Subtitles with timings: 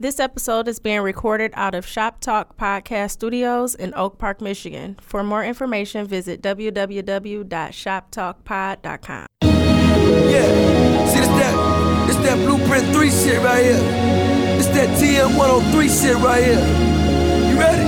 [0.00, 4.96] This episode is being recorded out of Shop Talk Podcast Studios in Oak Park, Michigan.
[5.02, 9.26] For more information, visit www.shoptalkpod.com.
[9.42, 13.74] Yeah, see this that, this that Blueprint 3 shit right here.
[14.54, 16.64] This that TM 103 shit right here.
[17.50, 17.82] You ready?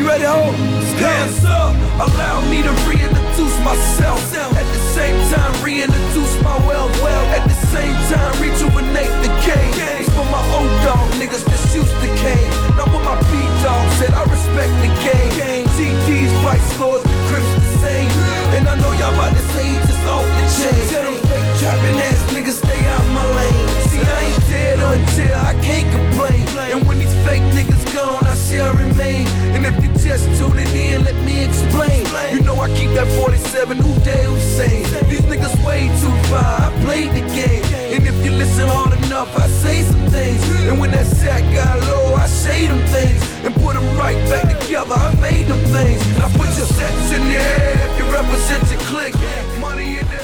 [0.00, 0.48] You ready, ho?
[0.96, 4.32] Hands up, allow me to reintroduce myself.
[4.56, 6.96] At the same time, reintroduce my wealth.
[7.02, 9.81] Well, at the same time, rejuvenate the game.
[10.84, 12.50] Dog niggas that's used to cane.
[12.76, 15.32] Not what my beat dog said, I respect the game.
[15.76, 18.10] TT's fight scores, Crips the same.
[18.54, 20.82] And I know y'all about to say he just off the chain.
[20.92, 23.68] Tell them fake trapping ass niggas stay out my lane.
[23.88, 26.44] See, I ain't dead until I can't complain.
[26.72, 29.31] And when these fake niggas gone, I shall remain.
[30.04, 32.06] And if you just tuning in, let me explain.
[32.32, 34.82] You know I keep that 47, who dare Hussein.
[35.08, 37.62] These niggas way too far, I played the game.
[37.92, 40.42] And if you listen hard enough, I say some things.
[40.68, 43.22] And when that sack got low, I say them things.
[43.44, 46.02] And put them right back together, I made them things.
[46.36, 49.14] Put your sets in the air if you represent your clique.
[49.60, 50.22] Money in the.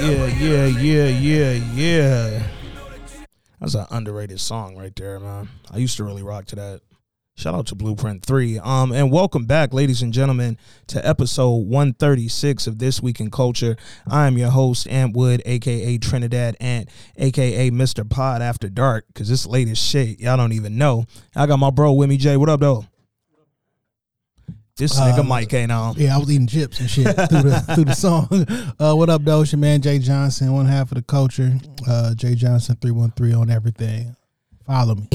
[0.00, 2.42] Yeah, yeah, yeah, yeah, yeah.
[3.60, 5.48] That's an underrated song right there, man.
[5.70, 6.80] I used to really rock to that.
[7.40, 8.58] Shout out to Blueprint 3.
[8.58, 13.78] Um, and welcome back, ladies and gentlemen, to episode 136 of This Week in Culture.
[14.06, 18.06] I am your host, Ant Wood, aka Trinidad Ant, aka Mr.
[18.06, 20.20] Pod After Dark, because this late as shit.
[20.20, 21.06] Y'all don't even know.
[21.34, 22.36] I got my bro with me, Jay.
[22.36, 22.84] What up, though?
[24.76, 25.94] This nigga Uh, Mike ain't on.
[25.96, 28.28] Yeah, I was eating chips and shit through the through the song.
[28.78, 29.40] Uh, what up, though?
[29.40, 31.58] It's your man Jay Johnson, one half of the culture.
[31.88, 34.14] Uh, Jay Johnson three one three on everything.
[34.66, 35.08] Follow me.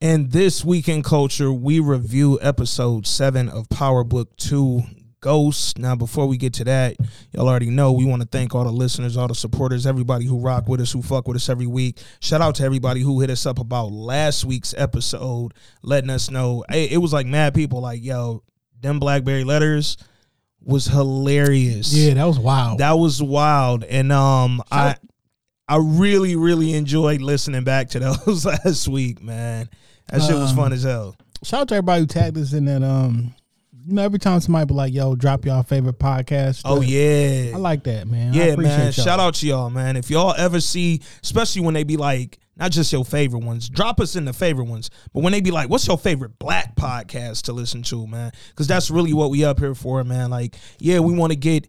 [0.00, 4.82] And this weekend culture, we review episode seven of Power Book Two
[5.18, 5.76] Ghosts.
[5.76, 6.96] Now, before we get to that,
[7.32, 10.38] y'all already know we want to thank all the listeners, all the supporters, everybody who
[10.38, 11.98] rock with us, who fuck with us every week.
[12.20, 16.64] Shout out to everybody who hit us up about last week's episode, letting us know.
[16.68, 18.44] Hey, it was like mad people like, yo,
[18.80, 19.96] them Blackberry letters
[20.60, 21.92] was hilarious.
[21.92, 22.78] Yeah, that was wild.
[22.78, 23.82] That was wild.
[23.82, 24.94] And um I
[25.66, 29.68] I really, really enjoyed listening back to those last week, man.
[30.10, 31.16] That shit was Um, fun as hell.
[31.42, 32.82] Shout out to everybody who tagged us in that.
[32.82, 33.34] Um,
[33.86, 37.52] you know, every time somebody be like, "Yo, drop y'all favorite podcast." Oh yeah.
[37.54, 38.32] I like that, man.
[38.32, 38.84] I yeah, appreciate man.
[38.86, 39.04] y'all.
[39.04, 39.96] Shout out to y'all, man.
[39.96, 44.00] If y'all ever see, especially when they be like, not just your favorite ones, drop
[44.00, 44.90] us in the favorite ones.
[45.14, 48.32] But when they be like, what's your favorite black podcast to listen to, man?
[48.50, 50.28] Because that's really what we up here for, man.
[50.28, 51.68] Like, yeah, we want to get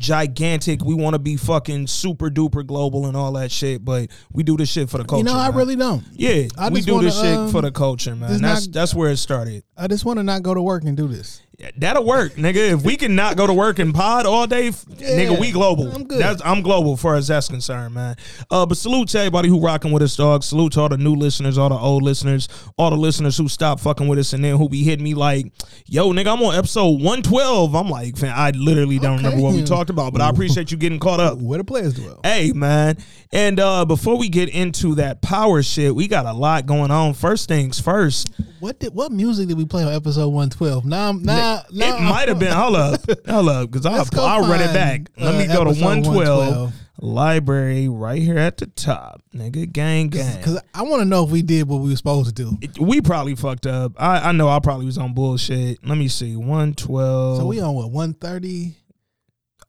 [0.00, 0.82] gigantic.
[0.84, 3.84] We want to be fucking super duper global and all that shit.
[3.84, 5.18] But we do this shit for the culture.
[5.18, 5.56] You know, I man.
[5.56, 6.02] really don't.
[6.12, 8.40] Yeah, I we just do this wanna, shit um, for the culture, man.
[8.40, 9.62] That's not- that's where it started.
[9.76, 11.42] I just want to not go to work and do this.
[11.60, 12.72] Yeah, That'll work, nigga.
[12.72, 15.92] If we can not go to work and pod all day, f- nigga, we global.
[15.92, 16.18] I'm good.
[16.18, 18.16] That's, I'm global as far as that's concerned, man.
[18.50, 20.42] Uh, but salute to everybody who rocking with us, dog.
[20.42, 22.48] Salute to all the new listeners, all the old listeners,
[22.78, 25.52] all the listeners who stopped fucking with us and then who be hitting me like,
[25.86, 29.24] "Yo, nigga, I'm on episode 112." I'm like, I literally don't Okay.
[29.24, 31.36] remember what we talked about, but I appreciate you getting caught up.
[31.38, 32.20] Where the players dwell.
[32.24, 32.96] Hey man,
[33.32, 37.12] and uh, before we get into that power shit, we got a lot going on.
[37.12, 40.86] First things first, What did what music did we play on episode one twelve?
[40.86, 42.52] Now, Now, it might have been.
[42.52, 45.10] Hold up, hold up, because I'll, I'll run it back.
[45.18, 46.72] Let uh, me go to 112, 112.
[47.00, 49.70] library right here at the top, nigga.
[49.72, 50.36] Gang, gang.
[50.38, 52.56] Because I want to know if we did what we were supposed to do.
[52.60, 53.92] It- we probably fucked up.
[53.98, 55.84] I, I know I probably was on bullshit.
[55.86, 57.38] Let me see, 112.
[57.38, 58.76] So we on what 130,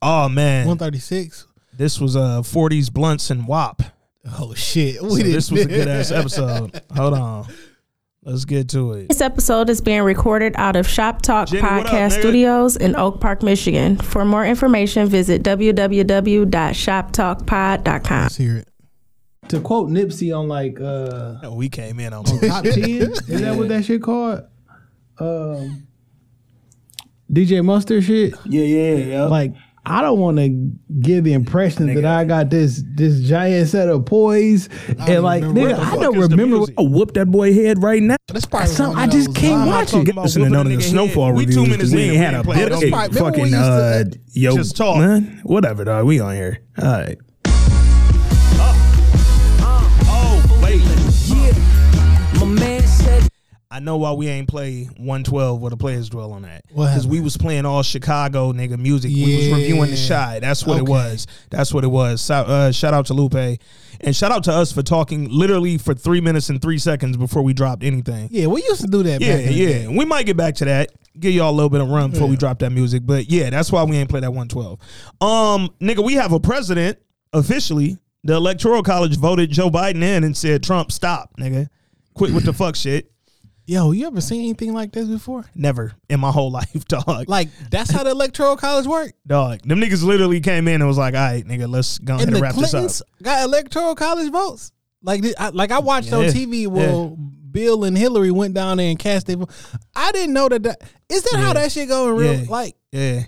[0.01, 1.47] oh man, 136?
[1.77, 3.81] this was uh 40s blunts and wop.
[4.37, 5.31] Oh shit, we So didn't.
[5.31, 6.81] this was a good ass episode.
[6.95, 7.47] Hold on,
[8.23, 9.09] let's get to it.
[9.09, 12.19] This episode is being recorded out of Shop Talk Jenny, what up, Podcast?
[12.19, 13.97] Studios in Oak Park, Michigan.
[13.97, 18.21] For more information, visit www.shoptalkpod.com.
[18.21, 18.67] Let's hear it.
[19.49, 23.67] To quote Nipsey on like uh We came in on top ten, is that what
[23.69, 24.43] that shit called?
[25.19, 25.87] Um,
[27.31, 28.33] DJ Mustard shit.
[28.45, 29.23] Yeah, yeah, yeah.
[29.25, 29.53] Like
[29.85, 30.49] I don't want to
[31.01, 34.69] give the impression that I got this this giant set of poise
[34.99, 36.71] and like nigga, I don't remember.
[36.77, 38.15] I whoop that boy head right now.
[38.27, 40.07] That's probably Some, I just can't watch it.
[40.09, 41.35] about Listen to whooping none a of the snowfall head.
[41.35, 41.93] We two reviews.
[41.93, 44.03] we ain't had a playing bit of Right, remember fucking we uh,
[44.33, 44.97] yo, Just talk.
[44.97, 45.39] man.
[45.43, 46.05] Whatever, dog.
[46.05, 46.59] We on here.
[46.77, 47.17] All right.
[53.71, 56.65] I know why we ain't play 112 where the players dwell on that.
[56.67, 59.11] Because we was playing all Chicago nigga music.
[59.13, 60.39] We was reviewing the Chi.
[60.39, 61.25] That's what it was.
[61.49, 62.21] That's what it was.
[62.21, 63.59] So, uh, shout out to Lupe.
[64.01, 67.43] And shout out to us for talking literally for three minutes and three seconds before
[67.43, 68.27] we dropped anything.
[68.31, 69.21] Yeah, we used to do that.
[69.21, 69.87] Yeah, yeah.
[69.87, 70.91] We might get back to that.
[71.17, 73.03] Give y'all a little bit of run before we drop that music.
[73.05, 74.79] But yeah, that's why we ain't play that 112.
[75.21, 76.97] Um, nigga, we have a president
[77.31, 77.97] officially.
[78.23, 81.67] The electoral college voted Joe Biden in and said Trump stop, nigga.
[82.13, 83.11] Quit with the fuck shit.
[83.65, 85.45] Yo, you ever seen anything like this before?
[85.55, 87.29] Never in my whole life, dog.
[87.29, 89.13] Like that's how the electoral college work.
[89.25, 89.61] dog.
[89.61, 92.35] Them niggas literally came in and was like, all right, nigga, let's go ahead And
[92.35, 93.07] and wrap this up.
[93.23, 94.71] got electoral college votes.
[95.03, 96.67] Like, I, like I watched on Yeah, TV.
[96.67, 97.17] Well,
[97.51, 99.37] Bill and Hillary went down there and cast their.
[99.37, 99.49] vote.
[99.95, 100.63] I didn't know that.
[100.63, 102.33] that is that how that shit go in real?
[102.41, 102.45] Yeah.
[102.49, 103.23] Like, Yeah.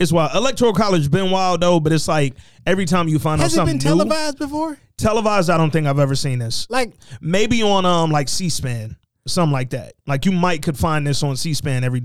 [0.00, 0.30] It's wild.
[0.36, 3.76] Electoral college been wild though, but it's like every time you find out something.
[3.78, 4.78] has it been new, televised before?
[4.96, 6.66] televised, I don't think I've ever seen this.
[6.70, 8.96] Like, Maybe on um like C-SPAN,
[9.28, 9.94] something like that.
[10.06, 12.02] Like you might could find this on C-SPAN every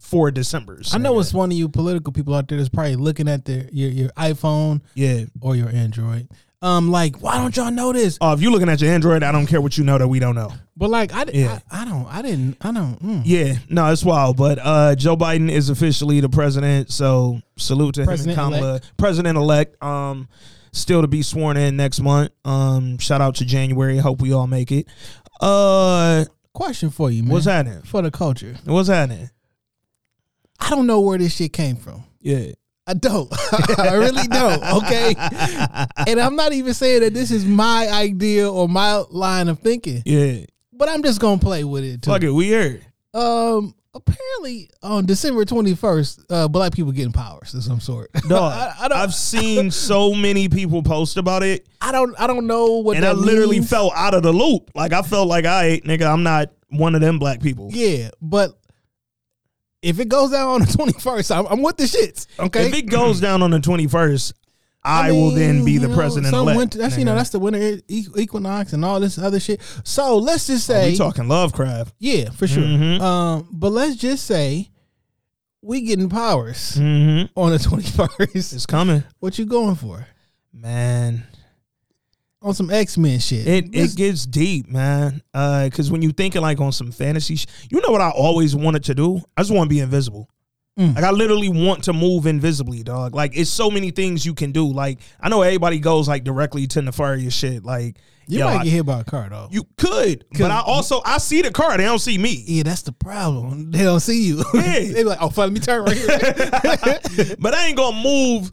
[0.00, 0.94] four December's.
[0.94, 3.66] I know it's one of you political people out there that's probably looking at their
[3.72, 5.24] your, your iPhone Yeah.
[5.40, 6.28] or your Android.
[6.62, 8.16] Um, like, why don't y'all know this?
[8.20, 10.18] Oh, if you're looking at your Android, I don't care what you know that we
[10.18, 10.50] don't know.
[10.76, 11.60] But like, I, Yeah.
[11.70, 13.00] I, I don't, I didn't, I don't.
[13.02, 13.22] Mm.
[13.24, 14.36] Yeah, no, it's wild.
[14.38, 18.54] But uh, Joe Biden is officially the president, so salute to him and President-elect.
[18.58, 19.82] Kamala, president elect.
[19.84, 20.28] Um,
[20.72, 22.32] still to be sworn in next month.
[22.44, 23.98] Um, shout out to January.
[23.98, 24.86] Hope we all make it.
[25.40, 26.24] Uh,
[26.56, 27.32] Question for you, man.
[27.32, 27.82] what's happening?
[27.82, 28.56] for the culture?
[28.64, 29.28] What's happening?
[30.58, 32.02] I don't know where this shit came from.
[32.18, 32.52] Yeah,
[32.86, 33.30] I don't.
[33.78, 34.62] I really don't.
[34.82, 35.14] Okay.
[36.06, 40.02] and I'm not even saying that this is my idea or my line of thinking,
[40.06, 40.46] yeah.
[40.72, 42.10] but I'm just gonna play with it too.
[42.10, 42.80] Fuck it, we here.
[43.12, 48.12] Um, apparently on December 21st, uh, black people getting powers of some sort.
[48.28, 48.98] Dog, I, I don't.
[48.98, 52.14] I've seen so many people post about it, I don't.
[52.18, 52.96] I don't know what.
[52.96, 53.70] and I literally means.
[53.70, 54.70] felt out of the loop.
[54.74, 57.70] Like I felt like I, nigga, I'm not one of them black people.
[57.72, 58.58] Yeah, but
[59.82, 62.26] if it goes down on the 21st, I'm, I'm with the shits.
[62.38, 62.66] Okay.
[62.66, 64.32] If it goes down on the 21st,
[64.86, 66.56] I, will then be the you know, president elect.
[66.56, 69.60] winter- that's you know that's the winter equinox and all this other shit.
[69.84, 71.94] So let's just say, we talking Lovecraft.
[71.98, 72.62] yeah, for sure.
[72.62, 73.00] Mhm.
[73.00, 74.70] Um, but let's just say
[75.62, 77.38] we getting powers Mm-hmm.
[77.38, 78.52] on the 21st.
[78.54, 80.06] It's coming, What you going for?
[80.52, 81.24] man.
[82.42, 83.46] On some X Men shit.
[83.48, 85.20] It it gets deep, man.
[85.34, 88.54] Uh, because when you thinking like on some fantasy, sh- you know what I always
[88.54, 89.20] wanted to do?
[89.36, 90.28] I just want to be invisible.
[90.78, 90.94] Mm.
[90.94, 93.14] Like I literally want to move invisibly, dog.
[93.14, 94.66] Like it's so many things you can do.
[94.70, 97.64] Like I know everybody goes like directly to nefarious shit.
[97.64, 97.96] Like
[98.28, 99.48] you yo, might I- get hit by a car though.
[99.50, 101.78] you could, but I also I see the car.
[101.78, 102.44] They don't see me.
[102.46, 103.70] yeah, that's the problem.
[103.70, 104.44] They don't see you.
[104.54, 104.62] Yeah.
[104.80, 107.36] they be like, oh, fuck, let me turn right here.
[107.38, 108.50] but I ain't gonna move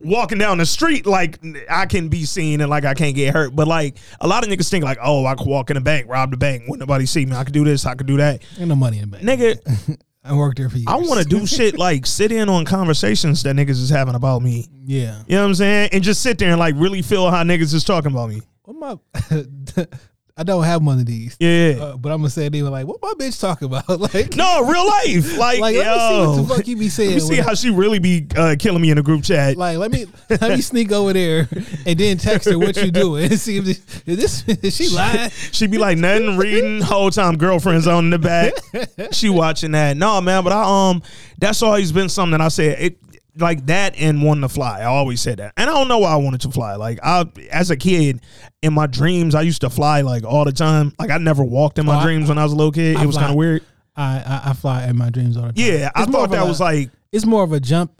[0.00, 1.38] walking down the street like
[1.70, 3.56] I can be seen and like I can't get hurt.
[3.56, 6.06] But like a lot of niggas think like, oh, I could walk in the bank,
[6.08, 7.32] rob the bank, wouldn't nobody see me.
[7.34, 8.42] I could do this, I could do that.
[8.58, 9.24] Ain't no money in the bank.
[9.24, 10.86] Nigga, I worked there for years.
[10.88, 14.42] I want to do shit like sit in on conversations that niggas is having about
[14.42, 14.66] me.
[14.84, 15.22] Yeah.
[15.26, 15.90] You know what I'm saying?
[15.92, 18.42] And just sit there and like really feel how niggas is talking about me.
[18.64, 19.86] What my?
[20.38, 21.34] I don't have one of these.
[21.40, 21.76] Yeah.
[21.80, 23.88] Uh, but I'm gonna say they were like, what my bitch talking about?
[24.14, 25.34] like, no, real life.
[25.46, 27.10] Like, like let me see what the fuck you be saying.
[27.10, 29.56] Let me see how she really be uh, killing me in the group chat.
[29.56, 31.48] like let me let me sneak over there
[31.84, 34.88] and then text her what you doing and see if this is, this, is she
[34.88, 35.30] lying.
[35.30, 38.54] She be like nothing reading whole time girlfriends on in the back.
[39.12, 39.96] she watching that.
[39.96, 41.02] No man, but I um
[41.38, 42.98] that's always been something that I said it
[43.38, 44.80] like that and wanting to fly.
[44.80, 45.52] I always said that.
[45.56, 46.76] And I don't know why I wanted to fly.
[46.76, 48.20] Like I as a kid
[48.62, 50.92] in my dreams I used to fly like all the time.
[50.98, 52.96] Like I never walked in my Oh, I- dreams when I was a little kid.
[52.96, 53.62] I it was kind of weird.
[53.96, 55.64] I, I I fly in my dreams all the time.
[55.64, 57.92] Yeah, I It's more thought of a that was like it's more of a jump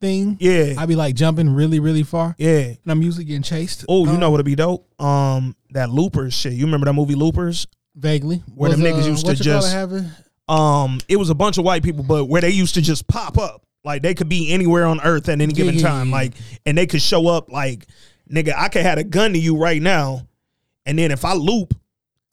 [0.00, 0.36] thing.
[0.40, 0.74] yeah.
[0.78, 2.58] I'd be like jumping really really far, yeah.
[2.58, 3.84] and I'm usually getting chased.
[3.88, 4.86] Oh, you Um, know what'd be dope?
[5.00, 6.52] Um that Loopers shit.
[6.52, 7.66] You remember that movie Loopers?
[7.98, 9.74] vaguely Where them Was, niggas uh, used to it just-
[10.48, 13.38] um it was a bunch of white people but where they used to just pop
[13.38, 16.14] up like they could be anywhere on earth at any given yeah, time yeah.
[16.16, 16.32] like
[16.66, 17.86] and they could show up like
[18.30, 20.26] nigga i could have a gun to you right now
[20.84, 21.72] and then if i loop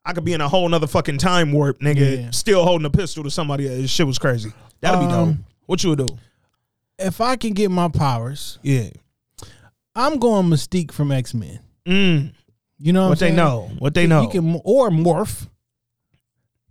[0.04, 3.24] i could be in a whole nother fucking time warp nigga still holding a pistol
[3.24, 6.18] to somebody this shit was crazy that'd be dope Um, what you would do
[7.00, 8.90] If I can get my powers, yeah
[9.96, 11.60] I'm going Mystique from X Men.
[11.86, 12.34] mm.
[12.80, 15.48] You know what, what they know what they know You can or morph.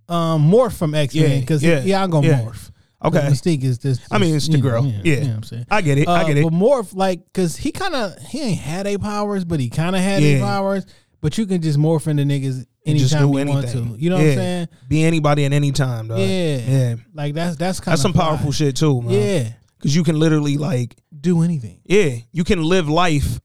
[0.08, 2.40] Um, morph from X Men Yeah, because yeah, yeah, I'm gonna yeah.
[2.40, 2.70] morph.
[3.04, 4.00] Okay Mystique is this.
[4.10, 4.86] I mean, it's the you know, girl.
[4.86, 5.14] Yeah, Yeah.
[5.22, 5.66] you know I'm saying.
[5.70, 8.40] i get it i Uh, get it But morph, like, cause he kind of he
[8.40, 10.40] ain't had a powers, but he kind of had Yeah.
[10.40, 10.84] powers.
[11.20, 13.96] But you can just morph into niggas anytime do you want to.
[13.96, 14.68] You know what I'm saying?
[14.88, 16.18] be anybody at any time dog.
[16.18, 16.56] Yeah.
[16.56, 20.02] yeah Like that's that's kind of that's some powerful shit too man Yeah, because you
[20.04, 21.80] can literally like do anything.
[21.84, 23.40] Yeah, you can live life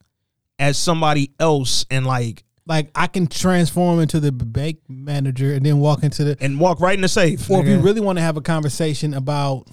[0.60, 5.80] as somebody else and like Like I can transform into the bank manager and then
[5.80, 6.38] walk into the.
[6.42, 7.50] and walk right in the safe.
[7.50, 9.68] Or if you really want to have a conversation about,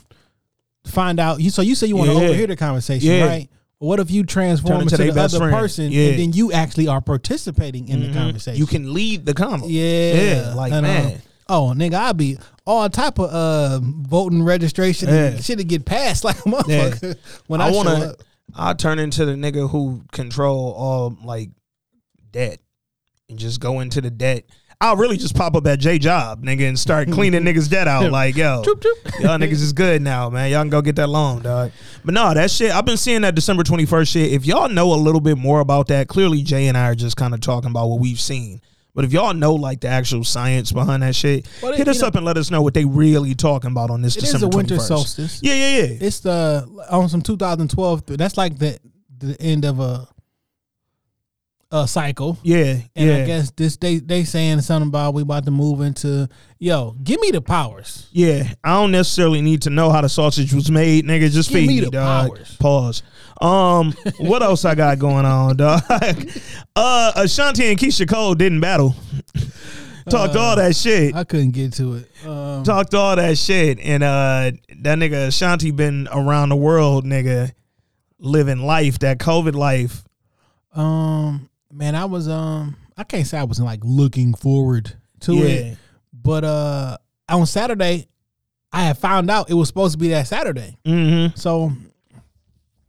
[0.86, 1.40] find out.
[1.40, 2.22] You so you say you want to Yeah.
[2.28, 3.26] overhear the conversation, Yeah.
[3.26, 3.50] right?
[3.78, 5.52] What if you transform Turn into, into the other friend.
[5.52, 6.10] person Yeah.
[6.10, 8.12] and then you actually are participating in Mhm.
[8.12, 8.58] the conversation?
[8.60, 9.64] you can lead the convo.
[9.68, 11.22] Yeah, Yeah, like, And, man.
[11.48, 15.40] oh, nigga, I'll be all type of uh voting registration and Yeah.
[15.40, 17.16] shit to get passed like a motherfucker
[17.48, 18.16] when I, I want wanna to.
[18.54, 21.50] I turn into the nigga who control all like
[22.32, 22.60] debt
[23.28, 24.44] and just go into the debt.
[24.80, 28.10] I'll really just pop up at J Job, nigga, and start cleaning niggas dead out.
[28.10, 28.62] Like, yo,
[29.20, 30.50] y'all niggas is good now, man.
[30.50, 31.70] Y'all can go get that loan, dog.
[32.04, 34.32] But no, that shit, I've been seeing that December 21st shit.
[34.32, 37.16] If y'all know a little bit more about that, clearly Jay and I are just
[37.16, 38.60] kind of talking about what we've seen.
[38.94, 42.00] But if y'all know like the actual science behind that shit, Well, it- hit us
[42.00, 44.32] know- up and let us know what they really talking about on this It is
[44.32, 44.86] December a winter 21st.
[44.88, 45.40] solstice.
[45.42, 45.96] Yeah, yeah, yeah.
[46.00, 48.06] It's the on some 2012.
[48.06, 48.78] That's like the
[49.18, 50.06] the end of a
[51.76, 52.38] a cycle.
[52.44, 53.16] yeah, And yeah.
[53.16, 56.28] I guess this they they saying something about we about to move into
[56.60, 58.08] yo, give me the powers.
[58.12, 61.30] Yeah, I don't necessarily need to know how the sausage was made, nigga.
[61.30, 62.28] Just Give feed me me, the dog.
[62.36, 62.56] powers.
[62.58, 63.02] Pause.
[63.40, 65.82] Um, what else I got going on, dog?
[66.76, 68.94] uh, Ashanti and Keyshia Cole didn't battle.
[70.08, 71.14] Talked all that shit.
[71.14, 72.10] I couldn't get to it.
[72.26, 74.52] Um, Talked all that shit, and uh,
[74.82, 77.52] that nigga Ashanti been around the world, nigga,
[78.18, 80.04] living life, that COVID life.
[80.74, 85.44] um man, I was um I can't say I wasn't like looking forward to Yeah.
[85.44, 85.78] it.
[86.12, 86.96] But uh
[87.28, 88.08] on Saturday,
[88.72, 90.76] I had found out it was supposed to be that Saturday.
[90.84, 91.36] Mm-hmm.
[91.36, 91.72] So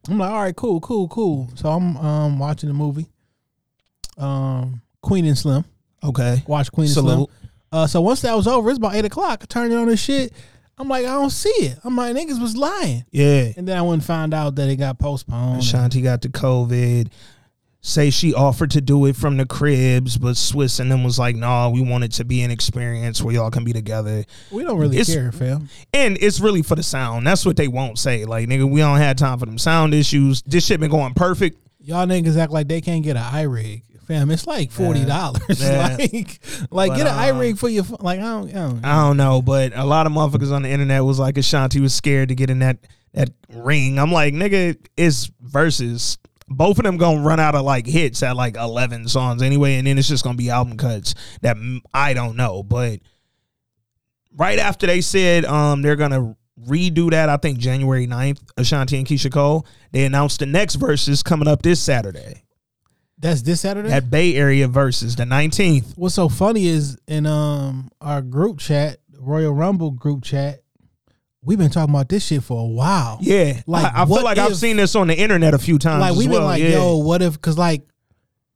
[0.08, 1.50] I'm like, all right, cool, cool, cool.
[1.56, 3.08] So I'm um watching the movie.
[4.18, 5.66] Um Queen and Slim.
[6.04, 6.44] Okay.
[6.48, 7.26] Watch Queen and Slim.
[7.72, 9.40] Uh so once that was over, it's about eight o'clock.
[9.42, 10.32] I turned it on this shit.
[10.78, 11.80] I'm like, I don't see it.
[11.86, 13.06] I'm like, niggas was lying.
[13.10, 13.54] Yeah.
[13.56, 15.60] And then I went and found out that it got postponed.
[15.60, 17.08] Ashanti got the COVID.
[17.88, 21.36] Say she offered to do it from the cribs, but Swizz and them was like,
[21.36, 24.80] "Nah, we want it to be an experience where y'all can be together." We don't
[24.80, 25.70] really It's- care, fam.
[25.94, 27.28] And it's really for the sound.
[27.28, 28.26] That's what they won't say.
[28.26, 30.42] Like, nigga, we don't have time for them sound issues.
[30.48, 31.60] This shit been going perfect.
[31.80, 33.84] Y'all niggas act like they can't get an iRig.
[34.08, 35.42] Fam, it's like forty dollars.
[35.60, 35.96] Yeah.
[36.00, 36.40] like,
[36.72, 38.20] like But, get an um, iRig for your pho- like.
[38.20, 38.50] I don't.
[38.50, 41.38] I don't I don't know, but a lot of motherfuckers on the internet was like,
[41.38, 42.78] Ashanti was scared to get in that
[43.14, 44.00] that ring.
[44.00, 46.18] I'm like, nigga, it's Verzuz.
[46.48, 49.88] Both of them gonna run out of like hits at like 11 songs anyway, and
[49.88, 51.58] then it's just gonna be album cuts that
[51.94, 52.62] I don't know.
[52.62, 53.00] But
[54.36, 56.36] right after they said um they're gonna
[56.68, 61.24] redo that, I think January 9th, Ashanti and Keyshia Cole, they announced the next Verzuz
[61.24, 62.44] coming up this Saturday
[63.18, 63.92] That's this Saturday.
[63.92, 65.98] at Bay Area Verzuz, the 19th.
[65.98, 70.62] What's so funny is in um our group chat, Royal Rumble group chat,
[71.46, 73.20] we've been talking about this shit for a while.
[73.22, 76.02] Yeah, Like, I, I feel like I've seen this on the internet a few times.
[76.02, 76.48] like we've been well.
[76.48, 76.70] like, yeah.
[76.70, 77.34] yo, what if?
[77.34, 77.88] Because like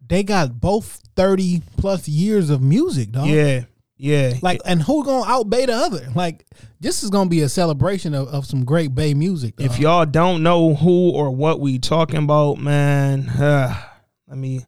[0.05, 3.27] they got both thirty plus years of music, dog.
[3.27, 3.65] Yeah,
[3.97, 4.33] yeah.
[4.41, 6.07] Like, and who gonna outbay the other?
[6.15, 6.45] Like,
[6.79, 9.57] this is gonna be a celebration of, of some great Bay music.
[9.57, 9.67] Dog.
[9.67, 13.79] if y'all don't know who or what we talking about, man, uh,
[14.27, 14.65] let me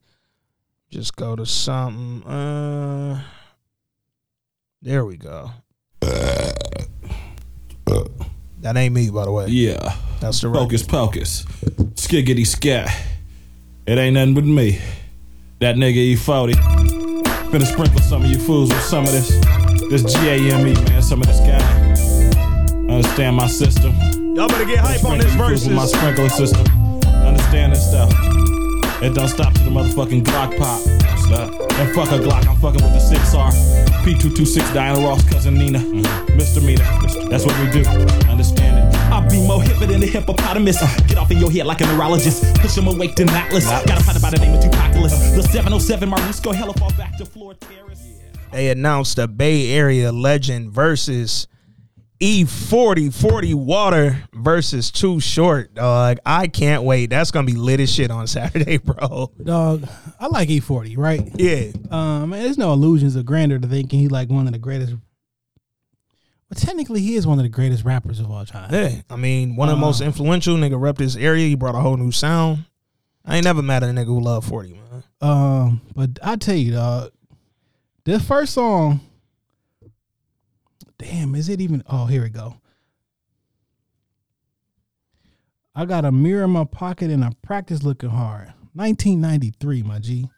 [0.89, 2.23] just go to something.
[2.23, 3.23] Uh,
[4.81, 5.51] there we go.
[7.85, 9.47] That ain't me, by the way.
[9.47, 9.95] Yeah.
[10.19, 10.59] That's the right.
[10.59, 11.45] Focus pocus.
[11.95, 12.95] Skiggity scat.
[13.88, 14.79] It ain't nothing but me.
[15.59, 16.53] That nigga E40.
[17.51, 19.29] Finna sprinkle some of you fools with some of this.
[19.89, 21.01] This G-A-M-E, man.
[21.01, 21.59] Some of this guy.
[22.88, 23.93] Understand my system.
[24.35, 25.67] Y'all better get hype on this Sprinkle you verses.
[25.67, 26.65] with my sprinkler system.
[27.05, 28.11] Understand this stuff.
[29.01, 30.79] It don't stop to the motherfucking Glock pop.
[31.19, 31.51] Stop.
[31.79, 33.90] And fuck a Glock, I'm fucking with the 6R.
[34.01, 35.79] P226 Diana Ross, cousin Nina.
[35.79, 36.63] Mr.
[36.65, 36.84] Meter.
[37.29, 37.88] That's what we do.
[38.29, 39.00] Understand it.
[39.12, 40.79] I'll be more hipper than a hippopotamus.
[41.08, 42.55] Get off in your head like a neurologist.
[42.55, 43.65] Push him awake to Atlas.
[43.65, 45.36] Got a fighter by the name of Tupaculus.
[45.36, 48.22] The 707 Marisco hella fall back to floor terrace.
[48.51, 51.48] they announced a Bay Area legend versus
[52.21, 55.73] E40 40 Water versus Too Short.
[55.73, 57.09] Dog, I can't wait.
[57.09, 59.31] That's gonna be lit as shit on Saturday, bro.
[59.43, 59.87] dog,
[60.19, 61.21] I like E40, right?
[61.35, 64.59] Yeah, Um, man, there's no illusions of grandeur to thinking he's like one of the
[64.59, 64.93] greatest.
[66.47, 68.71] But technically, he is one of the greatest rappers of all time.
[68.73, 69.01] yeah.
[69.09, 71.47] I mean, one of the most influential nigga rep this area.
[71.47, 72.65] He brought a whole new sound.
[73.25, 75.03] I ain't never mad at a nigga who love 40, man.
[75.21, 77.11] Um, but I tell you, dog,
[78.03, 78.99] this first song.
[81.01, 81.81] Damn, is it even?
[81.89, 82.58] Oh, here we go.
[85.74, 88.53] I got a mirror in my pocket and I practice looking hard.
[88.75, 90.29] 1993, my G.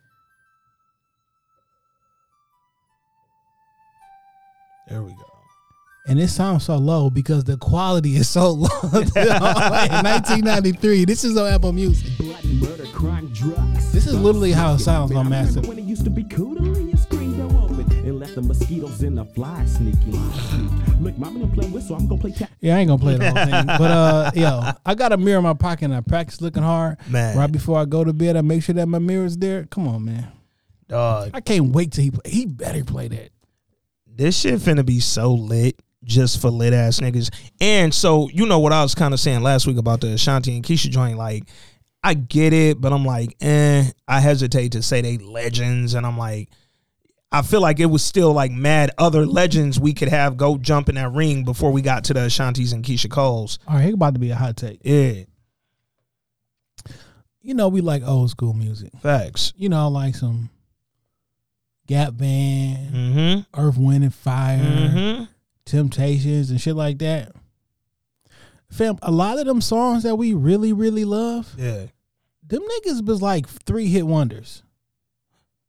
[4.88, 5.17] There we go.
[6.08, 8.70] And it sounds so low because the quality is so low.
[8.84, 11.03] 1993.
[11.03, 12.17] This is on Apple Music.
[12.17, 13.91] Blood, murder, crime, drugs.
[13.91, 15.65] This is literally how it sounds on Massive.
[18.23, 21.03] Let the mosquitoes and the flies sneak in.
[21.03, 21.97] Look, mama done playing whistle.
[21.97, 22.49] I'm gonna play tap.
[22.61, 23.65] Yeah, I ain't gonna play the whole thing.
[23.77, 26.99] But uh yo, I got a mirror in my pocket and I practice looking hard.
[27.09, 27.37] Man.
[27.37, 29.65] Right before I go to bed, I make sure that my mirror's there.
[29.65, 30.31] Come on, man.
[30.87, 32.31] Dog, I can't wait till he play.
[32.31, 33.31] He better play that.
[34.07, 37.29] this shit finna be so lit just for lit ass niggas.
[37.59, 40.55] And so, you know what I was kind of saying last week about the Ashanti
[40.55, 41.43] and Keyshia joint, like,
[42.01, 46.17] I get it, but I'm like, eh, I hesitate to say they legends, and I'm
[46.17, 46.49] like,
[47.33, 50.87] I feel like it was still like mad other legends we could have go jump
[50.87, 53.57] in that ring before we got to the Ashantis and Keyshia Coles.
[53.67, 54.79] All right, here about to be a hot take.
[54.83, 55.23] Yeah,
[57.41, 58.91] You know, we like old school music.
[59.01, 59.53] facts.
[59.57, 60.49] You know, like some
[61.87, 63.59] Gap Band, Mm-hmm.
[63.59, 65.23] Earth, Wind, and Fire, Mm-hmm.
[65.65, 67.31] Temptations, and shit like that.
[68.69, 71.85] Fam, a lot of them songs that we really, really love, Yeah.
[72.45, 74.63] them niggas was like three hit wonders.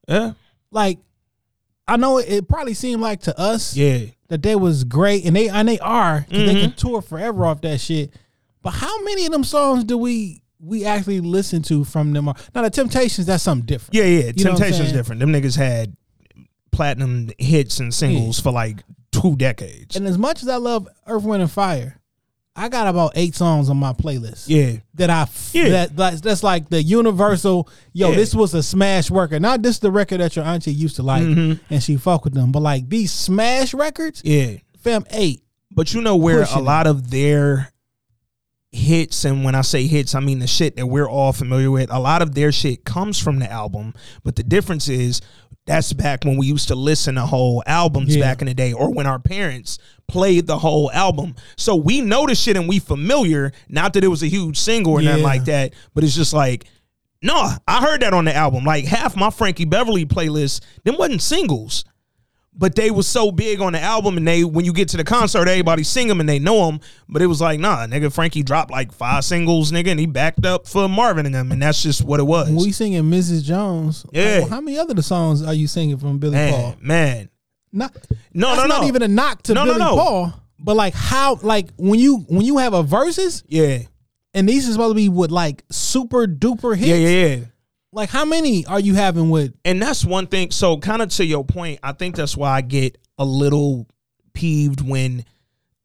[0.08, 0.32] Yeah.
[0.70, 0.98] Like,
[1.86, 4.06] I know it, probably seemed like to us Yeah.
[4.28, 6.76] that they was great, and they and they are 'cause they can Mhm.
[6.76, 8.12] tour forever off that shit.
[8.62, 12.24] But how many of them songs do we we actually listen to from them?
[12.54, 13.94] Now the Temptations, that's something different.
[13.94, 14.32] Yeah, yeah.
[14.34, 15.20] You know what I'm Temptation's different.
[15.20, 15.94] Them niggas had
[16.72, 19.94] platinum hits and singles for like two decades.
[19.96, 22.00] And as much as I love Earth, Wind, and Fire,
[22.56, 24.44] I got about eight songs on my playlist.
[24.46, 24.76] yeah.
[24.94, 25.68] That I Yeah.
[25.70, 27.68] that that's, that's like the universal.
[27.92, 28.16] Yo, Yeah.
[28.16, 29.42] this was a smash record.
[29.42, 31.58] Not this the record that your auntie used to like, Mhm.
[31.68, 32.52] and she fuck with them.
[32.52, 34.58] But like these smash records, Yeah.
[34.80, 35.42] fam, eight.
[35.72, 37.72] But you know where Pushing a lot of their
[38.74, 41.90] hits, and when I say hits, I mean the shit that we're all familiar with.
[41.92, 45.20] A lot of their shit comes from the album, but the difference is
[45.66, 48.22] that's back when we used to listen to whole albums Yeah.
[48.24, 49.78] back in the day, or when our parents
[50.08, 51.34] played the whole album.
[51.56, 53.52] So we know the shit and we familiar.
[53.68, 56.64] Not that it was a huge single or nothing like that, but it's just like.
[57.22, 58.64] No, I heard that on the album.
[58.64, 61.86] Like half my Frankie Beverly playlist, them wasn't singles
[62.56, 65.04] but they was so big on the album and they when you get to the
[65.04, 68.42] concert everybody sing them and they know them but it was like nah nigga frankie
[68.42, 71.82] dropped like five singles nigga and he backed up for marvin and them and that's
[71.82, 73.42] just what it was we singing Mrs.
[73.42, 74.40] Jones, Yeah.
[74.40, 76.76] well, how many other songs are you singing from Billy man Paul?
[76.80, 77.28] man
[77.72, 77.96] Not
[78.32, 79.96] no no no not even a knock to No, no, Billy no.
[79.96, 80.34] Paul.
[80.58, 83.78] But like how like when you when you have a Verzuz yeah
[84.32, 86.88] and these is supposed to be with like super duper hits.
[86.88, 87.44] yeah yeah yeah
[87.94, 91.24] Like how many are you having with and that's one thing so kind of to
[91.24, 93.86] your point i think that's why i get a little
[94.32, 95.24] peeved when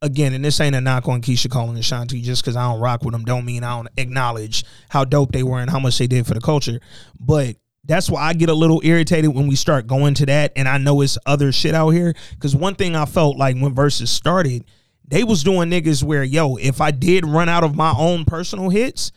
[0.02, 2.80] again and this ain't a knock on Keyshia Cole and ashanti just because i don't
[2.80, 6.00] rock with them don't mean i don't acknowledge how dope they were and how much
[6.00, 6.80] they did for the culture.
[7.20, 10.68] But that's why i get a little irritated when we start going to that and
[10.68, 14.08] i know it's other shit out here because one thing i felt like when Verzuz
[14.08, 14.66] started
[15.08, 18.70] they was doing niggas where yo if i did run out of my own personal
[18.70, 19.12] hits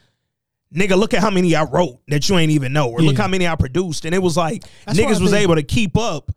[0.75, 3.29] nigga, look at how many I wrote that you ain't even know, or look how
[3.29, 6.31] many I produced, and it was like That's niggas was think- able to keep up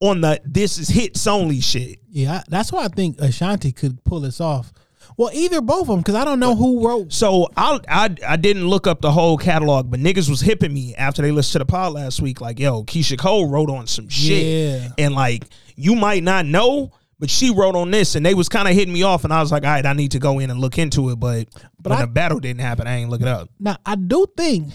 [0.00, 1.98] on the this is hits only shit.
[2.10, 4.72] Yeah, that's why I think Ashanti could pull this off.
[5.16, 7.12] Well, either both of them, because I don't know who wrote.
[7.12, 10.94] So I I I didn't look up the whole catalog, but niggas was hipping me
[10.96, 12.40] after they listened to the pod last week.
[12.40, 14.44] Like, yo, Keyshia Cole wrote on some shit,
[14.82, 14.88] Yeah.
[14.98, 15.44] and like
[15.76, 16.90] you might not know.
[17.24, 19.40] But she wrote on this, and they was kind of hitting me off, and I
[19.40, 21.48] was like, "All right, I need to go in and look into it." But,
[21.80, 23.48] But when I- the battle didn't happen, I ain't look it up.
[23.58, 24.74] Now, I do think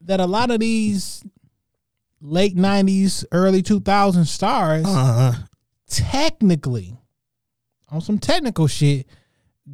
[0.00, 1.22] that a lot of these
[2.22, 5.34] late '90s, early 2000s stars, Uh,
[5.86, 6.96] technically,
[7.90, 9.06] on some technical shit,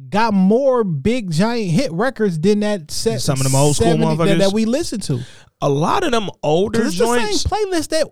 [0.09, 3.21] got more big giant hit records than that set.
[3.21, 5.21] Some of them old school 70 that, that we listen to.
[5.61, 8.07] a lot of them older it's the same playlist that.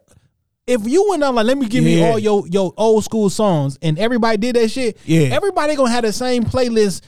[0.68, 3.80] If you went on like, let me give me all your your old school songs,
[3.82, 4.98] and everybody did that shit.
[5.06, 5.30] Yeah.
[5.32, 7.02] everybody gonna have the same playlist.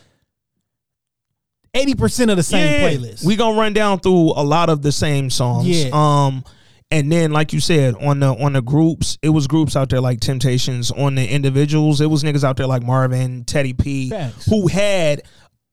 [1.73, 3.25] Eighty percent of the same playlist.
[3.25, 5.67] We gonna run down through a lot of the same songs.
[5.67, 5.89] Yeah.
[5.93, 6.43] Um,
[6.89, 10.01] and then like you said on the on the groups, it was groups out there
[10.01, 10.89] like Temptations.
[10.91, 14.11] On the individuals, it was niggas out there like Marvin, Teddy P,
[14.49, 15.21] who had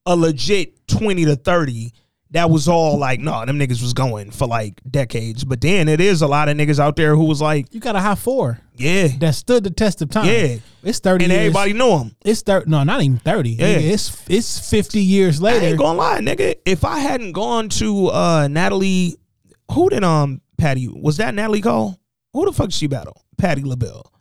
[0.05, 1.93] a legit twenty to thirty.
[2.31, 5.45] That was all like, no, them niggas was going for like decades.
[5.45, 7.95] But then it is a lot of niggas out there who was like, you got
[7.95, 10.25] a high four yeah, that stood the test of time.
[10.27, 10.57] Yeah.
[10.83, 11.25] it's thirty.
[11.25, 11.41] and years.
[11.41, 12.15] everybody know him.
[12.23, 12.69] It's thirty.
[12.69, 13.51] No, not even thirty.
[13.51, 13.69] Yeah.
[13.69, 15.65] Yeah, it's it's fifty years I later.
[15.67, 16.55] ain't gonna lie, nigga.
[16.65, 19.17] If I hadn't gone to uh Natalie,
[19.71, 20.87] who did um Patti?
[20.87, 21.99] Was that Natalie Cole?
[22.33, 23.23] Who the fuck she battle?
[23.37, 24.11] Patti LaBelle.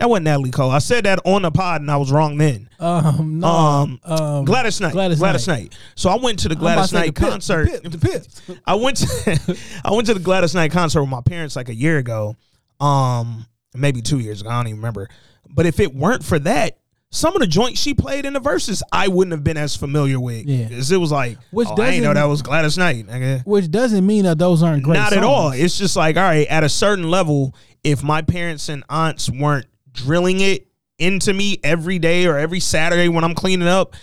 [0.00, 0.70] That wasn't Natalie Cole.
[0.70, 2.68] I said that on the pod and I was wrong then.
[2.80, 4.92] um, no, Um, um, Gladys Knight.
[4.92, 5.60] Gladys Gladys, Knight.
[5.64, 5.78] Knight.
[5.94, 7.82] So I went to the Gladys Knight the concert.
[7.82, 8.58] The the.
[8.66, 11.74] I went to I went to the Gladys Knight concert with my parents like a
[11.74, 12.34] year ago.
[12.80, 14.50] Um, maybe two years ago.
[14.50, 15.08] I don't even remember.
[15.48, 16.78] But if it weren't for that,
[17.12, 20.18] some of the joints she played in the Verzuz, I wouldn't have been as familiar
[20.20, 20.46] with.
[20.46, 20.68] Yeah.
[20.68, 23.06] 'Cause it was like, Which oh, I didn't know doesn't- that was Gladys Knight.
[23.08, 23.44] Nigga.
[23.44, 24.94] Which doesn't mean that those aren't great.
[24.98, 25.50] Not at all.
[25.50, 29.66] It's just like, all right, at a certain level, if my parents and aunts weren't
[29.92, 30.66] drilling it
[30.98, 33.94] into me every day or every Saturday when I'm cleaning up,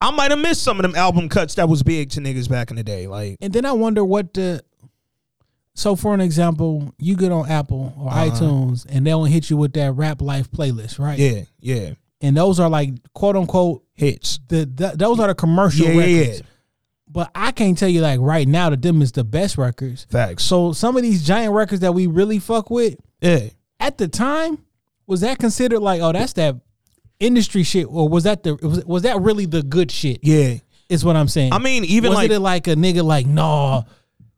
[0.00, 2.70] I might have missed some of them album cuts that was big to niggas back
[2.70, 3.06] in the day.
[3.08, 4.62] Like, And then I wonder what the.
[5.74, 8.24] So for an example, you get on Apple or Uh-huh.
[8.30, 11.18] iTunes, and they'll hit you with that Rap Life playlist, right?
[11.18, 14.40] yeah, yeah, And those are like quote unquote hits.
[14.48, 16.40] the, the those are the commercial Yeah, yeah, records.
[16.40, 16.46] yeah.
[17.10, 20.06] But I can't tell you like right now that them is the best records.
[20.10, 20.42] Facts.
[20.44, 23.48] So some of these giant records that we really fuck with, Yeah.
[23.80, 24.58] At the time,
[25.08, 26.54] was that considered like, oh, that's that
[27.18, 30.20] industry shit, or was that the was, was that really the good shit?
[30.22, 30.58] Yeah.
[30.88, 31.52] Is what I'm saying.
[31.52, 33.82] I mean, even was like it like a nigga like, nah,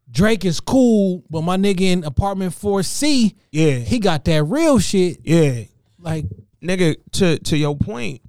[0.09, 3.75] Drake is cool, but my nigga in apartment 4C, yeah.
[3.75, 5.19] he got that real shit.
[5.23, 5.63] yeah.
[5.99, 6.25] Like,
[6.63, 8.21] nigga, to to your point,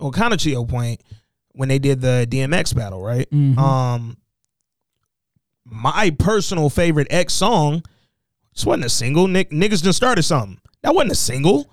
[0.00, 1.02] or kind of to your point,
[1.52, 3.30] when they did the DMX battle, right?
[3.30, 3.58] Mhm.
[3.58, 4.16] Um,
[5.64, 7.82] my personal favorite X song,
[8.54, 9.28] this wasn't a single.
[9.28, 10.60] Nick niggas just started something.
[10.82, 11.68] That wasn't a single.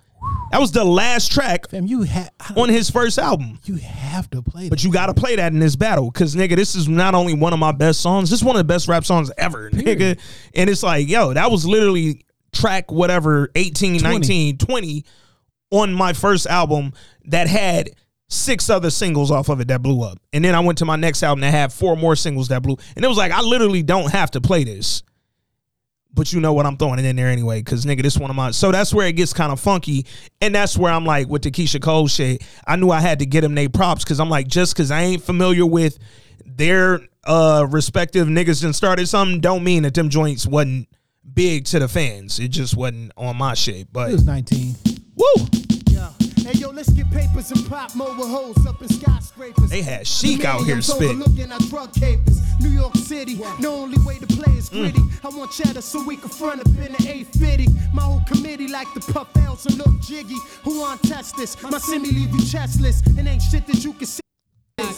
[0.51, 3.59] That was the last track fam, you have on his first album.
[3.65, 4.69] you have to play.
[4.69, 7.53] But you gotta play that in this battle, cause nigga, this is not only one
[7.53, 10.19] of my best songs, this is one of the best rap songs ever, nigga.
[10.53, 14.13] And it's like, yo, that was literally track whatever 18, 20.
[14.13, 15.05] 19, 20
[15.71, 16.93] on my first album
[17.25, 17.91] that had
[18.27, 20.19] six other singles off of it that blew up.
[20.33, 22.77] And then I went to my next album that had four more singles that blew.
[22.95, 25.03] And it was like, I literally don't have to play this.
[26.13, 26.65] But you know what?
[26.65, 28.51] I'm throwing it in there anyway, because nigga, this one of my.
[28.51, 30.05] So that's where it gets kind of funky.
[30.41, 33.25] And that's where I'm like, with the Keyshia Cole shit, I knew I had to
[33.25, 35.99] get them they props, because I'm like, just because I ain't familiar with
[36.45, 40.87] their uh respective niggas and started something, don't mean that them joints wasn't
[41.33, 42.39] big to the fans.
[42.39, 43.91] It just wasn't on my shit.
[43.93, 44.75] But it was 19.
[45.15, 45.25] woo,
[45.85, 46.09] Yeah.
[46.43, 49.69] Hey yo, let's get papers and pop mobile hoes up in skyscrapers.
[49.69, 51.21] They had Chic out here spitting.
[51.21, 52.39] overlooking our drug capers.
[52.59, 54.91] New York City, the only way to play is Mm.
[54.91, 55.01] gritty.
[55.23, 57.67] I want cheddar so we can front up in the 850.
[57.93, 60.37] My whole committee like the puff L's and look jiggy.
[60.63, 61.55] Who want test this?
[61.61, 63.01] My semi leave you chestless.
[63.17, 64.21] And ain't shit that you can see.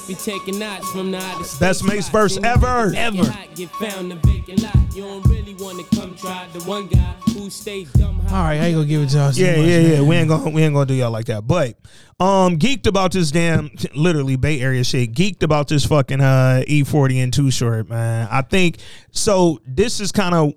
[0.08, 1.60] Be taking knots from the United States.
[1.60, 2.94] Best Mase verse ever.
[2.96, 3.24] Ever.
[3.56, 4.96] Get found a vacant lot.
[4.96, 8.20] You don't really want to come try the one guy who stays dumb.
[8.28, 9.38] All right, I ain't gonna give it to us.
[9.38, 10.02] Yeah, yeah, yeah.
[10.02, 11.48] We ain't gonna we ain't gonna do y'all like that.
[11.48, 11.78] But
[12.20, 15.14] um geeked about this damn literally Bay Area shit.
[15.14, 18.28] Geeked about this fucking uh E40 and too short, man.
[18.30, 18.78] I think
[19.12, 20.54] so this is kind of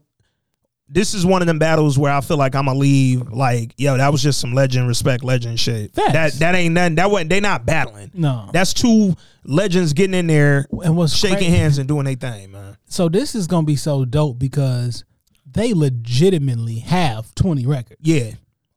[0.88, 3.96] this is one of them battles where I feel like I'm gonna leave like, yo,
[3.96, 5.94] that was just some legend, respect, legend shit.
[5.94, 6.12] Facts.
[6.12, 6.94] That that ain't nothing.
[6.96, 8.10] That wasn't they not battling.
[8.14, 8.48] No.
[8.52, 12.52] That's two legends getting in there And what's shaking crazy- hands and doing their thing,
[12.52, 12.76] man.
[12.86, 15.04] So this is gonna be so dope because
[15.50, 18.00] they legitimately have 20 records.
[18.02, 18.32] Yeah.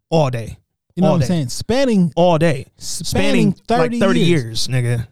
[0.10, 0.58] All day.
[0.96, 1.28] You know All what I'm day.
[1.28, 1.50] saying?
[1.50, 2.66] Spanning All day.
[2.78, 4.44] Spanning 30 like 30 years.
[4.44, 5.08] years, nigga.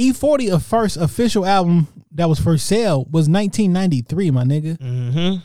[0.00, 4.78] E40, a first official album that was for sale was 1993, my nigga.
[4.78, 5.36] Mm-hmm.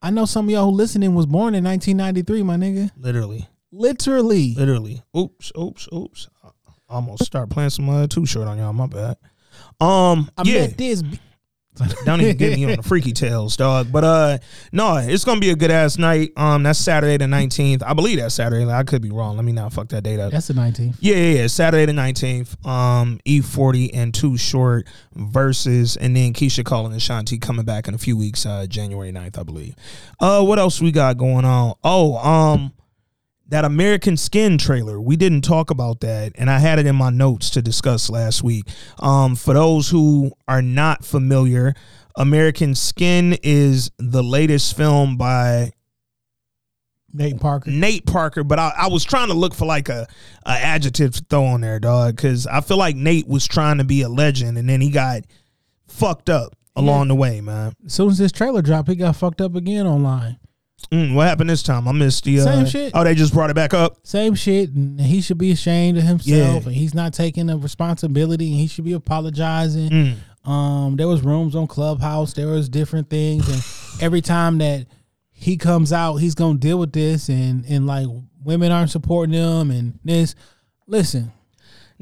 [0.00, 2.90] I know some of y'all who listening was born in 1993, my nigga.
[2.96, 3.46] Literally.
[3.70, 4.54] Literally.
[4.54, 5.02] Literally.
[5.14, 6.28] Oops, oops, oops.
[6.42, 6.48] I
[6.88, 8.72] almost start playing some uh, too short on y'all.
[8.72, 9.18] My bad.
[9.78, 10.60] Um, I yeah.
[10.62, 11.02] met this.
[12.04, 13.90] Don't even get me on the freaky tales, dog.
[13.90, 14.38] But uh,
[14.72, 16.32] no, it's gonna be a good ass night.
[16.36, 17.82] Um, that's Saturday the nineteenth.
[17.84, 18.64] I believe that's Saturday.
[18.70, 19.36] I could be wrong.
[19.36, 20.30] Let me not fuck that date up.
[20.30, 20.96] That's the 19th.
[21.00, 21.46] Yeah, yeah, yeah.
[21.48, 22.64] Saturday the nineteenth.
[22.64, 27.88] Um, E forty and Too Short versus, and then Keyshia Cole and Ashanti coming back
[27.88, 28.46] in a few weeks.
[28.46, 29.74] Uh, January 9th, I believe.
[30.20, 31.74] Uh, what else we got going on?
[31.82, 32.72] Oh, um,
[33.48, 35.00] that American Skin trailer.
[35.00, 38.42] We didn't talk about that, and I had it in my notes to discuss last
[38.42, 38.68] week.
[38.98, 41.74] Um, for those who are not familiar,
[42.16, 45.72] American Skin is the latest film by
[47.12, 47.70] Nate Parker.
[47.70, 50.08] Nate Parker, but I, I was trying to look for like a,
[50.46, 53.84] a adjective to throw on there, dog, because I feel like Nate was trying to
[53.84, 55.22] be a legend, and then he got
[55.86, 57.74] fucked up along the way, man.
[57.86, 60.38] As soon as this trailer dropped, he got fucked up again online.
[60.90, 61.88] Mm, what happened this time?
[61.88, 62.92] I missed the uh, Same shit.
[62.94, 63.98] Oh, they just brought it back up.
[64.04, 66.68] Same shit, and he should be ashamed of himself, Yeah.
[66.68, 69.90] and he's not taking the responsibility, and he should be apologizing.
[69.90, 70.48] Mm.
[70.48, 74.86] Um, there was rooms on Clubhouse, there was different things, and every time that
[75.32, 78.06] he comes out, he's gonna deal with this, and and like
[78.42, 80.34] women aren't supporting him, and this.
[80.86, 81.32] Listen,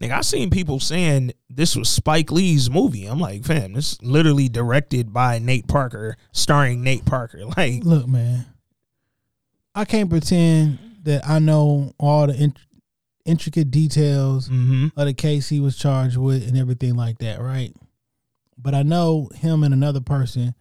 [0.01, 3.07] Nigga, I seen people saying this was Spike Lee's movie.
[3.07, 7.43] I'm like, fam, this literally directed by Nate Parker, starring Nate Parker.
[7.57, 8.47] Like, look, man,
[9.75, 12.59] I can't pretend that I know all the int-
[13.25, 14.89] intricate details mm-hmm.
[14.99, 17.75] of the case he was charged with and everything like that, right?
[18.59, 20.55] But I know him and another person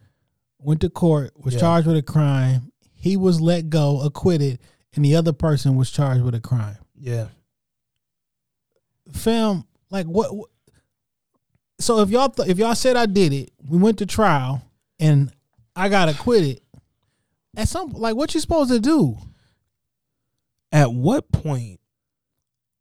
[0.58, 1.60] went to court, was Yeah.
[1.60, 2.72] charged with a crime.
[2.94, 4.58] He was let go, acquitted,
[4.94, 6.78] and the other person was charged with a crime.
[6.96, 7.28] yeah,
[9.12, 10.34] Fam, like what?
[10.36, 10.48] what-
[11.80, 14.62] so if y'all th- if y'all said I did it, we went to trial,
[15.00, 15.32] and
[15.74, 16.60] I got acquitted.
[17.56, 19.16] At some like, what you supposed to do?
[20.74, 21.78] at what point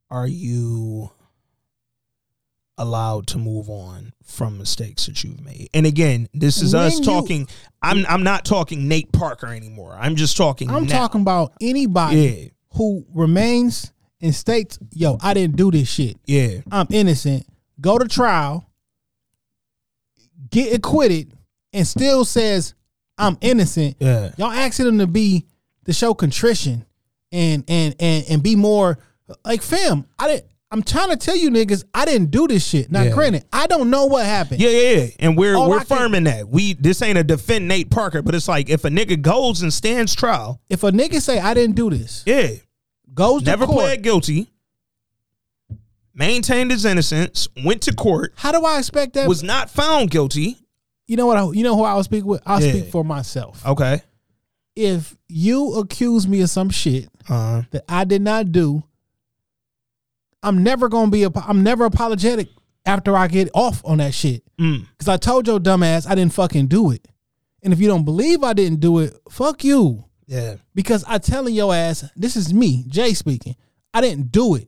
[0.10, 1.12] are you
[2.78, 5.68] allowed to move on from mistakes that you've made?
[5.74, 7.48] And again, this is us When you- talking.
[7.82, 9.94] I'm I'm not talking Nate Parker anymore.
[10.00, 10.70] I'm just talking.
[10.70, 11.00] I'm now.
[11.00, 16.16] talking about anybody Yeah, who remains and states, "Yo, I didn't do this shit.
[16.26, 17.46] yeah, I'm innocent."
[17.82, 18.70] Go to trial,
[20.50, 21.34] get acquitted,
[21.74, 22.74] and still says,
[23.22, 23.98] I'm innocent.
[24.00, 24.32] Yeah.
[24.38, 25.46] Y'all asking him to be
[25.86, 26.86] to show contrition
[27.32, 28.98] and and and and be more
[29.46, 30.06] like fam.
[30.20, 30.46] I didn't.
[30.74, 32.90] I'm trying to tell you niggas, I didn't do this shit.
[32.90, 33.12] Now, Yeah.
[33.12, 34.62] granted, I don't know what happened.
[34.62, 35.08] Yeah, yeah, yeah.
[35.20, 36.48] And we're All we're I can- that.
[36.48, 39.74] We this ain't a defend Nate Parker, but it's like if a nigga goes and
[39.74, 42.52] stands trial, If a nigga say I didn't do this, yeah,
[43.14, 44.50] goes to never court, pled guilty,
[46.14, 49.28] maintained his innocence, went to court, how do I expect that?
[49.28, 50.58] was not found guilty.
[51.08, 51.38] You know what?
[51.38, 52.42] I, you know who I'll speak with?
[52.46, 52.72] I'll Yeah.
[52.72, 53.66] speak for myself.
[53.66, 54.02] Okay.
[54.76, 58.84] If you accuse me of some shit Uh, that I did not do,
[60.44, 61.26] I'm never gonna be.
[61.26, 62.48] ap- I'm never apologetic
[62.86, 64.44] after I get off on that shit.
[64.60, 67.06] mm, Cause I told your dumbass I didn't fucking do it.
[67.62, 70.06] And if you don't believe I didn't do it, fuck you.
[70.26, 70.56] yeah.
[70.74, 73.56] Because I telling your ass, this is me, Jay speaking.
[73.94, 74.68] I didn't do it.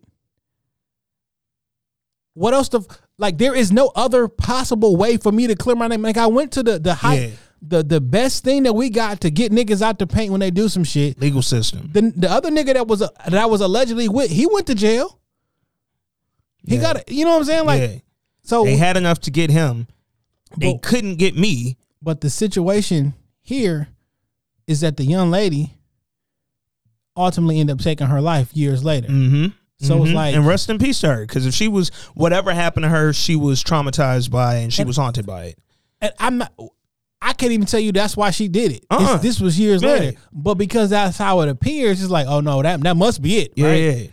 [2.33, 2.83] What else to
[3.17, 6.01] like there is no other possible way for me to clear my name.
[6.01, 7.29] Like I went to the the height Yeah.
[7.61, 10.51] the the best thing that we got to get niggas out the paint when they
[10.51, 11.19] do some shit.
[11.21, 11.89] Legal system.
[11.93, 14.75] The the other nigga that was uh, that I was allegedly with, he went to
[14.75, 15.19] jail.
[16.65, 16.81] He Yeah.
[16.81, 17.11] got it.
[17.11, 17.65] You know what I'm saying?
[17.65, 17.97] Like yeah.
[18.43, 19.87] so They had enough to get him.
[20.57, 21.77] They But- couldn't get me.
[22.01, 23.87] But the situation here
[24.67, 25.73] is that the young lady
[27.15, 29.07] ultimately ended up taking her life years later.
[29.07, 29.45] Mm-hmm.
[29.83, 32.83] So it's like and rest in peace to her, because if she was whatever happened
[32.83, 35.59] to her, she was traumatized by it and she was haunted by it.
[36.01, 36.53] and I'm not
[37.21, 38.85] I can't even tell you that's why she did it.
[38.89, 39.17] Uh-uh.
[39.17, 39.89] this was years Yeah.
[39.89, 40.19] later.
[40.33, 43.53] But because that's how it appears, it's like, oh no, that that must be it.
[43.55, 43.75] Yeah, right?
[43.75, 44.07] yeah.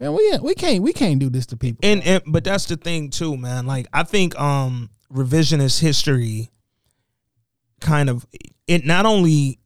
[0.00, 1.78] Man, we we can't we can't do this to people.
[1.88, 3.66] and, and but that's the thing too, man.
[3.66, 6.50] Like I think um revisionist history
[7.80, 8.26] kind of
[8.66, 9.58] it not only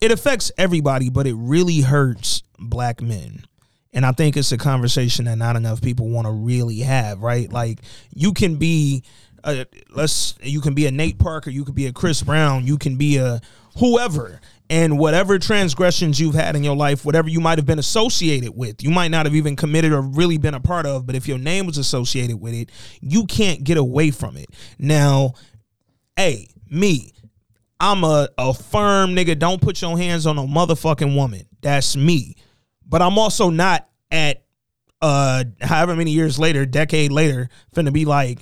[0.00, 3.44] it affects everybody, but it really hurts black men.
[3.92, 7.50] And I think it's a conversation that not enough people want to really have, right?
[7.52, 7.80] Like
[8.14, 9.02] you can be
[9.42, 12.78] uh, let's you can be a Nate Parker, you could be a Chris Brown, you
[12.78, 13.40] can be a
[13.78, 14.40] whoever.
[14.68, 18.84] And whatever transgressions you've had in your life, whatever you might have been associated with,
[18.84, 21.38] you might not have even committed or really been a part of, but if your
[21.38, 24.46] name was associated with it, you can't get away from it.
[24.78, 25.34] Now,
[26.14, 27.10] hey, me,
[27.80, 29.36] I'm a, a firm nigga.
[29.36, 31.46] Don't put your hands on a motherfucking woman.
[31.62, 32.36] That's me.
[32.90, 34.42] But I'm also not at
[35.00, 38.40] uh however many years later, decade later, finna be like,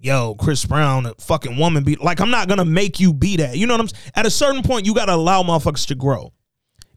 [0.00, 3.56] yo, Chris Brown, a fucking woman be like, I'm not gonna make you be that.
[3.56, 4.12] You know what I'm saying?
[4.16, 6.32] At a certain point, you gotta allow motherfuckers to grow.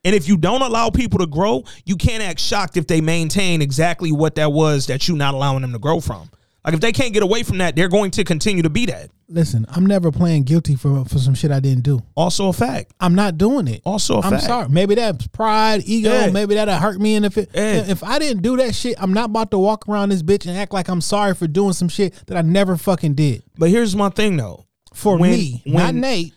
[0.05, 3.61] And if you don't allow people to grow, you can't act shocked if they maintain
[3.61, 6.29] exactly what that was that you not allowing them to grow from.
[6.67, 9.09] Like if they can't get away from that, they're going to continue to be that.
[9.29, 12.01] Listen, I'm never playing guilty for for some shit I didn't do.
[12.15, 12.93] Also a fact.
[12.99, 13.81] I'm not doing it.
[13.85, 14.43] Also a I'm fact.
[14.43, 14.67] sorry.
[14.69, 16.11] Maybe that's pride, ego.
[16.11, 16.29] Yeah.
[16.29, 17.15] Maybe that'll hurt me.
[17.15, 17.85] And if it, Yeah.
[17.87, 20.57] if I didn't do that shit, I'm not about to walk around this bitch and
[20.57, 23.43] act like I'm sorry for doing some shit that I never fucking did.
[23.57, 24.65] But here's my thing though.
[24.93, 26.33] For When- me, not Nate.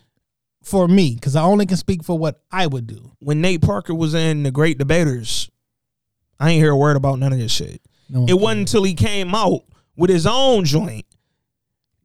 [0.62, 3.12] For me, because I only can speak for what I would do.
[3.20, 5.50] When Nate Parker was in the Great Debaters,
[6.38, 7.80] I ain't hear a word about none of this shit.
[8.10, 9.62] No It wasn't until he came out
[9.96, 11.06] with his own joint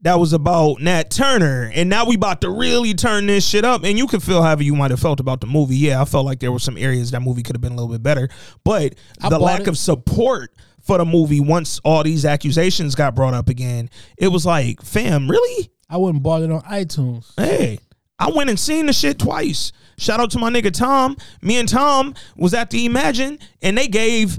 [0.06, 1.72] that was about Nat Turner.
[1.74, 3.84] And now we about to really turn this shit up.
[3.84, 5.78] And you can feel however you might have felt about the movie.
[5.78, 7.92] Yeah, I felt like there were some areas that movie could have been a little
[7.92, 8.30] bit better.
[8.64, 9.68] But I the lack it.
[9.68, 10.52] of support
[10.84, 15.28] for the movie once all these accusations got brought up again, it was like, fam,
[15.28, 15.72] really?
[15.90, 17.34] I wouldn't bought it on iTunes.
[17.36, 17.80] Hey,
[18.20, 19.72] I went and seen the shit twice.
[19.98, 21.18] Shout out to my nigga Tom.
[21.42, 24.38] Me and Tom was at the Imagine, and they gave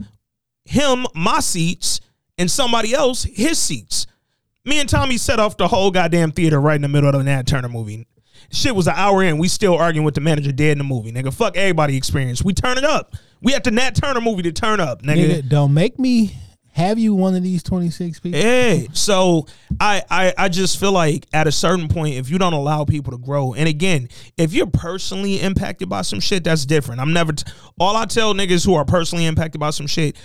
[0.64, 2.00] him my seats
[2.38, 4.06] and somebody else his seats.
[4.64, 7.24] Me and Tommy set off the whole goddamn theater right in the middle of the
[7.24, 8.06] Nat Turner movie.
[8.50, 9.38] Shit was an hour in.
[9.38, 11.32] We still arguing with the manager dead in the movie, nigga.
[11.32, 12.42] Fuck everybody experience.
[12.42, 13.14] We turn it up.
[13.42, 15.42] We at the Nat Turner movie to turn up, nigga.
[15.42, 16.36] Nigga, don't make me
[16.76, 18.38] have you one of these 26 people.
[18.38, 19.46] Hey, so
[19.80, 23.12] I, I I just feel like at a certain point, if you don't allow people
[23.12, 27.00] to grow, and again, if you're personally impacted by some shit, that's different.
[27.00, 30.16] I'm never t- all I tell niggas who are personally impacted by some shit.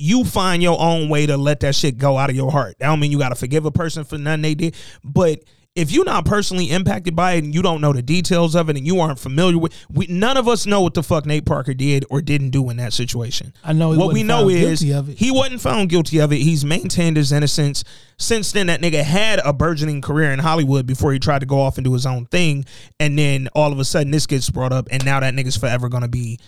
[0.00, 2.76] You find your own way to let that shit go out of your heart.
[2.78, 5.40] That don't mean you gotta forgive a person for nothing they did, but
[5.76, 8.76] if you're not personally impacted by it and you don't know the details of it
[8.76, 11.74] and you aren't familiar with, we none of us know what the fuck Nate Parker
[11.74, 13.52] did or didn't do in that situation.
[13.62, 15.18] I know what we know is guilty of it.
[15.18, 16.38] he wasn't found guilty of it.
[16.38, 17.84] He's maintained his innocence.
[18.18, 21.60] Since then, that nigga had a burgeoning career in Hollywood before he tried to go
[21.60, 22.64] off and do his own thing.
[22.98, 25.88] And then all of a sudden, this gets brought up, and now that nigga's forever
[25.88, 26.40] gonna be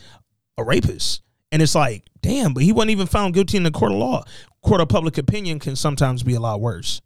[0.59, 1.23] a rapist.
[1.53, 4.25] And it's like, damn, but he wasn't even found guilty in the court of law.
[4.63, 7.01] Court of public opinion can sometimes be a lot worse.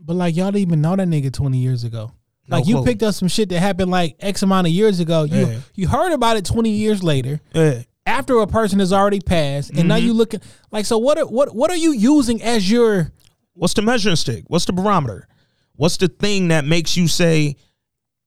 [0.00, 2.12] But like y'all didn't even know that nigga 20 years ago.
[2.48, 5.22] No Like you picked up some shit that happened like X amount of years ago.
[5.24, 5.60] You Yeah.
[5.74, 7.82] you heard about it 20 years later Yeah.
[8.06, 10.06] after a person has already passed, and now Mm-hmm.
[10.06, 10.40] you looking
[10.72, 10.98] like so.
[10.98, 13.12] What are, what what are you using as your
[13.54, 14.44] What's the measuring stick?
[14.48, 15.28] What's the barometer?
[15.76, 17.56] What's the thing that makes you say,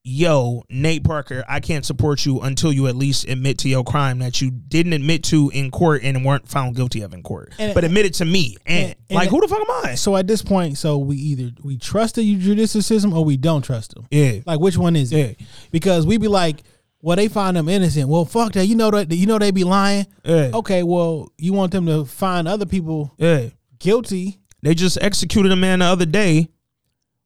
[0.04, 4.20] yo, Nate Parker, I can't support you until you at least admit to your crime
[4.20, 7.74] that you didn't admit to in court and weren't found guilty of in court, And-
[7.74, 8.58] but admit it to me.
[8.66, 9.96] And, and- like, who the fuck am I?
[9.96, 13.62] So at this point, so we either we trust the judicial system or we don't
[13.62, 14.08] trust them.
[14.10, 14.40] Yeah.
[14.46, 15.40] Like which one is it?
[15.72, 16.64] Because we be like,
[17.04, 18.10] well, they find them innocent.
[18.10, 18.66] Well, fuck that.
[18.68, 20.06] You know that you know they be lying.
[20.24, 20.52] Yeah.
[20.54, 23.50] Okay, well, you want them to find other people Yeah.
[23.80, 24.40] guilty.
[24.64, 26.50] They just executed a man the other day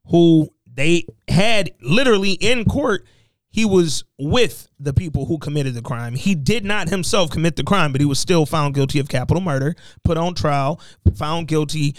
[0.06, 3.06] who they had literally in court.
[3.50, 6.14] He was with the people who committed the crime.
[6.14, 9.42] He did not himself commit the crime, but he was still found guilty of capital
[9.42, 10.82] murder, put on trial,
[11.16, 11.96] found guilty,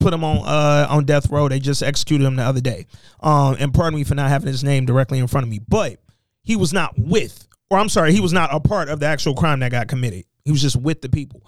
[0.00, 1.48] put him on uh, on death row.
[1.48, 2.86] They just executed him the other day.
[3.20, 6.00] Um, and pardon me for not having his name directly in front of me, but
[6.42, 9.34] he was not with, or I'm sorry, he was not a part of the actual
[9.34, 10.24] crime that got committed.
[10.44, 11.42] He was just with the people,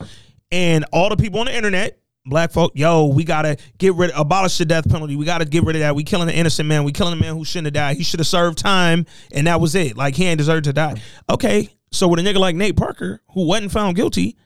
[0.52, 1.99] and all the people on the internet.
[2.26, 5.16] Black folk, yo, we gotta get rid, abolish the death penalty.
[5.16, 5.94] We gotta get rid of that.
[5.94, 6.84] We killing an innocent man.
[6.84, 7.96] We killing a man who shouldn't have died.
[7.96, 9.96] He should have served time, and that was it.
[9.96, 11.00] Like he ain't deserved to die.
[11.30, 14.36] Okay, so with a nigga like Nate Parker, who wasn't found guilty,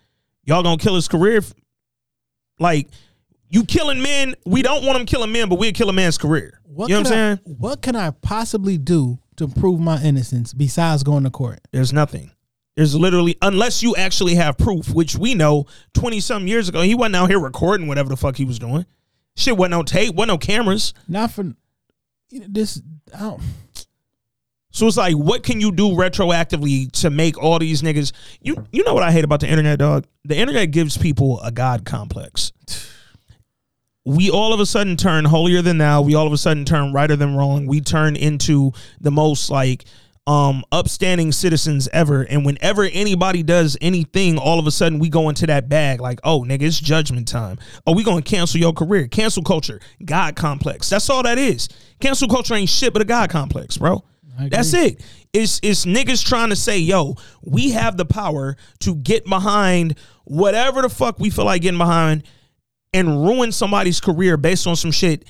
[0.44, 1.42] y'all gonna kill his career?
[2.60, 2.88] Like
[3.48, 6.60] you killing men, we don't want him killing men, but we'll kill a man's career.
[6.64, 7.56] What you know what I'm I- saying?
[7.58, 11.60] What can I possibly do to prove my innocence besides going to court?
[11.72, 12.30] There's nothing.
[12.76, 16.94] There's literally, unless you actually have proof, which we know 20 some years ago, he
[16.94, 18.84] wasn't out here recording whatever the fuck he was doing.
[19.36, 20.92] Shit wasn't on tape, wasn't no cameras.
[21.06, 21.42] Not for
[22.30, 22.82] you know, this.
[23.14, 23.42] I don't,
[24.72, 28.12] So it's like, what can you do retroactively to make all these niggas?
[28.40, 30.06] You you know what I hate about the internet, dog?
[30.24, 32.52] The internet gives people a god complex.
[34.04, 36.02] We all of a sudden turn holier than thou.
[36.02, 37.66] We all of a sudden turn righter than wrong.
[37.66, 39.84] We turn into the most like
[40.26, 42.22] um upstanding citizens ever.
[42.22, 46.20] And whenever anybody does anything, all of a sudden we go into that bag like,
[46.24, 47.58] oh nigga, it's judgment time.
[47.86, 49.06] Oh, we gonna cancel your career.
[49.06, 50.88] Cancel culture, God complex.
[50.88, 51.68] That's all that is.
[52.00, 54.02] Cancel culture ain't shit but a God complex, bro.
[54.50, 55.00] That's it.
[55.32, 60.82] It's it's niggas trying to say, yo, we have the power to get behind whatever
[60.82, 62.24] the fuck we feel like getting behind
[62.92, 65.24] and ruin somebody's career based on some shit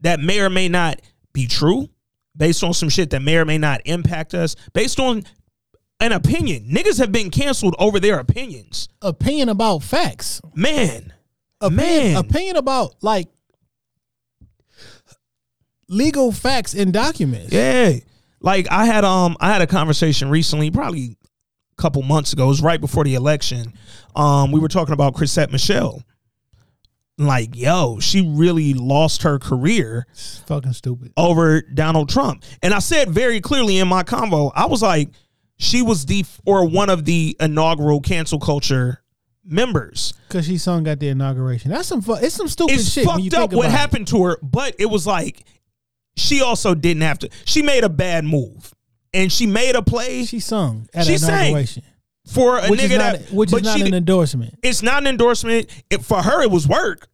[0.00, 1.00] that may or may not
[1.32, 1.88] be true,
[2.36, 5.24] based on some shit that may or may not impact us, based on
[6.00, 6.68] an opinion.
[6.70, 8.88] Niggas have been canceled over their opinions.
[9.02, 10.40] opinion about facts.
[10.54, 11.12] Man.
[11.60, 12.16] Opinion, Man.
[12.16, 13.28] opinion about like
[15.88, 17.52] legal facts and documents.
[17.52, 17.92] Yeah.
[18.40, 21.16] Like I had um I had a conversation recently, probably
[21.78, 22.44] a couple months ago.
[22.44, 23.72] It was right before the election.
[24.14, 26.02] Um, we were talking about Chrisette Michele.
[27.18, 31.12] Like, yo, she really lost her career It's fucking stupid.
[31.16, 32.44] over Donald Trump.
[32.62, 35.08] And I said very clearly in my convo, I was like,
[35.58, 39.02] she was the or one of the inaugural cancel culture
[39.42, 40.12] members.
[40.28, 41.70] Cause she sung at the inauguration.
[41.70, 42.02] That's some.
[42.02, 43.06] Fu- it's some stupid It's shit.
[43.06, 43.70] fucked up what it.
[43.72, 45.44] happened to her, but it was like
[46.16, 47.30] she also didn't have to.
[47.46, 48.74] She made a bad move,
[49.14, 51.40] and she made a play She sung at She an sang.
[51.46, 51.82] inauguration,
[52.26, 53.32] for a which nigga not that.
[53.32, 54.58] which is not she an endorsement.
[54.62, 55.70] it's not an endorsement.
[55.90, 57.08] It, for her, it was work.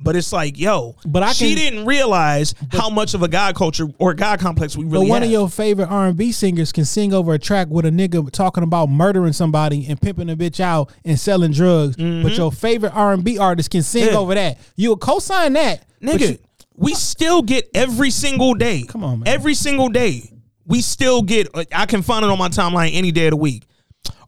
[0.00, 3.54] But it's like, yo, But I she can- didn't realize how much of a god
[3.54, 5.28] culture or god complex we really but one have.
[5.28, 8.28] of your favorite R and B singers can sing over a track with a nigga
[8.32, 11.94] talking about murdering somebody and pimping a bitch out and selling drugs.
[11.96, 14.12] But your favorite R and B artist can sing Mm-hmm.
[14.14, 14.18] Yeah.
[14.18, 14.58] over that.
[14.76, 16.30] You will co-sign that, nigga.
[16.32, 16.38] you-
[16.76, 18.82] we still get every single day.
[18.82, 19.28] Come on, man.
[19.28, 20.28] Every single day,
[20.66, 21.46] we still get.
[21.72, 23.62] I can find it on my timeline any day of the week.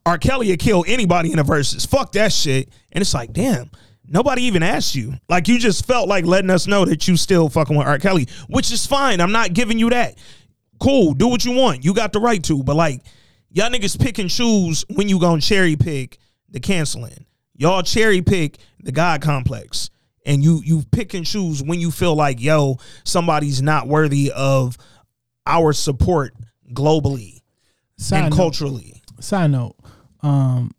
[0.07, 0.17] R.
[0.19, 1.85] Kelly would kill anybody in the verses.
[1.85, 2.69] Fuck that shit.
[2.93, 3.71] And it's like, damn,
[4.09, 5.15] nobody even asked you.
[5.29, 7.99] Like you just felt like letting us know that you still fucking with R.
[7.99, 9.21] Kelly, which is fine.
[9.21, 10.15] I'm not giving you that.
[10.81, 11.85] Cool, do what you want.
[11.85, 12.63] You got the right to.
[12.63, 13.03] But like,
[13.51, 16.19] y'all niggas pick and choose when you gonna cherry pick
[16.51, 17.27] the canceling.
[17.57, 19.91] Y'all cherry pick the God complex.
[20.25, 24.77] And you you pick and choose when you feel like, yo, somebody's not worthy of
[25.47, 26.35] our support
[26.73, 27.41] globally
[27.97, 29.03] Side and note- culturally.
[29.21, 29.76] Side note,
[30.23, 30.73] um,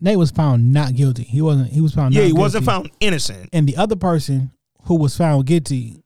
[0.00, 1.22] Nate was found not guilty.
[1.24, 1.70] He wasn't.
[1.72, 2.14] He was found.
[2.14, 3.48] Yeah, he wasn't found innocent.
[3.52, 4.50] And the other person
[4.82, 6.02] who was found guilty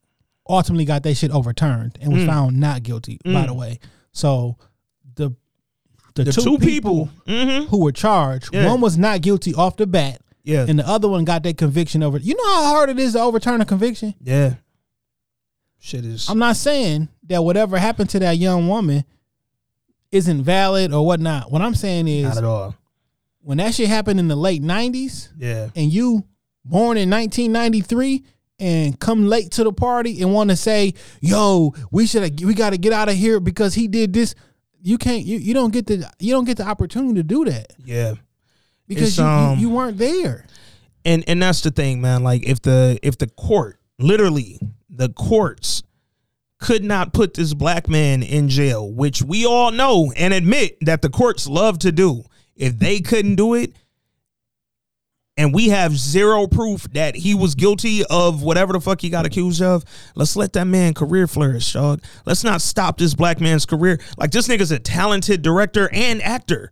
[0.49, 2.17] ultimately got that shit overturned and Mm.
[2.17, 3.19] was found not guilty.
[3.25, 3.79] By the way,
[4.13, 4.57] so
[5.17, 5.35] the
[6.15, 7.69] the, The two, two people, people, mhm.
[7.69, 8.67] who were charged, Yeah.
[8.67, 10.67] one was not guilty off the bat, Yeah.
[10.69, 12.19] and the other one got that conviction over.
[12.19, 14.15] You know how hard it is to overturn a conviction.
[14.21, 14.55] Yeah.
[15.79, 19.05] Shit is I'm not saying that whatever happened to that young woman
[20.13, 21.51] isn't valid or whatnot.
[21.53, 22.75] What I'm saying is not at all.
[23.43, 25.69] when that shit happened in the late 90s Yeah.
[25.77, 26.25] and you
[26.65, 28.25] born in 1993
[28.59, 32.71] and come late to the party and want to say yo we should we got
[32.71, 34.35] to get out of here because he did this
[34.83, 37.73] you can't you, you don't get the you don't get the opportunity to do that
[37.85, 38.15] Yeah.
[38.87, 40.45] because you, you- um, you weren't there
[41.05, 42.23] and and that's the thing, man.
[42.23, 45.83] Like if the if the court, literally the courts,
[46.61, 51.03] could not put this black man in jail, which we all know and admit that
[51.03, 52.23] the courts love to do.
[52.55, 53.73] If they couldn't do it,
[55.37, 59.25] and we have zero proof that he was guilty of whatever the fuck he got
[59.25, 59.85] accused of,
[60.15, 62.03] let's let that man career flourish, dog.
[62.27, 63.99] Let's not stop this black man's career.
[64.19, 66.71] Like this nigga's a talented director and actor.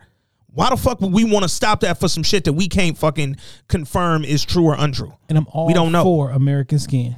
[0.53, 2.99] Why the fuck would we want to stop that for some shit that we can't
[2.99, 3.37] fucking
[3.69, 5.15] confirm is true or untrue?
[5.31, 6.03] And I'm all We don't know.
[6.03, 7.17] for American Skin.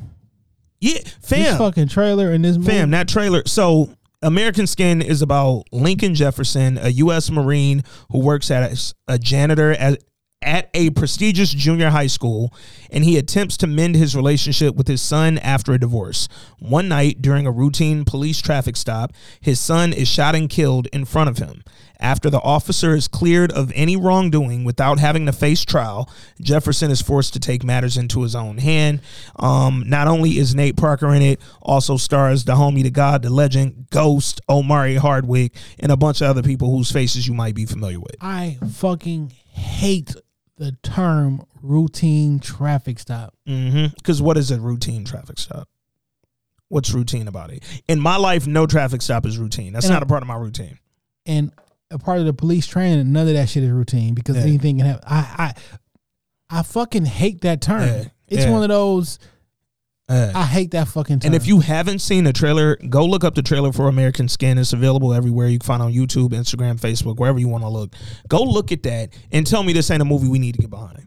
[0.80, 1.42] Yeah, fam.
[1.42, 2.70] This fucking trailer and this movie.
[2.70, 3.42] Fam, that trailer.
[3.46, 3.90] So,
[4.22, 7.30] American Skin is about Lincoln Jefferson, a U.S.
[7.30, 10.02] Marine who works as a janitor at
[10.42, 12.54] at a prestigious junior high school,
[12.90, 16.28] and he attempts to mend his relationship with his son after a divorce.
[16.58, 21.04] One night, during a routine police traffic stop, his son is shot and killed in
[21.04, 21.62] front of him.
[21.98, 26.10] After the officer is cleared of any wrongdoing without having to face trial,
[26.40, 29.02] Jefferson is forced to take matters into his own hand.
[29.36, 33.28] Um, not only is Nate Parker in it, also stars the homie, the god, the
[33.28, 37.66] legend, Ghost, Omari Hardwick, and a bunch of other people whose faces you might be
[37.66, 38.16] familiar with.
[38.22, 40.14] I fucking hate
[40.60, 43.34] the term routine traffic stop.
[43.48, 43.94] Mm-hmm.
[43.96, 45.68] Because what is a routine traffic stop?
[46.68, 47.64] What's routine about it?
[47.88, 49.72] In my life, no traffic stop is routine.
[49.72, 50.78] That's And not I- a part of my routine.
[51.26, 51.50] And
[51.90, 54.42] a part of the police training, none of that shit is routine because Yeah.
[54.42, 55.02] anything can happen.
[55.06, 55.54] I
[56.50, 57.82] I I fucking hate that term.
[57.88, 58.04] Yeah.
[58.28, 58.50] It's Yeah.
[58.50, 59.18] one of those
[60.10, 61.28] I hate that fucking term.
[61.28, 64.58] And if you haven't seen the trailer, go look up the trailer for American Skin.
[64.58, 65.48] It's available everywhere.
[65.48, 67.94] You can find on YouTube, Instagram, Facebook, wherever you want to look.
[68.28, 70.70] Go look at that and tell me this ain't a movie we need to get
[70.70, 71.06] behind.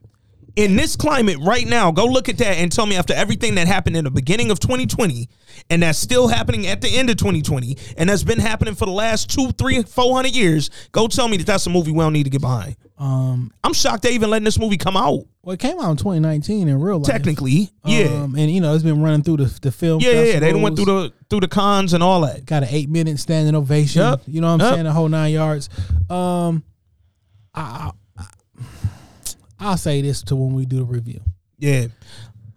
[0.55, 3.67] In this climate right now, go look at that and tell me after everything that
[3.67, 5.27] happened in the beginning of 2020
[5.71, 8.91] and that's still happening at the end of 2020 and that's been happening for the
[8.91, 12.13] last two, three, four hundred years, go tell me that that's a movie we don't
[12.13, 12.75] need to get behind.
[13.03, 15.25] Um I'm shocked they even letting this movie come out.
[15.41, 17.05] well it came out in 2019 in real life.
[17.07, 18.05] Technically, yeah.
[18.05, 19.99] Um, and you know, it's been running through the the film.
[20.01, 20.39] yeah, yeah, yeah.
[20.39, 22.45] They went through the through the cons and all that.
[22.45, 24.01] got an eight minute standing ovation.
[24.03, 24.21] Yep.
[24.27, 24.73] You know what I'm Yep.
[24.75, 24.83] saying?
[24.85, 25.69] The whole nine yards.
[26.09, 26.63] Um,
[27.53, 28.23] I, I
[29.59, 31.21] I'll say this to when we do the review
[31.59, 31.87] Yeah.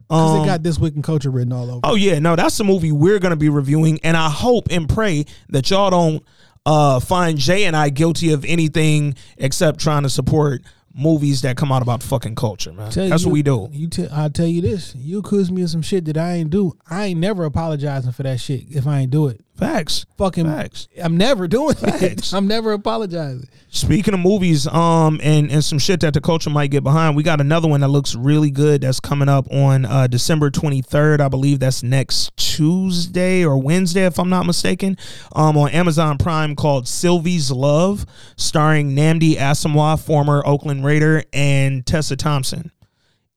[0.09, 1.81] because Um, it got this week in culture written all over.
[1.85, 5.25] Oh yeah, no, that's the movie we're gonna be reviewing, and I hope and pray
[5.51, 6.23] that y'all don't
[6.67, 10.63] uh, find Jay and I guilty of anything except trying to support
[10.95, 12.91] movies that come out about fucking culture, man.
[12.91, 13.69] Tell That's you- what we do.
[13.71, 16.51] You t- I'll tell you this: you accuse me of some shit that I ain't
[16.51, 16.77] do.
[16.91, 19.41] I ain't never apologizing for that shit if I ain't do it.
[19.57, 20.05] Facts.
[20.19, 20.89] Fucking, Facts.
[21.03, 22.03] I'm never doing Facts.
[22.03, 22.35] it.
[22.35, 23.49] I'm never apologizing.
[23.69, 27.23] Speaking of movies, um, and and some shit that the culture might get behind, we
[27.23, 28.83] got another one that looks really good.
[28.83, 31.61] That's coming up on uh, December twenty third, I believe.
[31.61, 34.97] That's next Tuesday or Wednesday, if I'm not mistaken.
[35.35, 42.17] Um, on Amazon Prime, called Sylvie's Love, starring Nnamdi Asomugha, former Oakland Raider, and Tessa
[42.17, 42.71] Thompson.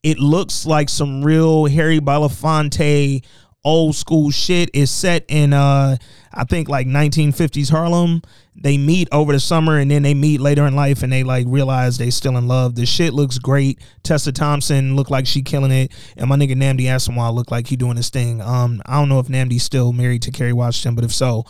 [0.03, 3.23] It looks like some real Harry Belafonte
[3.69, 5.95] old school shit is set in uh
[6.33, 8.21] I think like 1950s Harlem.
[8.55, 11.45] They meet over the summer and then they meet later in life and they like
[11.47, 12.75] realize they still in love.
[12.75, 13.79] The shit looks great.
[14.03, 17.75] Tessa Thompson looked like she killing it, and my nigga Nnamdi Asomugha looked like he
[17.75, 18.41] doing his thing.
[18.41, 21.45] Um, I don't know if Nnamdi's still married to Kerry Washington, but if so,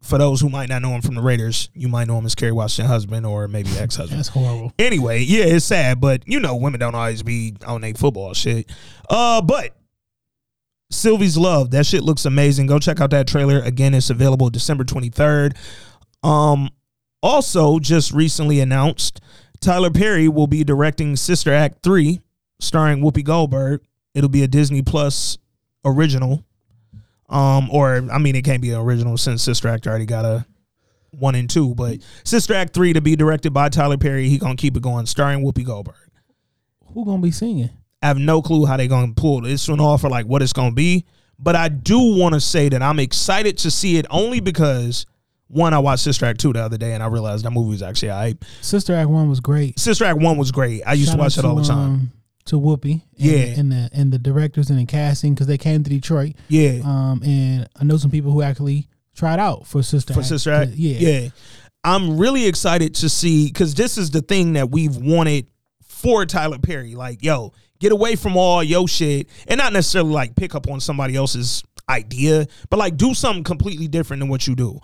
[0.00, 2.34] for those who might not know him from the Raiders, you might know him as
[2.34, 4.18] Kerry Washington's husband or maybe ex husband.
[4.18, 4.72] That's horrible.
[4.78, 8.70] Anyway, yeah, it's sad, but you know, women don't always be on their football shit.
[9.08, 9.76] Uh, but
[10.92, 12.66] Sylvie's Love, that shit looks amazing.
[12.66, 13.60] Go check out that trailer.
[13.60, 15.56] Again, it's available December 23rd.
[16.22, 16.70] Um,
[17.22, 19.20] also, just recently announced,
[19.60, 22.20] Tyler Perry will be directing Sister Act 3,
[22.60, 23.82] starring Whoopi Goldberg.
[24.14, 25.38] It'll be a Disney Plus
[25.84, 26.44] original.
[27.28, 30.44] Um, or I mean, it can't be an original since Sister Act already got a
[31.12, 34.28] one and two, but Sister Act three to be directed by Tyler Perry.
[34.28, 35.94] He gonna keep it going, starring Whoopi Goldberg.
[36.92, 37.70] Who gonna be singing?
[38.02, 40.52] I have no clue how they're gonna pull this one off or like what it's
[40.52, 41.04] gonna be,
[41.38, 45.06] but I do want to say that I'm excited to see it only because
[45.48, 47.82] one, I watched Sister Act two the other day and I realized that movie was
[47.82, 48.42] actually alright.
[48.62, 49.78] Sister Act One was great.
[49.78, 50.82] Sister Act one was great.
[50.86, 51.78] I used Shout to watch it all the time.
[51.78, 52.12] um,
[52.46, 53.36] to Whoopi, and, Yeah.
[53.60, 56.32] and the and the directors and the casting because they came to Detroit.
[56.48, 60.28] Yeah, Um, and I know some people who actually tried out for Sister for Act.
[60.28, 60.72] Sister Act.
[60.72, 61.28] Yeah, yeah.
[61.84, 65.46] I'm really excited to see because this is the thing that we've wanted
[65.86, 66.94] for Tyler Perry.
[66.94, 70.78] Like, yo, get away from all yo shit and not necessarily like pick up on
[70.80, 74.78] somebody else's idea, but like do something completely different than what you do.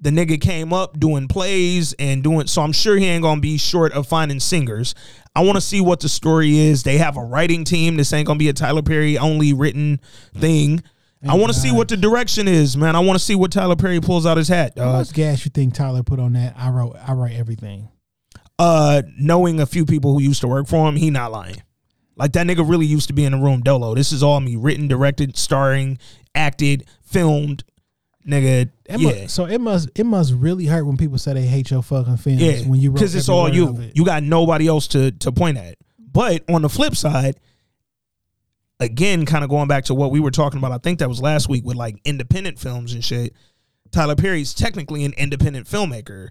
[0.00, 3.56] The nigga came up doing plays and doing so I'm sure he ain't gonna be
[3.56, 4.94] short of finding singers.
[5.34, 6.82] I want to see what the story is.
[6.82, 7.96] They have a writing team.
[7.96, 10.00] This ain't gonna be a Tyler Perry only written
[10.36, 10.82] thing.
[11.26, 12.94] I want to see what the direction is, man.
[12.94, 14.74] I want to see what Tyler Perry pulls out his hat.
[14.76, 14.94] How dog.
[14.96, 16.52] much gas you think Tyler put on that?
[16.54, 16.96] I wrote.
[16.96, 17.88] I write everything.
[18.58, 21.62] uh knowing a few people who used to work for him, he not lying.
[22.16, 23.94] Like that nigga really used to be in the room dolo.
[23.94, 25.98] This is all me written, directed, starring,
[26.34, 27.64] acted, filmed.
[28.26, 28.70] nigga.
[28.86, 31.70] It yeah, mu- so it must it must really hurt when people say they hate
[31.70, 32.60] your fucking films yeah.
[32.62, 33.80] when you because it's all you.
[33.80, 33.96] it.
[33.96, 35.76] You got nobody else to to point at.
[35.98, 37.40] But on the flip side,
[38.78, 41.20] again, kind of going back to what we were talking about, I think that was
[41.20, 43.34] last week with like independent films and shit.
[43.90, 46.28] Tyler Perry's technically an independent filmmaker.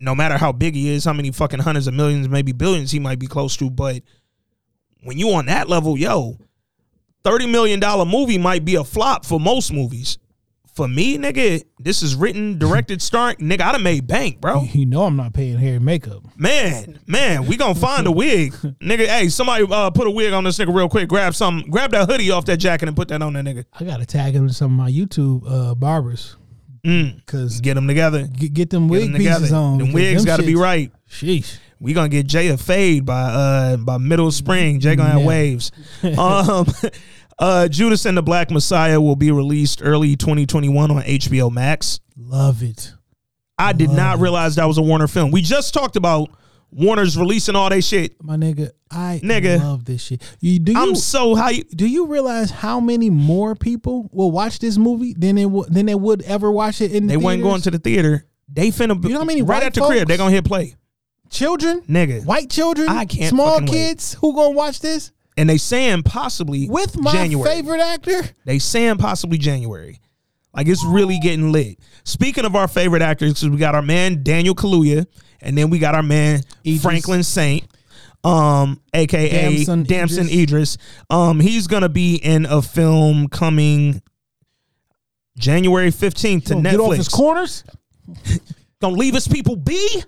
[0.00, 2.98] No matter how big he is, how many fucking hundreds of millions, maybe billions he
[2.98, 4.02] might be close to, but
[5.02, 6.38] when you on that level, yo,
[7.24, 10.18] thirty million dollar movie might be a flop for most movies.
[10.74, 13.36] For me, nigga, this is written, directed, starring.
[13.36, 14.62] Nigga, I'd have made bank, bro.
[14.62, 16.22] You know I'm not paying hair and makeup.
[16.38, 19.06] Man, man, we gonna find a wig, nigga.
[19.06, 21.10] Hey, somebody uh, put a wig on this nigga real quick.
[21.10, 23.66] Grab some, grab that hoodie off that jacket and put that on that nigga.
[23.78, 26.36] I gotta tag him to some of my YouTube uh, barbers
[26.84, 27.14] Mm.
[27.24, 28.26] because Get them together.
[28.26, 29.38] get, get them Get wig them together.
[29.40, 29.78] pieces on.
[29.78, 30.90] Them wigs them got to be right.
[31.08, 31.58] Sheesh.
[31.82, 34.78] We gonna get Jay a fade by uh by middle of spring.
[34.80, 35.26] Jay gonna have Yeah.
[35.26, 35.72] waves.
[36.18, 36.66] um,
[37.38, 41.98] uh, Judas and the Black Messiah will be released early 2021 on HBO Max.
[42.16, 42.92] Love it.
[43.58, 45.30] I did Love not realize that was a Warner film.
[45.32, 46.30] We just talked about
[46.70, 48.14] Warner's releasing all they shit.
[48.22, 49.58] My nigga, I Nigga.
[49.60, 50.22] love this shit.
[50.40, 51.76] You do you I'm so hyped.
[51.76, 55.86] do you realize how many more people will watch this movie than they would than
[55.86, 58.24] they would ever watch it in the They wasn't going to the theater.
[58.48, 59.98] They finna You know how many right at the crib.
[60.00, 60.76] folks- They gonna hit play,
[61.32, 62.24] children, nigga.
[62.24, 63.72] white children, I can't small fucking wait.
[63.72, 67.48] kids who gonna watch this And they saying possibly with my January.
[67.50, 68.20] favorite actor.
[68.44, 69.98] They saying possibly January.
[70.54, 71.78] Like it's really getting lit.
[72.04, 75.06] Speaking of our favorite actors, we got our man Daniel Kaluuya,
[75.40, 76.82] and then we got our man Idris.
[76.82, 77.64] Franklin Saint,
[78.22, 80.42] um, aka Damson Damson, Idris.
[80.42, 80.78] Idris.
[81.08, 84.02] Um, he's gonna be in a film coming
[85.38, 87.12] January fifteenth to Gonna Get off his Netflix.
[87.12, 87.64] corners.
[88.80, 90.02] Gonna leave his people be.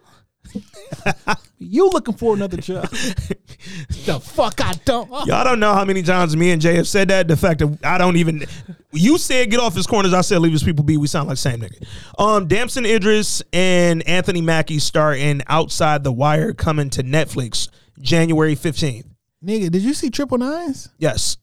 [1.59, 2.89] You looking for another job?
[2.91, 5.09] the fuck I don't.
[5.27, 7.27] Y'all don't know how many times me and Jay have said that.
[7.27, 8.45] The fact that I don't even
[8.93, 10.97] you said get off his corners, I said leave his people be.
[10.99, 11.87] We sound like same nigga.
[12.19, 17.69] Um, Damson Idris and Anthony Mackie star in Outside the Wire coming to Netflix
[18.01, 19.07] January fifteenth.
[19.43, 20.91] Nigga, did you see Triple Nines?
[20.99, 21.39] Yes,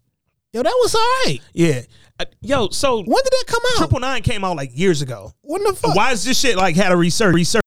[0.53, 1.39] Yo, that was all right.
[1.53, 1.82] yeah.
[2.20, 3.78] Uh, yo, so When did that come out?
[3.78, 5.34] Triple Nine came out like years ago.
[5.41, 5.95] when the fuck?
[5.95, 7.34] Why is this shit like had a research?
[7.34, 7.61] Research.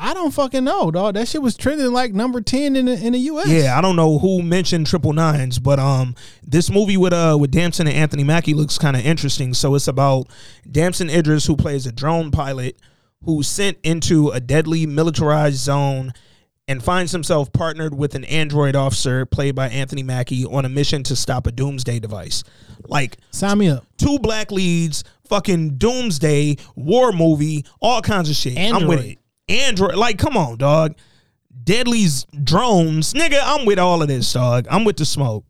[0.00, 1.14] I don't fucking know, dog.
[1.14, 3.48] That shit was trending like number ten in the in the U.S.
[3.48, 7.50] Yeah, I don't know who mentioned triple nines, but um, this movie with uh with
[7.50, 9.52] Damson and Anthony Mackie looks kind of interesting.
[9.54, 10.28] So it's about
[10.70, 12.80] Damson Idris, who plays a drone pilot,
[13.24, 16.14] who's sent into a deadly militarized zone,
[16.66, 21.02] and finds himself partnered with an android officer played by Anthony Mackie on a mission
[21.04, 22.42] to stop a doomsday device.
[22.86, 23.84] Like sign me up.
[23.98, 28.58] two black leads, fucking doomsday war movie, all kinds of shit.
[28.58, 29.18] I'm with it.
[29.50, 30.96] Android, like, come on, dog.
[31.64, 33.40] Deadly's drones, nigga.
[33.42, 34.66] I'm with all of this, dog.
[34.70, 35.44] I'm with the smoke.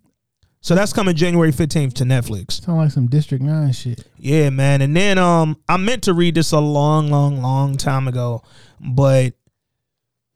[0.62, 2.62] So that's coming January 15th to Netflix.
[2.62, 4.05] Sound like some District Nine shit.
[4.18, 4.82] Yeah, man.
[4.82, 8.42] And then um I meant to read this a long, long, long time ago,
[8.78, 9.32] but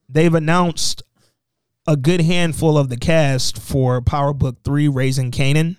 [0.09, 1.03] they've announced
[1.87, 5.77] a good handful of the cast for Power Book 3 Raising Kanan.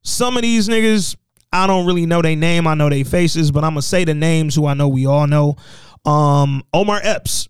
[0.00, 1.14] Some of these niggas,
[1.52, 2.66] I don't really know their name.
[2.66, 5.26] I know their faces, but I'm gonna say the names who I know we all
[5.26, 5.56] know.
[6.04, 7.48] Um Omar Epps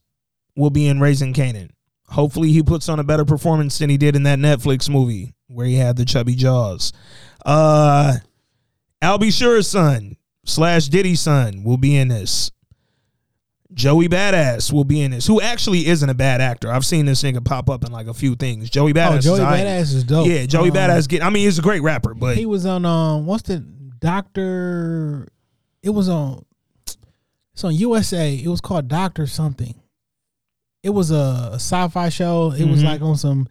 [0.57, 1.71] will be in Raising Kanan.
[2.09, 5.67] Hopefully he puts on a better performance than he did in that Netflix movie where
[5.67, 6.93] he had the chubby jaws.
[7.45, 8.15] Uh
[9.01, 9.31] Al B.
[9.31, 12.51] Sure's son slash Diddy's son will be in this.
[13.75, 16.73] Joey Badass will be in this, who actually isn't a bad actor.
[16.73, 18.71] I've seen this nigga pop up in like a few things.
[18.71, 19.19] Joey Badass.
[19.19, 19.41] oh, Joey is.
[19.43, 20.27] Badass is dope.
[20.27, 21.07] Yeah, Joey Um, Badass.
[21.07, 21.23] Get.
[21.23, 25.29] I mean, he's a great rapper, but He was on um what's the Doctor?
[25.83, 26.45] It was on.
[27.59, 28.37] It's on USA.
[28.37, 29.75] It was called Doctor something.
[30.85, 32.53] It was a, sci-fi show.
[32.53, 32.85] It was Mhm.
[32.85, 33.49] like on some.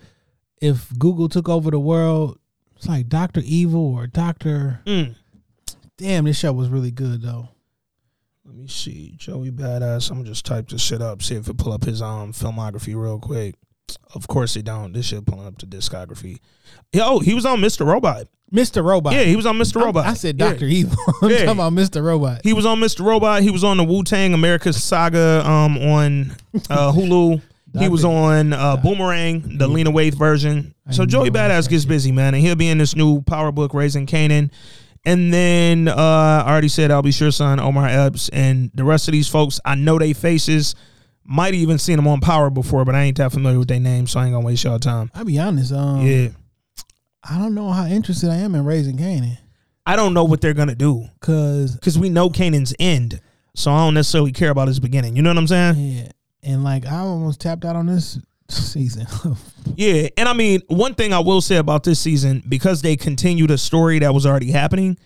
[0.62, 2.40] If Google took over the world,
[2.78, 4.80] it's like Doctor Evil or Doctor.
[4.86, 5.16] Mm.
[5.98, 7.50] Damn, this show was really good though.
[8.46, 9.14] let me see.
[9.18, 10.10] Joey Badass.
[10.10, 12.96] I'm gonna just type this shit up, see if it pull up his um filmography
[12.96, 13.56] real quick.
[14.14, 14.94] Of course it don't.
[14.94, 16.40] This shit pulling up the discography.
[16.94, 17.86] Yo, he was on Mr.
[17.86, 18.28] Robot.
[18.54, 18.84] Mr.
[18.84, 19.14] Robot.
[19.14, 19.82] Yeah, he was on Mr.
[19.84, 20.06] Robot.
[20.06, 20.50] I said Yeah.
[20.50, 20.98] Doctor Evil.
[21.22, 21.38] I'm Yeah.
[21.46, 22.04] talking about Mr.
[22.04, 22.42] Robot.
[22.44, 23.06] He was on Mr.
[23.06, 23.42] Robot.
[23.44, 26.32] He was on the Wu Tang America Saga um, on
[26.70, 27.42] uh, Hulu.
[27.78, 30.74] he was on uh, Boomerang, the Lena Waithe version.
[30.92, 34.06] So Joey Badass gets busy, man, and he'll be in this new Power Book Raising
[34.08, 34.50] Kanan.
[35.06, 35.94] And then uh,
[36.46, 37.12] I already said Al B.
[37.12, 39.60] Sure son Omar Epps and the rest of these folks.
[39.66, 40.74] I know they faces.
[41.30, 43.80] Might have even seen them on Power before, but I ain't that familiar with their
[43.80, 45.12] names, so I ain't gonna waste y'all time.
[45.14, 45.74] I'll be honest.
[45.74, 46.30] Um, yeah,
[47.30, 49.38] I don't know how interested I am in raising Kanan
[49.88, 53.22] I don't know what they're gonna do because because we know Kanan's end,
[53.56, 55.16] so I don't necessarily care about his beginning.
[55.16, 55.76] You know what I'm saying?
[55.78, 56.10] yeah,
[56.44, 58.20] and like I almost tapped out on this
[58.50, 59.08] season.
[59.76, 63.52] Yeah, and I mean, one thing I will say about this season, because they continued
[63.52, 64.98] a story that was already happening,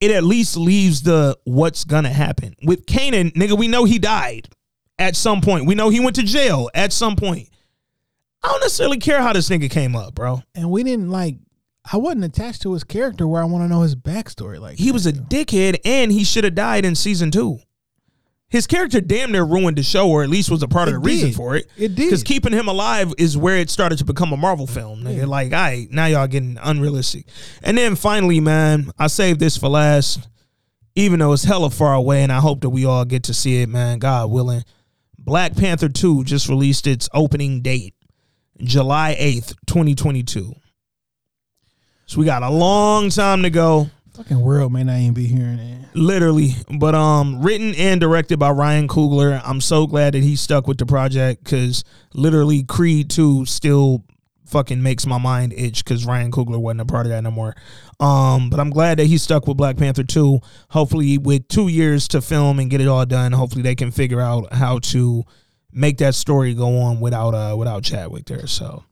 [0.00, 2.54] it at least leaves the what's gonna happen.
[2.62, 4.48] With Kanan, nigga, we know he died
[5.00, 5.66] at some point.
[5.66, 7.48] We know he went to jail at some point.
[8.42, 10.42] I don't necessarily care how this nigga came up, bro.
[10.54, 11.36] And we didn't like.
[11.90, 14.60] I wasn't attached to his character where I want to know his backstory.
[14.60, 17.58] Like He was a dickhead and he should have died in season two.
[18.50, 20.96] His character damn near ruined the show, or at least was a part of It
[20.98, 21.68] the reason for it.
[21.76, 22.06] It did.
[22.06, 25.04] Because keeping him alive is where it started to become a Marvel film.
[25.04, 25.18] Nigga.
[25.18, 25.24] Yeah.
[25.26, 27.26] Like, right, now y'all getting unrealistic.
[27.62, 30.28] And then finally, man, I saved this for last,
[30.96, 33.62] even though it's hella far away, and I hope that we all get to see
[33.62, 34.64] it, man, God willing.
[35.20, 37.94] Black Panther 2 just released its opening date,
[38.58, 40.54] July 8th, 2022.
[42.06, 45.58] So we got a long time to go fucking world may not even be hearing
[45.58, 45.86] it.
[45.94, 50.66] literally but um written and directed by ryan coogler i'm so glad that he stuck
[50.66, 54.04] with the project because literally creed 2 still
[54.50, 57.54] fucking makes my mind itch because ryan coogler wasn't a part of that no more
[58.00, 60.40] um but i'm glad that he stuck with black panther 2
[60.70, 64.20] hopefully with two years to film and get it all done hopefully they can figure
[64.20, 65.24] out how to
[65.72, 68.84] make that story go on without uh without chadwick there so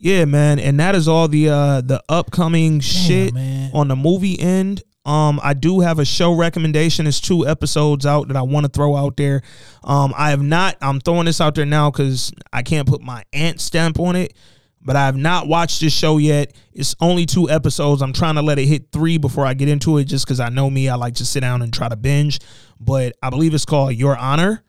[0.00, 3.70] yeah, man, and that is all the uh the upcoming shit man.
[3.74, 4.82] on the movie end.
[5.04, 7.06] Um, I do have a show recommendation.
[7.06, 9.42] It's two episodes out that I want to throw out there.
[9.82, 10.76] Um, I have not.
[10.82, 14.34] I'm throwing this out there now because I can't put my ant stamp on it.
[14.80, 16.54] But I have not watched this show yet.
[16.72, 18.00] It's only two episodes.
[18.00, 20.48] I'm trying to let it hit three before I get into it, just because I
[20.48, 20.88] know me.
[20.88, 22.38] I like to sit down and try to binge.
[22.80, 24.62] But I believe it's called Your Honor.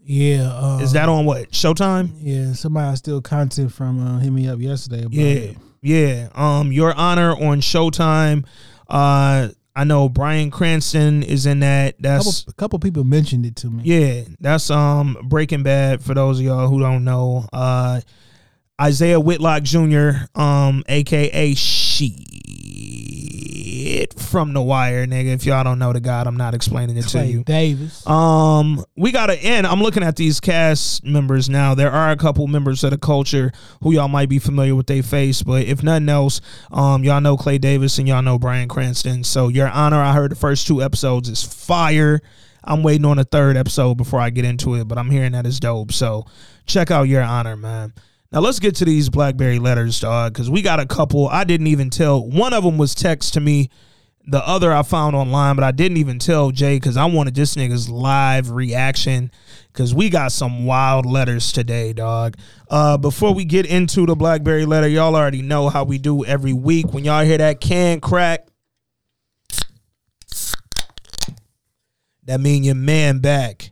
[0.00, 2.10] Yeah, uh, Is that on what Showtime?
[2.20, 5.04] Yeah, somebody still content from uh, hit me up yesterday.
[5.10, 5.56] Yeah, it.
[5.82, 6.28] yeah.
[6.34, 8.46] Um, Your Honor on Showtime.
[8.88, 11.96] Uh, I know Bryan Cranston is in that.
[11.98, 13.82] A couple, That's a couple people mentioned it to me.
[13.84, 14.22] yeah.
[14.40, 16.02] That's um Breaking Bad.
[16.02, 18.00] For those of y'all who don't know, uh,
[18.80, 20.10] Isaiah Whitlock Jr.
[20.34, 22.14] Um, aka Shit
[24.16, 25.34] from The Wire, nigga.
[25.34, 27.42] If y'all don't know the God, I'm not explaining it to you.
[27.42, 28.06] Davis.
[28.06, 29.66] Um, we gotta end.
[29.66, 31.74] I'm looking at these cast members now.
[31.74, 33.50] There are a couple members of the culture
[33.82, 37.36] who y'all might be familiar with their face, but if nothing else, um, y'all know
[37.36, 39.24] Clay Davis and y'all know Bryan Cranston.
[39.24, 42.20] So, Your Honor, I heard the first two episodes is fire.
[42.62, 45.46] I'm waiting on the third episode before I get into it, but I'm hearing that
[45.46, 45.90] it's dope.
[45.90, 46.26] So,
[46.66, 47.92] check out Your Honor, man.
[48.30, 51.28] Now let's get to these BlackBerry letters, dog, because we got a couple.
[51.28, 52.28] I didn't even tell.
[52.28, 53.70] One of them was text to me.
[54.30, 57.54] The other I found online, but I didn't even tell Jay because I wanted this
[57.54, 59.30] nigga's live reaction
[59.72, 62.36] because we got some wild letters today, dog.
[62.68, 66.52] Uh, before we get into the BlackBerry letter, y'all already know how we do every
[66.52, 66.92] week.
[66.92, 68.46] When y'all hear that can crack,
[72.24, 73.70] that mean your man back.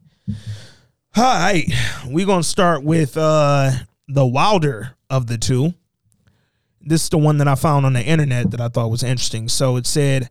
[1.15, 1.71] All right,
[2.09, 3.73] we gonna start with uh,
[4.09, 5.75] the wilder of the two.
[6.81, 9.49] This is the one that I found on the internet that I thought was interesting.
[9.49, 10.31] So it said,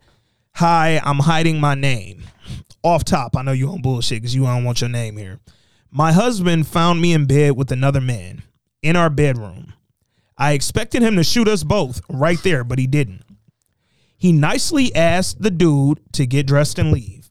[0.54, 2.24] "Hi, I'm hiding my name."
[2.82, 5.40] Off top, I know you on bullshit because you don't want your name here.
[5.90, 8.42] My husband found me in bed with another man
[8.82, 9.72] in our bedroom.
[10.38, 13.24] I expected him to shoot us both right there, but he didn't.
[14.16, 17.30] He nicely asked the dude to get dressed and leave.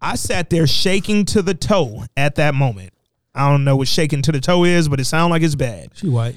[0.00, 2.92] I sat there shaking to the toe at that moment.
[3.34, 5.90] I don't know what shaking to the toe is, but it sounded like it's bad.
[5.94, 6.34] She white.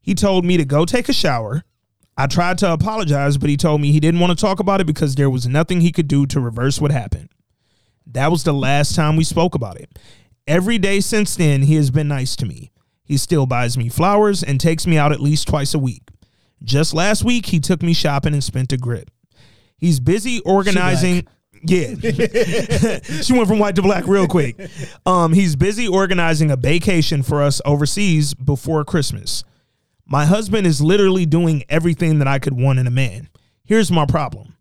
[0.00, 1.62] He told me to go take a shower.
[2.16, 4.86] I tried to apologize, but he told me he didn't want to talk about it
[4.86, 7.30] because there was nothing he could do to reverse what happened.
[8.06, 9.98] That was the last time we spoke about it.
[10.46, 12.72] Every day since then, he has been nice to me.
[13.04, 16.02] He still buys me flowers and takes me out at least twice a week.
[16.62, 19.10] Just last week, he took me shopping and spent a grip.
[19.76, 21.26] He's busy organizing.
[21.64, 21.94] Yeah.
[23.22, 24.56] she went from white to black real quick.
[25.06, 29.44] Um, he's busy organizing a vacation for us overseas before Christmas.
[30.04, 33.28] My husband is literally doing everything that I could want in a man.
[33.64, 34.56] Here's my problem.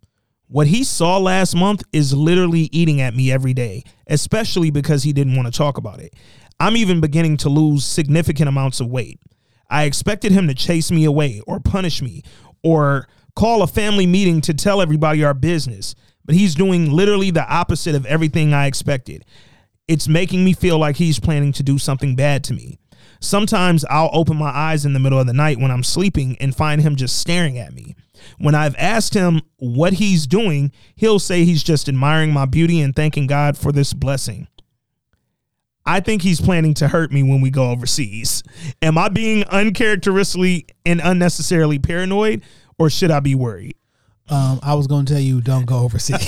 [0.47, 5.13] What he saw last month is literally eating at me every day, especially because he
[5.13, 6.13] didn't want to talk about it.
[6.59, 9.19] I'm even beginning to lose significant amounts of weight.
[9.69, 12.21] I expected him to chase me away or punish me
[12.63, 15.95] or call a family meeting to tell everybody our business,
[16.31, 19.25] but he's doing literally the opposite of everything I expected.
[19.89, 22.79] It's making me feel like he's planning to do something bad to me.
[23.19, 26.55] Sometimes I'll open my eyes in the middle of the night when I'm sleeping and
[26.55, 27.97] find him just staring at me.
[28.37, 32.95] When I've asked him what he's doing, he'll say he's just admiring my beauty and
[32.95, 34.47] thanking God for this blessing.
[35.85, 38.41] I think he's planning to hurt me when we go overseas.
[38.81, 42.41] Am I being uncharacteristically and unnecessarily paranoid,
[42.79, 43.75] or should I be worried?
[44.31, 46.17] Um, I was gonna tell you don't go overseas.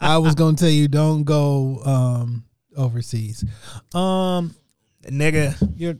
[0.00, 2.44] I was gonna tell you don't go um
[2.76, 3.44] overseas.
[3.94, 4.54] Um,
[5.04, 5.96] Nigga, you're.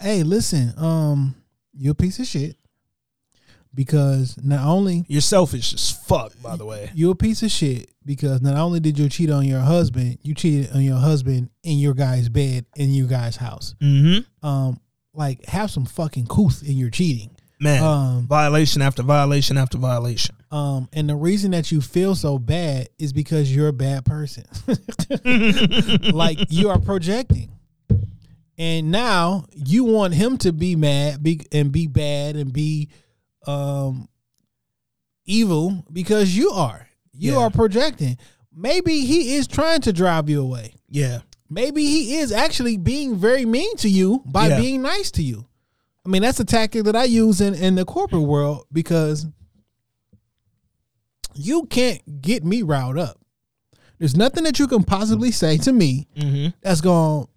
[0.00, 0.72] Hey, listen.
[0.76, 1.34] Um,
[1.74, 2.56] you're a piece of shit.
[3.74, 6.90] because not only You're selfish as fuck, by the way.
[6.94, 10.34] you're a piece of shit because not only did you cheat on your husband, you
[10.34, 13.74] cheated on your husband in your guy's bed in your guy's house.
[13.82, 14.46] Mm-hmm.
[14.46, 14.80] Um,
[15.12, 17.35] like have some fucking couth in your cheating.
[17.58, 20.36] Man, Um, violation after violation after violation.
[20.50, 24.44] Um, and the reason that you feel so bad is because you're a bad person.
[26.12, 27.50] like you are projecting.
[28.58, 32.88] And now you want him to be mad be, and be bad and be
[33.46, 34.08] um
[35.26, 36.88] evil because you are.
[37.12, 37.38] You Yeah.
[37.38, 38.18] are projecting.
[38.54, 40.74] Maybe he is trying to drive you away.
[40.88, 41.20] Yeah.
[41.50, 44.60] Maybe he is actually being very mean to you by Yeah.
[44.60, 45.46] being nice to you.
[46.06, 49.26] I mean, that's a tactic that I use in, in the corporate world because
[51.34, 53.18] you can't get me riled up.
[53.98, 56.48] There's nothing that you can possibly say to me Mm-hmm.
[56.62, 57.30] that's going to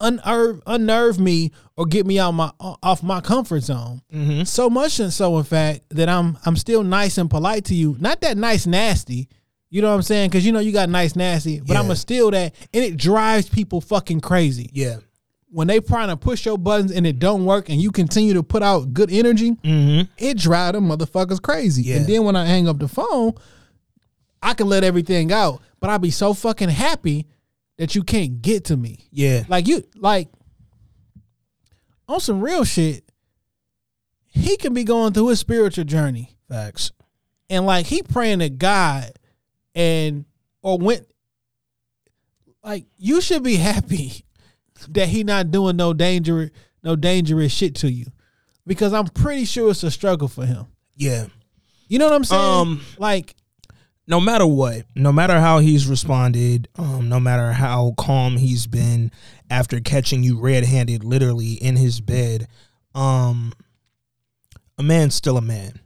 [0.00, 4.02] unnerve, unnerve me or get me out my off my comfort zone.
[4.12, 4.42] Mm-hmm.
[4.44, 7.96] So much and so, in fact, that I'm I'm still nice and polite to you.
[8.00, 9.28] Not that nice nasty.
[9.70, 10.30] You know what I'm saying?
[10.30, 11.78] Because you know you got nice nasty, but Yeah.
[11.78, 14.96] I'm going to steal that, and it drives people fucking crazy Yeah.
[15.50, 18.42] When they trying to push your buttons and it don't work, and you continue to
[18.42, 19.52] put out good energy.
[19.52, 20.10] Mm-hmm.
[20.16, 21.82] It drive them motherfuckers crazy.
[21.82, 21.96] Yeah.
[21.96, 23.34] And then when I hang up the phone,
[24.42, 27.26] I can let everything out, but I'll be so fucking happy
[27.78, 29.08] that you can't get to me.
[29.10, 29.44] Yeah.
[29.48, 30.28] Like you, like
[32.08, 33.04] on some real shit.
[34.32, 36.92] He can be going through his spiritual journey, Facts.
[37.48, 39.10] and like he praying to God,
[39.74, 40.24] and
[40.62, 41.06] or went.
[42.62, 44.24] Like you should be happy
[44.88, 46.50] that he not doing no danger,
[46.82, 48.06] no dangerous shit to you,
[48.66, 50.66] because I'm pretty sure it's a struggle for him.
[50.96, 51.26] Yeah.
[51.88, 52.42] You know what I'm saying?
[52.42, 53.34] Um, like
[54.06, 59.12] no matter what, no matter how he's responded, um, no matter how calm he's been
[59.48, 62.48] after catching you red-handed, literally in his bed,
[62.94, 63.52] um,
[64.78, 65.80] a man's still a man.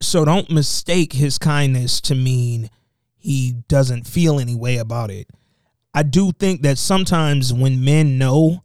[0.00, 2.70] So don't mistake his kindness to mean
[3.16, 5.28] he doesn't feel any way about it.
[5.96, 8.62] I do think that sometimes when men know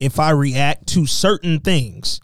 [0.00, 2.20] if I react to certain things,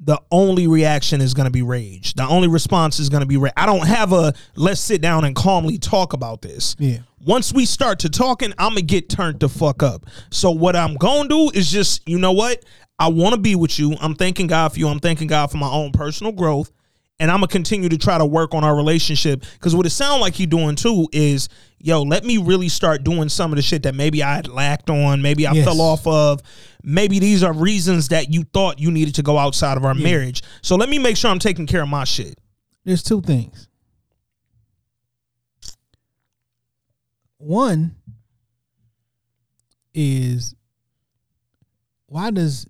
[0.00, 2.14] the only reaction is going to be rage.
[2.14, 3.52] The only response is going to be rage.
[3.54, 6.74] I don't have a let's sit down and calmly talk about this.
[6.78, 7.00] Yeah.
[7.20, 10.06] Once we start to talking, I'm gonna get turned the fuck up.
[10.30, 12.64] So what I'm gonna do is just, you know what?
[12.98, 13.94] I want to be with you.
[14.00, 14.88] I'm thanking God for you.
[14.88, 16.70] I'm thanking God for my own personal growth.
[17.20, 19.44] And I'm gonna continue to try to work on our relationship.
[19.58, 21.48] Cause what it sounds like he doing too is,
[21.80, 24.88] yo, let me really start doing some of the shit that maybe I had lacked
[24.88, 25.64] on, maybe I Yes.
[25.64, 26.40] fell off of.
[26.84, 30.42] Maybe these are reasons that you thought you needed to go outside of our marriage.
[30.62, 32.38] So let me make sure I'm taking care of my shit.
[32.84, 33.66] there's two things.
[37.38, 37.94] One
[39.94, 40.54] is
[42.06, 42.66] why does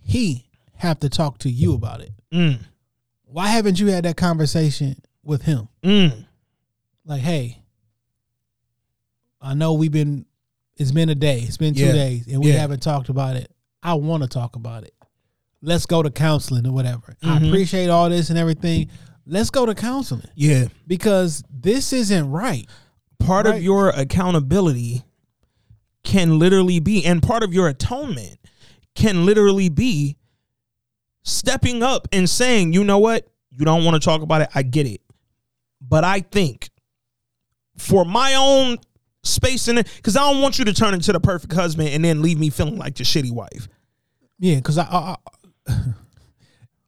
[0.00, 2.10] he have to talk to you about it?
[2.32, 2.58] Mm,
[3.34, 5.66] Why haven't you had that conversation with him?
[5.82, 6.24] mm,
[7.04, 7.64] Like, hey,
[9.40, 10.24] I know we've been
[10.76, 11.92] it's been a day, it's been two Yeah.
[11.92, 12.58] days, and we Yeah.
[12.58, 13.50] haven't talked about it.
[13.82, 14.94] I want to talk about it.
[15.62, 17.16] Let's go to counseling or whatever.
[17.24, 17.48] I Mhm.
[17.48, 18.88] appreciate all this and everything.
[19.26, 20.66] Let's go to counseling yeah.
[20.86, 22.68] because this isn't right.
[23.18, 23.56] part Right.
[23.56, 25.02] of your accountability
[26.04, 28.38] can literally be and part of your atonement
[28.94, 30.16] can literally be
[31.24, 33.26] stepping up and saying you know what?
[33.50, 34.48] You don't want to talk about it.
[34.54, 35.00] I get it.
[35.86, 36.70] But i think
[37.76, 38.78] for my own
[39.22, 42.04] space in it because i don't want you to turn into the perfect husband and
[42.04, 43.68] then leave me feeling like the shitty wife.
[44.38, 45.16] Yeah, because I, I,
[45.68, 45.94] I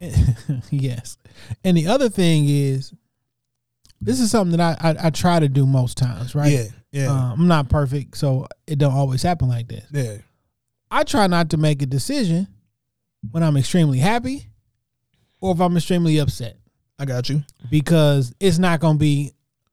[0.70, 1.16] yes,
[1.64, 2.92] and the other thing is,
[4.00, 6.52] this is something that I I, I try to do most times, right?
[6.52, 7.12] yeah yeah.
[7.12, 9.84] Uh, I'm not perfect, so it don't always happen like this.
[9.92, 10.18] yeah.
[10.90, 12.46] I try not to make a decision
[13.30, 14.46] when I'm extremely happy
[15.40, 16.56] or if I'm extremely upset
[16.98, 19.30] i got you because it's not going to be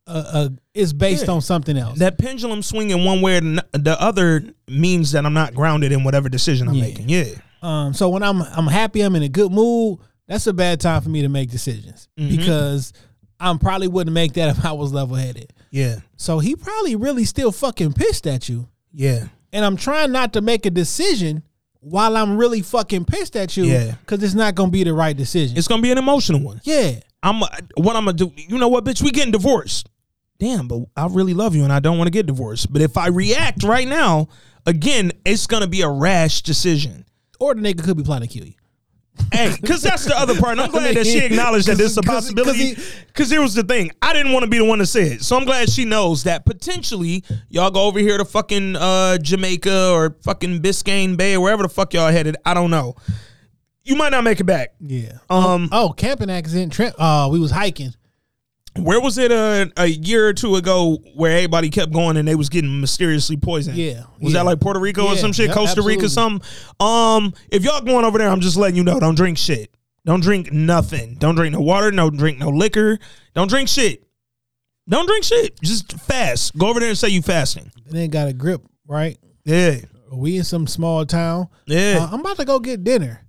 [0.07, 1.35] a, a it's based Yeah.
[1.35, 1.99] on something else.
[1.99, 6.03] that pendulum swinging one way or the the other means that i'm not grounded in
[6.03, 6.83] whatever decision i'm Yeah.
[6.83, 7.25] making yeah
[7.61, 9.99] Um, so when I'm I'm happy, I'm in a good mood.
[10.27, 12.29] That's a bad time for me to make decisions Mhm.
[12.37, 12.91] because
[13.39, 15.53] I'm probably wouldn't make that if I was level headed.
[15.71, 20.33] yeah So he probably really still fucking pissed at you, yeah and I'm trying not
[20.33, 21.43] to make a decision
[21.84, 23.65] while I'm really fucking pissed at you.
[23.65, 23.95] Yeah.
[24.01, 25.57] because it's not gonna be the right decision.
[25.57, 26.61] It's gonna be an emotional one.
[26.63, 28.31] yeah, I'm what I'm gonna do.
[28.36, 29.01] You know what, bitch?
[29.01, 29.89] We getting divorced.
[30.39, 32.71] Damn, but I really love you and I don't want to get divorced.
[32.73, 34.27] But if I react right now,
[34.65, 37.05] again, it's gonna be a rash decision.
[37.39, 38.53] or the nigga could be planning to kill you.
[39.32, 40.53] Hey, because that's the other part.
[40.53, 42.74] And I'm glad that she acknowledged that this is a 'Cause- 'cause possibility.
[42.76, 43.91] he- Because here was the thing.
[44.01, 45.24] I didn't want to be the one to say it.
[45.24, 49.89] So I'm glad she knows that potentially y'all go over here to fucking uh, Jamaica
[49.91, 52.38] or fucking Biscayne Bay or wherever the fuck y'all headed.
[52.45, 52.95] I don't know.
[53.84, 54.74] you might not make it back.
[54.80, 55.18] Yeah.
[55.30, 56.72] Um, Oh, camping accident.
[56.74, 56.95] Trent.
[56.97, 57.93] Uh, we was hiking.
[58.78, 62.36] Where was it a, a year or two ago where everybody kept going and they
[62.36, 63.78] was getting mysteriously poisoned?
[63.78, 64.39] Yeah, Was yeah.
[64.39, 65.47] that like Puerto Rico or some shit?
[65.47, 66.47] yep, Costa Rica, something?
[66.80, 69.74] Um, if y'all going over there, I'm just letting you know, don't drink shit.
[70.05, 71.15] Don't drink nothing.
[71.15, 71.91] Don't drink no water.
[71.91, 72.99] No drink no liquor.
[73.34, 74.03] Don't drink shit.
[74.89, 75.59] Don't drink shit.
[75.61, 76.57] Just fast.
[76.57, 77.71] Go over there and say you fasting.
[77.86, 78.61] And then got a grip.
[78.86, 79.17] Right.
[79.45, 79.78] Yeah.
[80.11, 81.47] We in some small town.
[81.67, 81.99] Yeah.
[82.01, 83.22] Uh, I'm about to go get dinner.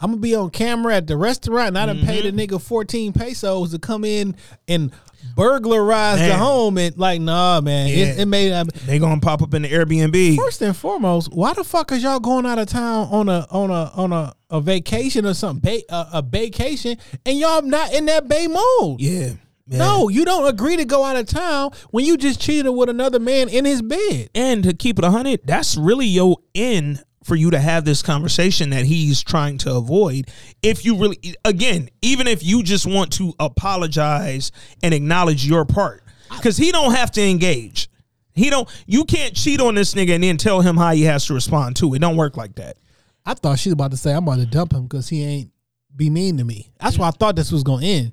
[0.00, 2.38] I'm gonna be on camera at the restaurant, and I done paid Mm-hmm.
[2.38, 4.34] a nigga 14 pesos to come in
[4.66, 4.90] and
[5.36, 6.78] burglarize the home.
[6.78, 8.06] And like, nah, man, Yeah.
[8.06, 8.52] it, it made.
[8.52, 10.36] I, They gonna pop up in the Airbnb.
[10.36, 13.70] First and foremost, why the fuck is y'all going out of town on a on
[13.70, 16.96] a on a, a vacation or something, a, a vacation,
[17.26, 19.00] and y'all not in that bay mode?
[19.00, 19.32] Yeah.
[19.66, 19.78] yeah.
[19.78, 23.18] No, you don't agree to go out of town when you just cheated with another
[23.18, 24.30] man in his bed.
[24.34, 28.70] And to keep it 100, that's really your end for you to have this conversation
[28.70, 30.28] that he's trying to avoid.
[30.62, 34.50] If you really, again, even if you just want to apologize
[34.82, 36.02] and acknowledge your part,
[36.36, 37.88] because he don't have to engage.
[38.34, 38.68] He don't.
[38.86, 41.76] You can't cheat on this nigga and then tell him how he has to respond
[41.76, 42.00] to it.
[42.00, 42.78] Don't work like that.
[43.24, 45.50] I thought she was about to say I'm about to dump him because he ain't
[45.94, 46.72] be mean to me.
[46.80, 48.12] That's why I thought this was gonna end.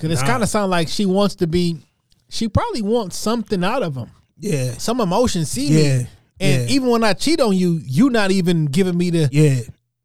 [0.00, 0.28] Cause it's Nah.
[0.28, 1.78] kind of sound like she wants to be.
[2.28, 4.74] She probably wants something out of him, Yeah.
[4.78, 5.44] some emotion.
[5.46, 5.98] See Yeah.
[5.98, 6.06] me,
[6.42, 6.74] and Yeah.
[6.74, 9.28] even when I cheat on you, you not even giving me the.
[9.32, 9.60] Yeah.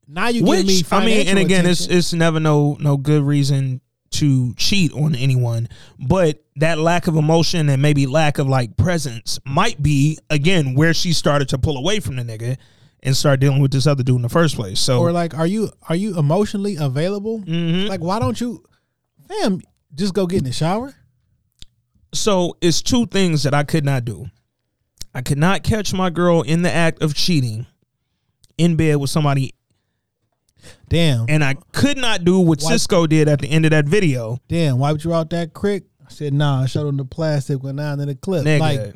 [0.08, 1.98] Now you giving me Which I mean, and again, it's attention.
[1.98, 3.82] it's never no no good reason
[4.12, 5.68] to cheat on anyone,
[6.00, 10.94] but that lack of emotion and maybe lack of like presence might be again where
[10.94, 12.56] she started to pull away from the nigga
[13.04, 14.80] and start dealing with this other dude in the first place.
[14.80, 17.40] So or like, are you are you emotionally available?
[17.42, 17.90] Mhm.
[17.90, 18.64] Like, why don't you,
[19.28, 19.62] fam,
[19.94, 20.94] just go get in the shower?
[22.14, 24.28] so it's two things that I could not do.
[25.18, 27.66] I could not catch my girl in the act of cheating
[28.56, 29.56] in bed with somebody,
[30.90, 33.86] Damn, and I could not do what Why- Cisco did at the end of that
[33.86, 34.38] video.
[34.48, 35.86] damn, why wiped you out that crick?
[36.06, 36.62] I said, nah.
[36.62, 38.46] I showed him the plastic went down in the clip.
[38.46, 38.60] Nigga.
[38.60, 38.96] Like,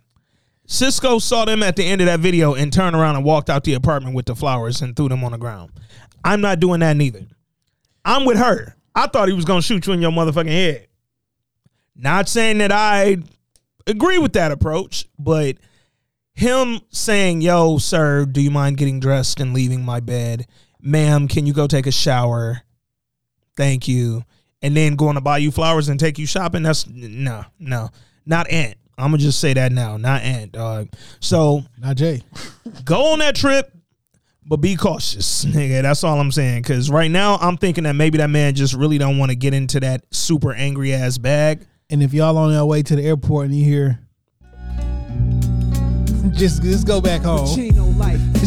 [0.68, 3.64] Cisco saw them at the end of that video and turned around and walked out
[3.64, 5.72] the apartment with the flowers and threw them on the ground.
[6.24, 7.26] I'm not doing that neither.
[8.06, 8.76] I'm with her.
[8.94, 10.88] I thought he was gonna shoot you in your motherfucking head.
[11.96, 13.18] Not saying that I
[13.88, 15.58] agree with that approach, but
[16.34, 20.48] him saying, "Yo, sir, do you mind getting dressed and leaving my bed?
[20.82, 22.62] Ma'am, can you go take a shower?
[23.56, 24.24] Thank you."
[24.64, 26.62] And then going to buy you flowers and take you shopping.
[26.62, 27.90] That's no, no,
[28.26, 28.78] not Aunt.
[28.98, 30.90] I'm gonna just say that now, not Aunt, dog.
[31.20, 32.22] So not Jay.
[32.86, 33.72] go on that trip,
[34.46, 35.82] but be cautious, nigga.
[35.82, 36.64] That's all I'm saying.
[36.64, 39.54] Cause right now I'm thinking that maybe that man just really don't want to get
[39.56, 41.66] into that super angry ass bag.
[41.90, 44.00] And if y'all on your way to the airport and you hear,
[46.42, 47.46] just just go back home.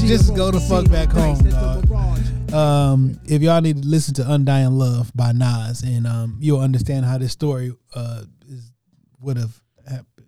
[0.04, 2.52] Just go the fuck back home, dog.
[2.52, 7.06] Um, if y'all need to listen to "Undying Love" by Nas, and um, you'll understand
[7.06, 8.72] how this story uh is
[9.20, 10.26] would have happened.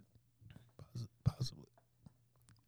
[1.24, 1.66] Possibly,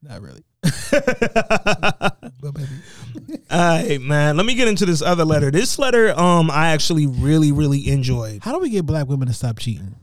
[0.03, 0.43] not really.
[0.63, 3.43] but maybe.
[3.51, 4.37] All right, man.
[4.37, 5.51] Let me get into this other letter.
[5.53, 8.43] This letter, um, I actually really, really enjoyed.
[8.43, 9.95] How do we get black women to stop cheating?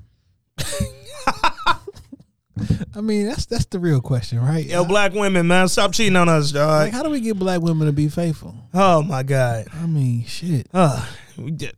[2.96, 4.66] I mean, that's that's the real question, right?
[4.66, 6.92] Yo, black women, man, stop cheating on us, Like, dog.
[6.92, 8.56] how do we get black women to be faithful?
[8.74, 9.68] Oh my god.
[9.74, 10.68] I mean, shit.
[10.74, 11.06] Uh,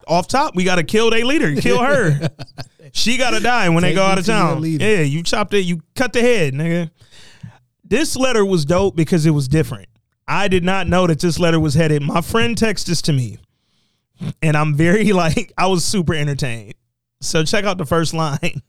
[0.07, 1.55] off top, we gotta kill their leader.
[1.55, 2.29] Kill her.
[2.93, 4.63] she gotta die when they go out of town.
[4.63, 5.61] Yeah, you chopped it.
[5.65, 6.91] You cut the head, nigga.
[7.83, 9.87] This letter was dope because it was different.
[10.27, 12.01] I did not know that this letter was headed.
[12.03, 13.37] My friend texted this to me,
[14.41, 16.73] and I'm very like I was super entertained.
[17.21, 18.61] So check out the first line.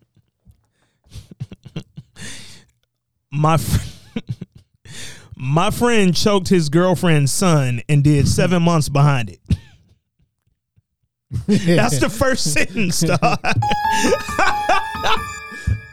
[3.30, 4.18] My fr-
[5.36, 9.40] my friend choked his girlfriend's son and did seven months behind it.
[11.46, 13.20] That's the first sentence, dog.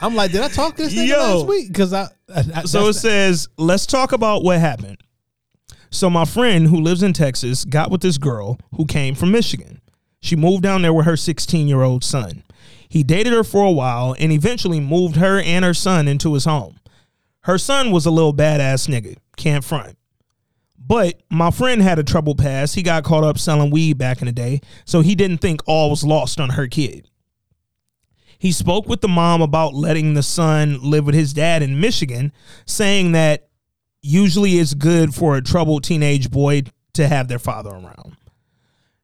[0.00, 1.16] I'm like, did I talk this nigga Yo.
[1.38, 1.68] last week?
[1.68, 4.98] Because I, I, I So it that's- says, let's talk about what happened.
[5.90, 9.80] So my friend who lives in Texas got with this girl who came from Michigan.
[10.20, 12.42] She moved down there with her 16 year old son.
[12.88, 16.44] He dated her for a while and eventually moved her and her son into his
[16.44, 16.76] home.
[17.46, 19.96] Her son was a little badass nigga, can't front.
[20.76, 22.74] But my friend had a troubled past.
[22.74, 25.90] He got caught up selling weed back in the day, so he didn't think all
[25.90, 27.08] was lost on her kid.
[28.36, 32.32] He spoke with the mom about letting the son live with his dad in Michigan,
[32.66, 33.48] saying that
[34.02, 38.16] usually it's good for a troubled teenage boy to have their father around.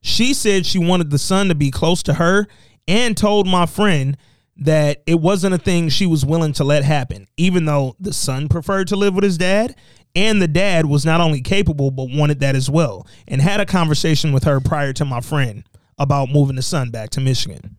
[0.00, 2.48] She said she wanted the son to be close to her
[2.88, 4.16] and told my friend
[4.64, 8.48] that it wasn't a thing she was willing to let happen, even though the son
[8.48, 9.74] preferred to live with his dad
[10.14, 13.66] And the dad was not only capable, but wanted that as well, and had a
[13.66, 15.64] conversation with her prior to my friend
[15.98, 17.78] about moving the son back to Michigan.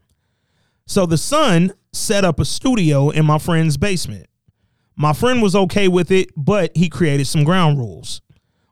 [0.87, 4.27] So the son set up a studio in my friend's basement.
[4.95, 8.21] My friend was okay with it, but he created some ground rules.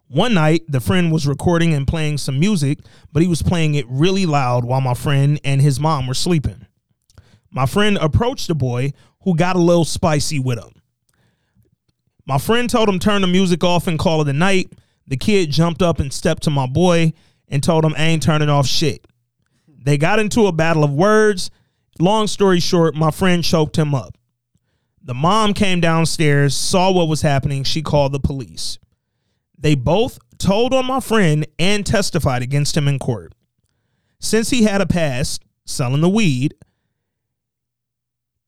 [0.08, 2.80] One night, the friend was recording and playing some music,
[3.14, 6.66] but he was playing it really loud while my friend and his mom were sleeping.
[7.52, 8.94] My friend approached the boy,
[9.24, 10.72] who got a little spicy with him.
[12.26, 14.72] My friend told him turn the music off and call it a night.
[15.08, 17.14] The kid jumped up and stepped to my boy
[17.50, 19.06] and told him I ain't turning off shit.
[19.68, 21.52] They got into a battle of words.
[22.00, 24.18] Long story short, my friend choked him up.
[25.04, 27.64] The mom came downstairs, saw what was happening.
[27.64, 28.78] She called the police.
[29.58, 33.34] They both told on my friend and testified against him in court.
[34.20, 36.54] Since he had a past selling the weed,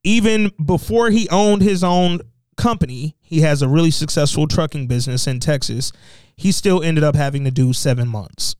[0.04, 2.20] even before he owned his own
[2.56, 5.90] company, he has a really successful trucking business in Texas.
[6.36, 8.54] He still ended up having to do seven months.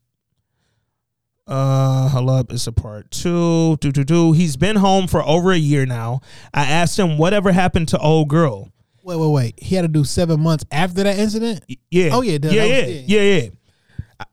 [1.47, 3.77] Uh, hold up, it's a part two.
[3.77, 4.33] Do do do.
[4.33, 6.21] He's been home for over a year now.
[6.55, 8.71] I asked him whatever happened to old girl.
[9.03, 9.55] Wait, wait, wait.
[9.63, 11.63] He had to do seven months after that incident.
[11.91, 12.09] Yeah.
[12.15, 13.49] Oh, yeah, Yeah, yeah, was- yeah, yeah.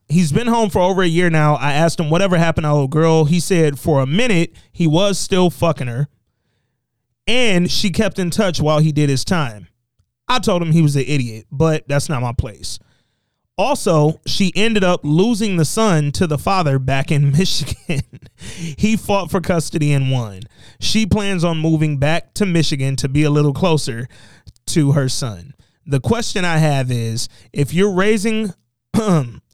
[0.08, 1.56] He's been home for over a year now.
[1.56, 3.26] I asked him whatever happened to old girl.
[3.26, 6.08] He said for a minute he was still fucking her,
[7.26, 9.68] and she kept in touch while he did his time.
[10.28, 12.78] I told him he was an idiot, but that's not my place.
[13.58, 18.02] Also, she ended up losing the son to the father back in Michigan.
[18.36, 20.40] he fought for custody and won.
[20.80, 24.08] She plans on moving back to Michigan to be a little closer
[24.66, 25.54] to her son.
[25.84, 28.54] The question I have is if you're raising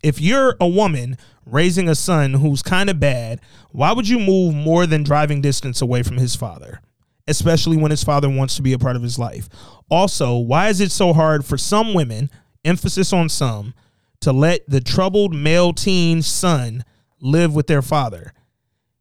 [0.02, 3.40] if you're a woman raising a son who's kind of bad,
[3.70, 6.80] why would you move more than driving distance away from his father?
[7.28, 9.48] Especially when his father wants to be a part of his life.
[9.88, 12.30] Also, why is it so hard for some women,
[12.64, 13.74] emphasis on some,
[14.20, 16.84] to let the troubled male teen son
[17.20, 18.32] live with their father?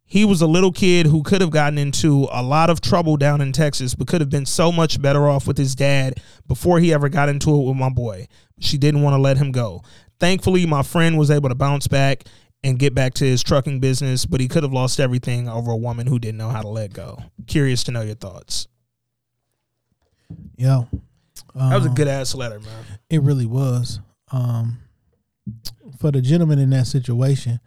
[0.10, 3.42] He was a little kid who could have gotten into a lot of trouble down
[3.42, 6.94] in Texas, but could have been so much better off with his dad before he
[6.94, 8.28] ever got into it with my boy.
[8.60, 9.84] She didn't want to let him go.
[10.20, 12.24] Thankfully, my friend was able to bounce back
[12.64, 15.78] and get back to his trucking business, but he could have lost everything over a
[15.78, 17.20] woman who didn't know how to let go.
[17.45, 18.68] Curious to know your thoughts.
[20.58, 20.88] Yo,
[21.55, 22.86] That was a um, good ass letter, man.
[23.10, 23.99] It really was.
[24.32, 24.80] Um,
[25.99, 27.60] for the gentleman in that situation,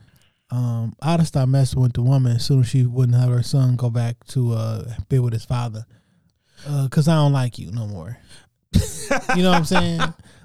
[0.51, 3.43] um, I'd have stopped messing with the woman as soon as she wouldn't have her
[3.43, 5.87] son go back to uh, be with his father.
[6.67, 8.19] Uh, Cause I don't like you no more.
[9.37, 10.01] you know what I'm saying?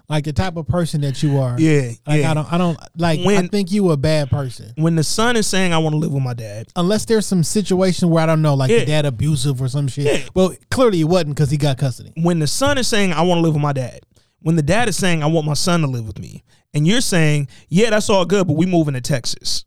[0.07, 1.59] Like the type of person that you are.
[1.59, 2.31] Yeah, Like yeah.
[2.31, 4.71] I don't I don't like I think you a bad person.
[4.75, 7.43] When the son is saying, I want to live with my dad, Unless there's some
[7.43, 8.79] situation where I don't know, like Yeah.
[8.79, 10.05] the dad abusive or some shit.
[10.05, 10.27] Yeah.
[10.35, 12.13] Well, clearly it wasn't because he got custody.
[12.17, 14.01] when the son is saying, I want to live with my dad,
[14.41, 16.43] when the dad is saying, I want my son to live with me,
[16.75, 19.65] and you're saying, yeah, that's all good, but we moving to Texas.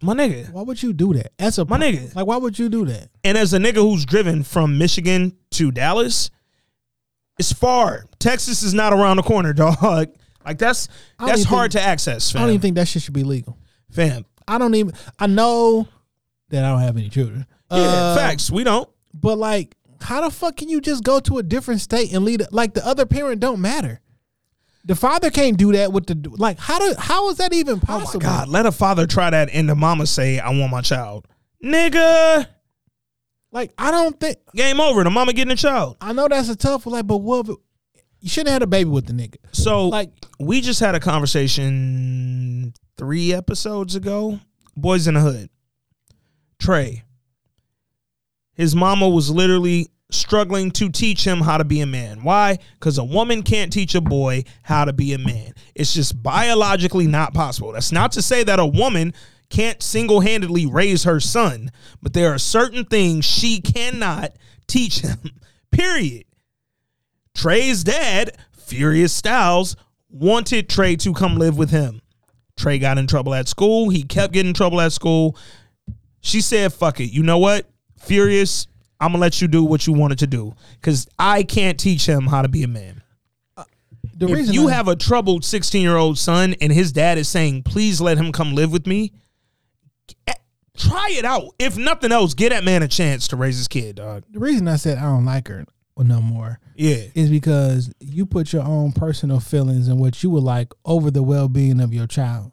[0.00, 0.50] My nigga.
[0.52, 1.32] Why would you do that?
[1.38, 2.14] That's a My nigga.
[2.14, 3.08] Like why would you do that?
[3.22, 6.30] And as a nigga who's driven from Michigan to Dallas,
[7.50, 8.06] it's far.
[8.18, 9.82] Texas is not around the corner, dog.
[10.44, 10.88] Like that's
[11.18, 13.58] that's hard think- to access, I don't even think that shit should be legal.
[13.90, 14.24] fam.
[14.48, 14.92] I don't even.
[15.18, 15.86] I know
[16.50, 17.46] that I don't have any children.
[17.70, 18.50] Yeah, Uh, facts.
[18.50, 18.88] We don't.
[19.14, 22.42] But like, how the fuck can you just go to a different state and lead?
[22.50, 24.00] Like the other parent don't matter.
[24.84, 26.58] The father can't do that with the like.
[26.58, 27.94] How do how is that even possible?
[27.94, 28.20] Oh my possible?
[28.20, 31.28] God, let a father try that and the mama say, I want my child.
[31.64, 32.46] Nigga,
[33.52, 35.04] Like I don't think game over.
[35.04, 35.98] The mama getting a child.
[36.00, 36.94] I know that's a tough one.
[36.94, 37.46] Like, but what?
[37.46, 39.36] You shouldn't have had a baby with the nigga.
[39.52, 44.38] So Like, we just had a conversation three episodes ago.
[44.78, 45.50] Boyz n the Hood.
[46.58, 47.02] Trey.
[48.54, 52.22] His mama was literally struggling to teach him how to be a man.
[52.22, 52.58] Why?
[52.74, 55.54] Because a woman can't teach a boy how to be a man.
[55.74, 57.72] It's just biologically not possible.
[57.72, 59.14] That's not to say that a woman
[59.52, 64.32] can't single handedly raise her son, but there are certain things she cannot
[64.66, 65.18] teach him.
[65.70, 66.24] Period.
[67.34, 69.76] Trey's dad, Furious Styles,
[70.08, 72.00] wanted Trey to come live with him.
[72.56, 73.90] Trey got in trouble at school.
[73.90, 75.36] He kept getting in trouble at school.
[76.20, 77.12] She said, fuck it.
[77.12, 77.68] You know what?
[77.98, 78.66] Furious,
[79.00, 82.06] I'm going to let you do what you wanted to do because I can't teach
[82.06, 83.02] him how to be a man.
[84.16, 87.18] the if reason you I- have a troubled 16 year old son and his dad
[87.18, 89.12] is saying, please let him come live with me,
[90.76, 91.54] try it out.
[91.58, 94.24] If nothing else, get that man a chance to raise his kid, dog.
[94.30, 95.64] the reason I said I don't like her
[95.98, 97.04] no more Yeah.
[97.14, 101.22] is because you put your own personal feelings and what you would like over the
[101.22, 102.50] well being of your child,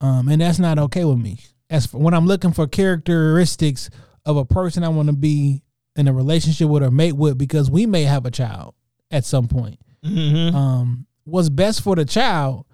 [0.00, 1.40] um, and that's not okay with me.
[1.68, 3.90] As for when I'm looking for characteristics
[4.24, 5.62] of a person I want to be
[5.96, 8.74] in a relationship with or mate with, because we may have a child
[9.10, 9.80] at some point.
[10.04, 10.54] Mm-hmm.
[10.54, 12.66] Um, what's best for the child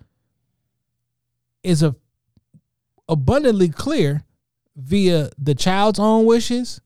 [1.62, 1.94] is a
[3.08, 4.24] abundantly clear
[4.76, 6.80] via the child's own wishes,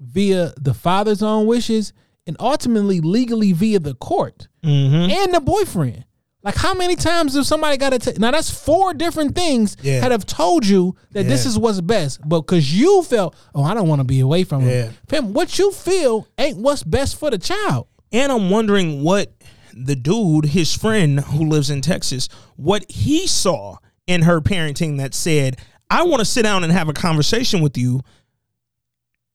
[0.00, 1.92] via the father's own wishes,
[2.26, 5.10] and ultimately legally via the court mm-hmm.
[5.10, 6.04] and the boyfriend.
[6.42, 8.18] Like how many times have somebody got to take?
[8.18, 10.00] Now that's four different things Yeah.
[10.00, 13.74] that have told you that this is what's best, but because you felt, oh, I
[13.74, 14.84] don't want to be away from Yeah.
[14.84, 14.94] him.
[15.08, 17.88] Fam, what you feel ain't what's best for the child.
[18.12, 19.32] And I'm wondering what
[19.74, 23.76] the dude, his friend who lives in Texas, what he saw
[24.08, 27.78] in her parenting that said, I want to sit down and have a conversation with
[27.78, 28.00] you.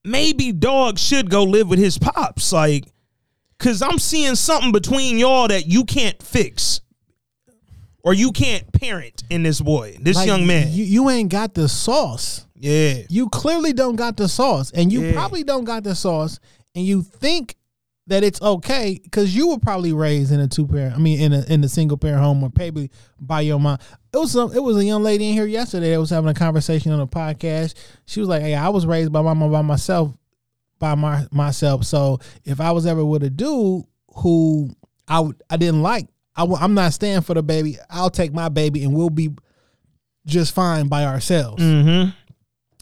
[0.04, 2.52] Maybe dog should go live with his pops.
[2.52, 2.86] Like,
[3.60, 6.82] cause I'm seeing something between y'all that you can't fix.
[8.06, 10.74] Or you can't parent in this boy, this Like, young man.
[10.74, 12.46] you, you ain't got the sauce.
[12.60, 12.96] yeah.
[13.08, 15.14] You clearly don't got the sauce, and you Yeah.
[15.14, 16.42] probably don't got the sauce,
[16.76, 17.56] and you think
[18.08, 20.96] that it's okay because you were probably raised in a two parent.
[20.96, 22.90] I mean, in a in a single parent home or maybe
[23.20, 23.78] by your mom.
[24.14, 24.54] It was some.
[24.54, 27.08] It was a young lady in here yesterday that was having a conversation on a
[27.08, 27.76] podcast.
[28.06, 30.14] She was like, "Hey, I was raised by my mom by myself,
[30.80, 31.86] by my myself.
[31.86, 33.84] So if I was ever with a dude
[34.16, 34.70] who
[35.08, 37.78] I I didn't like, I w- I'm not staying for the baby.
[37.90, 39.30] I'll take my baby and we'll be
[40.26, 42.10] just fine by ourselves." Mm-hmm.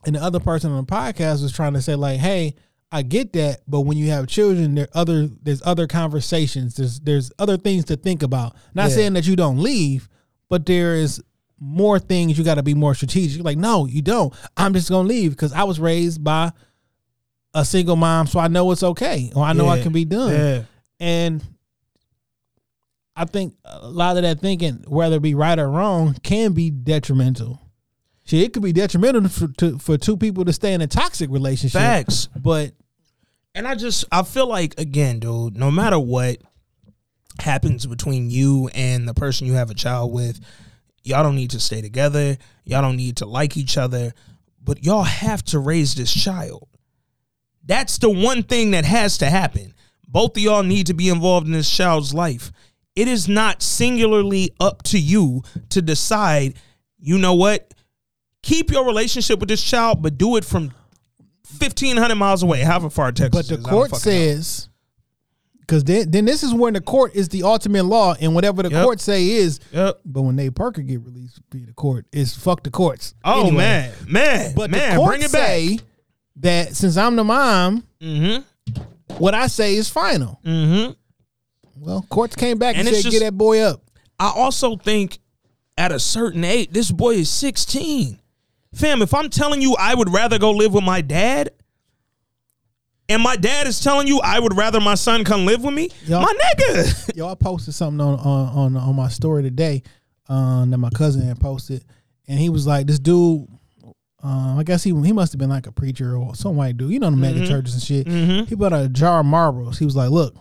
[0.08, 2.56] and the other person on the podcast was trying to say like hey
[2.92, 7.32] i get that but when you have children there other there's other conversations there's there's
[7.40, 8.96] other things to think about not Yeah.
[8.96, 10.10] saying that you don't leave
[10.50, 11.22] but there is
[11.60, 15.08] more things you got to be more strategic like no you don't i'm just gonna
[15.08, 16.52] leave because i was raised by
[17.54, 20.32] a single mom so i know it's okay or i know i can be done
[20.32, 20.64] Yeah.
[21.00, 21.44] and
[23.16, 26.70] i think a lot of that thinking whether it be right or wrong can be
[26.70, 27.60] detrimental
[28.24, 31.32] Shit, it could be detrimental for, to, for two people to stay in a toxic
[31.32, 31.82] relationship.
[31.82, 32.30] Facts.
[32.40, 32.72] But
[33.54, 36.38] And I just I feel like again, dude, no matter what
[37.40, 40.40] happens between you and the person you have a child with,
[41.04, 42.38] y'all don't need to stay together.
[42.64, 44.14] Y'all don't need to like each other,
[44.64, 46.68] but y'all have to raise this child.
[47.64, 49.74] That's the one thing that has to happen.
[50.08, 52.52] Both of y'all need to be involved in this child's life.
[52.96, 56.56] It is not singularly up to you to decide,
[57.00, 57.74] you know what?
[58.44, 60.74] Keep your relationship with this child, but do it from
[61.60, 63.66] 1500 miles away, however far Texas but the is.
[63.66, 64.70] Court says
[65.60, 68.70] because then then this is when the court is the ultimate law, and whatever the
[68.70, 68.84] Yep.
[68.84, 69.60] court say is.
[69.72, 70.02] Yep.
[70.06, 73.14] But when Nate Parker get released via the court, is fuck the courts.
[73.24, 75.48] Oh Anyway, man, man, But man, the court bring it back.
[75.48, 75.80] say
[76.38, 78.82] that since I'm the mom, Mm-hmm.
[79.18, 80.40] what I say is final.
[80.46, 80.92] Mm-hmm.
[81.78, 83.82] Well, courts came back and, And said, just- "Get that boy up."
[84.20, 85.20] I also think
[85.78, 88.20] at a certain age, this boy is 16.
[88.74, 91.50] Fam, if I'm telling you I would rather go live with my dad,
[93.10, 95.90] and my dad is telling you I would rather my son come live with me,
[96.06, 96.22] Yup.
[96.22, 97.16] my nigga.
[97.18, 99.84] Yo, I posted something on on on, on my story today
[100.30, 101.84] um, that my cousin had posted,
[102.28, 103.46] and he was like, "This dude,
[104.24, 106.92] um, I guess he he must have been like a preacher or some white dude,
[106.94, 108.08] you know, the mega churches and shit.
[108.08, 108.48] Mhm.
[108.48, 109.78] He bought a jar of marbles.
[109.80, 110.34] He was like, "Look,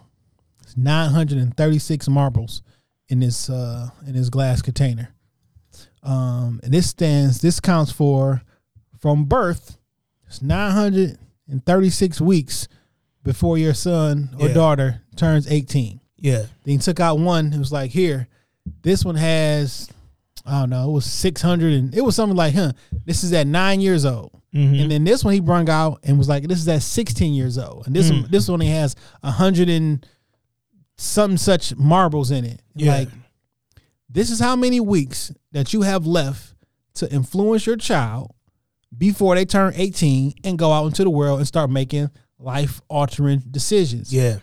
[0.62, 2.62] it's nine hundred and thirty six marbles
[3.09, 5.09] in this uh in this glass container,
[6.03, 7.40] um, and this stands.
[7.40, 8.42] This counts for
[8.98, 9.76] from birth.
[10.26, 12.68] It's nine hundred and thirty six weeks."
[13.22, 14.55] Before your son or Yeah.
[14.55, 16.01] daughter turns 18.
[16.16, 16.38] Yeah.
[16.38, 17.53] Then he took out one.
[17.53, 18.28] It was like, here,
[18.80, 19.90] this one has,
[20.46, 22.72] I don't know, it was 600 and it was something like, huh,
[23.05, 24.31] this is at nine years old.
[24.55, 24.81] Mhm.
[24.81, 27.59] And then this one he brung out and was like, this is at 16 years
[27.59, 27.86] old.
[27.86, 30.05] And this one, this one he has a hundred and
[30.97, 32.62] some such marbles in it.
[32.74, 32.94] Yeah.
[33.01, 33.09] Like,
[34.11, 36.55] this is how many weeks that you have left
[36.95, 38.35] to influence your child
[38.97, 43.43] before they turn 18 and go out into the world and start making life altering
[43.51, 44.12] decisions.
[44.12, 44.39] Yeah.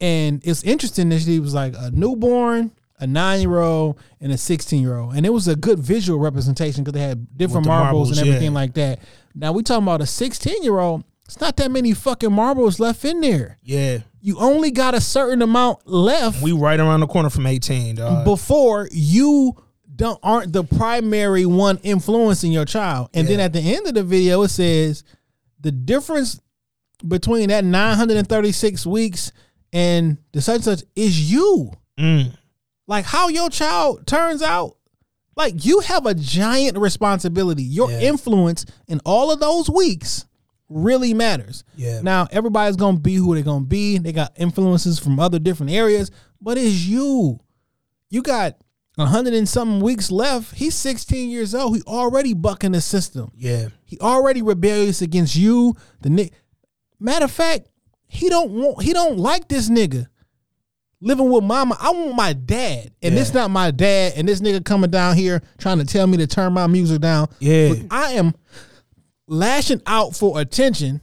[0.00, 2.70] And it's interesting that she was like a newborn,
[3.00, 5.16] a nine year old, and a 16 year old.
[5.16, 8.28] And it was a good visual representation because they had different the marbles, marbles, and
[8.28, 8.58] everything yeah.
[8.58, 9.00] like that.
[9.34, 11.04] Now we talking about a 16 year old.
[11.28, 13.58] It's not that many fucking marbles left in there.
[13.62, 13.98] Yeah.
[14.22, 18.24] You only got a certain amount left We right around the corner from 18, dog.
[18.24, 19.54] before you
[19.94, 23.10] don't aren't the primary one influencing your child.
[23.12, 25.04] And then at the end of the video, it says
[25.60, 26.40] the difference
[27.06, 29.30] between that 936 weeks
[29.72, 31.72] and the such and such is you.
[31.98, 32.32] Mm.
[32.86, 34.76] Like how your child turns out.
[35.36, 37.62] Like you have a giant responsibility.
[37.64, 38.00] Your Yeah.
[38.00, 40.24] influence in all of those weeks
[40.68, 41.64] really matters.
[41.76, 42.00] Yeah.
[42.02, 43.98] Now everybody's gonna be who they're gonna be.
[43.98, 47.40] They got influences from other different areas, but it's you.
[48.10, 48.56] You got
[48.98, 50.54] a hundred and something weeks left.
[50.54, 51.76] He's 16 years old.
[51.76, 53.30] He already bucking the system.
[53.36, 53.68] Yeah.
[53.84, 55.74] He already rebellious against you.
[56.00, 56.30] The ni-
[56.98, 57.68] matter of fact,
[58.06, 58.82] he don't want.
[58.82, 60.06] He don't like this nigga.
[61.00, 61.76] living with mama.
[61.80, 63.42] I want my dad, and this Yeah.
[63.42, 64.14] not my dad.
[64.16, 67.28] And this nigga coming down here trying to tell me to turn my music down.
[67.38, 67.68] Yeah.
[67.68, 68.34] But I am
[69.28, 71.00] lashing out for attention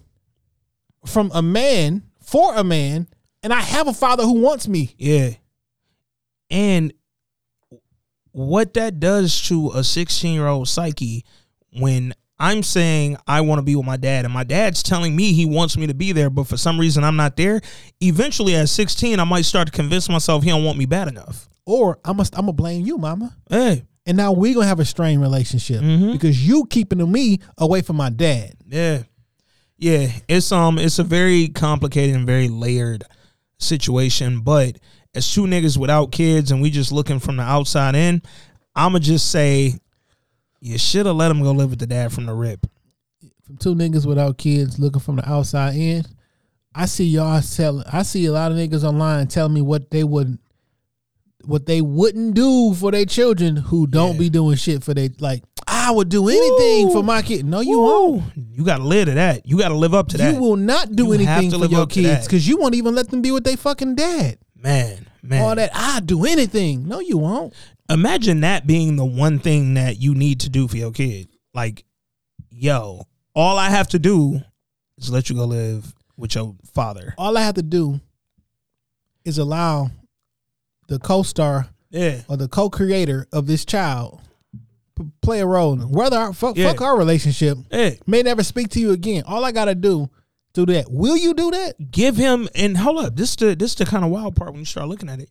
[1.05, 3.07] from a man for a man,
[3.43, 4.95] and I have a father who wants me.
[4.97, 5.31] Yeah.
[6.49, 6.93] And
[8.31, 11.23] what that does to a 16 year old psyche
[11.79, 15.31] when I'm saying I want to be with my dad and my dad's telling me
[15.31, 17.61] he wants me to be there, but for some reason I'm not there.
[18.01, 21.47] Eventually at 16, I might start to convince myself he don't want me bad enough.
[21.65, 23.37] Or I must, I'm gonna blame you, mama.
[23.49, 26.11] Hey, And now we're gonna have a strained relationship Mm-hmm.
[26.11, 28.53] because you keeping me away from my dad.
[28.67, 29.03] yeah.
[29.77, 33.03] Yeah, it's um it's a very complicated and very layered
[33.59, 34.77] situation, but
[35.13, 38.21] as two niggas without kids and we just looking from the outside in,
[38.73, 39.73] I'ma just say
[40.61, 42.65] you should have let him go live with the dad from the rip.
[43.43, 46.05] From two niggas without kids looking from the outside in,
[46.73, 47.83] I see y'all telling.
[47.91, 50.37] I see a lot of niggas online telling me what they would,
[51.47, 54.19] what they wouldn't do for their children who don't Yeah.
[54.19, 55.43] be doing shit for they like.
[55.67, 57.45] I would do anything for my kid.
[57.45, 58.23] No, you won't.
[58.35, 59.45] You gotta live to that.
[59.47, 60.33] You gotta live up to that.
[60.33, 63.21] You will not do You anything for your kids because you won't even let them
[63.21, 64.37] be with their fucking dad.
[64.55, 65.41] man, man.
[65.43, 66.87] All that I do anything.
[66.87, 67.53] No, you won't.
[67.89, 71.27] Imagine that being the one thing that you need to do for your kid.
[71.53, 71.83] Like,
[72.51, 73.03] yo,
[73.35, 74.41] all I have to do
[74.97, 77.13] is let you go live with your father.
[77.17, 77.99] All I have to do
[79.23, 79.91] is allow
[80.87, 82.21] the co-star Yeah.
[82.27, 84.21] or the co-creator of this child
[84.97, 85.75] p- play a role.
[85.77, 86.71] Whether our, fuck, Yeah.
[86.71, 87.91] fuck our relationship Yeah.
[88.05, 89.23] may never speak to you again.
[89.25, 90.09] All I gotta do
[90.53, 90.89] do that.
[90.89, 91.91] Will you do that?
[91.91, 94.65] give him and hold up this the this the kind of wild part when you
[94.65, 95.29] start looking at it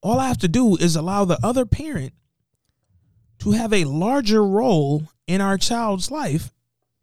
[0.00, 2.12] all i have to do is allow the other parent
[3.40, 6.52] to have a larger role in our child's life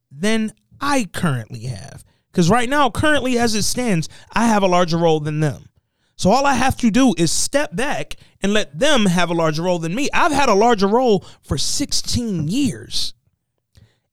[0.09, 4.97] than i currently have because right now currently as it stands i have a larger
[4.97, 5.65] role than them
[6.15, 9.63] so all i have to do is step back and let them have a larger
[9.63, 13.13] role than me i've had a larger role for 16 years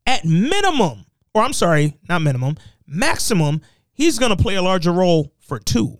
[0.04, 2.56] at minimum, or I'm sorry, not minimum,
[2.88, 3.60] maximum,
[3.92, 5.96] he's gonna play a larger role for two.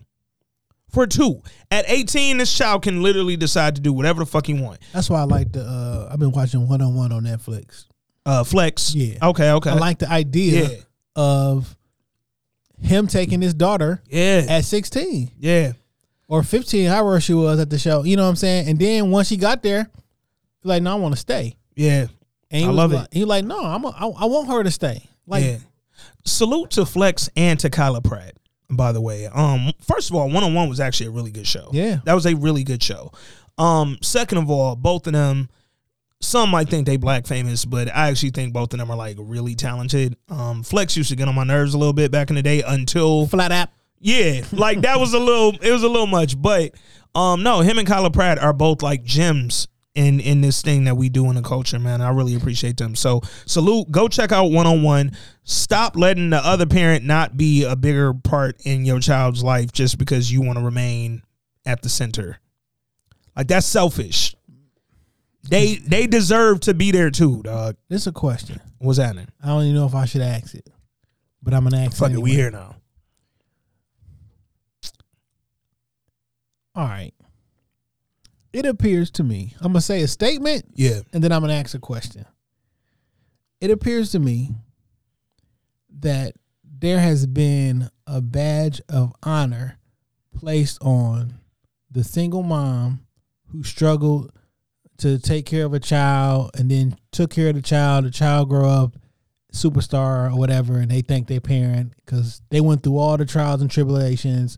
[0.91, 1.41] For two.
[1.71, 4.79] At 18, this child can literally decide to do whatever the fuck he want.
[4.91, 5.61] That's why I like the.
[5.63, 7.85] Uh, I've been watching One on One on Netflix.
[8.25, 8.93] Uh flex.
[8.93, 9.19] Yeah.
[9.29, 9.69] Okay, okay.
[9.69, 10.75] I like the idea Yeah.
[11.15, 11.75] of
[12.81, 14.45] him taking his daughter Yeah.
[14.49, 15.71] at sixteen yeah.
[16.27, 18.03] Or fifteen, however she was at the show.
[18.03, 18.69] You know what I'm saying?
[18.69, 22.07] And then once she got there, he's like, "No, I want to stay." Yeah.
[22.51, 23.13] And he I love like, it.
[23.13, 23.83] He like, "No, I'm.
[23.83, 25.57] A, I, I want her to stay." Like, yeah.
[26.25, 28.35] Salute to Flex and to Kyla Pratt,
[28.69, 29.27] by the way.
[29.27, 31.69] Um, first of all, one on one was actually a really good show.
[31.73, 31.99] Yeah.
[32.05, 33.11] That was a really good show.
[33.57, 35.49] Um, second of all, both of them,
[36.21, 39.17] some might think they black famous, but I actually think both of them are like
[39.19, 40.15] really talented.
[40.29, 42.63] Um, Flex used to get on my nerves a little bit back in the day
[42.65, 43.73] until flat app.
[44.03, 46.75] Yeah, like that was a little it was a little much, but
[47.15, 50.95] um no, him and Kyla Pratt are both like gems in in this thing that
[50.95, 52.01] we do in the culture, man.
[52.01, 52.95] I really appreciate them.
[52.95, 55.13] So salute, go check out one on one.
[55.45, 59.97] Stop letting the other parent not be a bigger part in your child's life just
[59.97, 61.23] because you want to remain
[61.65, 62.39] at the center.
[63.37, 64.35] Like that's selfish.
[65.49, 67.77] They they deserve to be there too, dog.
[67.87, 68.59] This is a question.
[68.79, 69.29] What's happening?
[69.41, 70.69] I don't even know if I should ask it,
[71.41, 71.95] but I'm gonna ask.
[71.95, 72.31] Fuck it, anyway.
[72.31, 72.75] we here now.
[76.75, 77.13] All right.
[78.51, 79.55] It appears to me.
[79.61, 81.01] I'm gonna say a statement, Yeah.
[81.11, 82.25] and then I'm gonna ask a question.
[83.61, 84.55] It appears to me
[85.99, 86.35] that
[86.79, 89.79] there has been a badge of honor
[90.35, 91.35] placed on
[91.89, 93.05] the single mom
[93.47, 94.31] who struggled
[94.97, 98.05] to take care of a child and then took care of the child.
[98.05, 98.95] The child grow up
[99.53, 103.61] superstar or whatever, and they thank their parent because they went through all the trials
[103.61, 104.57] and tribulations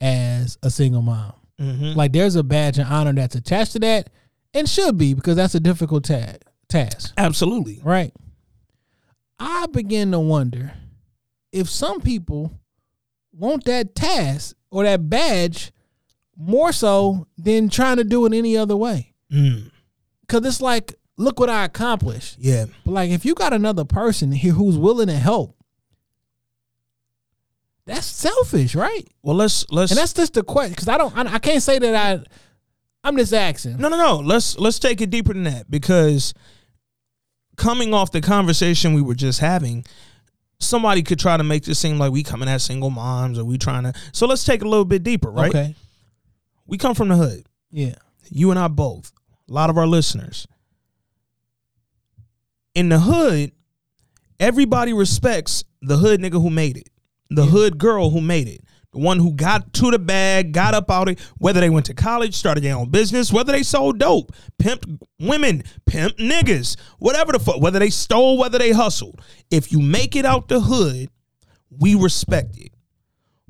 [0.00, 1.32] as a single mom.
[1.60, 1.96] Mm-hmm.
[1.96, 4.10] Like there's a badge of honor that's attached to that,
[4.52, 6.34] and should be because that's a difficult ta-
[6.68, 7.80] task, Absolutely.
[7.84, 8.12] right?
[9.38, 10.72] I begin to wonder
[11.52, 12.52] if some people
[13.32, 15.72] want that task or that badge
[16.36, 19.14] more so than trying to do it any other way.
[19.32, 19.70] Mm.
[20.28, 22.36] Cause it's like, look what I accomplished.
[22.38, 22.66] Yeah.
[22.84, 25.56] But like, if you got another person here who's willing to help,
[27.86, 29.06] that's selfish, right?
[29.22, 30.72] Well, let's let's And that's just the question.
[30.72, 32.24] Because I don't, I, I can't say that I,
[33.06, 33.76] I'm just asking.
[33.76, 34.16] No, no, no.
[34.16, 36.32] Let's let's take it deeper than that because
[37.56, 39.84] coming off the conversation we were just having,
[40.58, 43.58] somebody could try to make this seem like we coming at single moms or we
[43.58, 43.92] trying to.
[44.12, 45.50] So let's take it a little bit deeper, right?
[45.50, 45.74] Okay.
[46.66, 47.46] We come from the hood.
[47.70, 47.96] Yeah.
[48.30, 49.12] You and I both.
[49.48, 50.46] A lot of our listeners.
[52.74, 53.52] In the hood,
[54.40, 56.88] everybody respects the hood nigga who made it.
[57.34, 58.60] The hood girl who made it.
[58.94, 61.86] the one who got to the bag, got up out of it, whether they went
[61.86, 64.32] to college, started their own business, whether they sold dope,
[64.62, 69.20] pimped women, pimp niggas, whatever the fuck, whether they stole, whether they hustled.
[69.50, 71.08] If you make it out the hood,
[71.70, 72.72] we respect it.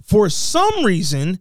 [0.03, 1.39] For some reason,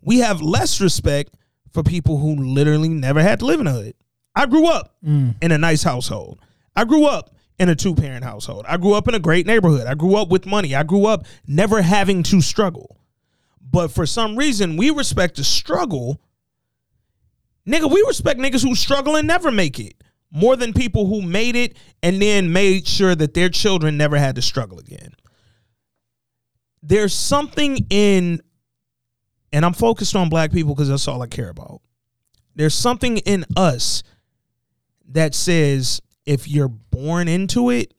[0.00, 1.34] we have less respect
[1.72, 3.94] for people who literally never had to live in a hood.
[4.34, 5.34] I grew up mm.
[5.40, 6.40] in a nice household.
[6.74, 8.64] I grew up in a two parent household.
[8.68, 9.86] I grew up in a great neighborhood.
[9.86, 10.74] I grew up with money.
[10.74, 12.98] I grew up never having to struggle.
[13.60, 16.20] But for some reason, we respect the struggle.
[17.66, 19.94] Nigga, we respect niggas who struggle and never make it
[20.30, 24.34] more than people who made it and then made sure that their children never had
[24.34, 25.14] to struggle again.
[26.82, 28.42] There's something in,
[29.52, 31.80] and I'm focused on black people because that's all I care about.
[32.56, 34.02] There's something in us
[35.08, 37.94] that says if you're born into it,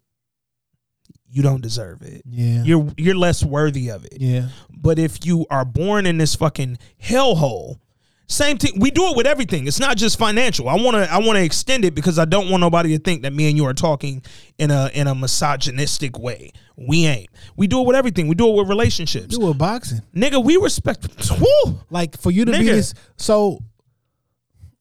[1.30, 2.22] you don't deserve it.
[2.26, 2.64] Yeah.
[2.64, 4.18] You're you're less worthy of it.
[4.19, 4.47] Yeah.
[4.69, 7.80] But if you are born in this fucking hellhole,
[8.27, 8.80] same thing.
[8.80, 9.68] We do it with everything.
[9.68, 10.68] It's not just financial.
[10.68, 13.22] I want to I want to extend it because I don't want nobody to think
[13.23, 14.23] that me and you are talking
[14.57, 16.52] in a in a misogynistic way.
[16.76, 17.30] We ain't.
[17.56, 18.27] We do it with everything.
[18.27, 19.38] We do it with relationships.
[19.38, 20.02] Do it with boxing.
[20.15, 21.07] Nigga, we respect
[21.39, 21.80] Woo!
[21.89, 23.60] Like for you to be this so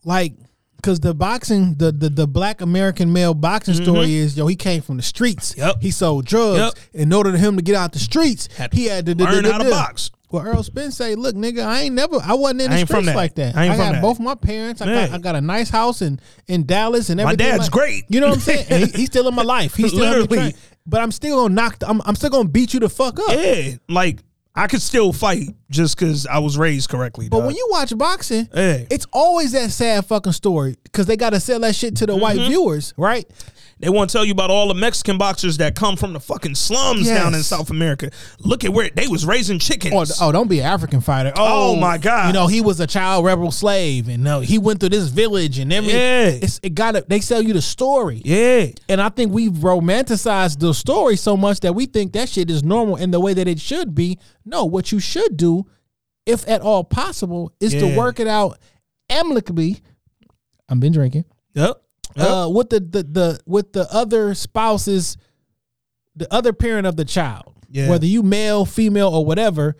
[0.04, 0.34] like
[0.84, 4.82] because the boxing, the, the the black American male boxing story is yo, he came
[4.82, 5.52] from the streets.
[5.52, 5.60] Mm-hmm.
[5.60, 5.76] Yep.
[5.80, 6.58] He sold drugs.
[6.58, 7.02] Yep.
[7.02, 9.58] In order for him to get out the streets, Had he had to learn how
[9.58, 10.10] to box.
[10.30, 13.16] Well, Errol Spence say, "Look, nigga, I ain't never, I wasn't in the streets that.
[13.16, 13.56] like that.
[13.56, 14.02] I I, got that.
[14.02, 14.82] both my parents.
[14.82, 17.46] I got, I got a nice house in in Dallas and everything.
[17.46, 18.04] My dad's like- great.
[18.08, 18.66] You know what I'm saying?
[18.70, 19.74] And he, he's still in my life.
[19.76, 20.00] He's still.
[20.00, 20.54] Literally.
[20.86, 21.78] But I'm still gonna knock.
[21.78, 23.30] The, I'm, I'm still gonna beat you the fuck up.
[23.30, 24.18] Yeah, like
[24.56, 27.28] I could still fight just because I was raised correctly.
[27.28, 27.46] But dog.
[27.46, 28.84] when you watch boxing, Yeah.
[28.88, 32.14] it's always that sad fucking story because they got to sell that shit to the
[32.16, 32.48] white Mm-hmm.
[32.50, 33.28] viewers, right?
[33.80, 36.54] They want to tell you about all the Mexican boxers that come from the fucking
[36.54, 37.20] slums Yes.
[37.20, 38.10] down in South America.
[38.38, 39.92] Look at where they was raising chickens.
[39.92, 41.32] Or, oh, don't be an African fighter.
[41.36, 42.28] Oh, Oh, my God.
[42.28, 45.58] You know he was a child rebel slave, and no, he went through this village
[45.58, 45.98] and everything.
[46.00, 46.38] Yeah.
[46.42, 48.22] It's, it got to They sell you the story.
[48.24, 52.50] yeah, And I think we've romanticized the story so much that we think that shit
[52.50, 54.18] is normal in the way that it should be.
[54.44, 55.66] No, what you should do,
[56.26, 57.80] if at all possible, is Yeah.
[57.80, 58.58] to work it out
[59.10, 59.80] amicably.
[60.68, 61.24] I've been drinking.
[61.54, 61.82] yep.
[62.16, 62.28] Yep.
[62.28, 65.16] uh, with the, the the with the other spouses,
[66.16, 67.88] the other parent of the child, Yeah.
[67.90, 69.76] whether you male, female, or whatever,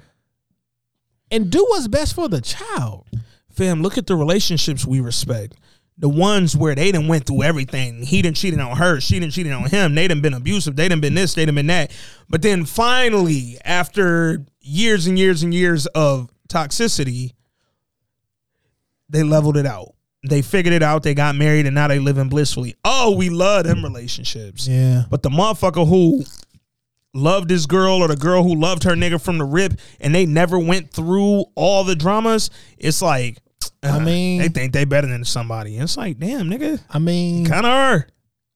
[1.31, 3.07] and do what's best for the child.
[3.51, 5.55] Fam, look at the relationships we respect.
[5.97, 8.03] The ones where they done went through everything.
[8.03, 9.01] He done cheated on her.
[9.01, 9.95] She done cheated on him.
[9.95, 10.75] They done been abusive.
[10.75, 11.35] They done been this.
[11.35, 11.93] They done been that.
[12.29, 17.35] But then finally, after years and years and years of toxicity,
[19.09, 19.94] they leveled it out.
[20.27, 21.03] They figured it out.
[21.03, 22.75] They got married and now they living blissfully.
[22.85, 24.67] Oh, we love them relationships.
[24.67, 25.05] Yeah.
[25.11, 26.25] But the motherfucker who
[27.13, 30.27] loved this girl or the girl who loved her nigga from the rip and they
[30.27, 33.39] never went through all the dramas, it's like,
[33.83, 35.77] I uh, mean- they think they better than somebody.
[35.77, 38.07] It's like, damn, nigga, I mean, kind of are.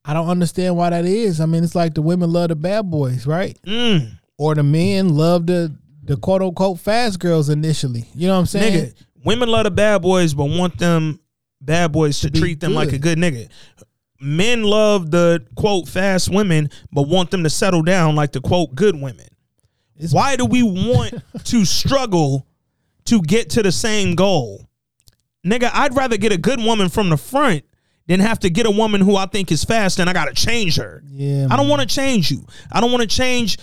[0.04, 1.38] I don't understand why that is.
[1.38, 3.58] I mean, it's like the women love the bad boys, right?
[3.66, 8.06] Mm, Or the men love the the quote unquote fast girls initially.
[8.14, 8.86] You know what I'm saying?
[8.86, 11.20] nigga, women love the bad boys, but want them
[11.60, 13.02] bad boys to, be treat them like a good.
[13.02, 13.48] good nigga.
[14.20, 18.74] Men love the quote fast women, but want them to settle down like the quote
[18.74, 19.26] good women.
[19.96, 21.14] It's- Why do we want
[21.44, 22.46] to struggle
[23.06, 24.68] to get to the same goal?
[25.46, 27.64] Nigga, I'd rather get a good woman from the front
[28.06, 30.76] than have to get a woman who I think is fast and I gotta change
[30.76, 31.02] her.
[31.06, 32.44] Yeah, I don't want to change you.
[32.72, 33.58] I don't want to change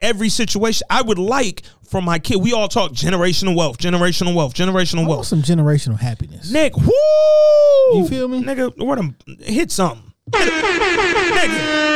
[0.00, 0.86] every situation.
[0.90, 2.36] I would like for my kid.
[2.42, 5.26] We all talk generational wealth, generational wealth, generational I wealth.
[5.26, 6.50] some generational happiness.
[6.50, 6.92] Nick, whoo!
[7.94, 8.42] You feel me?
[8.42, 10.12] Nigga, where them hit something.
[10.30, 11.86] Nigga.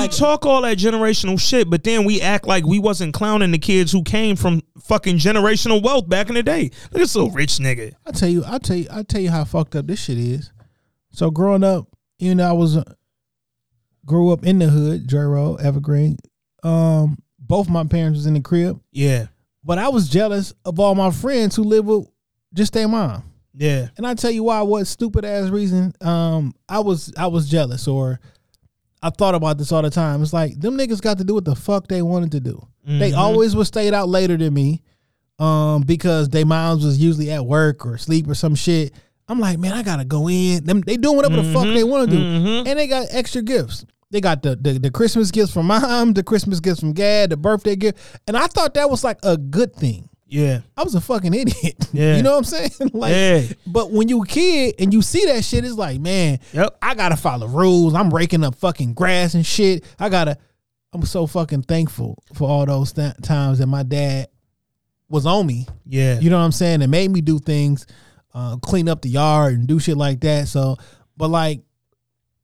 [0.00, 3.58] We talk all that generational shit, but then we act like we wasn't clowning the
[3.58, 6.64] kids who came from fucking generational wealth back in the day.
[6.64, 7.92] Look at this little rich nigga.
[8.04, 10.50] I tell you, I tell you, I tell you how fucked up this shit is.
[11.12, 11.86] So growing up,
[12.18, 12.82] you know, I was uh,
[14.04, 16.16] grew up in the hood, Dre Road, Evergreen.
[16.66, 19.26] Um, both my parents was in the crib, Yeah,
[19.64, 22.08] but I was jealous of all my friends who live with
[22.54, 23.22] just their mom.
[23.54, 24.62] yeah, And I tell you why.
[24.62, 25.92] What stupid ass reason?
[26.00, 28.18] Um, I was I was jealous, or
[29.02, 30.22] I thought about this all the time.
[30.22, 32.66] It's like them niggas got to do what the fuck they wanted to do.
[32.84, 34.82] They always would stay out later than me,
[35.38, 38.92] um, because they moms was usually at work or sleep or some shit.
[39.28, 40.64] I'm like, man, I gotta go in.
[40.64, 42.22] Them they doing whatever the fuck they want to do,
[42.70, 43.84] and they got extra gifts.
[44.16, 47.36] They got the, the the Christmas gifts from mom, the Christmas gifts from dad, the
[47.36, 50.08] birthday gift, and I thought that was like a good thing.
[50.26, 50.60] yeah.
[50.74, 51.76] I was a fucking idiot.
[51.92, 52.16] Yeah.
[52.16, 52.70] you know what I'm saying?
[52.94, 53.42] like, Yeah.
[53.66, 56.78] but when you a kid and you see that shit, it's like, man, Yep.
[56.80, 57.92] I gotta follow rules.
[57.92, 59.84] I'm raking up fucking grass and shit.
[59.98, 60.38] I gotta.
[60.94, 64.28] I'm so fucking thankful for all those th- times that my dad
[65.10, 65.66] was on me.
[65.84, 66.18] Yeah.
[66.20, 66.80] You know what I'm saying?
[66.80, 67.86] It made me do things,
[68.32, 70.48] uh, clean up the yard and do shit like that.
[70.48, 70.78] So,
[71.18, 71.60] but like,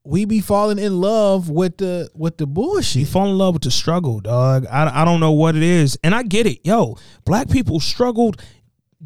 [0.04, 3.08] we be falling in love with the with the You bullshit.
[3.08, 4.66] fall in love with the struggle, dog.
[4.66, 5.98] I, I don't know what it is.
[6.02, 6.60] And I get it.
[6.64, 8.42] Yo, black people struggled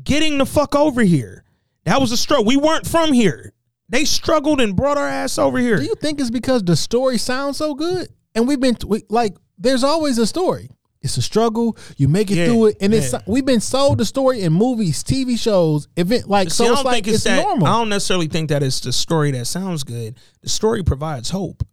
[0.02, 1.44] getting the fuck over here.
[1.84, 2.44] That was a struggle.
[2.46, 3.52] We weren't from here.
[3.88, 5.76] They struggled and brought our ass over here.
[5.76, 8.08] Do you think it's because the story sounds so good?
[8.34, 10.70] And we've been we, like, there's always a story.
[11.06, 11.76] It's a struggle.
[11.96, 15.02] You make it Yeah, through it, and it's we've been sold the story in movies,
[15.02, 16.64] TV shows, event like See, so.
[16.64, 17.42] I It's don't like think it's, it's, that.
[17.42, 17.66] normal.
[17.66, 20.18] I don't necessarily think that it's the story that sounds good.
[20.42, 21.66] The story provides hope.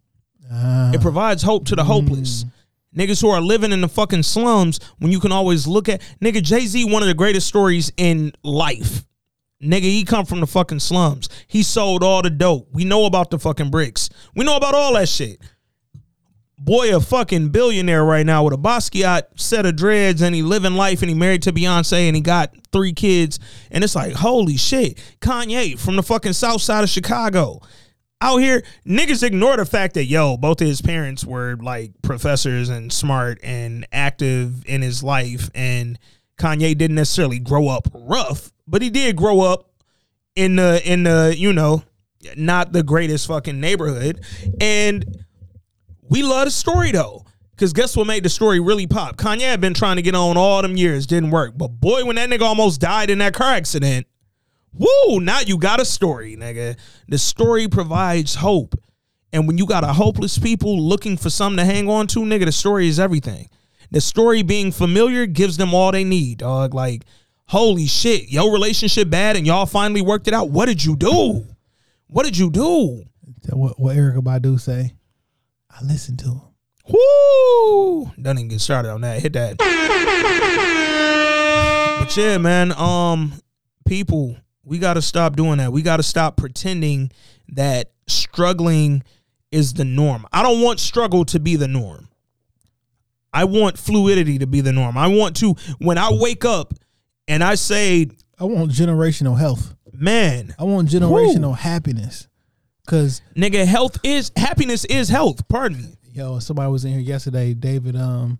[0.52, 0.92] Ah.
[0.92, 2.44] it provides hope to the hopeless.
[2.96, 6.42] Niggas who are living in the fucking slums when you can always look at nigga
[6.42, 9.04] Jay Z, one of the greatest stories in life.
[9.62, 11.28] Nigga, he come from the fucking slums.
[11.46, 12.68] He sold all the dope.
[12.72, 14.10] We know about the fucking bricks.
[14.36, 15.40] We know about all that shit.
[16.64, 20.72] Boy, a fucking billionaire right now with a Basquiat set of dreads, and he living
[20.72, 23.38] life, and he married to Beyonce, and he got three kids,
[23.70, 24.98] and it's like holy shit.
[25.20, 27.60] Kanye from the fucking South Side of Chicago,
[28.22, 32.70] out here, niggas ignore the fact that yo, both of his parents were like professors
[32.70, 35.98] and smart and active in his life, and
[36.38, 39.70] Kanye didn't necessarily grow up rough, but he did grow up
[40.34, 41.82] in the in the you know
[42.36, 44.24] not the greatest fucking neighborhood,
[44.58, 45.23] and
[46.08, 47.24] we love the story though.
[47.56, 49.16] Cause guess what made the story really pop?
[49.16, 51.52] Kanye had been trying to get on all them years, didn't work.
[51.56, 54.08] But boy, when that nigga almost died in that car accident,
[54.72, 56.76] woo, now you got a story, nigga.
[57.08, 58.74] The story provides hope.
[59.32, 62.44] And when you got a hopeless people looking for something to hang on to, nigga,
[62.44, 63.48] the story is everything.
[63.90, 66.74] The story being familiar gives them all they need, dog.
[66.74, 67.04] Like,
[67.46, 70.50] holy shit, your relationship bad and y'all finally worked it out.
[70.50, 71.46] What did you do?
[72.08, 73.04] What did you do?
[73.50, 74.94] what, what Erykah Badu say?
[75.78, 76.40] I listened to him.
[76.88, 78.12] Woo!
[78.20, 79.20] Don't even get started on that.
[79.20, 79.58] Hit that.
[82.00, 82.72] but yeah, man.
[82.72, 83.32] Um,
[83.86, 85.72] people, we got to stop doing that.
[85.72, 87.10] We got to stop pretending
[87.48, 89.02] that struggling
[89.50, 90.26] is the norm.
[90.32, 92.08] I don't want struggle to be the norm.
[93.32, 94.96] I want fluidity to be the norm.
[94.96, 96.74] I want to when I wake up
[97.26, 99.74] and I say, I want generational health.
[99.92, 102.28] man, I want generational happiness.
[102.86, 105.46] Cause nigga, health is happiness is health.
[105.48, 105.96] Pardon me.
[106.12, 108.38] yo, somebody was in here yesterday, David um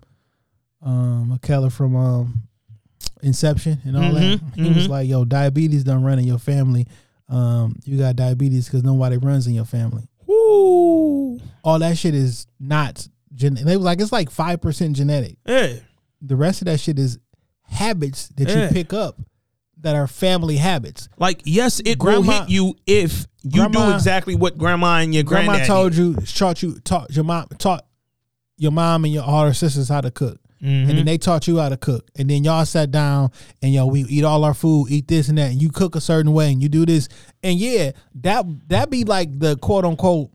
[0.82, 2.42] um McKellar from um
[3.22, 4.38] Inception and all that.
[4.40, 4.90] Mhm, He was mhm.
[4.90, 6.86] like, yo, diabetes don't run in your family.
[7.28, 10.06] Um, you got diabetes because nobody runs in your family.
[10.26, 11.40] Woo.
[11.62, 15.38] All that shit is not gen they was like it's like five percent genetic.
[15.46, 15.76] Yeah.
[16.20, 17.18] The rest of that shit is
[17.62, 18.64] habits that Yeah.
[18.64, 19.18] you pick up
[19.80, 21.08] that are family habits.
[21.18, 25.64] Like, yes, it will hit you if you do exactly what grandma and your Grandma
[25.64, 25.98] told did.
[25.98, 27.84] you, taught you, taught your mom, taught
[28.56, 30.88] your mom and your all her sisters how to cook, Mhm.
[30.88, 33.30] and then they taught you how to cook, and then y'all sat down
[33.60, 36.00] and yo, we eat all our food, eat this and that, and you cook a
[36.00, 37.08] certain way, and you do this,
[37.42, 37.90] and yeah,
[38.22, 40.30] that that be like the quote unquote,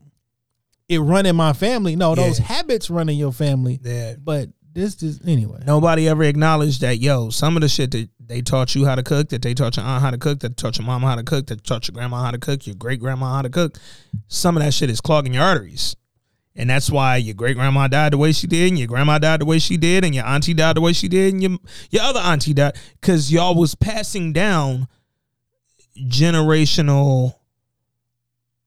[0.88, 1.96] it run in my family.
[1.96, 4.14] No, those habits run in your family, Yeah.
[4.22, 5.62] but this is anyway.
[5.66, 9.02] Nobody ever acknowledged that, yo, some of the shit that they taught you how to
[9.02, 11.24] cook, that they taught your aunt how to cook, that taught your mama how to
[11.24, 13.78] cook, that taught your grandma how to cook, your great grandma how to cook,
[14.28, 15.96] some of that shit is clogging your arteries.
[16.56, 19.40] And that's why your great grandma died the way she did, and your grandma died
[19.40, 21.58] the way she did, and your auntie died the way she did, and your
[21.90, 22.76] your other auntie died.
[23.00, 24.88] Cause y'all was passing down
[25.96, 27.36] generational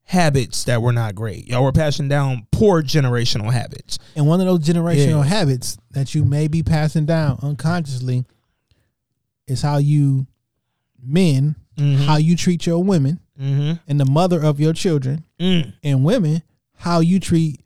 [0.05, 1.47] habits that were not great.
[1.47, 3.97] Y'all were passing down poor generational habits.
[4.15, 5.29] And one of those generational Yeah.
[5.29, 8.25] habits that you may be passing down unconsciously
[9.47, 10.27] is how you
[11.01, 12.05] men, Mhm.
[12.05, 13.73] how you treat your women Mm-hmm.
[13.87, 15.73] and the mother of your children, Mm.
[15.83, 16.43] and women,
[16.77, 17.61] how you treat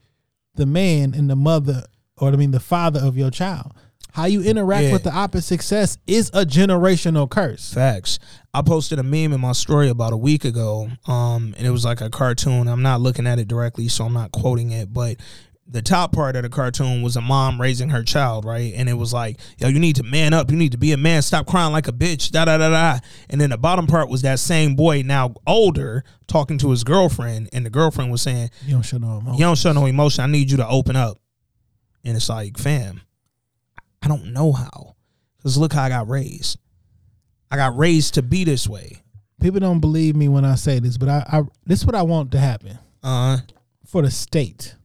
[0.56, 1.86] the man and the mother,
[2.18, 3.74] or I mean the father of your child.
[4.18, 4.94] How you interact Yeah.
[4.94, 7.72] with the opposite sex is a generational curse.
[7.72, 8.18] Facts.
[8.52, 11.86] I posted a meme in my story about a week ago, um, and it was
[11.86, 12.68] like a cartoon.
[12.68, 15.18] I'm not looking at it directly, so I'm not quoting it, but
[15.70, 18.74] the top part of the cartoon was a mom raising her child, right?
[18.76, 20.50] And it was like, yo, you need to man up.
[20.50, 21.22] You need to be a man.
[21.22, 22.32] Stop crying like a bitch.
[22.32, 23.00] Da da da da.
[23.30, 27.50] And then the bottom part was that same boy, now older, talking to his girlfriend,
[27.54, 29.34] and the girlfriend was saying, You don't show no emotion.
[29.36, 30.24] you don't show no emotion.
[30.24, 31.20] I need you to open up.
[32.04, 33.02] And it's like, fam,
[34.02, 34.96] I don't know how.
[35.38, 36.60] Because look how I got raised.
[37.52, 39.02] I got raised to be this way.
[39.42, 42.02] People don't believe me when I say this, but I, I this is what I
[42.02, 43.44] want to happen Uh huh.
[43.86, 44.76] for the state,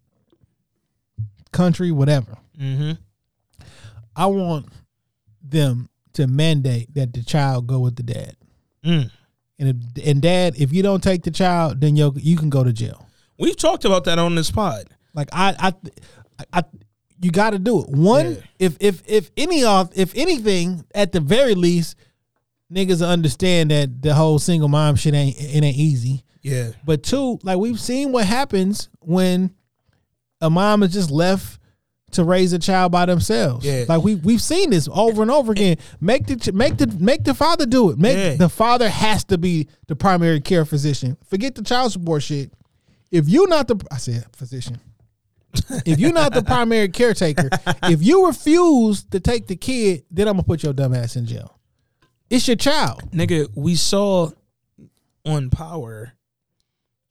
[1.52, 2.36] country, whatever.
[2.58, 2.92] mm-hmm.
[4.14, 4.66] I want
[5.42, 8.36] them to mandate that the child go with the dad.
[8.84, 9.10] Mm.
[9.58, 12.62] And if, and dad, if you don't take the child, then you you can go
[12.62, 13.08] to jail.
[13.38, 14.84] We've talked about that on this pod.
[15.14, 16.64] Like I I I
[17.22, 17.88] you got to do it.
[17.88, 18.36] One, Yeah.
[18.58, 21.96] if if if any of if anything, at the very least,
[22.72, 26.24] niggas understand that the whole single mom shit ain't it ain't easy.
[26.42, 26.70] Yeah.
[26.84, 29.54] But two, like we've seen what happens when
[30.40, 31.60] a mom is just left
[32.12, 33.64] to raise a child by themselves.
[33.64, 33.84] Yeah.
[33.88, 35.76] Like we we've seen this over and over again.
[36.00, 37.98] Make the make the make the father do it.
[37.98, 38.34] Make Yeah.
[38.34, 41.16] the father has to be the primary care physician.
[41.28, 42.52] Forget the child support shit.
[43.10, 44.80] If you're not the I said physician.
[45.86, 47.50] If you're not the primary caretaker,
[47.84, 51.26] if you refuse to take the kid, then I'm gonna put your dumb ass in
[51.26, 51.58] jail.
[52.30, 53.10] It's your child.
[53.10, 54.30] nigga, we saw
[55.26, 56.12] on Power,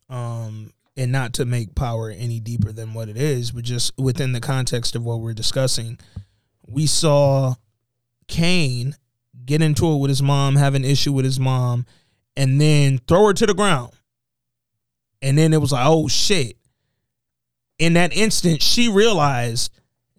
[0.10, 4.34] um, and not to make Power any deeper than what it is, but just within
[4.34, 6.00] the context of what we're discussing,
[6.68, 7.56] we saw
[8.28, 8.96] Kane
[9.46, 11.86] get into it with his mom, have an issue with his mom,
[12.36, 13.92] and then throw her to the ground.
[15.22, 16.58] And then it was like, oh shit.
[17.82, 19.72] In that instant, she realized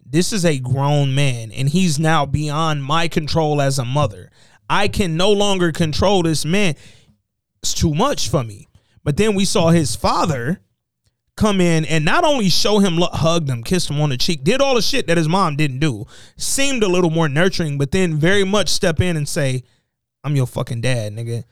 [0.05, 4.29] this is a grown man and he's now beyond my control as a mother.
[4.69, 6.75] I can no longer control this man.
[7.61, 8.67] It's too much for me.
[9.05, 10.59] But then we saw his father
[11.37, 14.59] come in and not only show him, hugged him, kissed him on the cheek, did
[14.59, 18.17] all the shit that his mom didn't do, seemed a little more nurturing, but then
[18.17, 19.63] very much step in and say,
[20.21, 21.45] I'm your fucking dad, nigga.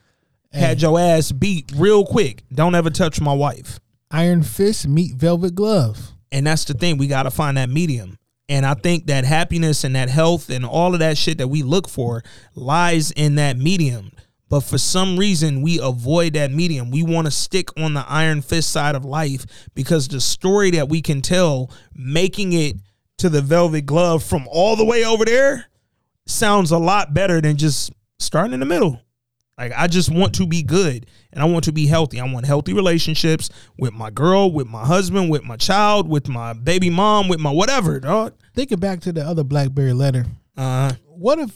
[0.51, 2.43] Had your ass beat real quick.
[2.53, 3.79] Don't ever touch my wife.
[4.11, 6.11] Iron fist meet velvet glove.
[6.31, 6.97] And that's the thing.
[6.97, 8.17] We got to find that medium.
[8.49, 11.63] And I think that happiness and that health and all of that shit that we
[11.63, 12.21] look for
[12.53, 14.11] lies in that medium.
[14.49, 16.91] But for some reason, we avoid that medium.
[16.91, 20.89] We want to stick on the iron fist side of life because the story that
[20.89, 22.75] we can tell, making it
[23.19, 25.67] to the velvet glove from all the way over there,
[26.25, 28.99] sounds a lot better than just starting in the middle.
[29.57, 32.19] Like I just want to be good and I want to be healthy.
[32.19, 36.53] I want healthy relationships with my girl, with my husband, with my child, with my
[36.53, 38.33] baby mom, with my whatever, dog.
[38.55, 40.25] Thinking back to the other BlackBerry letter,
[40.57, 41.53] Uh what if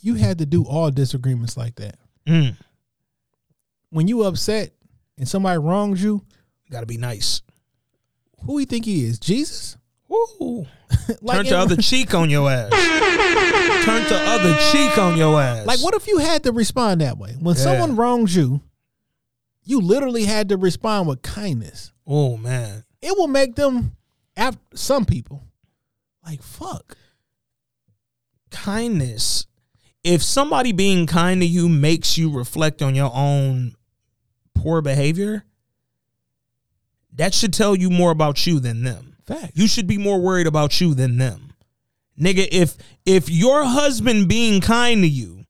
[0.00, 1.96] you had to do all disagreements like that?
[2.26, 2.56] mm,
[3.90, 4.72] When you upset
[5.18, 6.24] and somebody wrongs you,
[6.70, 7.42] gotta be nice.
[8.44, 9.18] who you think he is?
[9.18, 9.76] Jesus?
[10.08, 10.66] Woo.
[11.22, 12.70] Like Turn the other cheek on your ass.
[13.84, 15.66] Turn the other cheek on your ass.
[15.66, 17.32] Like, what if you had to respond that way?
[17.40, 17.62] When Yeah.
[17.62, 18.60] someone wrongs you,
[19.64, 21.92] you literally had to respond with kindness.
[22.06, 22.84] Oh man.
[23.00, 23.96] It will make them,
[24.36, 25.44] af- some people,
[26.26, 26.96] like, fuck.
[28.50, 29.46] Kindness.
[30.04, 33.74] If somebody being kind to you makes you reflect on your own
[34.54, 35.44] poor behavior,
[37.12, 39.16] that should tell you more about you than them.
[39.28, 39.52] Fact.
[39.54, 41.52] You should be more worried about you than them.
[42.20, 42.76] Nigga, if
[43.06, 45.44] if your husband being kind to you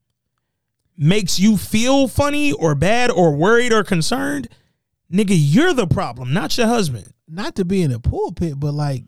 [0.97, 4.49] makes you feel funny or bad or worried or concerned,
[5.11, 7.13] nigga, you're the problem, not your husband.
[7.29, 9.05] Not to be in a pulpit, but like,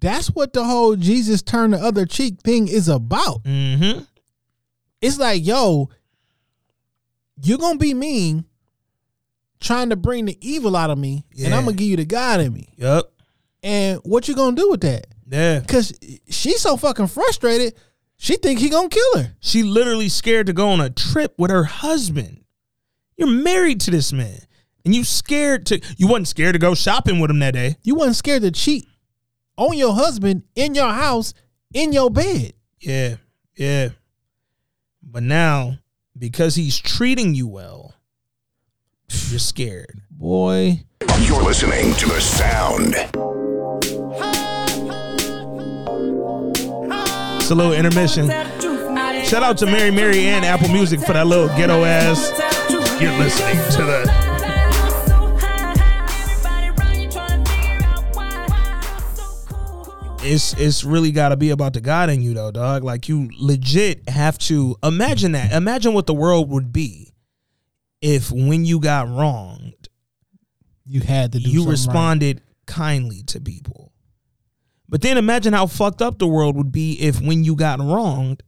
[0.00, 3.44] that's what the whole Jesus turn the other cheek thing is about.
[3.44, 4.02] Mm-hmm.
[5.00, 5.88] It's like, yo,
[7.40, 8.44] you're gonna be mean,
[9.60, 12.40] trying to bring the evil out of me, and I'm gonna give you the God
[12.40, 12.68] in me.
[12.76, 13.12] Yup.
[13.66, 15.08] And what you gonna do with that?
[15.28, 15.58] Yeah.
[15.66, 15.92] Cause
[16.28, 17.74] she's so fucking frustrated,
[18.16, 19.34] she think he gonna kill her.
[19.40, 22.44] She literally scared to go on a trip with her husband.
[23.16, 24.38] You're married to this man.
[24.84, 27.74] And you scared to you wasn't scared to go shopping with him that day.
[27.82, 28.86] You wasn't scared to cheat
[29.56, 31.34] on your husband in your house,
[31.74, 32.52] in your bed.
[32.78, 33.16] Yeah.
[33.56, 33.88] Yeah.
[35.02, 35.78] But now,
[36.16, 37.94] because he's treating you well,
[39.28, 40.02] you're scared.
[40.08, 42.94] Boy, You're listening to the sound.
[47.36, 48.28] It's a little intermission.
[49.24, 52.30] Shout out to Mary Mary and Apple Music for that little ghetto ass.
[53.00, 54.26] You're listening to the
[60.22, 62.82] it's it's really got to be about the God in you though, dog.
[62.84, 65.52] Like you legit have to imagine that.
[65.52, 67.12] Imagine what the world would be
[68.00, 69.74] if when you got wronged,
[70.86, 71.70] you had to do you something right.
[71.72, 73.92] responded kindly to people.
[74.88, 78.42] But then imagine how fucked up the world would be if when you got wronged,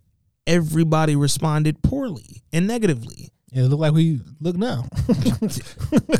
[0.46, 3.32] everybody responded poorly and negatively.
[3.50, 4.84] It look like we look now.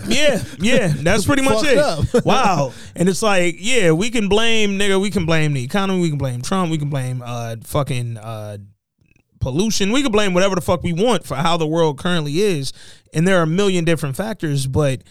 [0.09, 2.24] Yeah, yeah, that's pretty much Fucked it.
[2.24, 6.09] wow, and it's like, yeah, we can blame nigga, we can blame the economy, we
[6.09, 8.57] can blame Trump, we can blame uh fucking uh
[9.40, 12.73] pollution, we can blame whatever the fuck we want for how the world currently is,
[13.12, 15.03] and there are a million different factors, but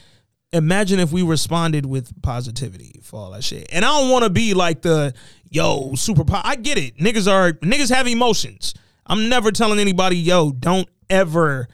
[0.54, 3.68] imagine if we responded with positivity for all that shit.
[3.72, 5.14] And I don't want to be like the
[5.50, 6.24] yo super.
[6.24, 8.74] Po- I get it, niggas are niggas have emotions.
[9.06, 11.68] I'm never telling anybody, yo, don't ever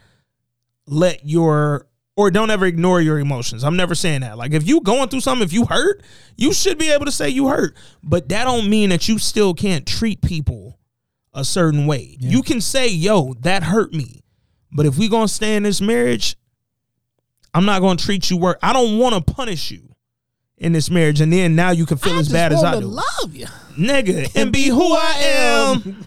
[0.86, 1.86] let your
[2.16, 3.64] or don't ever ignore your emotions.
[3.64, 4.38] I'm never saying that.
[4.38, 6.02] Like if you going through something, if you hurt,
[6.36, 7.76] you should be able to say you hurt.
[8.02, 10.78] But that don't mean that you still can't treat people
[11.32, 12.16] a certain way.
[12.20, 14.22] You can say, "Yo, that hurt me."
[14.70, 16.36] But if we going to stay in this marriage,
[17.54, 18.58] I'm not going to treat you work.
[18.62, 19.94] I don't want to punish you
[20.58, 22.86] in this marriage and then now you can feel I as bad as I do.
[22.86, 23.46] love you.
[23.78, 26.04] Nigga, and be who I am.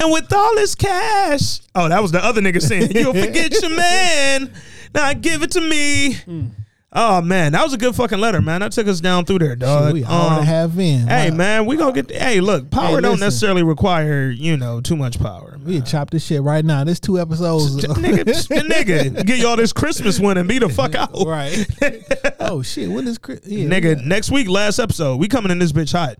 [0.00, 1.60] And with all this cash.
[1.74, 4.52] Oh, that was the other nigga saying, You'll forget your man.
[4.94, 6.14] Now give it to me.
[6.14, 6.50] Mm.
[6.94, 8.60] Oh man, that was a good fucking letter, man.
[8.60, 9.86] That took us down through there, dog.
[9.86, 11.08] Shit, we all to Um, have in.
[11.08, 11.36] Hey Wow.
[11.36, 12.10] man, we gonna get.
[12.10, 15.58] Hey, look, power Hey, don't necessarily require you know too much power.
[15.64, 16.84] We can chop this shit right now.
[16.84, 17.76] There's two episodes.
[17.76, 18.24] nigga,
[18.68, 21.12] nigga, get y'all this Christmas one and be the fuck out.
[21.26, 21.66] right.
[22.40, 22.90] oh shit.
[22.90, 23.40] When is Chris?
[23.46, 26.16] Yeah, nigga, next week, last episode, we coming in this bitch hot.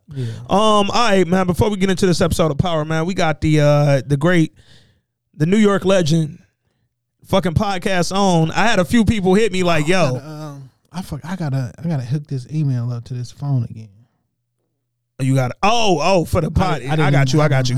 [0.49, 1.47] Um, all right, man.
[1.47, 4.55] Before we get into this episode of Power, man, we got the uh the great,
[5.35, 6.39] the New York legend,
[7.27, 8.51] fucking podcast on.
[8.53, 10.62] I had a few people hit me like, yo, Um,
[10.93, 11.21] I fuck.
[11.25, 11.73] I gotta.
[11.79, 13.89] I gotta hook this email up to this phone again.
[15.21, 16.83] you got oh oh for the pod.
[16.83, 17.41] I, didn't got you.
[17.41, 17.77] I got you.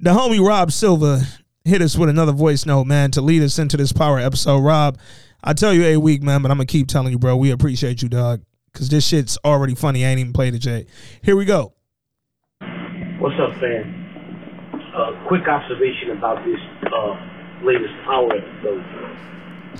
[0.00, 1.20] The homie Rob Silva
[1.64, 4.58] hit us with another voice note, man, to lead us into this Power episode.
[4.58, 4.98] Rob,
[5.42, 7.36] I tell you a week, man, but I'm gonna keep telling you, bro.
[7.36, 8.42] We appreciate you, dog,
[8.72, 10.04] because this shit's already funny.
[10.04, 10.86] I ain't even played it yet.
[11.22, 11.72] Here we go.
[13.20, 14.00] What's up, fam?
[14.94, 18.84] Uh, quick observation about this uh, latest Power episode.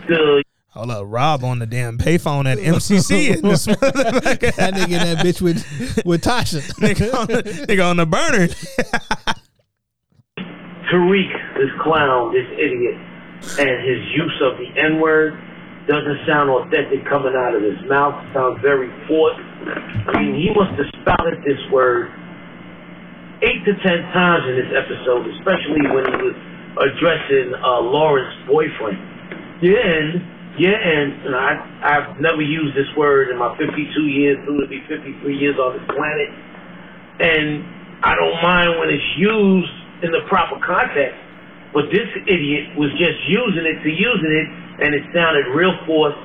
[0.08, 0.44] The
[0.74, 4.58] Hold up, Rob on the damn payphone at MCC in this motherfucker.
[4.58, 5.62] That nigga and that bitch with
[6.04, 6.66] with Tasha.
[6.82, 8.50] nigga, on the, nigga on the burner.
[10.90, 12.98] Tariq, this clown, this idiot,
[13.62, 15.38] and his use of the N word
[15.86, 18.18] doesn't sound authentic coming out of his mouth.
[18.26, 19.38] It sounds very forced.
[20.10, 22.10] I mean, he must have spouted this word
[23.46, 26.34] eight to ten times in this episode, especially when he was
[26.82, 28.98] addressing uh, Lauren's boyfriend.
[29.62, 31.50] Yeah, and yeah, and, and I
[31.82, 35.78] I've never used this word in my 52 years, soon to be 53 years on
[35.78, 36.30] this planet,
[37.18, 37.64] and
[38.02, 41.18] I don't mind when it's used in the proper context.
[41.74, 44.48] But this idiot was just using it to using it,
[44.86, 46.22] and it sounded real forced.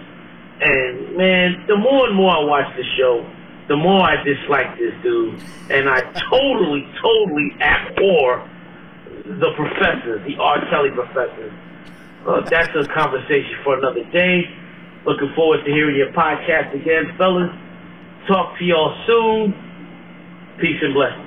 [0.62, 3.26] And man, the more and more I watch the show,
[3.68, 5.42] the more I dislike this dude,
[5.72, 8.46] and I totally, totally abhor
[9.26, 10.58] the professors, the R.
[10.70, 11.54] Kelly professors.
[12.28, 14.42] Uh, that's a conversation for another day.
[15.06, 17.50] Looking forward to hearing your podcast again, fellas.
[18.28, 19.54] Talk to y'all soon.
[20.60, 21.26] Peace and blessings.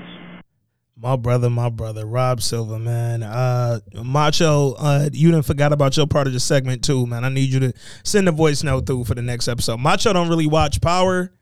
[0.94, 3.24] My brother, my brother, Rob Silva, man.
[3.24, 7.24] Uh, Macho, uh, you didn't forgot about your part of the segment too, man.
[7.24, 7.72] I need you to
[8.04, 9.80] send a voice note through for the next episode.
[9.80, 11.32] Macho don't really watch Power,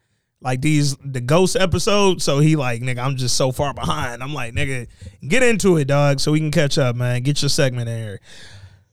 [0.40, 4.22] like these the Ghost episodes, so he like, nigga, I'm just so far behind.
[4.22, 4.86] I'm like, nigga,
[5.28, 7.22] get into it, dog, so we can catch up, man.
[7.22, 8.20] Get your segment in here.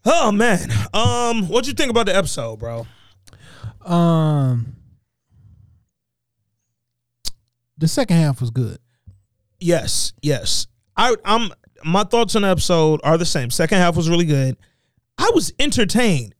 [0.05, 2.87] Oh man, um, what you think about the episode, bro?
[3.83, 4.75] Um,
[7.77, 8.77] the second half was good.
[9.59, 10.67] Yes, yes.
[10.95, 11.51] I I'm
[11.83, 13.49] my thoughts on the episode are the same.
[13.49, 14.57] Second half was really good.
[15.17, 16.35] I was entertained,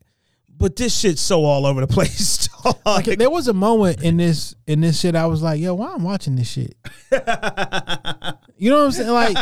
[0.50, 2.48] but this shit's so all over the place.
[2.86, 5.94] Like there was a moment in this in this shit I was like, yo, why
[5.94, 6.76] I'm watching this shit?
[8.58, 9.10] you know what I'm saying?
[9.10, 9.38] Like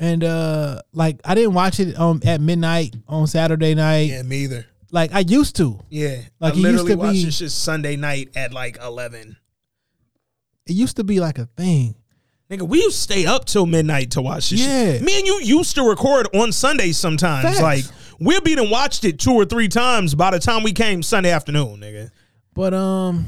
[0.00, 4.10] and uh like I didn't watch it um at midnight on Saturday night.
[4.10, 4.66] yeah, me either.
[4.90, 5.80] Like I used to.
[5.90, 8.78] Yeah, Like, I it used literally to watched be- this shit Sunday night at like
[8.82, 9.36] eleven.
[10.66, 11.94] It used to be like a thing.
[12.50, 14.92] Nigga, we used to stay up till midnight to watch this Yeah.
[14.94, 15.02] shit.
[15.02, 17.44] Me and you used to record on Sundays sometimes.
[17.44, 17.60] Facts.
[17.60, 17.84] Like
[18.18, 21.30] we'll be done watched it two or three times by the time we came Sunday
[21.30, 22.10] afternoon, nigga.
[22.54, 23.26] But um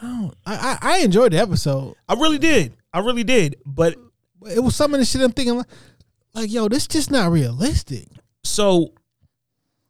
[0.00, 1.94] I don't I, I, I enjoyed the episode.
[2.08, 2.74] I really did.
[2.92, 3.56] I really did.
[3.64, 3.96] But
[4.46, 5.66] It was some of the shit I'm thinking like,
[6.34, 8.08] like yo, this just not realistic.
[8.44, 8.92] so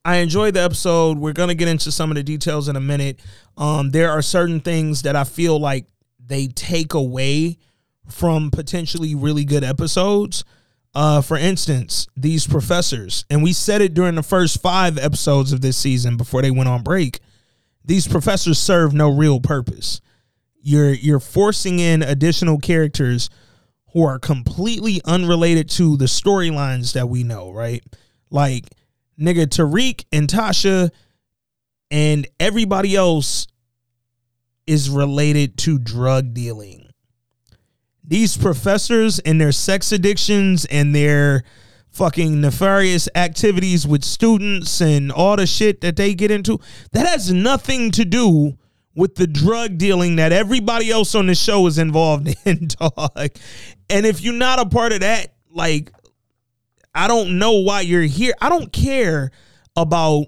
[0.04, 1.18] I enjoyed the episode.
[1.18, 3.20] We're gonna get into some of the details in a minute.
[3.56, 5.86] Um, there are certain things that I feel like
[6.24, 7.58] they take away
[8.08, 10.44] from potentially really good episodes.
[10.94, 15.60] Uh, for instance, these professors, and we said it during the first five episodes of
[15.62, 17.20] this season before they went on break.
[17.84, 20.00] These professors serve no real purpose.
[20.60, 23.30] You're you're forcing in additional characters
[23.92, 27.84] who are completely unrelated to the storylines that we know, right?
[28.30, 28.66] Like
[29.20, 30.90] nigga Tariq and Tasha
[31.90, 33.46] and everybody else
[34.66, 36.88] is related to drug dealing.
[38.04, 41.44] These professors and their sex addictions and their
[41.90, 46.58] fucking nefarious activities with students and all the shit that they get into,
[46.92, 48.56] that has nothing to do
[48.94, 53.30] with the drug dealing that everybody else on the show is involved in, dog.
[53.88, 55.90] And if you're not a part of that, like
[56.94, 58.34] I don't know why you're here.
[58.40, 59.30] I don't care
[59.76, 60.26] about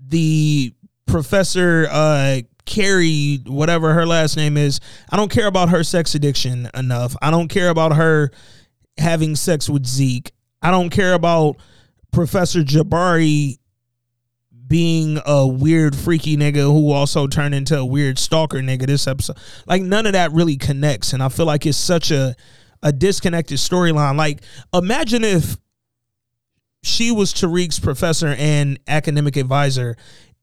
[0.00, 0.72] the
[1.06, 6.68] professor uh Carrie, whatever her last name is, I don't care about her sex addiction
[6.74, 7.16] enough.
[7.22, 8.32] I don't care about her
[8.98, 10.32] having sex with Zeke.
[10.60, 11.56] I don't care about
[12.10, 13.58] Professor Jabari
[14.66, 19.36] being a weird freaky nigga who also turned into a weird stalker nigga this episode.
[19.66, 22.34] Like none of that really connects and I feel like it's such a
[22.82, 24.16] a disconnected storyline.
[24.16, 24.40] Like
[24.72, 25.56] imagine if
[26.82, 29.96] she was Tariq's professor and academic advisor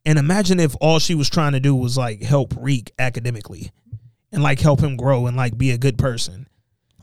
[0.05, 3.71] and imagine if all she was trying to do was like help Reek academically
[4.31, 6.47] and like help him grow and like be a good person.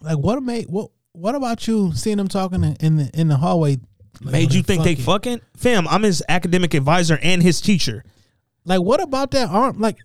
[0.01, 3.37] Like what made what what about you seeing them talking in- in the in the
[3.37, 3.79] hallway?
[4.23, 5.41] Like, Made you think they fucking- fucking?
[5.57, 8.05] Fam, I'm his academic advisor and his teacher.
[8.67, 9.81] Like what about that arm?
[9.81, 9.97] Like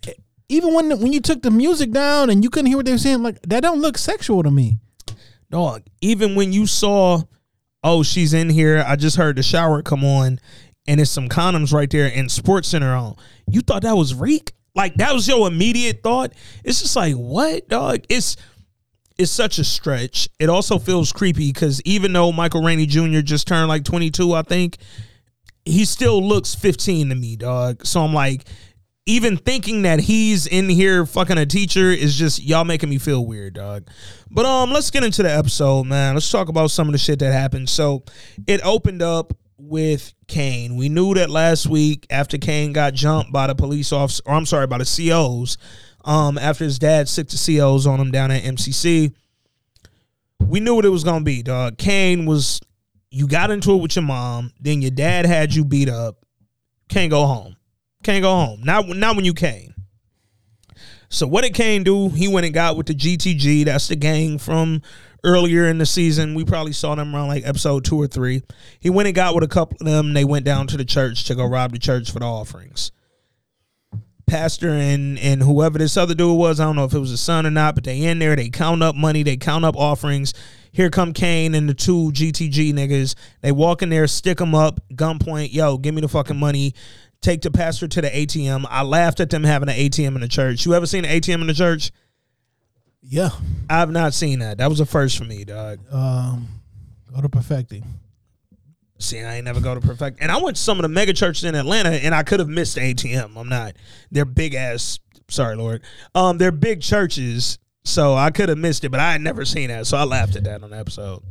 [0.48, 2.98] even when when you took the music down and you couldn't hear what they were
[2.98, 4.78] saying, like that don't look sexual to me.
[5.52, 7.22] Dog, even when you saw,
[7.84, 10.40] oh, she's in here, I just heard the shower come on
[10.88, 13.16] and it's some condoms right there and Sports Center on.
[13.50, 14.54] You thought that was Reek?
[14.74, 16.32] Like that was your immediate thought?
[16.64, 18.00] It's just like, what, dog?
[18.10, 18.38] It's
[19.18, 20.30] it's such a stretch.
[20.40, 23.22] It also feels creepy because even though Michael Rainey Jr.
[23.22, 24.78] just turned like 22, I think,
[25.64, 27.86] he still looks 15 to me, dog.
[27.86, 28.46] So I'm like,
[29.08, 33.26] even thinking that he's in here fucking a teacher is just y'all making me feel
[33.26, 33.88] weird, dog.
[34.30, 36.16] But um, let's get into the episode, man.
[36.16, 37.70] Let's talk about some of the shit that happened.
[37.70, 38.04] So
[38.48, 40.76] it opened up with Cane.
[40.76, 44.46] We knew that last week after Cane got jumped by the police officer, or I'm
[44.46, 45.58] sorry, by the COs,
[46.06, 49.14] um, after his dad sick the COs on him down at MCC.
[50.40, 51.78] We knew what it was gonna be, dog.
[51.78, 52.62] Cane was
[53.10, 56.26] you got into it with your mom, then your dad had you beat up.
[56.88, 57.56] Can't go home.
[58.04, 58.62] Can't go home.
[58.64, 59.74] Not not when you came.
[61.10, 62.10] So what did Cane do?
[62.10, 63.66] He went and got with the GTG.
[63.66, 64.82] That's the gang from
[65.24, 66.36] earlier in the season.
[66.36, 68.44] We probably saw them around like episode two or three.
[68.80, 70.14] He went and got with a couple of them.
[70.14, 72.92] They went down to the church to go rob the church for the offerings.
[74.28, 77.18] Pastor and and whoever this other dude was, I don't know if it was a
[77.18, 78.36] son or not, but they in there.
[78.36, 79.24] They count up money.
[79.24, 80.34] They count up offerings.
[80.72, 83.16] Here come Cane and the two GTG niggas.
[83.42, 85.54] They walk in there, stick them up, gunpoint.
[85.54, 86.74] Yo, give me the fucking money.
[87.22, 88.66] Take the pastor to the ATM.
[88.70, 90.66] I laughed at them having an ATM in the church.
[90.66, 91.92] You ever seen an ATM in the church?
[93.02, 93.30] Yeah.
[93.70, 94.58] I've not seen that.
[94.58, 95.80] That was a first for me, dog.
[95.92, 96.48] Um,
[97.14, 97.84] go to perfecting.
[98.98, 100.20] See, I ain't never go to perfect.
[100.22, 102.48] And I went to some of the mega churches in Atlanta, and I could have
[102.48, 103.36] missed ATM.
[103.36, 103.76] I'm not.
[104.10, 105.00] They're big ass.
[105.30, 105.82] Sorry, Lord.
[106.14, 109.68] Um, they're big churches, so I could have missed it, but I had never seen
[109.70, 111.24] that, so I laughed at that on the episode.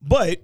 [0.00, 0.42] But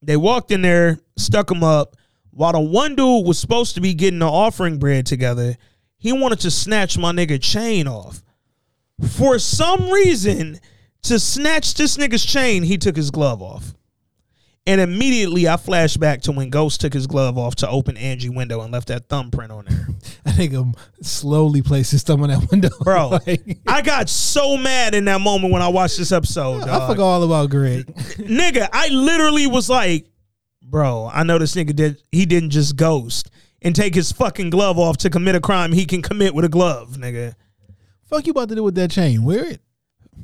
[0.00, 1.96] they walked in there, stuck them up.
[2.30, 5.56] While the one dude was supposed to be getting the offering bread together,
[5.96, 8.22] he wanted to snatch my nigga chain off.
[9.16, 10.60] For some reason,
[11.02, 13.74] to snatch this nigga's chain, he took his glove off.
[14.68, 18.28] And immediately I flashed back to when Ghost took his glove off to open Angie
[18.30, 19.86] window and left that thumbprint on there.
[20.24, 24.56] I think um slowly placed his thumb on that window, Bro, Like, I got so
[24.56, 26.62] mad in that moment when I watched this episode.
[26.62, 26.90] I dog.
[26.90, 27.86] forgot all about Greg.
[28.16, 30.06] nigga, I literally was like,
[30.62, 33.30] bro, I know this nigga did he didn't just ghost
[33.62, 36.48] and take his fucking glove off to commit a crime he can commit with a
[36.48, 37.34] glove, nigga.
[38.04, 39.22] Fuck you about to do with that chain?
[39.24, 39.60] Wear it.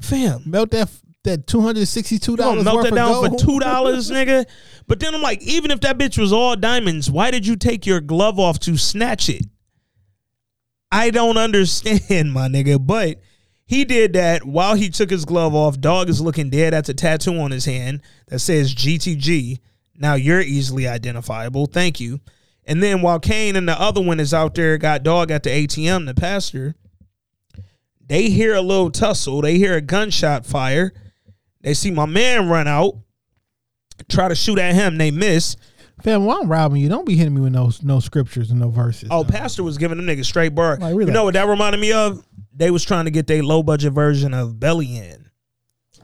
[0.00, 0.42] Fam.
[0.46, 0.88] Melt that
[1.24, 2.64] that two hundred sixty two dollars.
[2.64, 3.40] melt that down gold?
[3.40, 4.46] for two dollars, nigga.
[4.86, 7.86] But then I'm like, even if that bitch was all diamonds, why did you take
[7.86, 9.46] your glove off to snatch it?
[10.90, 12.84] I don't understand, my nigga.
[12.84, 13.20] But
[13.64, 15.80] he did that while he took his glove off.
[15.80, 19.60] Dog is looking dead at the tattoo on his hand that says GTG.
[19.96, 21.66] Now you're easily identifiable.
[21.66, 22.20] Thank you.
[22.64, 25.50] And then while Cane and the other one is out there, got dog at the
[25.50, 26.74] ATM, the pastor,
[28.04, 29.40] they hear a little tussle.
[29.40, 30.92] They hear a gunshot fire.
[31.62, 32.96] They see my man run out,
[34.08, 34.98] try to shoot at him.
[34.98, 35.56] They miss.
[36.02, 38.70] Fam, while I'm robbing you, don't be hitting me with no no scriptures and no
[38.70, 39.08] verses.
[39.10, 40.76] Oh, pastor was giving them niggas straight bar.
[40.78, 42.24] Like, you know what that reminded me of?
[42.54, 45.30] They was trying to get their low budget version of Belly in.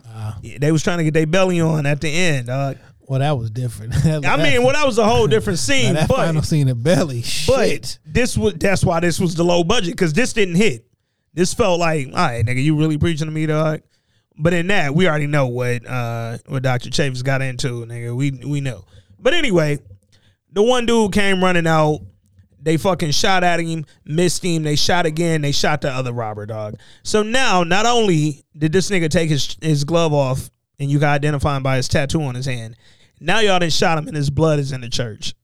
[0.07, 0.39] Ah.
[0.43, 2.47] Yeah, they was trying to get their belly on at the end.
[2.47, 2.79] dog.
[3.01, 3.95] Well, that was different.
[4.07, 5.95] I mean, well, that was a whole different scene.
[5.95, 7.25] that but final scene of belly.
[7.47, 10.87] but this was that's why this was the low budget because this didn't hit.
[11.33, 13.81] This felt like, all right, nigga, you really preaching to me, dog.
[14.39, 16.91] But in that, we already know what uh what Dr.
[16.91, 18.15] Chavis got into, nigga.
[18.15, 18.85] We we know.
[19.19, 19.79] But anyway,
[20.53, 22.01] the one dude came running out.
[22.61, 24.63] They fucking shot at him, missed him.
[24.65, 25.43] They shot again.
[25.43, 26.77] They shot the other robber dog.
[27.03, 31.09] So now, not only did this nigga take his his glove off, and you can
[31.09, 32.77] identify him by his tattoo on his hand,
[33.21, 35.35] now y'all done shot him, and his blood is in the church.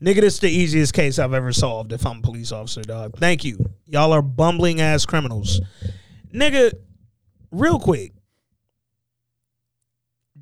[0.00, 3.16] Nigga, this the easiest case I've ever solved if I'm a police officer, dog.
[3.18, 3.58] Thank you.
[3.86, 5.60] Y'all are bumbling ass criminals.
[6.32, 6.72] Nigga,
[7.50, 8.12] real quick.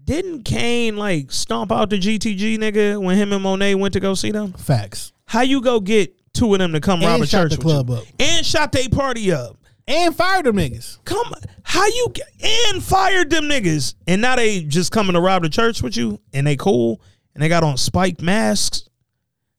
[0.06, 4.14] Didn't Cane like stomp out the GTG nigga when him and Monet went to go
[4.14, 4.52] see them?
[4.54, 5.12] Facts.
[5.26, 7.56] How you go get two of them to come And rob a shot church the
[7.58, 7.96] with club you?
[7.96, 8.04] up.
[8.20, 9.56] and shot they party up?
[9.88, 10.98] and fired them niggas.
[11.04, 15.42] Come, how you get and fired them niggas, and now they just coming to rob
[15.42, 17.00] the church with you, and they cool,
[17.34, 18.88] and they got on spiked masks.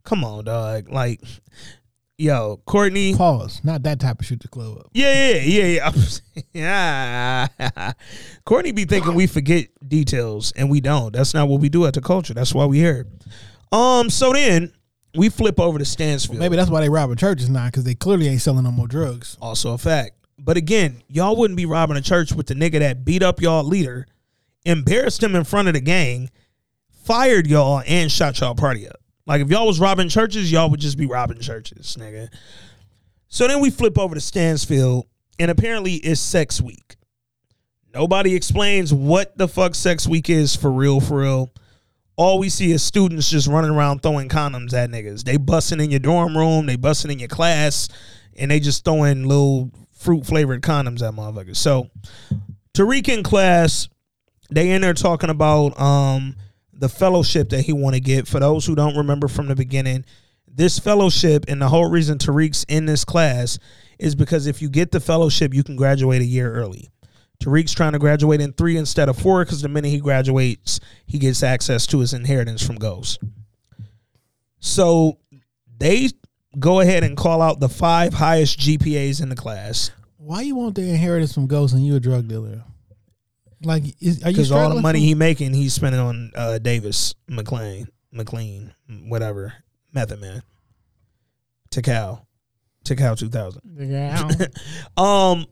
[0.03, 0.89] Come on, dog.
[0.89, 1.21] Like,
[2.17, 3.15] yo, Courtney.
[3.15, 3.61] Pause.
[3.63, 4.89] Not that type of shoot the club up.
[4.93, 5.91] Yeah, yeah, yeah,
[6.53, 7.47] yeah.
[7.59, 7.93] yeah.
[8.45, 11.13] Courtney be thinking we forget details, and we don't.
[11.13, 12.33] That's not what we do at the culture.
[12.33, 13.07] That's why we here.
[13.71, 14.09] Um.
[14.09, 14.73] So then
[15.15, 16.39] we flip over to Stansfield.
[16.39, 19.37] Maybe that's why they robbing churches now because they clearly ain't selling no more drugs.
[19.41, 20.11] Also a fact.
[20.39, 23.63] But again, y'all wouldn't be robbing a church with the nigga that beat up y'all
[23.63, 24.05] leader,
[24.65, 26.29] embarrassed him in front of the gang,
[27.03, 28.99] fired y'all, and shot y'all party up.
[29.27, 32.29] Like if y'all was robbing churches, y'all would just be robbing churches, nigga.
[33.27, 35.05] So then we flip over to Stansfield,
[35.37, 36.95] and apparently it's sex week.
[37.93, 41.51] Nobody explains what the fuck sex week is for real, for real.
[42.15, 45.23] All we see is students just running around throwing condoms at niggas.
[45.23, 47.89] They busting in your dorm room, they busting in your class,
[48.37, 51.57] and they just throwing little fruit flavored condoms at motherfuckers.
[51.57, 51.89] So
[52.73, 53.89] Tariq in class,
[54.49, 56.35] they in there talking about um
[56.77, 58.27] the fellowship that he want to get.
[58.27, 60.05] For those who don't remember from the beginning,
[60.47, 63.59] this fellowship and the whole reason Tariq's in this class
[63.99, 66.89] is because if you get the fellowship, you can graduate a year early.
[67.39, 71.19] Tariq's trying to graduate in three instead of four because the minute he graduates, he
[71.19, 73.19] gets access to his inheritance from Ghost.
[74.59, 75.19] So
[75.77, 76.09] they
[76.57, 80.75] go ahead and call out the five highest GPAs in the class Why you want
[80.75, 82.63] the inheritance from Ghost and you a drug dealer?
[83.63, 87.15] Like, is, are you because all the money he making, he's spending on uh, Davis,
[87.27, 88.73] MacLean, MacLean,
[89.07, 89.53] whatever,
[89.93, 90.43] Method Man,
[91.71, 92.21] Takao,
[92.85, 93.61] Takao two thousand.
[93.77, 94.29] Yeah.
[94.97, 95.45] Um,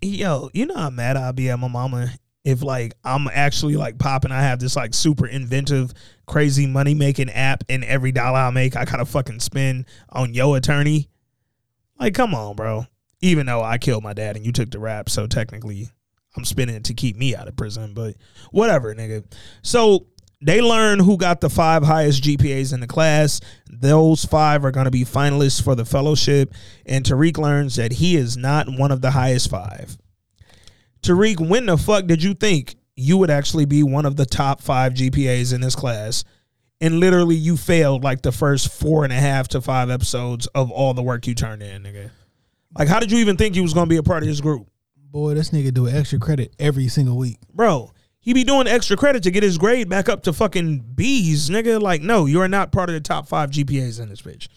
[0.00, 2.10] yo, you know how mad I'd be at my mama
[2.44, 4.32] if like I'm actually like popping.
[4.32, 5.92] I have this like super inventive,
[6.26, 10.54] crazy money making app, and every dollar I make, I gotta fucking spend on yo
[10.54, 11.08] attorney.
[11.98, 12.86] Like, come on, bro.
[13.20, 15.88] Even though I killed my dad and you took the rap, so technically
[16.36, 17.94] I'm spending to keep me out of prison.
[17.94, 18.16] But
[18.50, 19.24] whatever, nigga.
[19.62, 20.06] So
[20.44, 23.40] they learn who got the five highest GPAs in the class.
[23.66, 26.52] Those five are going to be finalists for the fellowship.
[26.84, 29.96] And Tariq learns that he is not one of the highest five.
[31.02, 34.60] Tariq, when the fuck did you think you would actually be one of the top
[34.60, 36.24] five GPAs in this class?
[36.80, 40.70] And literally, you failed like the first four and a half to five episodes of
[40.70, 42.10] all the work you turned in, nigga.
[42.76, 44.40] Like, how did you even think you was going to be a part of this
[44.40, 44.68] group?
[45.14, 47.38] Boy, this nigga do extra credit every single week.
[47.52, 47.92] bro.
[48.18, 51.80] He be doing extra credit to get his grade back up to fucking B's, nigga.
[51.80, 54.48] Like, no, you are not part of the top five GPAs in this bitch.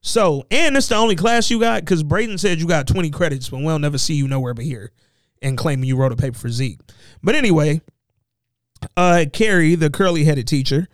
[0.00, 3.50] So, and it's the only class you got because Brayden said you got 20 credits,
[3.50, 4.90] but we'll never see you nowhere but here
[5.42, 6.80] and claiming you wrote a paper for Zeke.
[7.22, 7.82] But anyway,
[8.96, 10.88] uh, Carrie, the curly headed teacher,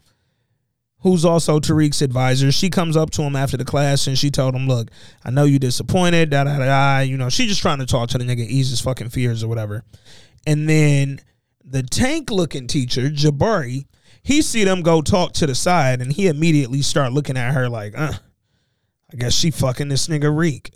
[1.06, 4.56] who's also Tariq's advisor, she comes up to him after the class and she told
[4.56, 4.90] him, Look,
[5.24, 6.98] I know you disappointed, da da da da.
[6.98, 9.48] You know, she just trying to talk to the nigga, ease his fucking fears or
[9.48, 9.84] whatever.
[10.48, 11.20] And then
[11.64, 13.86] the tank looking teacher, Jabari,
[14.20, 17.68] he see them go talk to the side and he immediately start looking at her
[17.68, 18.14] like, uh,
[19.12, 20.72] I guess she fucking this nigga Reek.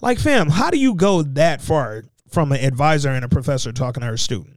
[0.00, 4.02] Like, fam, how do you go that far from an advisor and a professor talking
[4.02, 4.56] to her student?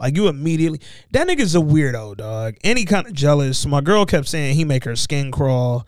[0.00, 2.56] Like you immediately that nigga's a weirdo, dog.
[2.64, 3.66] Any kind of jealous.
[3.66, 5.86] My girl kept saying he make her skin crawl.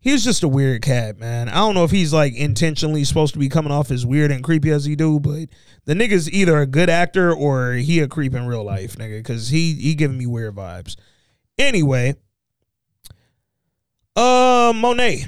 [0.00, 1.48] He's just a weird cat, man.
[1.48, 4.44] I don't know if he's like intentionally supposed to be coming off as weird and
[4.44, 5.48] creepy as he do, but
[5.84, 9.48] the nigga's either a good actor or he a creep in real life, nigga, because
[9.48, 10.96] he he giving me weird vibes.
[11.58, 12.14] Anyway,
[14.16, 15.26] uh, Monet.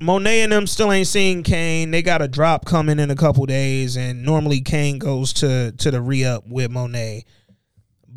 [0.00, 1.90] Monet and them still ain't seen Cane.
[1.90, 5.90] They got a drop coming in a couple days, and normally Cane goes to to
[5.90, 7.24] the re up with Monet.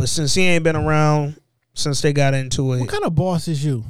[0.04, 1.40] But since he ain't been around
[1.76, 3.86] since they got into it, What kind of boss is you?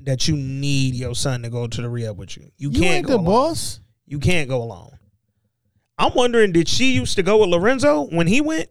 [0.00, 2.44] that you need your son to go to the re up with you.
[2.56, 3.24] You, You can't go the alone.
[3.26, 3.80] boss.
[4.06, 4.92] You can't go alone.
[5.98, 8.70] I'm wondering, did she used to go with Lorenzo when he went?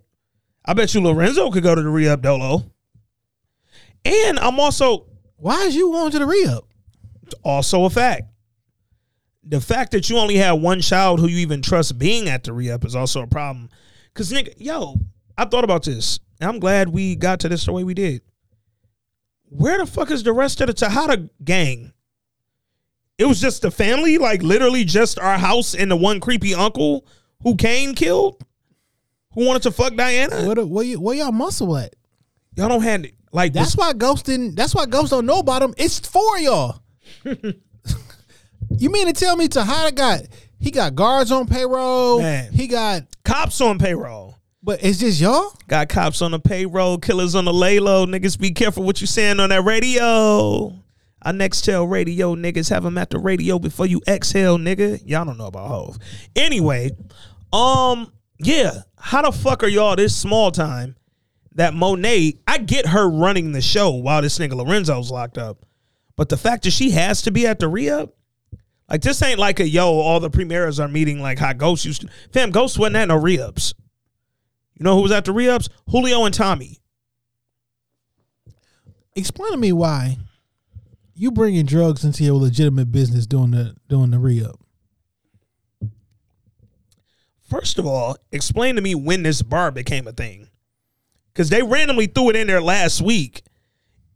[0.65, 2.63] I bet you Lorenzo could go to the re up Dolo.
[4.03, 5.05] And I'm also
[5.35, 6.63] Why is you going to the re up?
[7.43, 8.23] also a fact.
[9.43, 12.51] The fact that you only had one child who you even trust being at the
[12.53, 13.69] re up is also a problem.
[14.15, 14.95] Cause nigga, yo,
[15.37, 16.19] I thought about this.
[16.39, 18.21] And I'm glad we got to this the way we did.
[19.45, 21.93] Where the fuck is the rest of the Tejada gang?
[23.17, 27.05] It was just the family, like literally just our house and the one creepy uncle
[27.43, 28.43] who Cane killed,
[29.33, 30.45] who wanted to fuck Diana.
[30.45, 31.95] Where, the, where, you, where y'all muscle at?
[32.55, 33.15] Y'all don't have it.
[33.31, 34.55] Like That's this, why Ghost didn't.
[34.55, 35.73] That's why Ghost don't know about him.
[35.77, 36.81] It's for y'all.
[37.25, 40.21] you mean to tell me Tejada got
[40.59, 42.19] he got guards on payroll?
[42.19, 42.51] Man.
[42.51, 44.38] He got, cops on payroll.
[44.61, 45.53] But it's just y'all.
[45.67, 48.05] Got cops on the payroll, killers on the lay low.
[48.05, 50.73] Niggas be careful what you saying on that radio.
[51.21, 55.01] I next tell radio niggas have them at the radio before you exhale, nigga.
[55.05, 55.99] Y'all don't know about Hove.
[56.35, 56.91] Anyway,
[57.51, 58.81] um, yeah.
[58.97, 60.95] How the fuck are y'all this small time
[61.53, 62.35] that Monet?
[62.47, 65.65] I get her running the show while this nigga Lorenzo's locked up,
[66.15, 68.13] but the fact that she has to be at the re-up,
[68.89, 69.87] like this ain't like a yo.
[69.87, 72.09] All the premieres are meeting like how Ghost used to.
[72.33, 73.73] Fam, Ghost wasn't at no re-ups.
[74.79, 75.67] You know who was at the re-ups?
[75.89, 76.79] Julio and Tommy.
[79.15, 80.17] Explain to me why
[81.13, 84.57] you bringing drugs into your legitimate business doing the doing the re up.
[87.49, 90.47] First of all, explain to me when this bar became a thing.
[91.35, 93.43] Cause they randomly threw it in there last week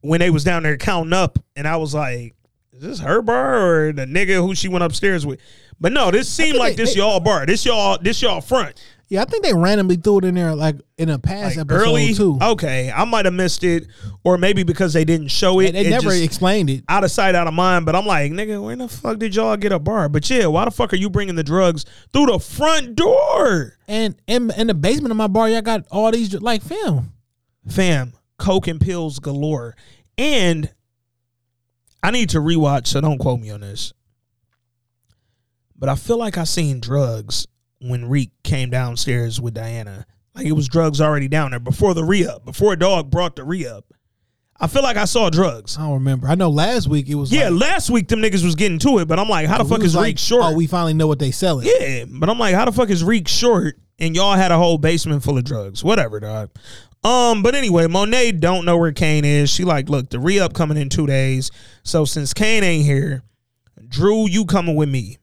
[0.01, 2.35] when they was down there counting up, and I was like,
[2.73, 5.39] "Is this her bar or the nigga who she went upstairs with?"
[5.79, 7.45] But no, this seemed like they- this they- y'all bar.
[7.45, 8.81] This y'all this y'all front.
[9.09, 11.81] Yeah, I think they randomly threw it in there like in a past Like episode
[11.87, 12.13] early.
[12.15, 12.39] too.
[12.41, 13.85] Okay, I might have missed it,
[14.23, 15.73] or maybe because they didn't show it.
[15.73, 16.83] they it never explained it.
[16.89, 17.85] out of sight, out of mind.
[17.85, 20.09] But I'm like, nigga, where the fuck did y'all get a bar?
[20.09, 23.77] But yeah, why the fuck are you bringing the drugs through the front door?
[23.87, 27.13] And in in the basement of my bar, y'all got all these like film.
[27.69, 29.75] fam, coke and pills galore.
[30.17, 30.71] And
[32.01, 33.93] I need to rewatch, so don't quote me on this.
[35.77, 37.47] But I feel like I seen drugs
[37.83, 40.05] when Reek came downstairs with Diana.
[40.33, 43.85] Like it was drugs already down there before the re-up, before dog brought the re-up.
[44.59, 45.77] I feel like I saw drugs.
[45.77, 46.27] I don't remember.
[46.27, 48.99] I know last week it was Yeah, like, last week them niggas was getting to
[48.99, 50.43] it, but I'm like, how the fuck is like, Reek short?
[50.45, 51.67] Oh, we finally know what they selling.
[51.67, 54.77] Yeah, but I'm like, how the fuck is Reek short and y'all had a whole
[54.77, 55.83] basement full of drugs?
[55.83, 56.51] Whatever, dog.
[57.03, 59.49] Um, but anyway, Monet don't know where Cane is.
[59.49, 61.51] She like, look, the re-up coming in two days.
[61.83, 63.23] So since Cane ain't here,
[63.89, 65.17] Drew, you coming with me.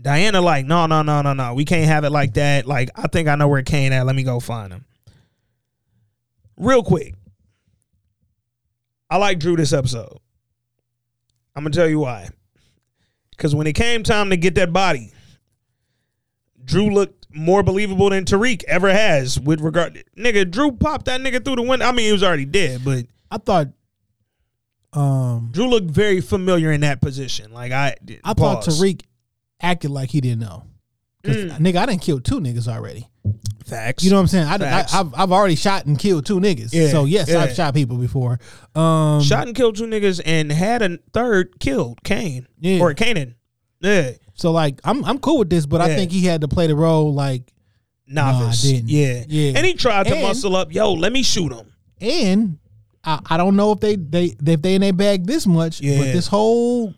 [0.00, 1.54] Diana like, no, no, no, no, no.
[1.54, 2.66] We can't have it like that.
[2.66, 4.06] Like, I think I know where Cane at.
[4.06, 4.84] Let me go find him.
[6.56, 7.14] Real quick.
[9.10, 10.18] I like Drew this episode.
[11.56, 12.28] I'm gonna tell you why.
[13.30, 15.12] Because when it came time to get that body,
[16.64, 20.04] Drew looked more believable than Tariq ever has with regard.
[20.16, 21.86] Nigga, Drew popped that nigga through the window.
[21.86, 23.68] I mean, he was already dead, but I thought
[24.92, 27.52] um Drew looked very familiar in that position.
[27.52, 28.64] Like I, I thought.
[28.64, 29.02] Tariq
[29.60, 30.64] acted like he didn't know.
[31.22, 31.58] Cause Mm.
[31.58, 33.06] nigga, I didn't kill two niggas already.
[33.66, 34.02] Facts.
[34.02, 34.46] You know what I'm saying?
[34.48, 34.94] I, I, Facts.
[34.94, 36.70] I've I've already shot and killed two niggas.
[36.72, 37.40] Yeah, so yes, yeah.
[37.42, 38.40] I've shot people before.
[38.74, 42.80] Um, shot and killed two niggas and had a third killed, Kane Yeah.
[42.80, 43.34] or Kanan.
[43.82, 46.66] Yeah, So like, I'm I'm cool with this, but I think he had to play
[46.66, 47.52] the role like
[48.06, 48.62] novice.
[48.62, 48.88] didn't.
[48.88, 49.52] Yeah, Yeah.
[49.56, 50.72] And he tried to And- muscle up.
[50.74, 51.66] Yo, let me shoot him.
[52.00, 52.58] and
[53.04, 55.98] I, I don't know if they they if they in their bag this much, Yeah.
[55.98, 56.94] but this whole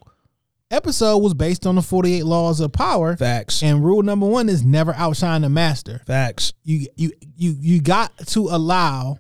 [0.73, 3.17] episode was based on the 48 laws of power.
[3.17, 3.63] Facts.
[3.63, 6.01] And rule number one is never outshine the master.
[6.07, 6.53] Facts.
[6.65, 9.19] You you you you got to allow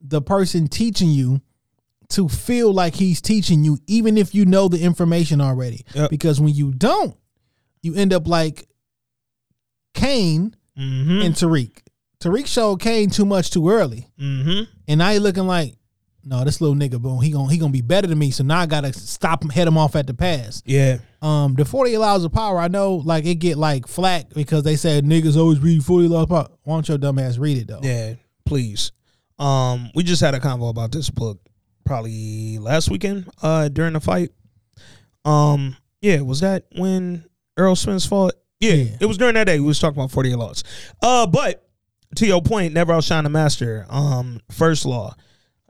[0.00, 1.40] the person teaching you
[2.10, 5.84] to feel like he's teaching you, even if you know the information already.
[5.94, 6.08] Yep.
[6.10, 7.16] Because when you don't,
[7.82, 8.68] you end up like
[9.94, 11.22] Kane Mm-hmm.
[11.22, 11.70] and Tariq.
[12.20, 14.08] Tariq showed Kane too much too early.
[14.20, 14.64] Mm-hmm.
[14.86, 15.78] And now he looking like,
[16.28, 18.30] no, this little nigga, boom, he gonna he gonna be better than me.
[18.32, 20.62] So now I gotta stop him, head him off at the pass.
[20.66, 20.98] Yeah.
[21.22, 24.76] Um, the forty laws of power, I know like it get like flack because they
[24.76, 26.48] said niggas always read 48 laws of power.
[26.64, 27.80] Why don't your dumb ass read it though?
[27.82, 28.90] Yeah, please.
[29.38, 31.38] Um, we just had a convo about this book
[31.84, 34.30] probably last weekend, uh, during the fight.
[35.24, 37.24] Um, yeah, was that when
[37.58, 38.32] Errol Spence fought?
[38.60, 38.96] Yeah, Yeah.
[39.00, 39.60] it was during that day.
[39.60, 40.64] We was talking about forty laws.
[41.02, 41.62] Uh, but
[42.16, 43.86] to your point, never outshine the master.
[43.88, 45.14] Um, first law.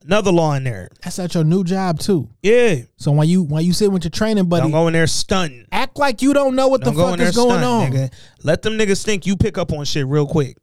[0.06, 0.88] Another law in there.
[1.02, 2.28] That's at your new job too.
[2.42, 2.76] Yeah.
[2.96, 5.66] So when you when you sit with your training buddy, Don't go in there stunting.
[5.72, 7.90] act like you don't know what Don't the go fuck is going on.
[7.90, 8.12] nigga.
[8.44, 10.56] Let them niggas think you pick up on shit real quick.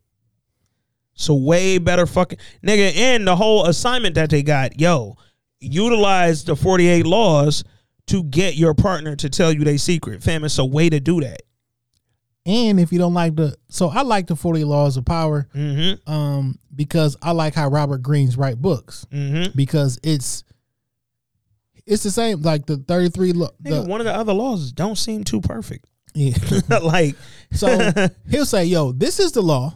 [1.15, 2.95] So way better fucking nigga.
[2.95, 5.17] And the whole assignment that they got, yo,
[5.59, 7.63] utilize the 48 laws
[8.07, 10.23] to get your partner to tell you their secret.
[10.23, 11.41] Fam, it's a way to do that.
[12.45, 16.11] And if you don't like the so I like the Forty laws of power Mm-hmm.
[16.11, 19.55] um because I like how Robert Greene's write books Mm-hmm.
[19.55, 20.43] because it's
[21.85, 24.97] it's the same like the 33 lo- Nigga, the, one of the other laws don't
[24.97, 25.85] seem too perfect.
[26.13, 26.35] yeah.
[26.81, 27.15] like
[27.53, 27.91] So
[28.29, 29.75] he'll say, "Yo, this is the law.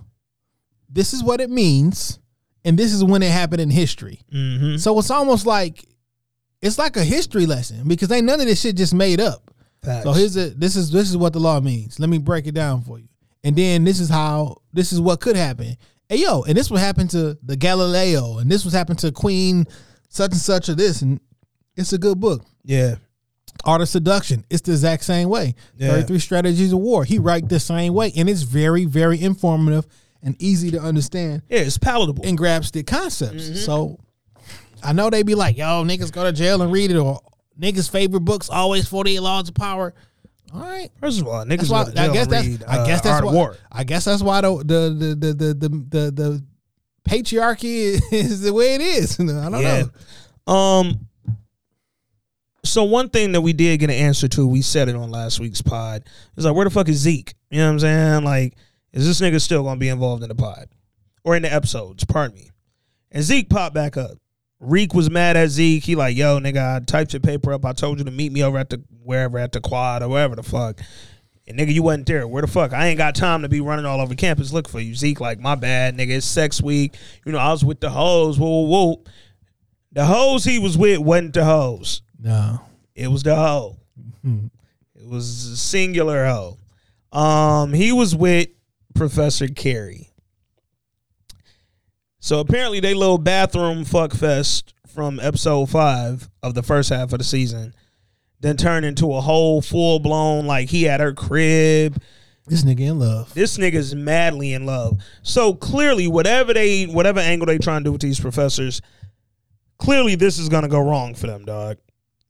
[0.90, 2.20] This is what it means,
[2.64, 4.80] and this is when it happened in history." Mhm.
[4.80, 5.86] So it's almost like
[6.62, 9.47] it's like a history lesson because ain't none of this shit just made up.
[9.84, 10.04] Facts.
[10.04, 12.00] So here's a this is this is what the law means.
[12.00, 13.08] Let me break it down for you.
[13.44, 15.78] And then this is how this is what could happen.
[16.10, 19.66] Hey yo, and this what happened to the Galileo, and this was happened to Queen
[20.10, 21.20] such and such or this, and
[21.76, 22.44] it's a good book.
[22.64, 22.96] yeah.
[23.66, 24.46] Art of Seduction.
[24.52, 25.56] It's the exact same way.
[25.78, 25.90] Yeah.
[25.90, 27.04] 33 Strategies of War.
[27.04, 28.14] He write the same way.
[28.16, 29.88] And it's very, very informative
[30.22, 32.24] and easy to understand Yeah, it's palatable.
[32.24, 33.46] and grasp the concepts.
[33.46, 33.56] Mm-hmm.
[33.56, 34.00] So
[34.84, 37.20] I know they be like, yo, niggas go to jail and read it or
[37.60, 39.94] niggas' favorite books always Forty Eight Laws of Power.
[40.54, 40.90] All right.
[41.00, 43.26] First of all, niggas That's why, I guess that's read, I uh, guess that's Art
[43.26, 43.58] why War.
[43.72, 46.44] I guess that's why the the the the the the, the, the
[47.08, 49.20] patriarchy is the way it is.
[49.20, 49.84] I don't Yeah.
[50.48, 50.54] know.
[50.54, 51.00] Um.
[52.64, 55.40] So one thing that we did get an answer to, we said it on last
[55.40, 56.04] week's pod.
[56.36, 57.34] Is like, where the fuck is Zeke?
[57.50, 58.24] You know what I'm saying?
[58.26, 58.58] Like,
[58.92, 60.68] is this nigga still gonna be involved in the pod
[61.24, 62.04] or in the episodes?
[62.04, 62.52] Pardon me.
[63.12, 64.18] And Zeke popped back up.
[64.60, 65.84] Reek was mad at Zeke.
[65.84, 67.66] He like, yo, nigga, I typed your paper up.
[67.66, 70.36] I told you to meet me over at the wherever at the quad or wherever
[70.36, 70.82] the fuck.
[71.48, 72.28] And nigga, you wasn't there.
[72.28, 72.74] Where the fuck?
[72.74, 74.96] I ain't got time to be running all over campus looking for you.
[74.96, 76.18] Zeke, like, my bad, nigga.
[76.18, 76.96] It's sex week.
[77.26, 78.38] You know, I was with the hoes.
[78.38, 79.04] Whoa, whoa, whoa.
[79.94, 82.02] The hoes he was with wasn't the hoes.
[82.20, 82.62] No.
[82.96, 83.78] It was the hoe.
[84.96, 86.58] It was a singular hoe.
[87.18, 88.50] Um, he was with
[88.94, 90.10] Professor Carrie.
[92.28, 97.20] So apparently they little bathroom fuck fest from episode five of the first half of
[97.20, 97.74] the season
[98.42, 102.02] then turned into a whole full blown like he had her crib.
[102.46, 103.34] This nigga in love.
[103.34, 105.00] This nigga's madly in love.
[105.24, 108.82] So clearly, whatever they whatever angle they trying to do with these professors,
[109.78, 111.78] clearly this is gonna go wrong for them, dog.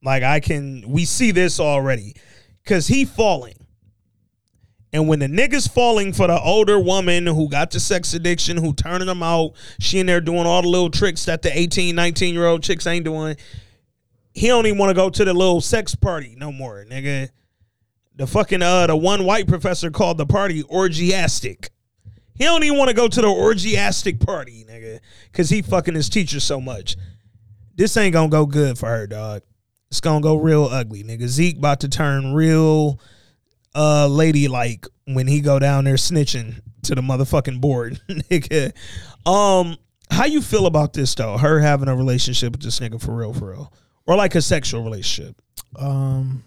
[0.03, 2.13] Like I can we see this already.
[2.67, 3.56] Cause he falling.
[4.93, 8.73] And when the niggas falling for the older woman who got the sex addiction, who
[8.73, 12.33] turning them out, she in there doing all the little tricks that the 18, 19
[12.33, 13.35] year old chicks ain't doing.
[14.33, 17.29] He don't even want to go to the little sex party no more, nigga.
[18.15, 21.69] The fucking uh the one white professor called the party orgiastic.
[22.35, 24.99] He don't even want to go to the orgiastic party, nigga,
[25.33, 26.95] cause he fucking his teacher so much.
[27.75, 29.41] This ain't gonna go good for her, dog.
[29.89, 31.27] It's gonna go real ugly, nigga.
[31.27, 32.99] Zeke about to turn real
[33.77, 38.73] uh lady like when he go down there snitching to the motherfucking board, nigga.
[39.25, 39.77] Um,
[40.09, 41.37] how you feel about this though?
[41.37, 43.73] Her having a relationship with this nigga for real, for real,
[44.05, 45.35] or like a sexual relationship?
[45.77, 46.43] Um,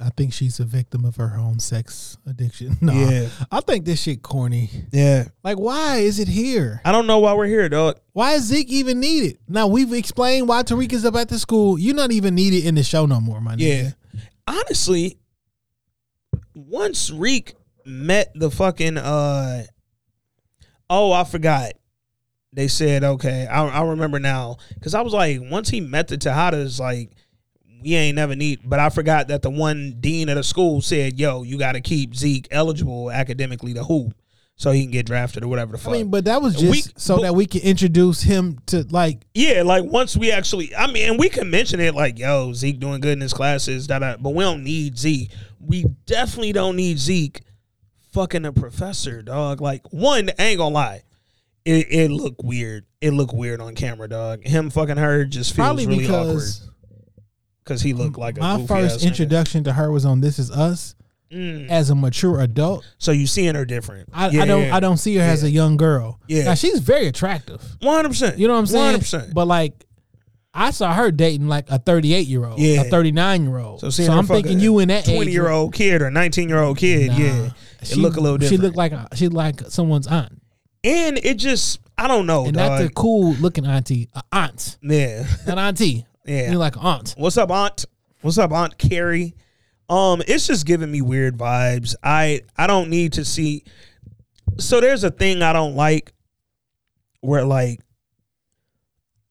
[0.00, 2.76] I think she's a victim of her own sex addiction.
[2.80, 3.28] No, Yeah.
[3.50, 4.70] I think this shit corny.
[4.92, 6.80] Yeah, Like, why is it here?
[6.84, 7.98] I don't know why we're here, dog.
[8.12, 9.38] Why is Zeke even needed?
[9.48, 11.78] Now we've explained why Tariq is up at the school.
[11.80, 13.94] You're not even needed in the show no more, my nigga.
[14.14, 14.20] Yeah.
[14.46, 15.18] Honestly,
[16.66, 17.54] once Reek
[17.84, 19.64] met the fucking uh
[20.90, 21.72] oh, I forgot.
[22.52, 24.56] They said, okay, I, I remember now.
[24.82, 27.12] Cause I was like, once he met the Tejadas, like,
[27.82, 31.18] we ain't never need but I forgot that the one dean of the school said,
[31.18, 34.14] yo, you gotta keep Zeke eligible academically to hoop
[34.56, 35.90] so he can get drafted or whatever the fuck.
[35.94, 38.84] I mean, but that was just We- so but- that we can introduce him to
[38.90, 42.52] like Yeah, like once we actually, I mean, and we can mention it like, yo,
[42.52, 44.16] Zeke doing good in his classes, da da.
[44.16, 45.30] But we don't need Zeke.
[45.60, 47.42] We definitely don't need Zeke
[48.12, 49.60] fucking a professor, dog.
[49.60, 51.02] Like one, I ain't gonna lie,
[51.64, 52.84] it it looked weird.
[53.00, 54.44] It looked weird on camera, dog.
[54.44, 56.74] Him fucking her just feels probably really because awkward
[57.64, 59.06] because he looked like a my first ass nigga.
[59.08, 60.94] introduction to her was on This Is Us
[61.30, 61.68] Mm.
[61.68, 62.86] as a mature adult.
[62.96, 64.08] So you seeing her different?
[64.14, 64.74] I, Yeah, I don't yeah.
[64.76, 66.18] I don't see her as a young girl.
[66.26, 66.44] Yeah.
[66.44, 67.62] now she's very attractive.
[67.82, 68.38] One hundred percent.
[68.38, 68.80] You know what I'm saying?
[68.82, 69.34] One hundred percent.
[69.34, 69.84] But like,
[70.58, 72.82] I saw her dating like a 38 year old, Yeah.
[72.82, 73.80] a 39 year old.
[73.80, 76.78] So, So, I'm thinking you in that twenty year old kid or nineteen year old
[76.78, 78.60] kid, yeah, it look a little different.
[78.60, 80.42] She looked like a, she like someone's aunt,
[80.82, 82.70] and it just I don't know, and dog.
[82.70, 85.24] not the cool looking auntie, a aunt, yeah.
[85.46, 86.04] an auntie.
[86.26, 86.50] Yeah.
[86.50, 87.14] You're like aunt.
[87.16, 87.86] What's up, Aunt?
[88.20, 89.34] What's up, Aunt Carrie?
[89.88, 91.94] Um, it's just giving me weird vibes.
[92.02, 93.64] I I don't need to see.
[94.58, 96.12] So there's a thing I don't like,
[97.22, 97.80] where like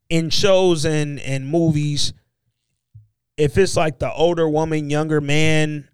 [0.09, 2.13] in shows and and movies,
[3.37, 5.87] if it's like the older woman, younger man,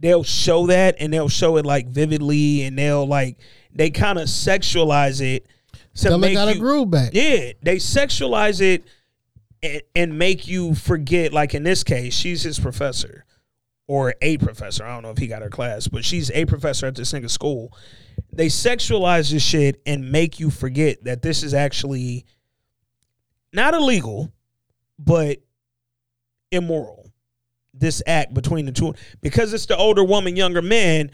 [0.00, 3.36] they'll show that and they'll show it like vividly and they'll like
[3.74, 5.46] they kind of sexualize it.
[5.96, 7.10] to make got a you- groove back.
[7.14, 8.84] yeah, they sexualize it
[9.62, 11.32] and, and make you forget.
[11.32, 13.24] Like in this case, she's his professor
[13.88, 14.84] or a professor.
[14.84, 17.30] I don't know if he got her class, but she's a professor at this nigga
[17.30, 17.72] school.
[18.32, 22.24] They sexualize this shit and make you forget that this is actually
[23.52, 24.32] not illegal,
[24.98, 25.38] but
[26.50, 27.10] immoral.
[27.74, 31.10] This act between the two because it's the older woman, younger man.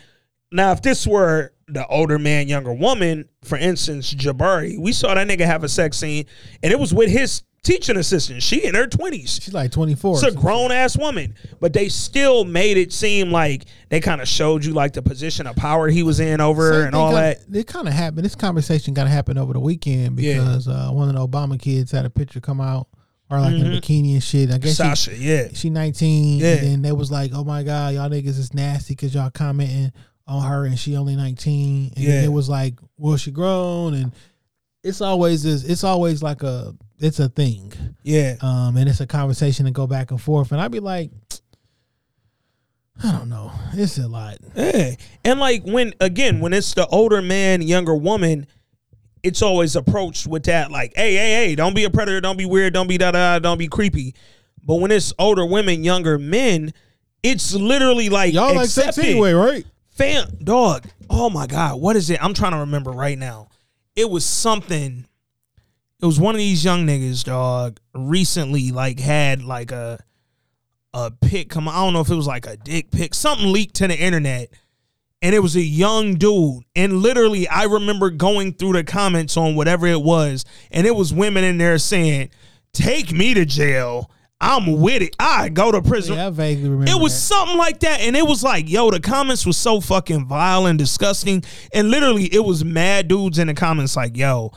[0.51, 5.29] Now, if this were the older man, younger woman, for instance, Jabari, we saw that
[5.29, 6.27] nigga have a sex scene,
[6.63, 8.43] and it was with his teaching assistant.
[8.43, 9.41] She in her twenties.
[9.43, 10.15] She's like 24.
[10.15, 14.29] It's a grown ass woman, but they still made it seem like they kind of
[14.29, 17.37] showed you like the position of power he was in over Same and all kinda-
[17.51, 17.59] that.
[17.59, 18.25] It kind of happened.
[18.25, 20.35] This conversation got to happen over the weekend Yeah.
[20.39, 22.89] because uh, one of the Obama kids had a picture come out
[23.31, 23.77] or like in Mhm.
[23.77, 24.51] a bikini and shit.
[24.51, 25.49] I guess she- Sasha, yeah.
[25.53, 26.55] she 19 Yeah.
[26.55, 29.93] and then they was like, oh my god, y'all niggas is nasty because y'all commenting
[30.27, 31.93] on her and she only 19.
[31.97, 32.11] And Yeah.
[32.17, 34.13] then it was like, well, she grown and
[34.83, 35.65] it's always this.
[35.65, 36.75] It's always like a.
[37.01, 37.73] It's a thing.
[38.03, 38.37] Yeah.
[38.41, 41.13] Um, and it's a conversation to go back and forth, and I'd be like,
[43.03, 43.53] I don't know.
[43.75, 44.39] It's a lot.
[44.57, 44.95] Yeah.
[45.25, 48.47] And like when again, when it's the older man, younger woman,
[49.23, 52.47] it's always approached with that like, hey, hey, hey, don't be a predator, don't be
[52.47, 54.15] weird, don't be da da, don't be creepy.
[54.65, 56.73] But when it's older women, younger men,
[57.23, 59.65] it's literally like Y'all like sex anyway, right?
[59.91, 60.87] Fam, dog.
[61.09, 62.23] Oh my god, what is it?
[62.23, 63.49] I'm trying to remember right now.
[63.99, 65.07] It was something.
[66.01, 67.81] It was one of these young niggas, dog.
[67.97, 69.99] Recently, like had like a
[70.95, 71.69] a pic come.
[71.69, 73.13] I don't know if it was like a dick pic.
[73.13, 74.51] Something leaked to the internet,
[75.21, 76.63] and it was a young dude.
[76.77, 81.13] And literally, I remember going through the comments on whatever it was, and it was
[81.13, 82.31] women in there saying,
[82.73, 84.13] "Take me to jail.
[84.41, 85.17] I'm with it.
[85.19, 86.91] I go to prison." Yeah, I vaguely remember.
[86.91, 87.35] It was that.
[87.35, 90.79] something like that, and it was like, yo, the comments was so fucking vile and
[90.79, 91.43] disgusting,
[91.73, 94.53] and literally, it was mad dudes in the comments like, yo,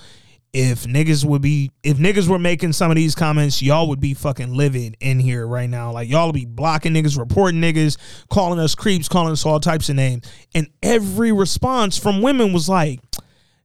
[0.53, 4.13] if niggas would be, if niggas were making some of these comments, y'all would be
[4.13, 5.91] fucking livid in here right now.
[5.91, 7.97] Like y'all would be blocking niggas, reporting niggas,
[8.29, 12.67] calling us creeps, calling us all types of names, and every response from women was
[12.67, 12.99] like,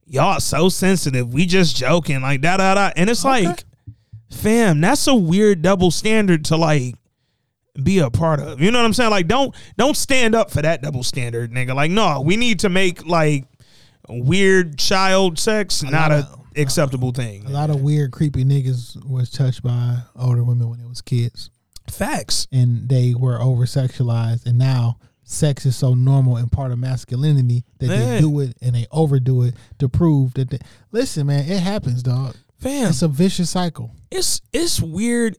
[0.06, 1.32] y'all so sensitive.
[1.32, 3.64] We just joking, like da da da, and it's like,
[4.30, 6.94] fam, that's a weird double standard to like
[7.82, 8.60] be a part of.
[8.60, 9.10] You know what I'm saying?
[9.10, 11.74] Like don't don't stand up for that double standard, nigga.
[11.74, 13.44] Like no, we need to make like
[14.08, 17.44] weird child sex not a acceptable thing.
[17.46, 21.50] A lot of weird, creepy niggas was touched by older women when they was kids,
[21.90, 22.46] Facts.
[22.52, 24.46] and they were over sexualized.
[24.46, 28.08] And now sex is so normal and part of masculinity that Man.
[28.08, 30.50] they do it and they overdo it to prove that.
[30.50, 30.58] They,
[30.92, 32.36] listen, man, it happens, dog.
[32.58, 33.90] Fam, It's a vicious cycle.
[34.10, 35.36] it's it's weird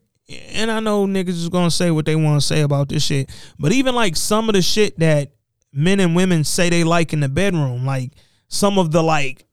[0.53, 3.29] and I know niggas is gonna say what they want to say about this shit,
[3.57, 5.31] but even like some of the shit that
[5.73, 8.11] men and women say they like in the bedroom, like
[8.49, 9.45] some of the like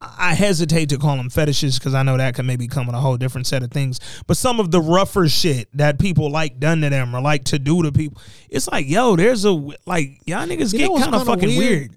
[0.00, 3.00] I hesitate to call them fetishes because I know that can maybe come with a
[3.00, 3.98] whole different set of things.
[4.26, 7.58] But some of the rougher shit that people like done to them or like to
[7.58, 8.20] do to people,
[8.50, 9.52] it's like, yo, there's a
[9.86, 11.58] like y'all niggas You get kind of fucking weird.
[11.58, 11.90] weird?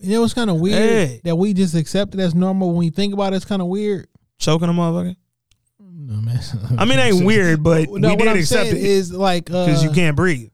[0.00, 1.20] You know, it's kind of weird Hey.
[1.24, 2.72] that we just accept it as normal.
[2.72, 4.08] When you think about it, it's kind of weird.
[4.38, 5.16] Choking a motherfucker.
[5.80, 6.40] No, man.
[6.78, 9.90] I mean, it ain't weird, but No, we did accept it is like because you
[9.90, 10.50] uh, can't breathe.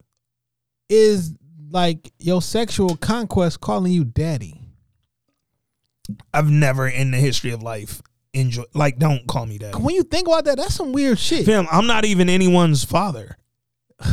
[0.89, 1.35] is
[1.71, 4.61] like your sexual conquest calling you daddy.
[6.35, 8.03] I've never in the history of life
[8.33, 9.77] enjoyed like don't call me that.
[9.77, 11.47] When you think about that, that's some weird shit.
[11.47, 13.37] Fam, I'm not even anyone's father.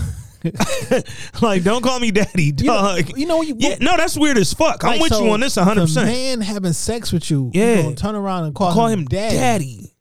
[1.42, 3.18] like, don't call me daddy, You know, dog.
[3.18, 4.84] you know you, yeah, no, that's weird as fuck.
[4.84, 5.82] I'm like, with so you on this 100.
[5.82, 7.76] percent man having sex with you, Yeah.
[7.78, 9.36] you gonna turn around and call, Call him, him daddy.
[9.38, 9.94] daddy.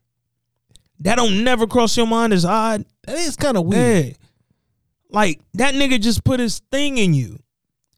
[1.01, 2.85] That don't never cross your mind as odd.
[3.07, 4.07] That is kind of weird.
[4.07, 4.13] Yeah.
[5.11, 7.39] Like that nigga just put his thing in you,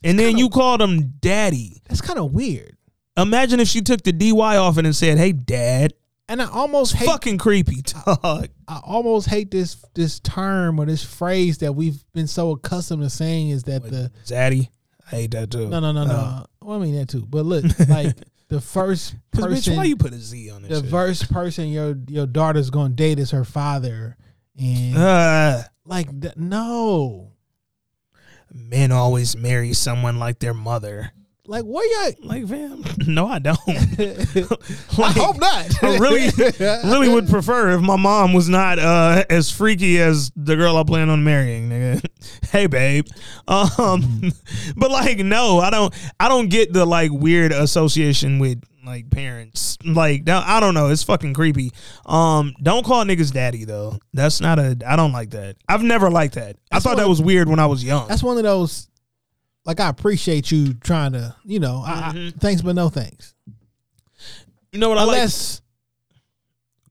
[0.05, 1.81] and then you called him daddy.
[1.89, 2.77] That's kind of weird.
[3.16, 5.95] Imagine if she took the dy off it and said, "Hey, dad."
[6.31, 8.49] And I almost hate Fucking creepy, dog.
[8.69, 13.11] I almost hate this this term or this phrase that we've been so accustomed to
[13.11, 14.69] saying is that the Zaddy.
[15.11, 15.69] I hate that too.
[15.69, 16.13] no no no no.
[16.13, 18.15] Uh, well, I mean that too, but look, like
[18.49, 20.71] the first person, bitch, why you put a Z on this?
[20.71, 20.91] the shit?
[20.91, 24.17] first person your your daughter's gonna date is her father,
[24.61, 27.33] and Uh, like th- no,
[28.53, 31.13] men always marry someone like their mother.
[31.49, 32.12] Like where you?
[32.23, 33.59] Like, fam, no, I don't.
[33.69, 34.47] I
[34.99, 35.83] Like, hope not.
[35.83, 36.29] I really,
[36.85, 40.85] really would prefer if my mom was not uh, as freaky as the girl I
[40.85, 42.05] plan on marrying, nigga.
[42.51, 43.07] hey, babe.
[43.49, 44.33] Um,
[44.77, 45.95] but like, no, I don't.
[46.20, 49.77] I don't get the like weird association with like parents.
[49.85, 50.89] Like, I don't know.
[50.89, 51.73] It's fucking creepy.
[52.07, 53.99] Um, don't call niggas daddy though.
[54.12, 54.77] That's not a.
[54.87, 55.57] I don't like that.
[55.69, 56.57] I've never liked that.
[56.70, 58.09] I That's thought that was weird when I was young.
[58.09, 58.88] That's one of those.
[59.69, 62.39] Like I appreciate you trying to, you know, I, I, mm-hmm.
[62.39, 63.35] thanks but no thanks.
[64.73, 65.16] you know what I like?
[65.16, 65.61] Unless,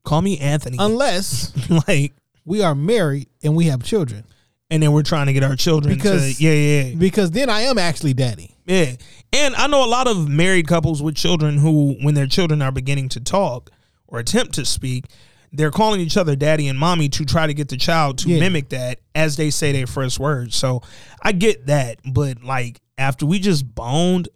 [0.03, 0.77] Call me Anthony.
[0.79, 1.51] unless
[1.87, 2.13] like,
[2.45, 4.25] we are married and we have children,
[4.69, 6.95] and then we're trying to get our children Because- to yeah, yeah, yeah.
[6.95, 8.55] because then I am actually daddy.
[8.67, 8.93] Yeah.
[9.33, 12.71] And I know a lot of married couples with children who, when their children are
[12.71, 13.71] beginning to talk
[14.07, 15.05] or attempt to speak,
[15.53, 18.39] they're calling each other daddy and mommy to try to get the child to Yeah.
[18.39, 20.55] mimic that as they say their first words.
[20.55, 20.81] So
[21.21, 21.99] I get that.
[22.05, 24.29] But like after we just boned,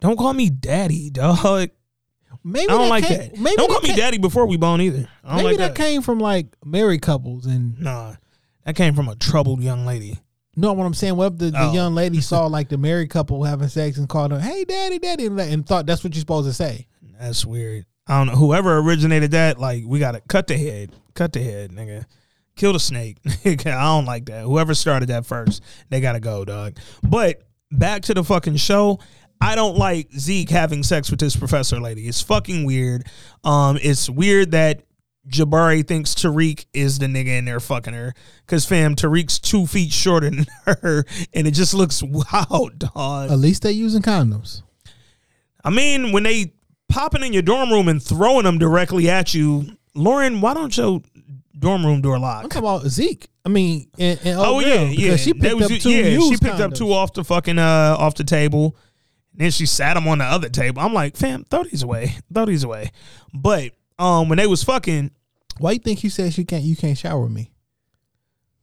[0.00, 1.70] don't call me daddy, dog.
[2.44, 3.38] Maybe I don't like came- that.
[3.38, 5.08] Maybe don't call me daddy before we bone either.
[5.22, 5.76] I don't Maybe like that, that.
[5.76, 8.14] came from like married couples and nah.
[8.64, 10.18] That came from a troubled young lady.
[10.56, 11.72] no, what I'm saying, what if the, the Oh.
[11.72, 15.26] young lady saw like the married couple having sex and called them, "Hey, daddy, daddy,"
[15.26, 16.86] and, and thought that's what you're supposed to say.
[17.20, 17.86] That's weird.
[18.06, 18.36] I don't know.
[18.36, 20.92] Whoever originated that, like, we gotta cut the head.
[21.14, 22.04] Cut the head, nigga.
[22.56, 23.18] Kill the snake.
[23.44, 24.44] I don't like that.
[24.44, 26.76] Whoever started that first, they gotta go, dog.
[27.02, 28.98] But back to the fucking show.
[29.40, 32.06] I don't like Zeke having sex with this professor lady.
[32.06, 33.06] It's fucking weird.
[33.42, 34.84] Um, it's weird that
[35.28, 38.14] Jabari thinks Tariq is the nigga in there fucking her.
[38.46, 43.30] Cause fam, Tariq's two feet shorter than her, and it just looks wild, dog.
[43.30, 44.62] At least they using condoms.
[45.64, 46.52] I mean, when they
[46.92, 51.02] popping in your dorm room and throwing them directly at you, Lauren, why don't your
[51.58, 52.44] dorm room door lock?
[52.44, 53.28] I'm talking about Zeke.
[53.44, 55.16] I mean, and, and Oh yeah, yeah.
[55.16, 58.14] she picked was- up two yeah, she picked up two off the fucking uh off
[58.14, 58.76] the table.
[59.34, 60.82] Then she sat them on the other table.
[60.82, 62.90] I'm like, fam, throw these away, throw these away.
[63.32, 65.10] But um, when they was fucking,
[65.58, 66.62] Why you think he said she can't?
[66.62, 67.50] You can't shower with me?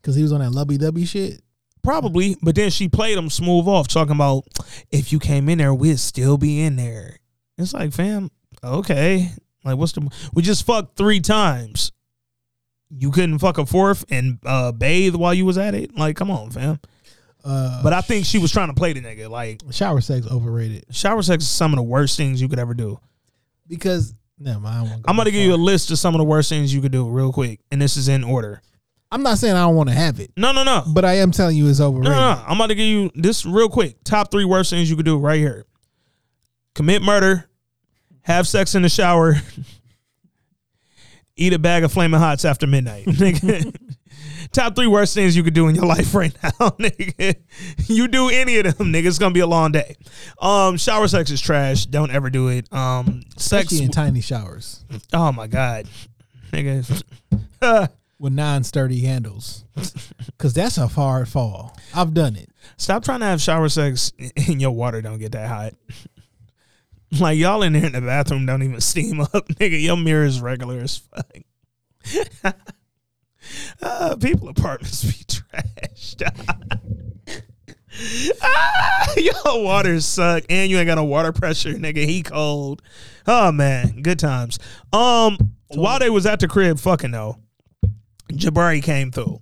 [0.02, 1.42] Because he was on that lubby dubby shit.
[1.84, 2.38] probably.
[2.44, 4.44] But then she played them smooth off, talking about
[4.92, 7.18] if you came in there, we'd still be in there.
[7.60, 8.32] It's like, fam,
[8.64, 9.30] okay.
[9.64, 10.10] Like, what's the?
[10.34, 11.92] We just fucked three times.
[12.90, 15.96] You couldn't fuck a fourth and uh, bathe while you was at it.
[15.96, 16.80] Like, come on, fam.
[17.44, 19.30] Uh, But I think she was trying to play the nigga.
[19.30, 22.74] Like, shower sex overrated shower sex is some of the worst things you could ever
[22.74, 23.00] do.
[23.68, 24.88] because never mind.
[24.88, 26.82] I go I'm gonna give you a list of some of the worst things you
[26.82, 28.62] could do real quick, and this is in order.
[29.12, 31.32] I'm not saying I don't want to have it, No, no, no, but I am
[31.32, 32.12] telling you it's no, overrated.
[32.12, 32.44] no, no.
[32.48, 34.04] I'm about to give you this real quick.
[34.04, 35.66] Top three worst things you could do right here:
[36.76, 37.49] commit murder,
[38.30, 39.36] have sex in the shower,
[41.36, 43.08] eat a bag of flaming hots after midnight.
[44.52, 47.36] Top three worst things you could do in your life right now, nigga.
[47.88, 49.96] You do any of them, nigga, it's gonna be a long day.
[50.40, 51.86] Um, shower sex is trash.
[51.86, 52.72] Don't ever do it.
[52.74, 53.66] Um, sex.
[53.72, 54.84] Especially in tiny showers
[55.14, 55.88] Oh my god,
[56.52, 57.04] nigga.
[58.20, 59.66] with non-sturdy handles,
[60.28, 61.78] because that's a hard fall.
[61.96, 62.50] I've done it.
[62.78, 65.74] Stop trying to have shower sex and your water don't get that hot.
[67.20, 69.82] Like y'all in there in the bathroom don't even steam up, nigga.
[69.82, 72.54] Your mirror is regular as fuck.
[73.82, 76.22] uh, people apartments be trashed.
[78.44, 82.06] ah, your water suck, and you ain't got no water pressure, nigga.
[82.06, 82.84] He cold.
[83.26, 84.60] Oh man, good times.
[84.94, 87.38] Um, while they was at the crib, fucking though,
[88.32, 89.42] Jabari came through.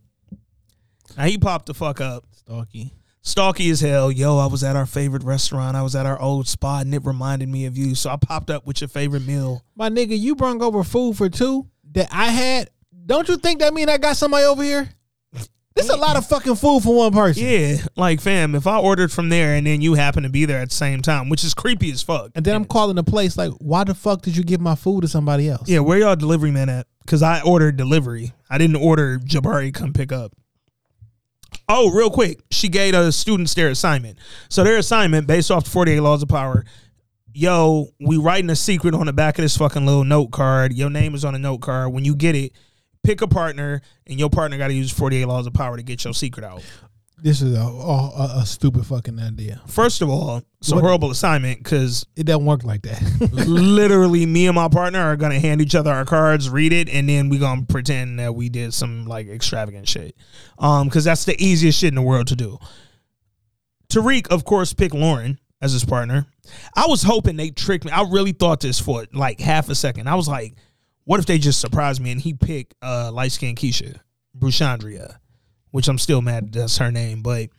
[1.17, 2.23] Now he popped the fuck up.
[2.31, 2.93] Stalky.
[3.27, 4.09] Stalky as hell.
[4.09, 5.75] Yo, I was at our favorite restaurant.
[5.75, 7.93] I was at our old spot and it reminded me of you.
[7.93, 9.65] So I popped up with your favorite meal.
[9.75, 12.69] My nigga, you brung over food for two that I had.
[13.05, 14.89] Don't you think that mean I got somebody over here?
[15.75, 17.43] This is a lot of fucking food for one person.
[17.45, 20.59] Yeah, like fam, if I ordered from there and then you happen to be there
[20.59, 22.31] at the same time, which is creepy as fuck.
[22.33, 25.01] And then I'm calling the place like, why the fuck did you give my food
[25.01, 25.67] to somebody else?
[25.67, 26.87] Yeah, where y'all delivery man at?
[27.05, 28.31] Because I ordered delivery.
[28.49, 30.31] I didn't order Jabari come pick up.
[31.69, 34.17] Oh, real quick, she gave the students their assignment.
[34.49, 36.63] So their assignment, based off the 48 laws of power,
[37.33, 40.73] yo, we writing a secret on the back of this fucking little note card.
[40.73, 41.91] Your name is on a note card.
[41.91, 42.53] When you get it,
[43.03, 46.03] pick a partner, and your partner got to use 48 laws of power to get
[46.03, 46.63] your secret out.
[47.19, 49.59] This is a, a, a stupid fucking idea.
[49.65, 53.01] First of all, it's a What- horrible assignment because It doesn't work like that.
[53.47, 57.09] literally me and my partner are gonna hand each other our cards, read it, and
[57.09, 60.15] then we gonna pretend that we did some like extravagant shit.
[60.59, 62.59] Um, because that's the easiest shit in the world to do.
[63.89, 66.27] Tariq, of course, picked Lauren as his partner.
[66.75, 67.91] I was hoping they tricked me.
[67.91, 70.07] I really thought this for like half a second.
[70.07, 70.55] I was like,
[71.05, 73.99] what if they just surprised me and he picked uh light skinned Keisha,
[74.37, 75.15] Bruchandria,
[75.71, 77.49] which I'm still mad that's her name, but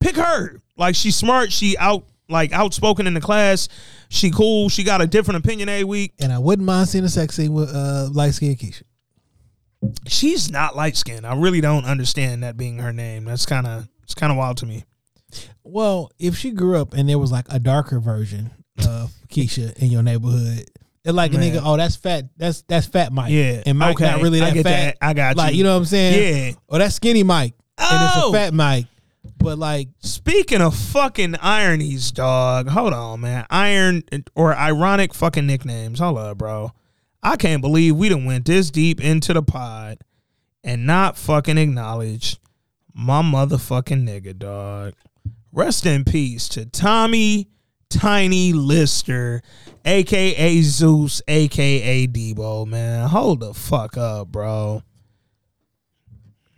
[0.00, 0.60] pick her.
[0.76, 3.68] Like she's smart, she out like outspoken in the class.
[4.08, 4.68] She cool.
[4.68, 6.14] She got a different opinion every week.
[6.20, 8.82] and I wouldn't mind seeing a sex scene with uh, light skinned Keisha.
[10.06, 11.26] She's not light skinned.
[11.26, 13.24] I really don't understand that being her name.
[13.24, 14.84] That's kind of it's kind of wild to me.
[15.62, 19.90] Well, if she grew up and there was like a darker version of Keisha in
[19.90, 20.70] your neighborhood,
[21.14, 22.26] like a nigga, oh, that's fat.
[22.36, 23.30] That's that's fat Mike.
[23.32, 24.96] Yeah, and Mike okay, not really I that get fat.
[25.00, 25.06] that.
[25.06, 25.42] I got you.
[25.42, 25.64] like you.
[25.64, 26.46] know what I'm saying?
[26.48, 26.52] Yeah.
[26.68, 27.88] Or that's skinny Mike, Oh.
[27.90, 28.30] and it's Oh!
[28.30, 28.86] a fat Mike.
[29.38, 32.68] But like, Speaking of fucking ironies, dog.
[32.68, 33.46] Hold on, man.
[33.50, 34.02] Iron
[34.34, 35.98] or ironic fucking nicknames.
[36.00, 36.72] Hold up, bro.
[37.22, 39.98] I can't believe we done went this deep into the pod
[40.64, 42.36] and not fucking acknowledge
[42.94, 44.94] my motherfucking nigga, dog.
[45.52, 47.48] Rest in peace to Tommy
[47.90, 49.42] Tiny Lister,
[49.84, 53.08] aka Zeus, aka Debo, man.
[53.08, 54.82] Hold the fuck up, bro.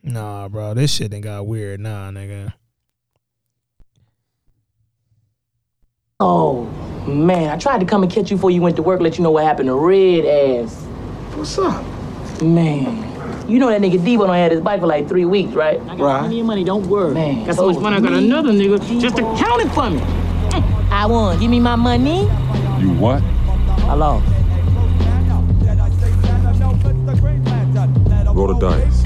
[0.02, 1.78] Nah, bro, this shit done got weird.
[1.78, 2.52] Nah, nigga.
[6.18, 6.64] Oh,
[7.06, 9.22] man, I tried to come and catch you before you went to work, let you
[9.22, 10.74] know what happened to Red Ass.
[11.34, 11.82] What's up?
[12.42, 15.80] Man, you know that nigga Debo don't had his bike for like three weeks, right?
[15.82, 16.18] I got Right.
[16.20, 17.14] plenty of money, don't worry.
[17.14, 20.02] Man, got so much money, I got another nigga just to count it for me.
[20.92, 21.38] I won.
[21.38, 22.22] Give me my money.
[22.80, 23.22] You what?
[23.22, 24.26] I lost.
[28.34, 29.02] Roll the dice.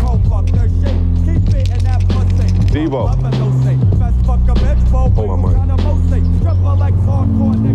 [2.72, 3.08] Debo.
[5.14, 5.58] Hold my money.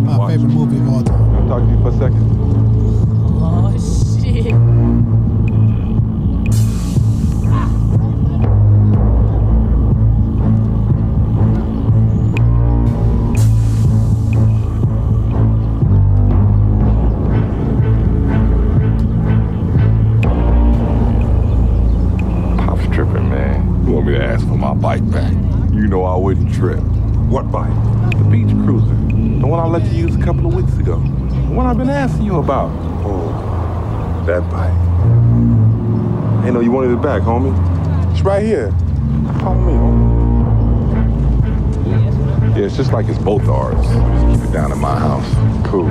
[0.01, 1.35] My favorite movie of all time.
[1.35, 2.48] Can I talk to you for a second?
[24.09, 25.31] me to ask for my bike back.
[25.73, 26.79] You know I wouldn't trip.
[27.29, 27.73] What bike?
[28.17, 28.95] The beach cruiser.
[29.39, 30.99] The one I let you use a couple of weeks ago.
[30.99, 32.71] The one I've been asking you about.
[33.05, 34.73] Oh, that bike.
[36.43, 37.53] Hey, no, you wanted it back, homie.
[38.11, 38.71] It's right here.
[39.41, 40.09] Follow me, homie.
[42.57, 43.85] Yeah, it's just like it's both ours.
[44.35, 45.29] Keep it down at my house.
[45.67, 45.87] Cool.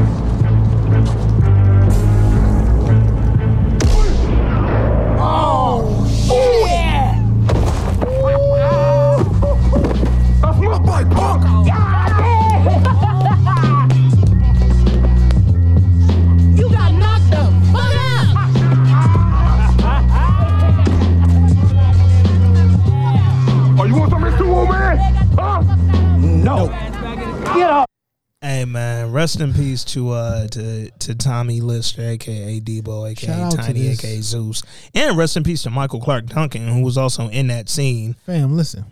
[29.28, 34.22] Rest in peace to uh to to Tommy Lister, aka Debo, aka Shout Tiny, aka
[34.22, 34.62] Zeus,
[34.94, 38.14] and rest in peace to Michael Clarke Duncan, who was also in that scene.
[38.24, 38.86] Fam, listen.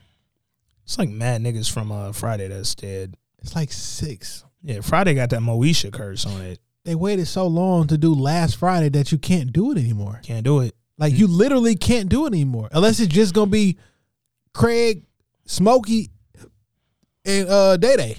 [0.84, 3.14] It's like mad niggas from uh Friday that's dead.
[3.38, 4.44] It's like six.
[4.62, 6.58] Yeah, Friday got that Moesha curse on it.
[6.84, 10.20] They waited so long to do last Friday that you can't do it anymore.
[10.22, 10.74] Can't do it.
[10.98, 13.78] Like you literally can't do it anymore unless it's just gonna be
[14.52, 15.02] Craig,
[15.46, 16.10] Smokey,
[17.24, 18.16] and uh Day Day.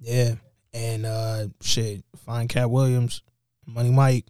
[0.00, 0.34] Yeah,
[0.74, 3.22] and uh shit, find Katt Williams,
[3.66, 4.24] Money Mike,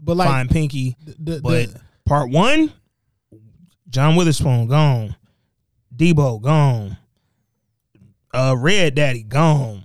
[0.00, 0.96] But like find Pinky.
[1.04, 2.72] the- but the- part one,
[3.88, 5.16] John Witherspoon gone,
[5.94, 6.96] Debo gone,
[8.32, 9.82] uh Red Daddy gone.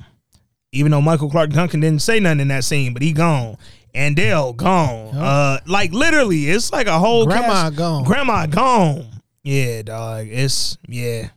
[0.72, 3.58] Even though Michael Clarke Duncan didn't say nothing in that scene, but he gone.
[3.96, 5.16] And Dale gone.
[5.16, 8.04] Uh like literally, it's like a whole Grandma cast- gone.
[8.04, 9.08] Grandma gone.
[9.44, 10.28] Yeah, dog.
[10.30, 11.30] It's yeah.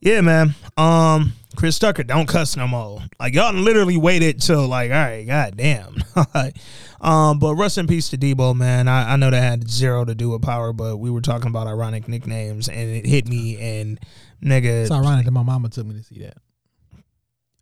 [0.00, 0.54] Yeah, man.
[0.76, 3.02] Um, Chris Tucker, don't cuss no more.
[3.20, 5.94] Like y'all literally waited till like, all right, goddamn.
[7.02, 8.88] um, but rest in peace to Debo, man.
[8.88, 11.66] I, I know that had zero to do with power, but we were talking about
[11.66, 13.58] ironic nicknames, and it hit me.
[13.58, 14.00] And
[14.42, 16.38] nigga, It's ironic that my mama took me to see that.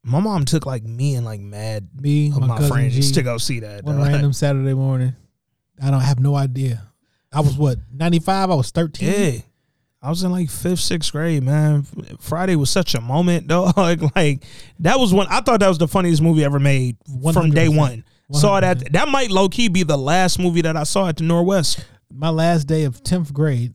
[0.04, 3.22] my mom took like me and like mad Me, of my, my, friends G, to
[3.24, 3.82] go see that.
[3.82, 4.06] One dog.
[4.06, 5.16] random Saturday morning.
[5.82, 6.84] I don't have no idea.
[7.32, 8.48] I was what ninety five.
[8.48, 9.12] I was thirteen.
[9.12, 9.40] Yeah.
[10.00, 11.84] I was in like fifth, sixth grade, man.
[12.20, 14.10] Friday was such a moment, dog.
[14.16, 14.44] like
[14.80, 16.96] that was when I thought that was the funniest movie ever made
[17.32, 17.76] from day 100%.
[17.76, 18.04] one.
[18.32, 18.92] Saw that.
[18.92, 21.84] That might low key be the last movie that I saw at the Northwest.
[22.12, 23.74] My last day of tenth grade,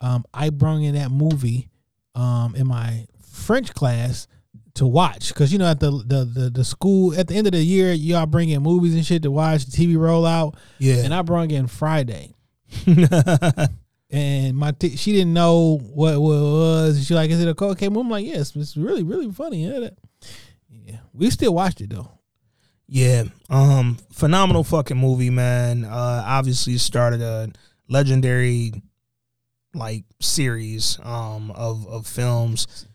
[0.00, 1.68] um, I brung in that movie,
[2.14, 4.26] um, in my French class
[4.74, 7.54] to watch because you know at the, the the the school at the end of
[7.54, 10.56] the year y'all bring in movies and shit to watch the TV roll out.
[10.78, 10.96] Yeah.
[10.96, 12.34] and I brung in Friday.
[14.16, 17.06] and my t- she didn't know what, what it was.
[17.06, 18.00] She like, is it a cocaine movie?
[18.06, 19.66] I'm like, yes, it's really really funny.
[19.66, 19.98] Yeah, that-
[20.70, 20.98] yeah.
[21.12, 22.10] We still watched it though.
[22.88, 25.84] Yeah, um, phenomenal fucking movie, man.
[25.84, 27.50] Uh, obviously started a
[27.88, 28.72] legendary
[29.74, 32.86] like series um of of films.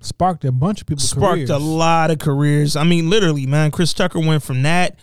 [0.00, 1.02] Sparked a bunch of people.
[1.02, 1.50] Sparked careers.
[1.50, 2.76] a lot of careers.
[2.76, 3.70] I mean, literally, man.
[3.70, 4.98] Chris Tucker went from that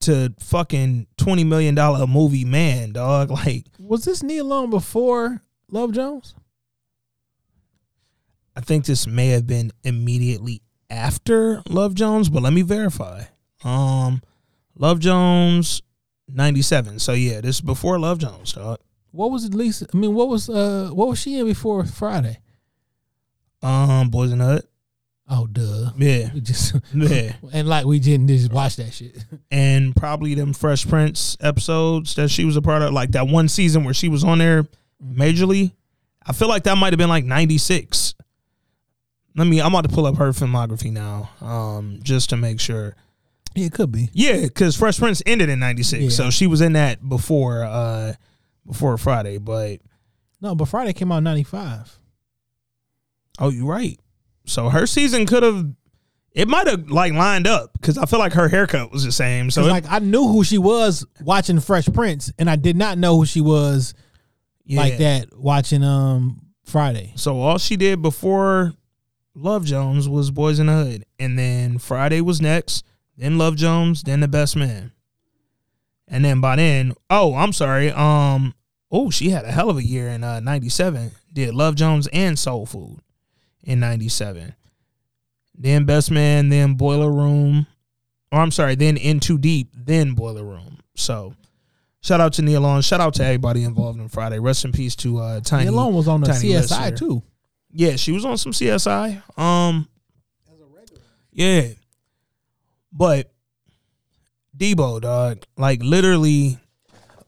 [0.00, 3.30] to fucking twenty million dollar movie man, dog.
[3.38, 5.40] Like, Was this Nia Long before
[5.70, 6.34] Love Jones?
[8.54, 10.60] I think this may have been immediately
[10.90, 13.22] after Love Jones, but let me verify.
[13.64, 14.20] Um,
[14.76, 15.80] Love Jones,
[16.28, 16.98] ninety seven.
[16.98, 18.78] So yeah, this is before Love Jones, dog.
[19.10, 19.84] What was at least?
[19.94, 22.40] I mean, what was uh what was she in before Friday?
[23.62, 24.67] Um, Boyz n the Hood.
[25.30, 25.90] Oh, duh.
[25.98, 26.30] Yeah.
[26.32, 27.32] We just Yeah.
[27.52, 29.24] and like we didn't just watch that shit.
[29.50, 33.48] and probably them Fresh Prince episodes that she was a part of, like that one
[33.48, 34.66] season where she was on there
[35.04, 35.72] majorly.
[36.26, 38.14] I feel like that might have been like '96.
[39.36, 39.60] Let me.
[39.60, 42.96] I'm about to pull up her filmography now, um, just to make sure.
[43.54, 44.10] Yeah, it could be.
[44.12, 46.08] Yeah, because Fresh Prince ended in '96, Yeah.
[46.10, 48.14] so she was in that before, uh,
[48.66, 49.38] before Friday.
[49.38, 49.80] But
[50.40, 51.98] No, but Friday came out ninety five.
[53.38, 53.98] oh, you're right.
[54.48, 55.66] So her season could have.
[56.32, 59.50] It might have like lined up because I feel like her haircut was the same.
[59.50, 62.98] So it- like I knew who she was watching Fresh Prince, and I did not
[62.98, 63.94] know who she was
[64.68, 67.12] like that watching um Friday.
[67.16, 68.74] So all she did before
[69.34, 72.84] Love Jones was Boyz n the Hood, and then Friday was next,
[73.16, 74.92] then Love Jones, then The Best Man,
[76.06, 78.54] and then by then, oh, I'm sorry, um,
[78.90, 81.12] oh, she had a hell of a year in uh, '97.
[81.32, 83.00] Did Love Jones and Soul Food
[83.68, 84.54] in '97,
[85.54, 87.66] then Best Man, then Boiler Room,
[88.32, 90.78] or I'm sorry, then In Too Deep, then Boiler Room.
[90.96, 91.34] So.
[92.00, 92.80] Shout out to Nia Long.
[92.80, 94.38] Shout out to everybody involved in Friday.
[94.38, 95.64] Rest in peace to uh, Tiny.
[95.64, 97.24] Nia Long was on the Tiny CSI too.
[97.72, 99.20] Yeah, she was on some CSI.
[99.36, 99.88] Um,
[100.46, 101.02] as a regular.
[101.32, 101.68] yeah,
[102.92, 103.32] but
[104.56, 106.58] Debo, dog, like literally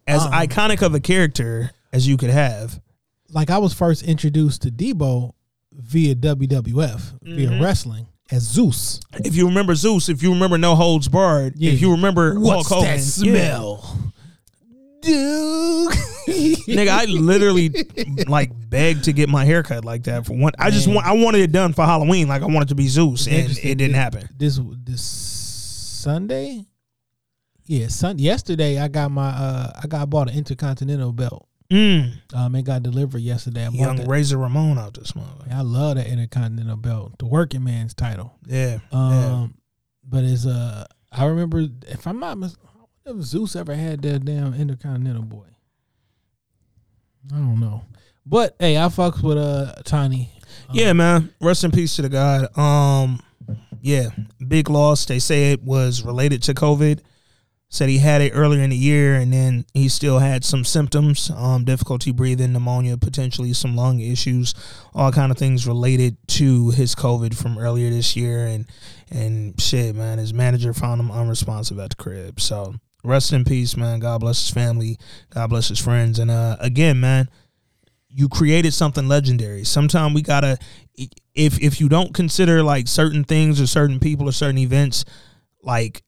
[0.06, 2.80] as Um, iconic of a character as you could have.
[3.28, 5.32] Like I was first introduced to Debo
[5.72, 7.60] via WWF via Mhm.
[7.60, 9.00] wrestling as Zeus.
[9.24, 11.72] If you remember Zeus, if you remember No Holds Barred, Yeah.
[11.72, 13.96] if you remember What's Hulk Hogan, that smell?
[15.02, 15.92] Dude.
[16.68, 17.72] nigga, I literally
[18.28, 20.52] like begged to get my haircut like that for one.
[20.58, 23.26] I just want, I wanted it done for Halloween, like I wanted to be Zeus,
[23.26, 24.28] and it didn't happen.
[24.36, 26.66] This this Sunday,
[27.66, 28.18] yeah, Sun.
[28.18, 31.46] Yesterday, I got my uh, I got bought an Intercontinental belt.
[31.70, 32.12] Mm.
[32.34, 33.64] Um, it got delivered yesterday.
[33.64, 34.04] I Young.
[34.06, 35.28] Razor Ramon out this month.
[35.50, 38.34] I love that Intercontinental belt, the working man's title.
[38.46, 39.46] Yeah, Um, yeah.
[40.08, 42.56] but it's uh, I remember if I'm not mis-
[43.06, 45.46] if Zeus ever had that damn Intercontinental boy.
[47.32, 47.82] I don't know,
[48.26, 50.30] but hey, I fucks with uh Tiny.
[50.72, 51.32] Yeah, man.
[51.40, 52.56] Rest in peace to the God.
[52.58, 53.20] Um,
[53.80, 54.08] yeah,
[54.46, 55.04] big loss.
[55.04, 57.00] They say it was related to COVID.
[57.72, 61.30] Said he had it earlier in the year, and then he still had some symptoms,
[61.30, 64.54] um, difficulty breathing, pneumonia, potentially some lung issues,
[64.92, 68.66] all kind of things related to his COVID from earlier this year, and
[69.08, 70.18] and shit, man.
[70.18, 72.40] His manager found him unresponsive at the crib.
[72.40, 72.74] So
[73.04, 74.00] rest in peace, man.
[74.00, 74.98] God bless his family.
[75.30, 76.18] God bless his friends.
[76.18, 77.30] And uh, again, man,
[78.08, 79.64] you created something legendary.
[79.64, 80.58] Sometimes we gotta
[81.34, 85.04] if if you don't consider like certain things or certain people or certain events
[85.62, 86.02] like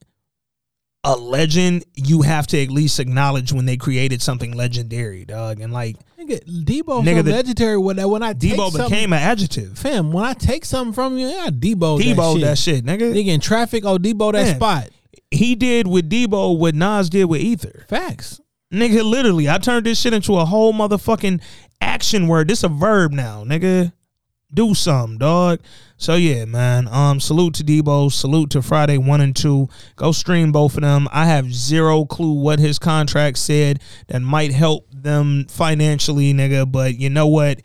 [1.03, 5.59] a legend, you have to at least acknowledge when they created something legendary, dog.
[5.59, 9.77] And like Nigga, Debo Nigga, the- legendary when I when I Debo became an adjective.
[9.77, 10.11] fam.
[10.13, 12.77] When I take something from you, yeah, Debo Debo that that shit.
[12.77, 13.13] shit, nigga.
[13.13, 14.55] Nigga in traffic, oh Debo that Man.
[14.55, 14.89] spot.
[15.31, 17.85] He did with Debo what Nas did with Ether.
[17.89, 18.39] Facts.
[18.73, 21.41] Nigga, literally, I turned this shit into a whole motherfucking
[21.81, 22.47] action word.
[22.47, 23.91] This a verb now, nigga.
[24.53, 25.59] Do something, dog.
[25.97, 26.87] So yeah, man.
[26.89, 28.11] Um, salute to Debo.
[28.11, 29.69] Salute to Friday one and two.
[29.95, 31.07] Go stream both of them.
[31.11, 36.71] I have zero clue what his contract said that might help them financially, nigga.
[36.71, 37.61] But you know what?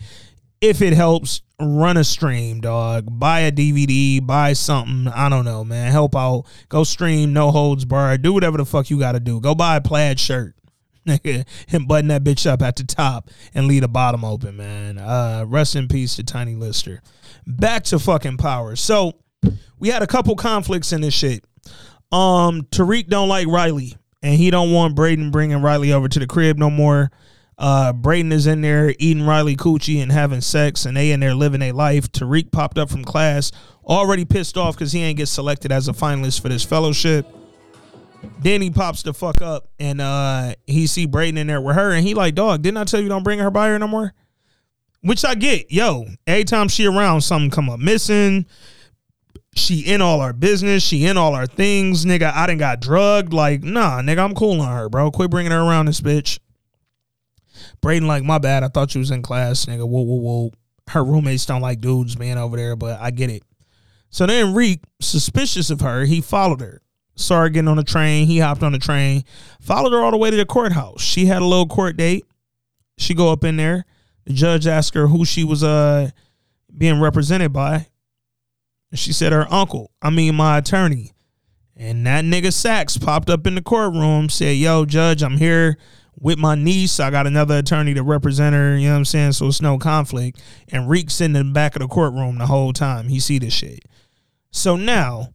[0.61, 3.07] If it helps, run a stream, dog.
[3.11, 5.09] Buy a DVD, buy something.
[5.09, 5.93] I don't know, man.
[5.93, 6.45] Help out.
[6.69, 8.23] Go stream, no holds barred.
[8.23, 9.41] Do whatever the fuck you gotta do.
[9.41, 10.55] Go buy a plaid shirt.
[11.09, 14.99] Nigga, and button that bitch up at the top and leave the bottom open, man.
[14.99, 17.01] Uh, rest in peace to Tiny Lister.
[17.47, 18.77] Back to fucking power.
[18.77, 19.15] So
[19.79, 21.45] we had a couple conflicts in this shit.
[22.13, 26.27] Um, Tariq don't like Riley, and he don't want Brayden bringing Riley over to the
[26.27, 27.11] crib no more.
[27.59, 31.35] Uh, Brayden is in there eating Riley coochie and having sex, and they in there
[31.35, 32.11] living a life.
[32.13, 33.51] Tariq popped up from class,
[33.85, 37.27] already pissed off because he ain't get selected as a finalist for this fellowship.
[38.41, 41.93] Then he pops the fuck up and uh he see Brayden in there with her
[41.93, 44.13] and he like, dog, didn't I tell you don't bring her by here no more?
[45.01, 45.71] Which I get.
[45.71, 48.47] Yo, every time she around, something come up missing.
[49.55, 50.83] She in all our business.
[50.83, 52.05] She in all our things.
[52.05, 53.33] Nigga, I didn't got drugged.
[53.33, 55.11] Like, nah, nigga, I'm cool on her, bro.
[55.11, 56.39] Quit bringing her around this bitch.
[57.81, 58.65] Brayden like, my bad.
[58.65, 59.89] I thought you was in class, nigga.
[59.89, 60.51] Whoa, whoa, whoa.
[60.89, 63.43] Her roommates don't like dudes being over there, but I get it.
[64.11, 66.81] So then Reek, suspicious of her, he followed her.
[67.29, 68.27] Her getting on the train.
[68.27, 69.25] He hopped on the train,
[69.61, 71.01] followed her all the way to the courthouse.
[71.01, 72.25] She had a little court date.
[72.97, 73.85] She go up in there.
[74.25, 76.11] The judge asked her who she was uh
[76.77, 77.89] being represented by.
[78.95, 79.91] She said her uncle.
[80.01, 81.13] I mean my attorney.
[81.77, 85.79] And that nigga Saxe popped up in the courtroom, said, Yo, Judge, I'm here
[86.19, 86.99] with my niece.
[86.99, 89.33] I got another attorney to represent her, you know what I'm saying?
[89.33, 90.43] So it's no conflict.
[90.69, 93.09] And Reek's in the back of the courtroom the whole time.
[93.09, 93.85] He see this shit.
[94.51, 95.29] So now,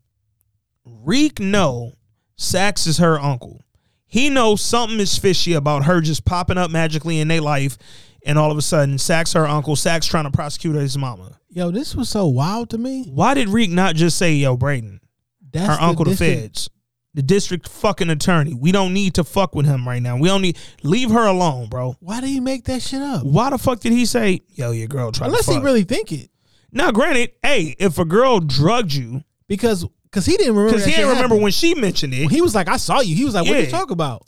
[0.86, 1.94] Reek know
[2.36, 3.62] Saxe is her uncle.
[4.06, 7.78] He knows something is fishy about her just popping up magically in their life,
[8.26, 9.76] and all of a sudden, Saxe her uncle.
[9.76, 11.40] Saxe trying to prosecute his mama.
[11.50, 13.06] Yo, this was so wild to me.
[13.10, 15.00] Why did Reek not just say, "Yo, Brayden,
[15.52, 16.70] That's her the uncle, the feds,
[17.14, 18.54] the district fucking attorney.
[18.54, 20.18] We don't need to fuck with him right now.
[20.18, 23.24] We don't need leave her alone, bro." Why did he make that shit up?
[23.24, 26.12] Why the fuck did he say, "Yo, your girl tried Unless to he really think
[26.12, 26.30] it.
[26.72, 30.72] now, granted, hey, if a girl drugged you, because because he didn't remember.
[30.72, 31.44] because he didn't remember happened.
[31.44, 32.30] when she mentioned it.
[32.30, 34.24] He was like, "I saw you." He was like, "What are you talk about?"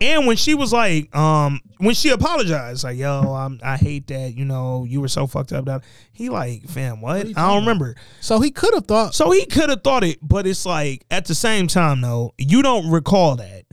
[0.00, 4.36] And when she was like, um, when she apologized, like, yo, I'm, I hate that,
[4.36, 5.64] you know, you were so fucked up.
[5.64, 5.82] That
[6.12, 7.26] he like, fam, what?
[7.26, 7.96] I don't remember.
[8.20, 9.14] So he could have thought.
[9.14, 12.62] So he could have thought it, but it's like at the same time, though, you
[12.62, 13.64] don't recall that.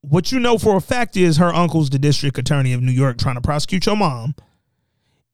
[0.00, 3.18] What you know for a fact is her uncle's the district attorney of New York
[3.18, 4.34] trying to prosecute your mom,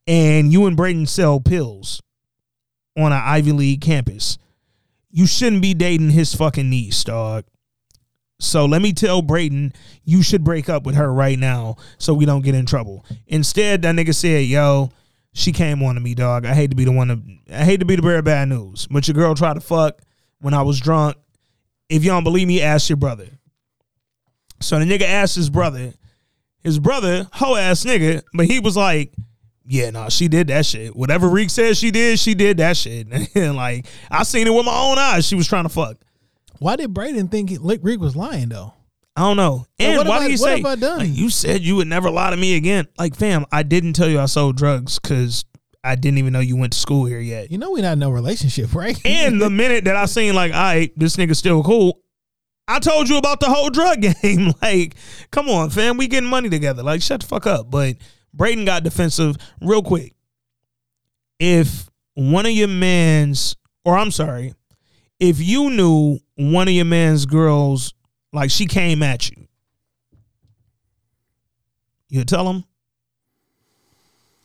[0.09, 2.03] and you and Brayden sell pills
[2.97, 4.39] on an Ivy League campus.
[5.17, 7.45] You shouldn't be dating his fucking niece, dog.
[8.39, 9.75] So let me tell Brayden
[10.05, 13.03] you should break up with her right now so we don't get in trouble.
[13.27, 14.91] Instead, that nigga said, "Yo,
[15.33, 16.45] she came on to me, dog.
[16.45, 18.51] I hate to be the one to I hate to be the bearer of bad
[18.51, 20.03] news, but your girl tried to fuck
[20.41, 21.17] when I was drunk.
[21.89, 23.31] If you don't believe me, ask your brother."
[24.61, 25.95] So the nigga asked his brother,
[26.63, 29.15] his brother, hoe ass nigga, but he was like,
[29.69, 30.95] Yeah, no, she did that shit.
[30.95, 33.09] Whatever Reek said she did, she did that shit.
[33.35, 35.27] and like I seen it with my own eyes.
[35.27, 35.97] She was trying to fuck.
[36.59, 38.73] Why did Brayden think he- Rick was lying though?
[39.17, 39.67] I don't know.
[39.79, 40.57] And what why did he what say?
[40.59, 40.99] have I done?
[40.99, 42.87] like, you said you would never lie to me again.
[42.99, 45.45] Like, fam, I didn't tell you I sold drugs because
[45.83, 47.51] I didn't even know you went to school here yet.
[47.51, 48.99] You know we not in no relationship, right?
[49.07, 52.01] And the minute that I seen like, all right, this nigga still cool,
[52.69, 54.53] I told you about the whole drug game.
[54.61, 54.97] like,
[55.31, 56.83] come on, fam, we getting money together.
[56.83, 57.71] Like, shut the fuck up.
[57.71, 57.97] But
[58.35, 60.15] Brayden got defensive real quick.
[61.39, 64.55] If one of your man's, or I'm sorry,
[65.21, 67.93] if you knew one of your man's girls,
[68.33, 69.47] like she came at you,
[72.09, 72.65] you tell him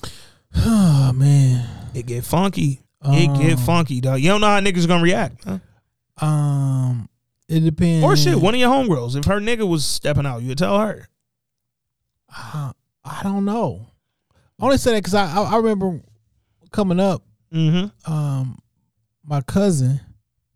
[0.55, 1.67] oh man.
[1.93, 2.81] it get funky.
[3.03, 4.19] It get Um, funky, dog.
[4.19, 5.43] You don't know how niggas gonna react.
[5.43, 6.25] Huh?
[6.25, 7.09] Um,
[7.47, 8.03] it depends.
[8.03, 9.15] Or shit, one of your homegirls.
[9.15, 11.07] If her nigga was stepping out, you tell her.
[12.35, 12.73] Uh,
[13.19, 13.87] I don't know.
[14.59, 16.01] I only say that because I, I I remember
[16.71, 17.23] coming up.
[17.53, 18.11] Mm-hmm.
[18.11, 18.57] Um,
[19.25, 19.99] my cousin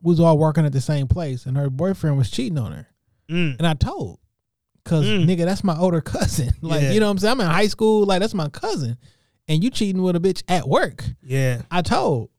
[0.01, 2.87] was all working at the same place, and her boyfriend was cheating on her,
[3.29, 3.57] Mm.
[3.57, 4.19] and I told,
[4.85, 5.25] cause Mm.
[5.25, 6.51] nigga, that's my older cousin.
[6.61, 6.91] like Yeah.
[6.91, 7.31] you know what I'm saying?
[7.33, 8.05] I'm in high school.
[8.05, 8.97] Like that's my cousin,
[9.47, 11.03] and you cheating with a bitch at work.
[11.23, 11.63] Yeah.
[11.71, 12.29] I told,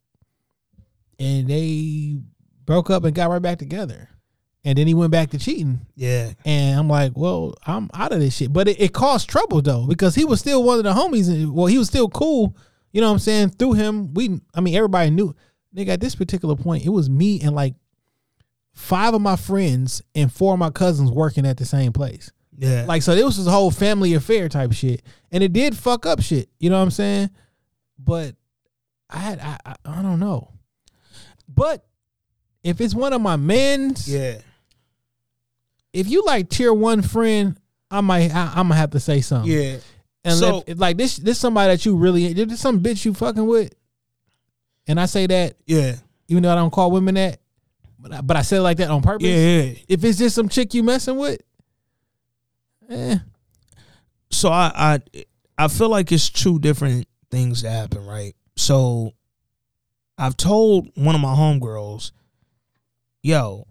[1.18, 2.18] and they
[2.64, 4.08] broke up and got right back together,
[4.66, 5.80] and then he went back to cheating.
[5.94, 6.32] Yeah.
[6.44, 8.52] And I'm like, well, I'm out of this shit.
[8.52, 11.30] But it, it caused trouble though, because he was still one of the homies.
[11.30, 12.54] and- Well, he was still cool.
[12.92, 13.50] You know what I'm saying?
[13.50, 15.34] Through him, we I mean everybody knew.
[15.74, 17.74] Nigga, at this particular point, it was me and like
[18.72, 22.30] five of my friends and four of my cousins working at the same place.
[22.58, 22.84] Yeah.
[22.88, 25.02] Like so it was this whole family affair type shit.
[25.30, 26.48] And it did fuck up shit.
[26.58, 27.30] You know what I'm saying?
[27.98, 28.34] But
[29.10, 30.52] I had I I, I don't know.
[31.48, 31.84] But
[32.64, 34.38] if it's one of my men's, yeah.
[35.96, 37.58] If you like tier one friend,
[37.90, 39.50] I might I, I'm gonna have to say something.
[39.50, 39.76] Yeah.
[40.24, 43.14] And So- if, if, like this this somebody that you really this some bitch you
[43.14, 43.72] fucking with,
[44.86, 45.96] and I say that Yeah.
[46.28, 47.38] even though I don't call women that,
[47.98, 49.26] but I, but I say it like that on purpose.
[49.26, 49.62] Yeah.
[49.62, 49.74] yeah.
[49.88, 51.40] If it's just some chick you messing with,
[52.88, 53.18] eh,
[54.30, 54.72] So I
[55.14, 55.24] I
[55.58, 58.34] I feel like it's two different things that happen, right?
[58.56, 59.12] So
[60.18, 62.10] I've told one of my homegirls,
[63.22, 63.66] yo,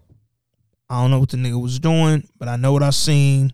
[0.88, 3.52] I don't know what the nigga was doing, but I know what I seen.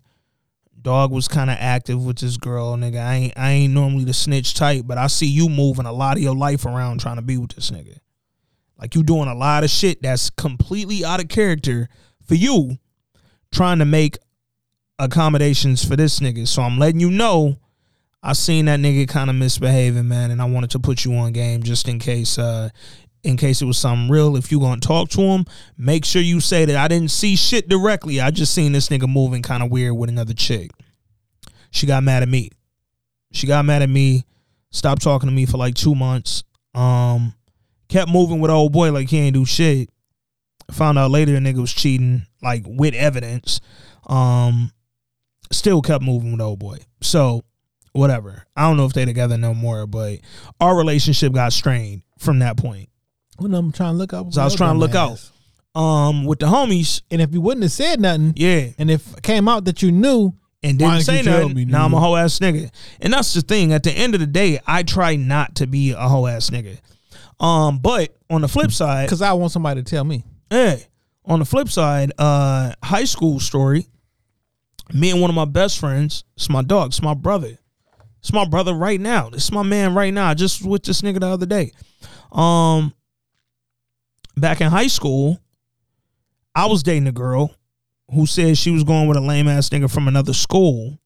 [0.81, 3.01] Dog was kind of active with this girl, nigga.
[3.01, 6.17] I ain't I ain't normally the snitch type, but I see you moving a lot
[6.17, 7.99] of your life around trying to be with this nigga.
[8.77, 11.89] Like you doing a lot of shit that's completely out of character
[12.27, 12.79] for you,
[13.53, 14.19] trying to make
[14.99, 16.49] accommodations for this nigga.
[16.49, 17.59] So I'm letting you know
[18.25, 21.33] I seen that nigga kind of misbehaving, man, and I wanted to put you on
[21.33, 22.71] game just in case uh
[23.23, 24.37] in case it was something real.
[24.37, 25.45] If you gonna talk to him,
[25.77, 28.21] make sure you say that I didn't see shit directly.
[28.21, 30.71] I just seen this nigga moving kind of weird with another chick.
[31.71, 32.51] She got mad at me.
[33.33, 34.25] She got mad at me,
[34.71, 36.45] stopped talking to me for like two months.
[36.75, 37.35] Um
[37.89, 39.91] kept moving with old boy like he ain't do shit.
[40.73, 43.61] Found out later the nigga was cheating, like with evidence.
[44.07, 44.73] Um
[45.53, 46.79] still kept moving with old boy.
[47.01, 47.43] So
[47.93, 48.47] whatever.
[48.57, 50.21] I don't know if they together no more, but
[50.61, 52.89] our relationship got strained from that point.
[53.39, 54.33] When I'm trying to look out.
[54.33, 55.31] So I was trying to look out.
[55.75, 59.23] Um, with the homies, And if you wouldn't have said nothing, yeah, and if it
[59.23, 61.55] came out that you knew, and didn't say nothing.
[61.55, 62.71] me, now I'm a whole ass nigga,
[63.01, 63.73] and that's the thing.
[63.73, 66.79] At the end of the day, I try not to be a whole ass nigga.
[67.41, 70.25] Um, but on the flip side, because I want somebody to tell me.
[70.51, 70.87] Hey,
[71.25, 73.87] on the flip side, uh, high school story.
[74.93, 76.25] Me and one of my best friends.
[76.37, 76.89] It's my dog.
[76.89, 77.59] It's my brother.
[78.19, 79.31] It's my brother right now.
[79.33, 80.29] It's my man right now.
[80.29, 81.73] I just was with this nigga the other day.
[82.31, 82.93] Um,
[84.37, 85.39] back in high school,
[86.55, 87.55] I was dating a girl
[88.13, 90.99] who said she was going with a lame ass nigga from another school.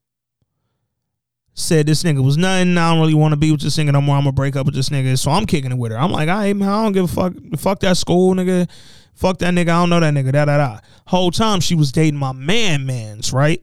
[1.55, 2.77] Said this nigga was nothing.
[2.77, 4.17] I don't really want to be with this nigga no more.
[4.17, 5.19] I'm gonna break up with this nigga.
[5.19, 5.99] So I'm kicking it with her.
[5.99, 7.33] I'm like, all right, man, I don't give a fuck.
[7.57, 8.69] Fuck that school, nigga.
[9.15, 9.71] Fuck that nigga.
[9.71, 10.33] I don't know that nigga.
[10.33, 10.81] Da da da.
[11.07, 13.63] Whole time she was dating my man mans, right?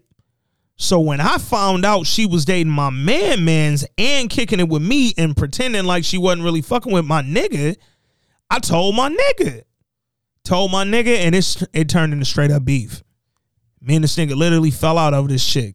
[0.76, 4.82] So when I found out she was dating my man mans and kicking it with
[4.82, 7.78] me and pretending like she wasn't really fucking with my nigga,
[8.54, 9.64] I told my nigga.
[10.44, 13.02] Told my nigga, and it's it turned into straight up beef.
[13.82, 15.74] Me and this nigga literally fell out over this chick.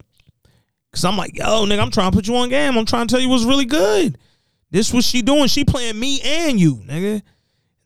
[0.93, 2.77] Cause I'm like, yo, nigga, I'm trying to put you on game.
[2.77, 4.17] I'm trying to tell you what's really good.
[4.71, 5.47] This what she doing.
[5.47, 7.21] She playing me and you, nigga.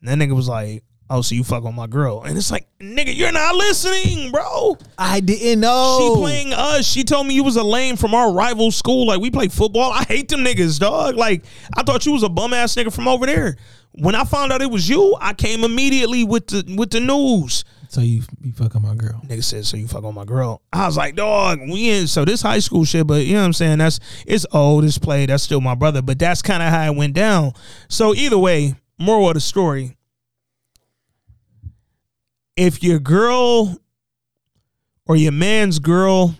[0.00, 2.22] And that nigga was like, oh, so you fuck with my girl.
[2.22, 4.78] And it's like, nigga, you're not listening, bro.
[4.96, 5.98] I didn't know.
[5.98, 6.86] She playing us.
[6.86, 9.08] She told me you was a lame from our rival school.
[9.08, 9.90] Like we play football.
[9.92, 11.16] I hate them niggas, dog.
[11.16, 11.44] Like
[11.76, 13.56] I thought you was a bum ass nigga from over there.
[13.96, 17.64] When I found out it was you, I came immediately with the with the news.
[17.88, 19.20] So you you fucking my girl.
[19.24, 22.24] Nigga said, "So you fuck on my girl?" I was like, "Dog, we in so
[22.24, 23.78] this high school shit, but you know what I'm saying?
[23.78, 25.28] That's it's old, it's played.
[25.28, 27.52] That's still my brother, but that's kind of how it went down.
[27.88, 29.96] So either way, moral of the story:
[32.56, 33.78] if your girl
[35.06, 36.34] or your man's girl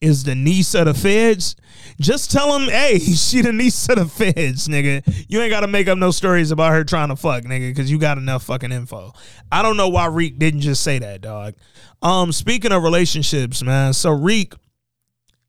[0.00, 1.56] is the niece of the feds,
[2.00, 5.02] just tell him, hey, she the niece of the feds, nigga.
[5.28, 7.98] You ain't gotta make up no stories about her trying to fuck, nigga, because you
[7.98, 9.12] got enough fucking info.
[9.50, 11.54] I don't know why Reek didn't just say that, dog.
[12.02, 14.54] Um, speaking of relationships, man, so Reek,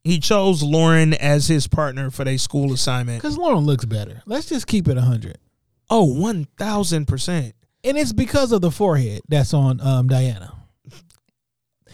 [0.02, 3.20] he chose Lauren as his partner for their school assignment.
[3.22, 4.22] Because Lauren looks better.
[4.24, 5.38] Let's just keep it hundred.
[5.90, 7.54] Oh, Oh, one thousand percent.
[7.84, 10.52] And it's because of the forehead that's on um, Diana.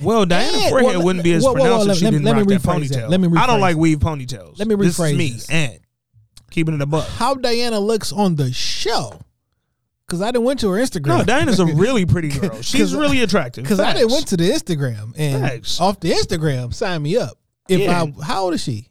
[0.00, 2.24] Well, Diana's And- forehead well, wouldn't be as well, pronounced well, if she let didn't
[2.24, 2.98] let me rock that rephrase that.
[3.04, 3.08] ponytail.
[3.10, 4.58] Let me rephrase I don't like weave ponytails.
[4.58, 5.50] Let me rephrase This is me, this.
[5.50, 5.78] and
[6.50, 7.06] keeping it a buck.
[7.08, 9.20] How Diana looks on the show.
[10.06, 11.06] Because I didn't went to her Instagram.
[11.18, 12.60] No, Diana's a really pretty girl.
[12.60, 13.64] She's 'Cause I- really attractive.
[13.64, 15.80] Because I didn't went to the Instagram and Facts.
[15.80, 17.38] off the Instagram, sign me up.
[17.68, 18.02] If Yeah.
[18.02, 18.88] I, how old is she?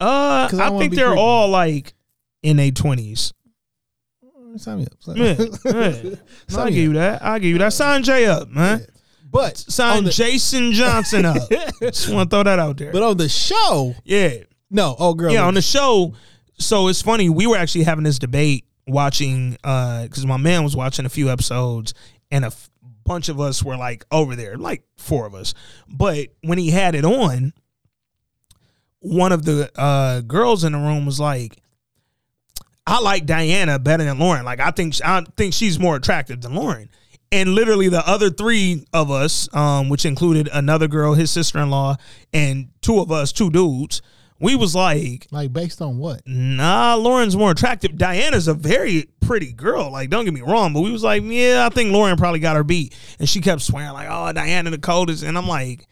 [0.00, 1.20] Uh, 'Cause I I, think they're creepy.
[1.20, 1.92] all like
[2.42, 3.32] in their twenties.
[4.56, 4.92] Sign me up.
[5.00, 6.10] Sign, Yeah, yeah.
[6.12, 6.18] up.
[6.56, 7.22] I'll give you that.
[7.22, 7.74] I'll give you that.
[7.74, 8.86] Sign Jay up, man.
[9.28, 11.50] But Sign the- Jason Johnson up.
[11.80, 12.92] Just want to throw that out there.
[12.92, 14.38] But on the show, yeah,
[14.70, 14.94] no.
[14.98, 15.32] Oh, girl.
[15.32, 15.44] yeah.
[15.46, 16.14] On the show,
[16.58, 17.28] so it's funny.
[17.28, 21.28] We were actually having this debate watching uh because my man was watching a few
[21.28, 21.92] episodes
[22.30, 22.70] and a f-
[23.04, 25.54] bunch of us were like over there, like four of us.
[25.88, 27.52] But when he had it on,
[29.00, 31.56] one of the uh girls in the room was like.
[32.88, 34.44] I like Diana better than Lauren.
[34.44, 36.88] Like I think I think she's more attractive than Lauren.
[37.32, 41.70] And literally the other three of us, um, which included another girl, his sister in
[41.70, 41.96] law,
[42.32, 44.00] and two of us, two dudes,
[44.38, 46.22] we was like, like based on what?
[46.26, 47.96] nah, Lauren's more attractive.
[47.96, 49.90] Diana's a very pretty girl.
[49.90, 52.56] Like, don't get me wrong, but we was like, yeah, I think Lauren probably got
[52.56, 52.94] her beat.
[53.18, 55.24] And she kept swearing, like, oh, Diana the coldest.
[55.24, 55.86] And I'm like,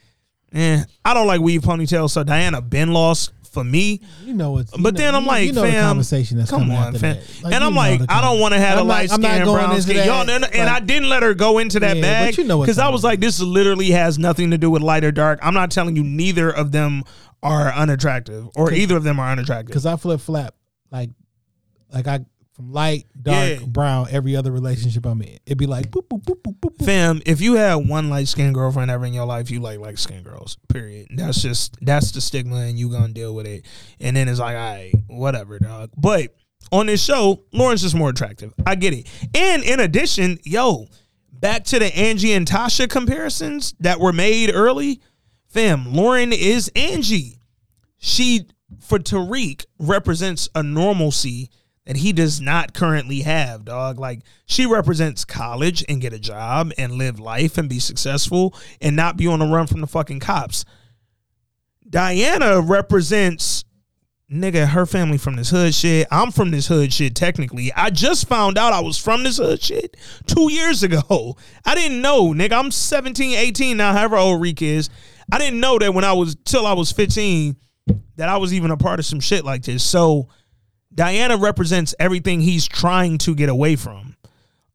[0.53, 4.01] eh, I don't like weave ponytails, so Diana been lost for me.
[4.23, 4.67] You know what?
[4.79, 7.17] But then I'm like, you know fam, conversation that's come coming on, fam.
[7.43, 9.81] Like, and I'm like, I don't want to have a I'm not- light skin, brown
[9.81, 9.97] skin.
[9.97, 12.45] that, Y'all, and, and I didn't let her go into that Yeah, bag but you
[12.45, 15.39] know because I was like, this literally has nothing to do with light or dark.
[15.43, 17.05] I'm not telling you neither of them
[17.43, 19.69] are unattractive or either of them are unattractive.
[19.69, 20.55] Because I flip flap
[20.91, 21.11] like,
[21.93, 22.21] like I
[22.55, 23.67] from light, dark, Yeah.
[23.67, 24.07] brown.
[24.11, 26.77] Every other relationship I'm in, it'd be like boop boop boop boop boop.
[26.77, 26.85] boop.
[26.85, 29.99] Fam, if you had one light skinned girlfriend ever in your life, you like light
[29.99, 30.57] skinned girls.
[30.69, 31.09] Period.
[31.15, 33.67] That's just that's the stigma, and you gonna deal with it.
[34.01, 35.91] And then it's like, all right, whatever, dog.
[35.97, 36.35] But
[36.71, 38.55] on this show, Lauren's just more attractive.
[38.65, 39.09] I get it.
[39.35, 40.87] And in addition, yo,
[41.33, 45.01] back to the Angie and Tasha comparisons that were made early.
[45.49, 47.41] Fam, Lauren is Angie.
[47.99, 48.47] She
[48.81, 51.51] for Tariq represents a normalcy
[51.87, 53.99] that he does not currently have, dog.
[53.99, 58.97] Like she represents college and get a job and live life and be successful and
[58.97, 60.65] not be on the run from the fucking cops.
[61.89, 63.65] Diana represents
[64.33, 66.09] nigga her family from this hood shit.
[66.11, 67.71] I'm from this hood shit technically.
[67.75, 69.97] I just found out I was from this hood shit
[70.27, 71.37] 2 years ago.
[71.65, 72.53] I didn't know, nigga.
[72.53, 74.89] I'm 17, 18 now, however old Reek is.
[75.31, 77.57] I didn't know that when I was till I was 15
[78.17, 79.85] that I was even a part of some shit like this.
[79.85, 80.29] So
[80.95, 84.17] Diana represents everything he's trying to get away from.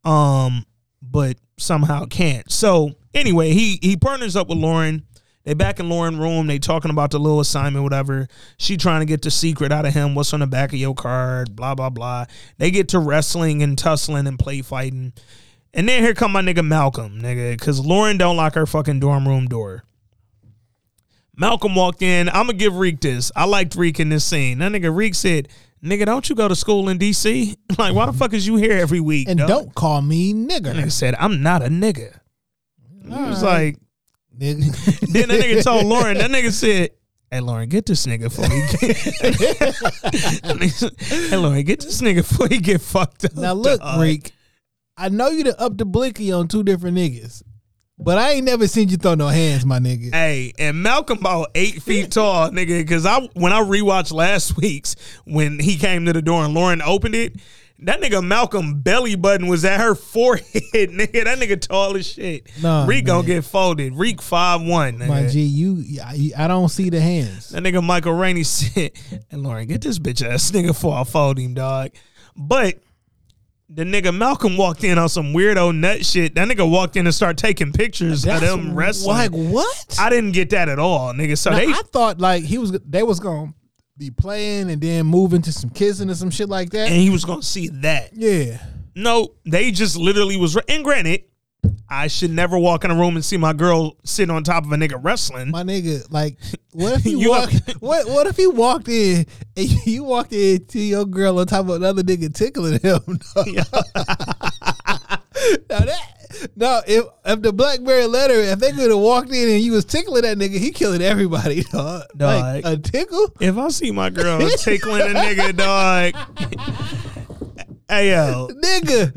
[0.03, 0.65] Um,
[1.01, 2.51] but somehow can't.
[2.51, 5.06] So anyway, he he partners up with Lauren.
[5.45, 6.48] They back in Lauren room.
[6.48, 8.27] They talking about the little assignment, whatever.
[8.57, 10.14] She trying to get the secret out of him.
[10.14, 11.56] What's on the back of your card?
[11.56, 12.25] Blah blah blah.
[12.57, 15.14] They get to wrestling and tussling and play fighting.
[15.73, 19.27] And then here come my nigga Malcolm, nigga, because Lauren don't lock her fucking dorm
[19.27, 19.83] room door.
[21.35, 22.27] Malcolm walked in.
[22.30, 23.31] I'm gonna give Reek this.
[23.35, 24.59] I liked Reek in this scene.
[24.59, 25.48] That nigga Reek said,
[25.83, 27.56] "Nigga, don't you go to school in DC?
[27.77, 30.74] Like, why the fuck is you here every week?" And dog?" don't call me nigger.
[30.74, 32.19] Nigga said, "I'm not a nigga."
[33.11, 33.75] I was Alright.
[33.75, 33.77] like,
[34.38, 36.17] then that nigga told Lauren.
[36.17, 36.91] That nigga said,
[37.32, 38.98] "Hey Lauren, get this nigga before he get."
[41.30, 43.35] hey Lauren, get this nigga before he get fucked up.
[43.35, 44.33] Now look, dog." Reek.
[44.98, 47.41] I know you to up the blicky on two different niggas,
[48.00, 50.14] but I ain't never seen you throw no hands, my nigga.
[50.14, 52.80] Hey, and Malcolm about eight feet tall, nigga.
[52.80, 54.95] Because I when I rewatched last week's
[55.26, 57.36] when he came to the door and Lauren opened it,
[57.80, 61.26] that nigga Malcolm belly button was at her forehead, nigga.
[61.26, 62.50] That nigga tall as shit.
[62.61, 63.94] Nah, Reek gonna get folded.
[63.94, 65.08] Reek five one, nigga.
[65.08, 67.50] My G, you, I, I don't see the hands.
[67.50, 68.92] That nigga Michael Rainey said,
[69.30, 71.92] and Lauren, get this bitch ass nigga before I fold him, dog.
[72.36, 72.80] But
[73.72, 76.33] the nigga Malcolm walked in on some weirdo nut shit.
[76.35, 79.15] That nigga walked in and started taking pictures of them wrestling.
[79.15, 79.95] Like what?
[79.99, 81.38] I didn't get that at all, nigga.
[81.38, 83.53] So Now, they I thought like he was, they was gonna
[83.98, 86.88] be playing and then move into some kissing or some shit like that.
[86.89, 88.11] and he was gonna see that.
[88.14, 88.57] yeah,
[88.95, 90.57] no, they just literally was.
[90.67, 91.23] And granted,
[91.90, 94.72] I should never walk in a room and see my girl sitting on top of
[94.72, 95.50] a nigga wrestling.
[95.50, 96.38] My nigga, like,
[96.74, 97.51] what if you, You walk?
[97.80, 99.26] what What if you walked in
[99.58, 103.00] and you walked in to your girl on top of another nigga tickling him?
[105.69, 106.00] now that
[106.56, 109.84] no, if if the BlackBerry letter, if they could have walked in and you was
[109.85, 112.03] tickling that nigga, he killing everybody, dog.
[112.18, 112.74] Like Dog.
[112.74, 113.34] a tickle.
[113.40, 116.14] If I see my girl tickling a nigga, dog.
[117.90, 119.16] hey yo, nigga.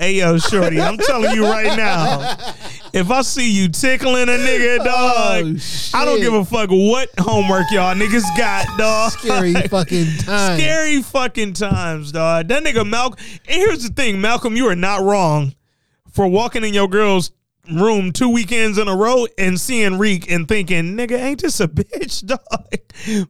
[0.00, 2.38] Hey yo, shorty, I'm telling you right now.
[2.94, 5.60] If I see you tickling a nigga, dog,
[5.92, 9.12] I don't give a fuck what homework y'all niggas got, dog.
[9.12, 10.58] Scary fucking times.
[10.58, 12.48] Scary fucking times, dog.
[12.48, 13.22] That nigga Malcolm.
[13.46, 15.54] And here's the thing, Malcolm, you are not wrong
[16.10, 17.32] for walking in your girl's
[17.72, 21.68] room two weekends in a row and seeing Reek and thinking, nigga, ain't this a
[21.68, 22.40] bitch, dog?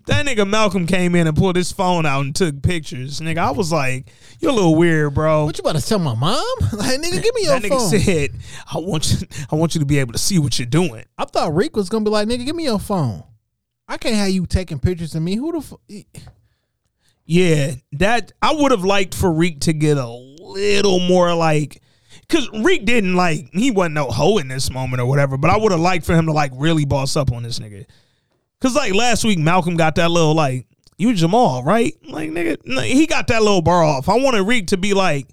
[0.06, 3.20] That nigga Malcolm came in and pulled his phone out and took pictures.
[3.20, 4.08] Nigga, I was like,
[4.40, 5.44] you're a little weird, bro.
[5.44, 6.44] What you about to tell my mom?
[6.72, 7.78] Like, nigga, give me your that phone.
[7.90, 8.30] nigga said,
[8.72, 11.04] I want you I want you to be able to see what you're doing.
[11.18, 13.24] I thought Reek was gonna be like, nigga, give me your phone.
[13.86, 15.34] I can't have you taking pictures of me.
[15.36, 15.80] Who the fuck?
[17.24, 21.82] Yeah, that I would have liked for Reek to get a little more like
[22.30, 25.56] Cause Reek didn't like he wasn't no hoe in this moment or whatever, but I
[25.56, 27.86] would have liked for him to like really boss up on this nigga.
[28.60, 31.92] Cause like last week Malcolm got that little like you Jamal right?
[32.06, 34.08] Like nigga, he got that little bar off.
[34.08, 35.26] I wanted Reek to be like,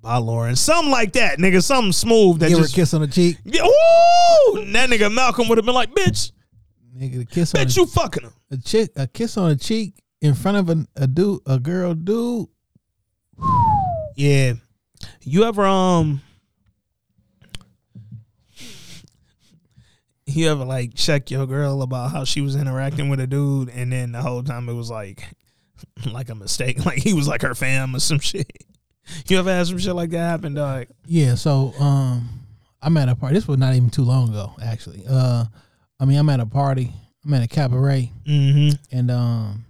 [0.00, 3.02] By Lauren, something like that, nigga, something smooth that Give her a just kiss on
[3.02, 3.36] the cheek.
[3.44, 4.64] yeah, woo!
[4.72, 6.32] That nigga Malcolm would have been like, bitch,
[6.96, 8.32] Nigga, the kiss on bitch, you fucking him.
[8.50, 11.94] a chick, a kiss on the cheek in front of a, a dude, a girl,
[11.94, 12.48] dude.
[14.16, 14.54] Yeah.
[15.22, 16.20] You ever um
[20.36, 23.92] you ever like check your girl about how she was interacting with a dude and
[23.92, 25.28] then the whole time it was like
[26.12, 26.78] like a mistake.
[26.84, 28.50] Like he was like her fam or some shit.
[29.26, 30.86] You ever had some shit like that happen, dog?
[31.06, 32.28] Yeah, so um
[32.82, 33.34] I'm at a party.
[33.34, 35.04] This was not even too long ago, actually.
[35.08, 35.44] Uh
[35.98, 36.92] I mean I'm at a party.
[37.24, 38.12] I'm at a cabaret.
[38.26, 38.96] Mm-hmm.
[38.96, 39.64] And um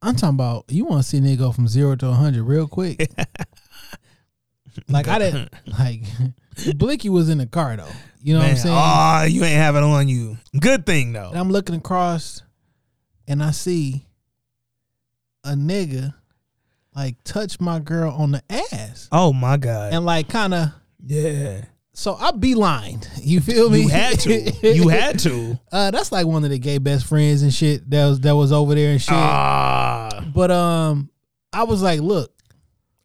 [0.00, 2.66] I'm talking about you want to see a nigga go from zero to hundred real
[2.66, 3.10] quick.
[4.88, 6.02] like I didn't like
[6.76, 7.88] Blicky was in the car though.
[8.22, 8.76] You know what I'm saying?
[8.78, 10.38] Oh, you ain't have it on you.
[10.58, 11.30] Good thing though.
[11.30, 12.42] And I'm looking across
[13.26, 14.06] and I see
[15.44, 16.14] a nigga
[16.94, 19.08] like touch my girl on the ass.
[19.10, 19.92] Oh my god.
[19.92, 20.68] And like kind of
[21.04, 21.64] yeah.
[21.94, 23.08] So I beelined.
[23.20, 23.82] You feel me?
[23.82, 24.50] You had to.
[24.62, 25.58] You had to.
[25.72, 28.52] Uh, that's like one of the gay best friends and shit that was that was
[28.52, 29.14] over there and shit.
[29.14, 30.22] Ah.
[30.34, 31.10] But um,
[31.50, 32.30] I was like, look,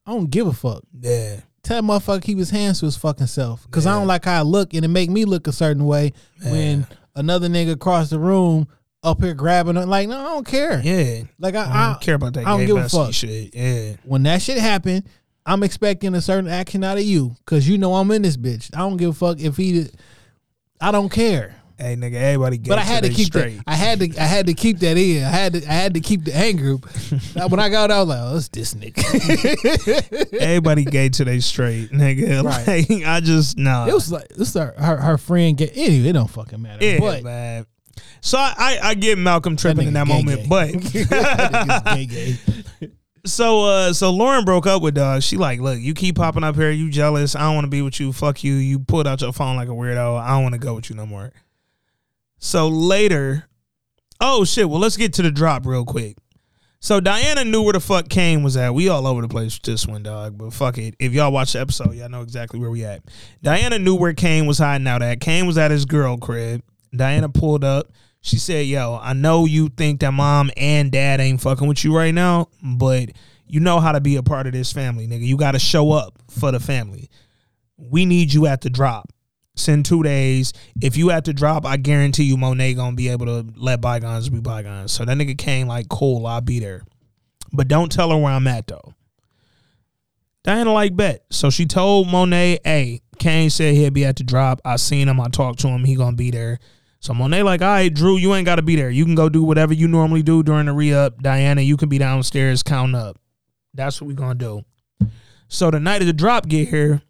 [0.05, 0.83] I don't give a fuck.
[0.99, 1.39] Yeah.
[1.67, 3.69] Tell that motherfucker keep his hands to his fucking self.
[3.71, 6.13] Cause I don't like how I look and it make me look a certain way
[6.41, 8.69] when another nigga across the room
[9.03, 9.85] up here grabbing it.
[9.85, 10.79] Like, no, I don't care.
[10.79, 11.23] Yeah.
[11.37, 13.13] Like I, I don't care about that I don't give a fuck.
[13.13, 13.53] shit.
[13.53, 13.97] Yeah.
[14.05, 15.09] When that shit happened,
[15.45, 17.35] I'm expecting a certain action out of you.
[17.45, 18.73] Cause you know I'm in this bitch.
[18.73, 19.89] I don't give a fuck if he
[20.79, 21.57] I don't care.
[21.80, 23.57] Hey nigga, everybody gay But I had to today keep straight.
[23.57, 23.64] that.
[23.67, 24.09] I had to.
[24.19, 25.23] I had to keep that in.
[25.23, 25.59] I had to.
[25.67, 26.73] I had to keep the anger.
[27.49, 31.91] when I got out, I was like, "Oh, it's this nigga." Everybody gay today straight,
[31.91, 32.43] nigga.
[32.43, 32.89] Right.
[32.89, 33.85] Like I just nah.
[33.85, 34.56] it was like this.
[34.56, 36.09] Her, her, her friend get anyway.
[36.09, 36.83] It don't fucking matter.
[36.83, 37.65] yeah, but man.
[38.22, 41.06] So I, I I get Malcolm tripping in that gay, moment, gay.
[41.06, 42.38] but gay, gay.
[43.25, 45.22] so uh so Lauren broke up with Dog.
[45.22, 47.35] She like, look, you keep popping up here, you jealous.
[47.35, 48.11] I don't want to be with you.
[48.14, 48.53] Fuck you.
[48.53, 50.19] You pulled out your phone like a weirdo.
[50.19, 51.31] I don't want to go with you no more.
[52.40, 53.48] So later,
[54.22, 54.69] oh shit.
[54.69, 56.17] Well, let's get to the drop real quick.
[56.80, 58.74] So Diana knew where the fuck Cane was at.
[58.74, 60.38] We all over the place with this one, dog.
[60.38, 60.95] But fuck it.
[60.99, 63.01] If y'all watch the episode, y'all know exactly where we at.
[63.41, 65.19] Diana knew where Cane was hiding out at.
[65.19, 66.61] Cane was at his girl crib.
[66.95, 67.91] Diana pulled up.
[68.22, 71.95] She said, Yo, I know you think that mom and dad ain't fucking with you
[71.95, 73.09] right now, but
[73.48, 75.25] you know how to be a part of this family, nigga.
[75.25, 77.09] You gotta show up for the family.
[77.77, 79.11] We need you at the drop.
[79.58, 80.53] Send two days.
[80.82, 84.30] If you have to drop, I guarantee you Monet gonna be able to let bygones
[84.30, 84.92] be bygones.
[84.92, 86.84] So that nigga came like, cool, I'll be there.
[87.52, 88.94] But don't tell her where I'm at though.
[90.44, 91.26] Diana like bet.
[91.32, 94.61] So she told Monet, hey, Cane said he'll be at the drop.
[94.64, 96.60] I seen him, I talked to him, he gonna be there.
[97.00, 98.90] So Monet like, all right, Drew, you ain't gotta be there.
[98.90, 101.22] You can go do whatever you normally do during the re-up.
[101.22, 103.18] Diana, you can be downstairs counting up.
[103.74, 104.61] That's what we gonna do.
[105.48, 107.02] So the night of the drop get here,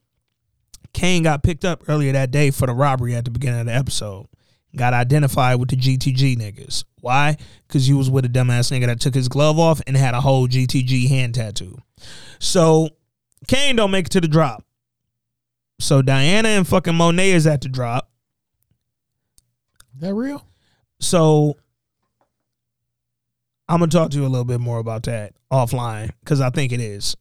[0.93, 3.75] Cane got picked up earlier that day for the robbery at the beginning of the
[3.75, 4.27] episode.
[4.75, 6.83] Got identified with the GTG niggas.
[7.01, 7.37] Why?
[7.67, 10.21] Because he was with a dumbass nigga that took his glove off and had a
[10.21, 11.77] whole GTG hand tattoo.
[12.39, 12.89] So
[13.47, 14.63] Cane don't make it to the drop.
[15.79, 18.09] So Diana and fucking Monet is at the drop.
[19.99, 20.45] that real?
[20.99, 21.55] So
[23.69, 26.71] I'm gonna talk to you a little bit more about that offline because I think
[26.71, 27.15] it is.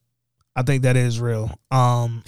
[0.55, 1.51] I think that is real.
[1.71, 2.25] Um,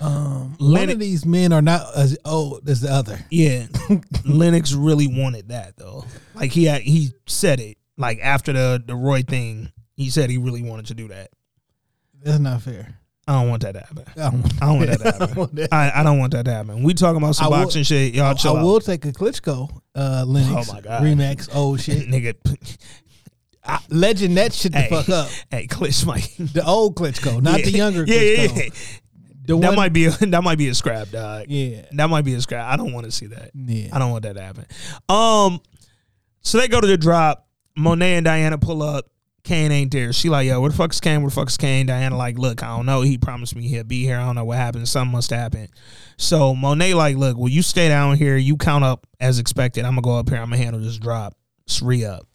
[0.00, 3.18] Um, one of these men are not as old as the other.
[3.30, 3.66] yeah,
[4.24, 6.04] Lennox really wanted that though.
[6.34, 9.72] Like he had, he said it like after the the Roy thing.
[9.96, 11.30] He said he really wanted to do that.
[12.22, 12.96] That's not fair.
[13.28, 14.04] I don't want that to happen.
[14.16, 15.54] I don't, I don't want that to I don't happen.
[15.56, 15.72] that.
[15.72, 16.82] I, I don't want that to happen.
[16.82, 18.14] We talking about some boxing shit.
[18.14, 18.64] Y'all chill I out.
[18.64, 21.02] will take a Klitschko, uh, Lennox, Oh my God.
[21.02, 22.08] Remax, old shit.
[22.08, 22.34] Nigga,
[23.62, 25.28] I, legend that shit the fuck up.
[25.50, 26.34] hey, Klitsch might.
[26.38, 28.56] The old Klitschko, not the younger yeah, yeah, Klitschko.
[28.56, 28.70] yeah.
[28.70, 29.09] The
[29.46, 31.46] that one- might be a, that might be a scrap, dog.
[31.48, 31.82] Yeah.
[31.92, 32.70] that might be a scrap.
[32.70, 33.50] I don't want to see that.
[33.54, 33.88] Yeah.
[33.92, 34.66] I don't want that to happen.
[35.08, 35.60] Um,
[36.42, 37.46] so they go to the drop.
[37.76, 39.06] Monet and Diana pull up.
[39.42, 40.12] Cane ain't there.
[40.12, 41.22] She like, yo, where the fuck is Cane?
[41.22, 41.86] Where the fuck is Cane?
[41.86, 43.00] Diana like, look, I don't know.
[43.00, 44.18] He promised me he'll be here.
[44.18, 44.86] I don't know what happened.
[44.86, 45.68] Something must happen.
[46.18, 48.36] So Monet like, look, well, you stay down here.
[48.36, 49.86] You count up as expected.
[49.86, 50.38] I'm gonna go up here.
[50.38, 51.34] I'm gonna handle this drop.
[51.66, 52.26] It's re up.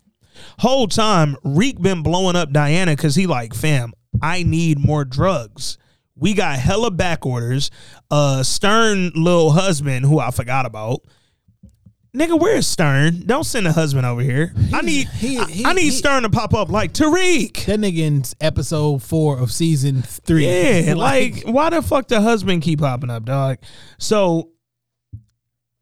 [0.59, 5.77] Whole time, Reek been blowing up Diana because he like, fam, I need more drugs.
[6.17, 7.71] We got hella back orders.
[8.09, 11.01] Uh, Stern little husband, who I forgot about.
[12.15, 13.23] Nigga, where's Stern?
[13.25, 14.53] Don't send a husband over here.
[14.73, 17.65] I need he- I- he- I, need he- Stern to pop up like Tariq.
[17.65, 20.45] That nigga in episode four of season three.
[20.47, 23.57] Yeah, like why the fuck the husband keep popping up, dog?
[23.97, 24.51] So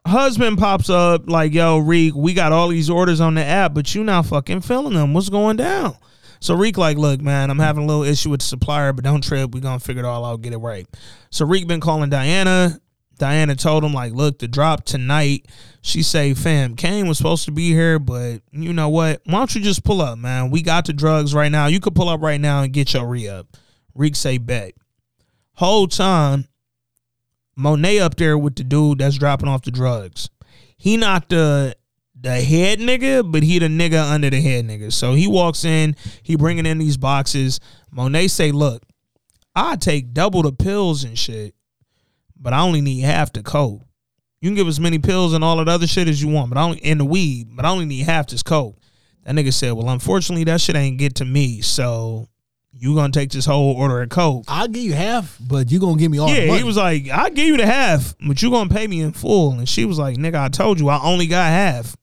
[0.08, 3.94] husband pops up like, yo, Reek, we got all these orders on the app, but
[3.94, 5.14] you not fucking filling them.
[5.14, 5.96] What's going down?
[6.44, 9.24] So Reek like, look, man, I'm having a little issue with the supplier, but don't
[9.24, 9.56] trip.
[9.56, 10.86] we gonna figure it all out, get it right.
[11.30, 12.82] So Reek been calling Diana.
[13.18, 15.46] Diana told him, like, look, the drop tonight.
[15.82, 19.22] She say, fam, Cane was supposed to be here, but you know what?
[19.24, 20.52] Why don't you just pull up, man?
[20.52, 21.68] We got the drugs right now.
[21.68, 23.56] You could pull up right now and get your re up.
[23.96, 24.74] Reek say bet.
[25.54, 26.50] Whole time,
[27.56, 30.30] Monet up there with the dude that's dropping off the drugs.
[30.76, 31.78] He not the
[32.24, 34.92] the head nigga, but he the nigga under the head nigga.
[34.92, 37.60] So he walks in, he bringing in these boxes.
[37.92, 38.82] Monet say, look,
[39.54, 41.54] I take double the pills and shit,
[42.40, 43.82] but I only need half the coke.
[44.40, 46.58] You can give as many pills and all that other shit as you want, but
[46.58, 48.78] I only in the weed, but I only need half this coke.
[49.24, 51.60] That nigga said, well, unfortunately, that shit ain't get to me.
[51.62, 52.30] So
[52.72, 54.46] you gonna take this whole order of coke.
[54.48, 56.28] I'll give you half, but you gonna give me all.
[56.30, 59.02] the Yeah, he was like, I'll give you the half, but you gonna pay me
[59.02, 59.52] in full.
[59.52, 61.98] And she was like, nigga, I told you I only got half.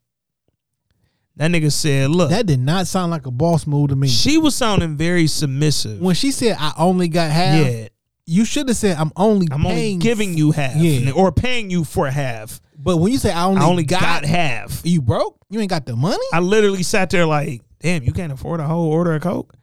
[1.41, 2.29] That nigga said, look.
[2.29, 4.09] That did not sound like a boss move to me.
[4.09, 5.99] She was sounding very submissive.
[5.99, 7.89] when she said I only got half, Yeah.
[8.27, 10.77] you should have said I'm only I'm only giving you half.
[10.77, 11.13] Yeah.
[11.13, 12.61] Or paying you for half.
[12.79, 14.83] but when you say I only, I only got, half.
[14.85, 15.39] you broke.
[15.49, 16.23] You ain't got the money.
[16.31, 19.55] I literally sat there like, damn, you can't afford a whole order of Coke?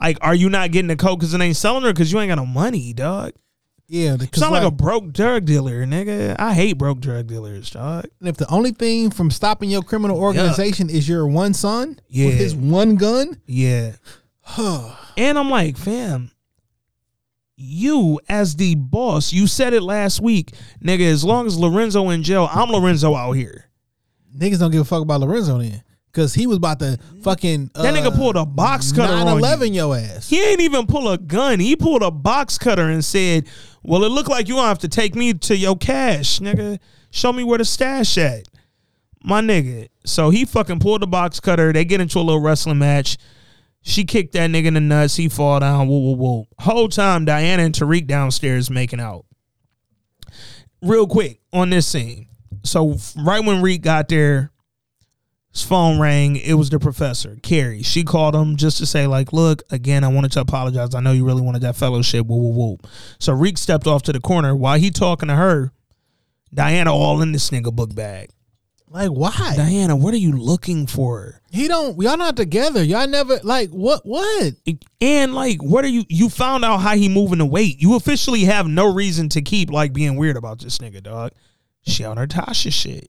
[0.00, 2.28] Like, are you not getting the Coke because it ain't selling her because you ain't
[2.30, 3.34] got no money, dog?
[3.94, 6.34] Yeah, sound like, a broke drug dealer, nigga.
[6.36, 8.06] I hate broke drug dealers, dog.
[8.18, 12.26] And if the only thing from stopping your criminal organization is your one son Yeah.
[12.26, 13.92] with his one gun, Yeah.
[14.58, 16.32] and I'm like, fam,
[17.56, 20.50] you as the boss, you said it last week,
[20.82, 21.06] nigga.
[21.06, 23.66] As long as Lorenzo in jail, I'm Lorenzo out here.
[24.36, 25.84] niggas don't give a fuck about Lorenzo then.
[26.14, 29.42] Cause he was about to fucking uh, That nigga pulled a box cutter on you.
[29.42, 30.30] 9/11 your ass.
[30.30, 31.58] He ain't even pull a gun.
[31.58, 33.48] He pulled a box cutter and said,
[33.82, 36.78] "Well, it looked like you gonna have to take me to your cash, nigga.
[37.10, 38.46] Show me where the stash at,
[39.24, 41.72] my nigga." So he fucking pulled the box cutter.
[41.72, 43.18] They get into a little wrestling match.
[43.82, 45.16] She kicked that nigga in the nuts.
[45.16, 45.88] He fall down.
[45.88, 46.46] Whoa, whoa, whoa.
[46.60, 49.26] Whole time, Diana and Tariq downstairs making out.
[50.80, 52.28] Real quick on this scene.
[52.62, 54.52] So right when Reek got there,
[55.54, 56.34] his phone rang.
[56.34, 57.84] It was the professor, Carrie.
[57.84, 60.94] She called him just to say, like, look, again, I wanted to apologize.
[60.96, 62.26] I know you really wanted that fellowship.
[62.26, 62.78] Woo, woo, woo.
[63.20, 65.70] So Reek stepped off to the corner while he talking to her.
[66.52, 68.30] Diana all in this nigga book bag.
[68.88, 69.54] Like why?
[69.56, 71.40] Diana, what are you looking for?
[71.50, 72.00] He don't.
[72.00, 72.82] Y'all not together.
[72.82, 74.02] Y'all never like what?
[74.04, 74.54] What?
[75.00, 76.04] And like, what are you?
[76.08, 77.80] You found out how he moving the weight.
[77.80, 81.32] You officially have no reason to keep like being weird about this nigga, dog.
[81.82, 83.08] She on her Tasha shit.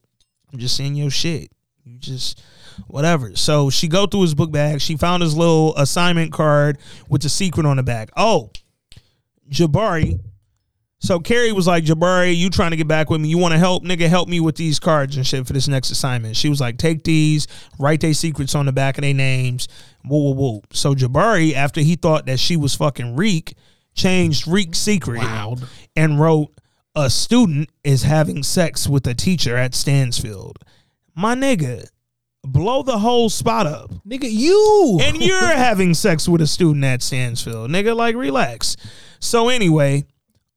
[0.51, 1.51] I'm just saying your shit.
[1.85, 2.41] You just
[2.87, 3.35] whatever.
[3.35, 4.81] So she go through his book bag.
[4.81, 8.09] She found his little assignment card with the secret on the back.
[8.17, 8.49] Oh,
[9.49, 10.19] Jabari.
[10.97, 13.29] So Carrie was like, Jabari, you trying to get back with me?
[13.29, 14.07] You want to help, nigga?
[14.07, 16.35] Help me with these cards and shit for this next assignment.
[16.35, 17.47] She was like, take these,
[17.77, 19.67] write their secrets on the back of their names.
[20.03, 20.61] Whoa, whoa, whoa.
[20.71, 23.55] So Jabari, after he thought that she was fucking Reek,
[23.93, 25.21] changed Reek's secret
[25.95, 26.51] and wrote,
[26.95, 30.57] a student is having sex with a teacher at Stansfield.
[31.15, 31.87] My nigga,
[32.43, 33.91] blow the whole spot up.
[34.07, 37.69] Nigga, you and you're having sex with a student at Stansfield.
[37.69, 38.75] Nigga, like relax.
[39.19, 40.05] So anyway,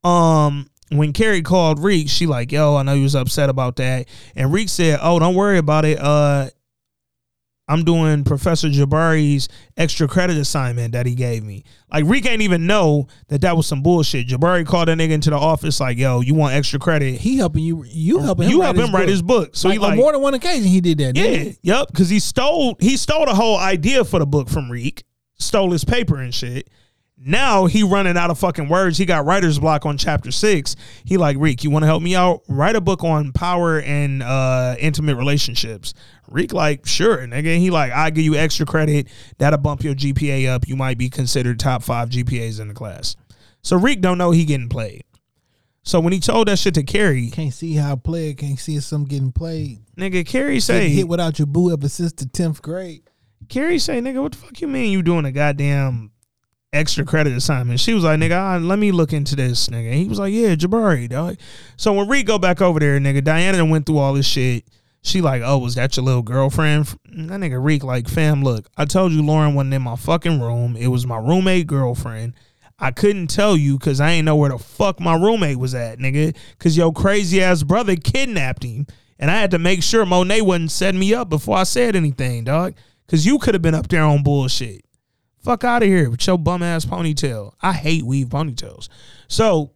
[0.05, 4.09] um when Carrie called Reek, she like, yo, I know you was upset about that.
[4.35, 5.99] And Reek said, Oh, don't worry about it.
[6.01, 6.49] Uh
[7.69, 11.65] I'm doing Professor Jabari's extra credit assignment that he gave me.
[11.93, 14.27] Like Reek ain't even know that that was some bullshit.
[14.27, 17.63] Jabari called that nigga into the office like, "Yo, you want extra credit?" He helping
[17.63, 17.85] you.
[17.85, 18.53] You oh, helping him.
[18.53, 19.55] You write help his him write his book.
[19.55, 21.15] So like, he like, on more than one occasion he did that.
[21.15, 21.59] didn't yeah, he?
[21.63, 25.05] yep, because he stole he stole the whole idea for the book from Reek,
[25.39, 26.69] stole his paper and shit.
[27.21, 28.97] Now he running out of fucking words.
[28.97, 30.77] He got writer's block on chapter six.
[31.05, 32.43] He like Reek, you want to help me out?
[32.49, 35.95] Write a book on power and uh, intimate relationships.
[36.29, 37.59] Reek like sure, nigga.
[37.59, 39.09] He like I give you extra credit.
[39.39, 40.69] That'll bump your GPA up.
[40.69, 43.17] You might be considered top five GPAs in the class.
[43.63, 45.03] So Reek don't know he getting played.
[45.83, 48.79] So when he told that shit to Carrie, Can't see how a player can't see
[48.79, 49.79] some getting played.
[49.97, 53.03] nigga, Carrie say hit without your boo ever since the tenth grade.
[53.49, 56.11] Carrie say, nigga, what the fuck you mean you doing a goddamn
[56.73, 57.81] extra credit assignment?
[57.81, 59.93] She was like, nigga, let me look into this, nigga.
[59.93, 61.37] He was like, yeah, Jabari, dog.
[61.77, 64.65] So when Reek go back over there, nigga, Diana went through all this shit.
[65.03, 66.87] She like, oh, was that your little girlfriend?
[67.07, 70.77] That nigga Reek like, fam, look, I told you Lauren wasn't in my fucking room.
[70.77, 72.35] It was my roommate girlfriend.
[72.81, 75.99] I couldn't tell you because I ain't know where the fuck my roommate was at,
[75.99, 76.37] nigga.
[76.59, 78.87] Cause your crazy ass brother kidnapped him.
[79.19, 82.45] And I had to make sure Monet wasn't setting me up before I said anything,
[82.45, 82.75] dog.
[83.09, 84.85] Cause you could have been up there on bullshit.
[85.43, 87.53] Fuck out of here with your bum ass ponytail.
[87.63, 88.89] I hate weave ponytails.
[89.29, 89.73] So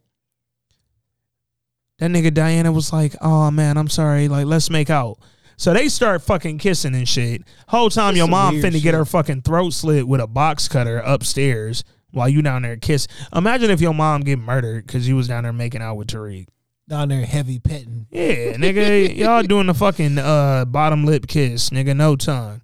[1.99, 4.27] that nigga Diana was like, "Oh man, I'm sorry.
[4.27, 5.17] Like, let's make out."
[5.55, 7.43] So they start fucking kissing and shit.
[7.67, 8.83] Whole time It's your mom finna shit.
[8.83, 13.07] get her fucking throat slit with a box cutter upstairs while you down there kiss.
[13.33, 16.47] Imagine if your mom get murdered because you was down there making out with Tariq.
[16.89, 18.07] Down there heavy petting.
[18.11, 22.61] Yeah, nigga, y'all doing the fucking uh, bottom lip kiss, nigga, no tongue.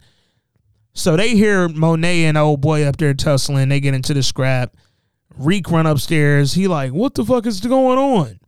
[0.94, 3.70] So they hear Monet and old boy up there tussling.
[3.70, 4.76] They get into the scrap.
[5.38, 6.54] Reek run upstairs.
[6.54, 8.40] He like, what the fuck is going on?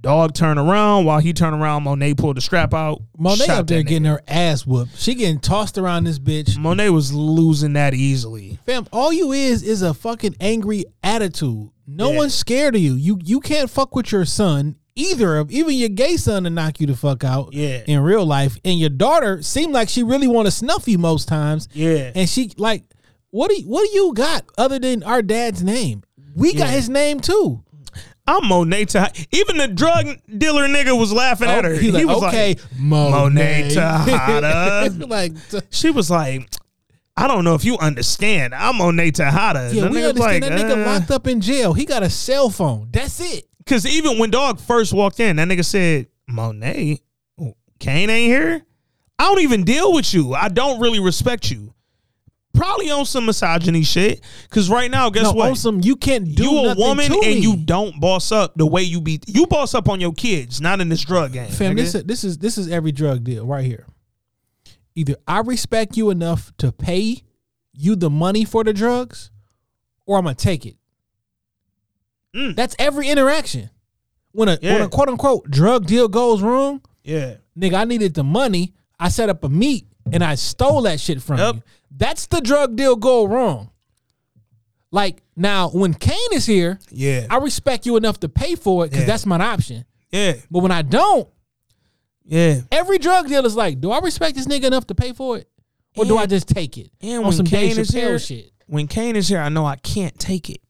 [0.00, 1.04] Dog turn around.
[1.06, 3.00] While he turn around, Monet pulled the strap out.
[3.16, 4.08] Monet up there getting nigga.
[4.16, 4.98] her ass whooped.
[4.98, 6.58] She getting tossed around this bitch.
[6.58, 8.58] Monet was losing that easily.
[8.66, 11.70] Fam, all you is is a fucking angry attitude.
[11.86, 12.18] No Yeah.
[12.18, 12.94] one's scared of you.
[12.94, 14.76] You you can't fuck with your son.
[14.96, 17.52] Either of even your gay son to knock you the fuck out.
[17.52, 17.82] Yeah.
[17.86, 21.26] In real life, and your daughter seemed like she really want to snuff you most
[21.26, 21.68] times.
[21.72, 22.12] Yeah.
[22.14, 22.84] And she like,
[23.30, 26.04] what do you, what do you got other than our dad's name?
[26.36, 27.62] We got his name too.
[28.26, 30.06] I'm Monet to even the drug
[30.38, 31.74] dealer nigga was laughing at Oh, her.
[31.74, 33.70] he was like, okay, Monet.
[33.74, 34.90] Tejada.
[35.08, 35.32] like,
[35.70, 36.48] she was like,
[37.16, 38.54] I don't know if you understand.
[38.54, 39.70] I'm Monet Tejada.
[39.72, 41.72] yeah, we understand like, that nigga uh, locked up in jail.
[41.72, 42.88] He got a cell phone.
[42.90, 43.48] That's it.
[43.66, 47.00] Cause even when dog first walked in, that nigga said, Monet,
[47.78, 48.62] Cane ain't here.
[49.18, 50.34] I don't even deal with you.
[50.34, 51.72] I don't really respect you.
[52.52, 54.20] Probably on some misogyny shit.
[54.50, 55.50] Cause right now, guess no, what?
[55.50, 57.38] on some you can't do you a woman and me.
[57.38, 59.20] you don't boss up the way you be.
[59.26, 61.50] You boss up on your kids, not in this drug game.
[61.50, 61.76] Fam, nigga.
[61.76, 63.86] this is, this is this is every drug deal right here.
[64.94, 67.22] Either I respect you enough to pay
[67.72, 69.30] you the money for the drugs,
[70.06, 70.76] or I'm gonna take it.
[72.34, 72.54] Mm.
[72.56, 73.70] That's every interaction.
[74.32, 77.36] When a when a quote unquote drug deal goes wrong, yeah.
[77.58, 78.74] nigga, I needed the money.
[78.98, 81.54] I set up a meet and I stole that shit from Yep.
[81.56, 81.62] you.
[81.96, 83.70] That's the drug deal go wrong.
[84.90, 87.26] Like now, when Cane is here, Yeah.
[87.30, 89.06] I respect you enough to pay for it because Yeah.
[89.06, 89.84] that's my option.
[90.12, 90.34] Yeah.
[90.50, 91.28] But when I don't,
[92.24, 92.60] Yeah.
[92.72, 95.48] Every drug dealer is like, do I respect this nigga enough to pay for it,
[95.96, 96.90] or do I just take it?
[97.00, 98.52] And on when some Cane is here, shit.
[98.66, 100.60] when Cane is here, I know I can't take it.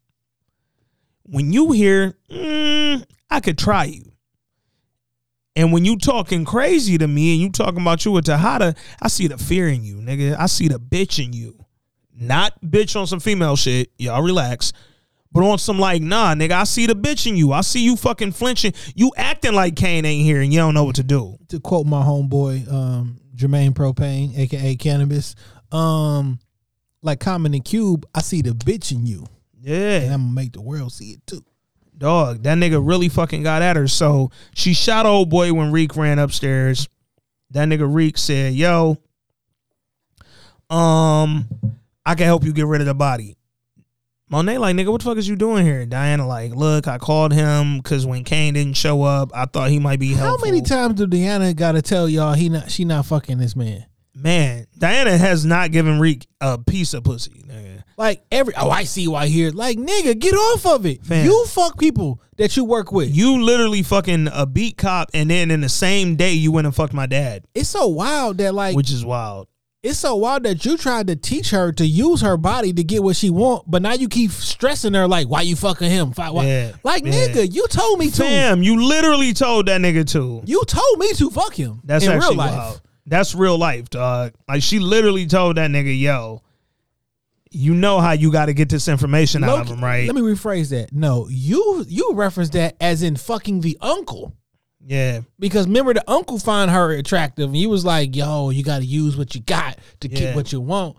[1.22, 4.12] When you hear, mm, I could try you.
[5.56, 9.08] And when you talking crazy to me and you talking about you with Tejada, I
[9.08, 10.36] see the fear in you, nigga.
[10.38, 11.64] I see the bitch in you.
[12.12, 13.90] Not bitch on some female shit.
[13.98, 14.72] Y'all relax.
[15.34, 17.52] But on some like, nah, nigga, I see the bitch in you.
[17.52, 18.72] I see you fucking flinching.
[18.94, 21.36] You acting like Cane ain't here and you don't know what to do.
[21.48, 25.34] To quote my homeboy, um, Jermaine Propane, aka Canibus,
[25.74, 26.38] um,
[27.02, 29.26] like Common and Cube, I see the bitch in you,
[29.60, 30.02] Yeah.
[30.02, 31.44] and I'm gonna make the world see it too.
[31.98, 33.88] Dog, that nigga really fucking got at her.
[33.88, 36.88] So she shot old boy when Reek ran upstairs.
[37.50, 38.98] That nigga Reek said, "Yo,
[40.70, 41.48] um,
[42.06, 43.36] I can help you get rid of the body."
[44.34, 47.32] Monet like, "Nigga, what the fuck is you doing here?" Diana like, "Look, I called
[47.32, 50.38] him because when Cane didn't show up, I thought he might be helpful.
[50.38, 53.86] How many times do Diana gotta tell y'all he not she not fucking this man?
[54.12, 57.44] Man, Diana has not given Reek a piece of pussy.
[57.46, 57.84] Nigga.
[57.96, 59.52] Like every oh I see why here.
[59.52, 61.04] Like nigga, get off of it.
[61.04, 61.26] Fam.
[61.26, 63.14] You fuck people that you work with.
[63.14, 66.74] You literally fucking a beat cop, and then in the same day you went and
[66.74, 69.46] fucked my dad, It's so wild that like which is wild.
[69.84, 73.02] It's so wild that you tried to teach her to use her body to get
[73.02, 76.10] what she want, but now you keep stressing her like, why you fucking him?
[76.12, 77.12] Why- why- Yeah, Like yeah.
[77.28, 78.18] nigga, you told me to.
[78.22, 80.42] Damn, you literally told that nigga to.
[80.46, 81.80] You told me to fuck him.
[81.84, 82.56] That's in actually real life.
[82.56, 82.80] wild.
[83.06, 84.32] That's real life, dog.
[84.48, 86.40] Like she literally told that nigga, "Yo,
[87.50, 90.22] you know how you got to get this information out of him, right?" Let me
[90.22, 90.90] rephrase that.
[90.92, 94.32] No, you you reference that as in fucking the uncle.
[94.86, 98.84] Yeah, Because remember the uncle find her attractive and he was like, yo, you gotta
[98.84, 100.18] use what you got to Yeah.
[100.18, 100.96] keep what you want.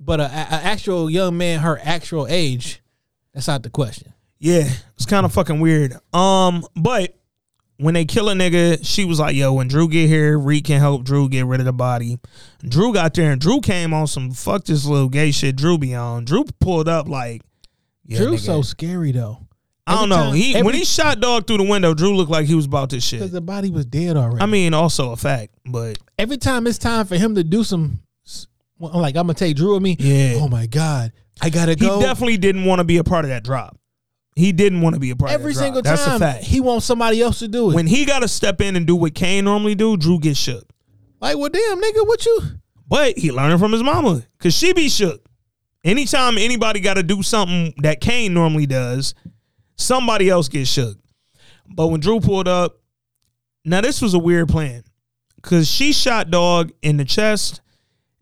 [0.00, 2.82] But a, a actual young man, her actual age,
[3.32, 4.12] that's not the question.
[4.38, 4.68] yeah.
[4.96, 5.94] It's kind of fucking weird.
[6.12, 7.16] Um, but
[7.78, 10.80] when they kill a nigga, she was like, "Yo, when Dru get here, Reek can
[10.80, 12.18] help Dru get rid of the body."
[12.66, 15.56] Dru got there, and Dru came on some fuck this little gay shit.
[15.56, 16.24] Dru be on.
[16.24, 17.42] Dru pulled up like,
[18.06, 18.46] yeah, Dru's nigga.
[18.46, 19.45] so scary though.
[19.86, 20.16] I don't know.
[20.16, 22.90] time- He when he shot dog through the window, Dru looked like he was about
[22.90, 23.20] this shit.
[23.20, 24.42] Because the body was dead already.
[24.42, 28.00] I mean, also a fact, but every time it's time for him to do some,
[28.78, 29.96] like, I'm gonna take Dru with me.
[29.98, 30.34] Yeah.
[30.40, 31.98] Oh my God, I gotta he go.
[31.98, 33.78] He definitely didn't want to be a part of that drop.
[34.34, 35.96] He didn't want to be a part Every of that single drop.
[35.98, 36.44] time, That's a fact.
[36.44, 37.74] he wants somebody else to do it.
[37.74, 40.64] When he got to step in and do what Cane normally do, Dru gets shook.
[41.22, 42.40] like, well, damn, nigga, what you?
[42.88, 45.22] But he learned from his mama because she be shook.
[45.84, 49.14] Anytime anybody got to do something that Cane normally does,
[49.76, 50.98] somebody else gets shook.
[51.68, 52.78] But when Dru pulled up,
[53.64, 54.84] now this was a weird plan
[55.36, 57.60] because she shot Dog in the chest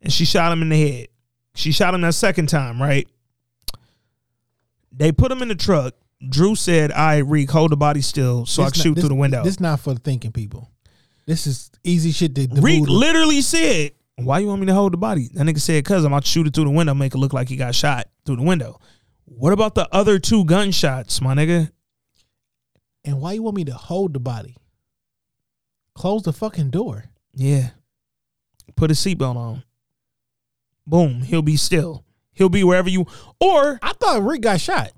[0.02, 1.08] and she shot him in the head.
[1.54, 3.06] She shot him that second time, right?
[4.92, 5.94] They put him in the truck.
[6.26, 8.94] Dru said, "All right, Reek, hold the body still so I This can not- shoot
[8.94, 10.70] this- through the window." This is not for the thinking people.
[11.26, 14.92] This is easy shit to, to Reek literally said, "Why you want me to hold
[14.92, 17.14] the body?" That nigga said, "Cause I'm about to shoot it through the window, make
[17.14, 18.80] it look like he got shot through the window."
[19.26, 21.70] What about the other two gunshots, my nigga?
[23.04, 24.56] And why you want me to hold the body?
[25.94, 27.04] Close the fucking door.
[27.34, 27.70] Yeah,
[28.76, 29.62] put a seatbelt on.
[30.86, 32.04] Boom, he'll be still.
[32.32, 33.06] He'll be wherever you.
[33.40, 34.92] Or I thought Rick got shot.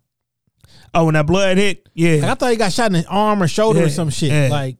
[0.94, 2.16] oh, when that blood hit, yeah.
[2.16, 4.30] Like, I thought he got shot in the arm or shoulder or some shit.
[4.30, 4.48] yeah.
[4.50, 4.78] Like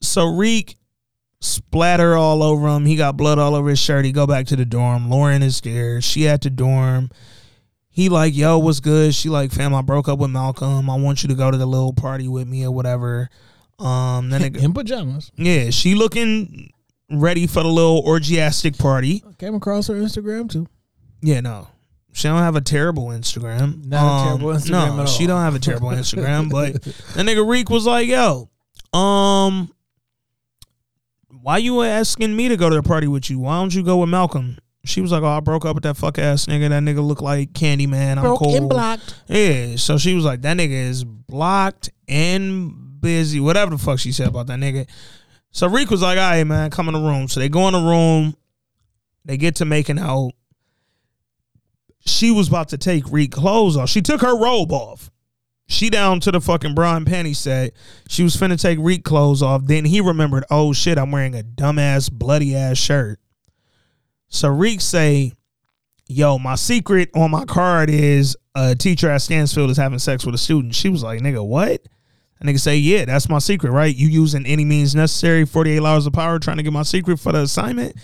[0.00, 0.76] So Reek
[1.40, 2.86] splatter all over him.
[2.86, 4.04] He got blood all over his shirt.
[4.04, 5.10] He go back to the dorm.
[5.10, 6.00] Lauren is there.
[6.00, 7.10] She at the dorm.
[7.98, 9.12] He like, yo, what's good?
[9.12, 10.88] She like, fam, I broke up with Malcolm.
[10.88, 13.28] I want you to go to the little party with me or whatever.
[13.80, 15.32] Um, then it, in pajamas.
[15.34, 16.72] yeah, she looking
[17.10, 19.24] ready for the little orgiastic party.
[19.38, 20.68] Came across her Instagram too.
[21.22, 21.66] Yeah, no.
[22.12, 23.84] She don't have a terrible Instagram.
[23.86, 26.52] Not a terrible Instagram No, she don't have a terrible Instagram.
[26.52, 28.48] But that nigga Reek was like, "Yo,
[28.96, 29.74] um,
[31.42, 33.40] why you asking me to go to the party with you?
[33.40, 35.96] Why don't you go with Malcolm?" She was like, "Oh, I broke up with that
[35.96, 36.68] fuck ass nigga.
[36.68, 38.16] That nigga look like Candyman.
[38.16, 39.14] I'm Broke cool." and blocked.
[39.28, 39.76] Yeah.
[39.76, 43.40] So she was like, "That nigga is blocked and busy.
[43.40, 44.88] Whatever the fuck she said about that nigga."
[45.50, 47.74] So Reek was like, "All right, man, come in the room." So they go in
[47.74, 48.34] the room.
[49.24, 50.32] They get to making out.
[52.06, 53.90] She was about to take Reek clothes off.
[53.90, 55.10] She took her robe off.
[55.66, 57.74] She down to the fucking bra and panty set.
[58.08, 59.66] She was finna take Reek clothes off.
[59.66, 63.20] Then he remembered, oh shit, I'm wearing a dumbass, bloody ass shirt.
[64.28, 65.32] So Reek say,
[66.06, 70.34] yo, my secret on my card is a teacher at Stansfield is having sex with
[70.34, 70.74] a student.
[70.74, 71.82] She was like, nigga, what?
[72.40, 73.94] And nigga say, yeah, that's my secret, right?
[73.94, 77.32] You using any means necessary, 48 hours of power trying to get my secret for
[77.32, 77.96] the assignment.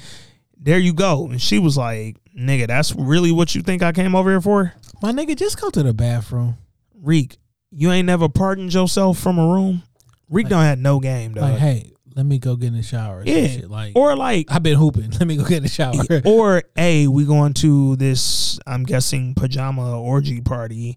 [0.58, 1.28] There you go.
[1.28, 4.72] And she was like, nigga, that's really what you think I came over here for?
[5.02, 6.56] My nigga, just go to the bathroom.
[6.94, 7.36] Reek,
[7.70, 9.82] you ain't never pardoned yourself from a room?
[10.30, 11.42] Reek don't have no game, though.
[11.42, 13.20] Like, hey, let me go get in the shower.
[13.20, 13.46] or yeah.
[13.48, 13.70] shit.
[13.70, 15.10] Like or like I've been hooping.
[15.18, 16.02] Let me go get in the shower.
[16.24, 20.96] or a we going to this I'm guessing pajama orgy party.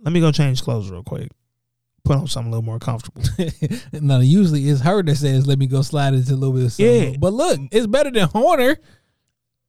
[0.00, 1.30] Let me go change clothes real quick.
[2.04, 3.22] Put on something a little more comfortable.
[3.92, 6.78] no, usually it's her that says, "Let me go slide into a little bit of.
[6.78, 7.16] Yeah.
[7.18, 8.76] but look, it's better than Horner.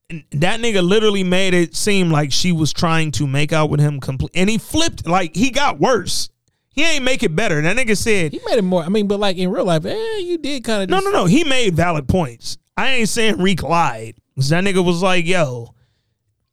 [0.09, 3.99] that nigga literally made it seem like she was trying to make out with him
[3.99, 6.30] complete and he flipped like he got worse.
[6.77, 7.61] He ain't make it better.
[7.61, 8.83] That nigga said He made it more.
[8.83, 10.89] I mean, but like in real life, eh, you did kind of.
[10.89, 11.25] No, no, no.
[11.25, 12.57] He made valid points.
[12.77, 14.15] I ain't saying Reek lied.
[14.38, 15.73] That nigga was like, yo,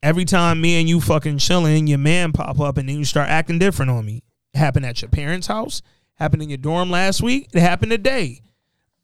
[0.02, 3.28] every time me and you fucking chilling, your man pop up and then you start
[3.28, 4.22] acting different on me.
[4.54, 5.82] It happened at your parents' house.
[6.14, 7.48] Happened in your dorm last week.
[7.52, 8.40] It happened today.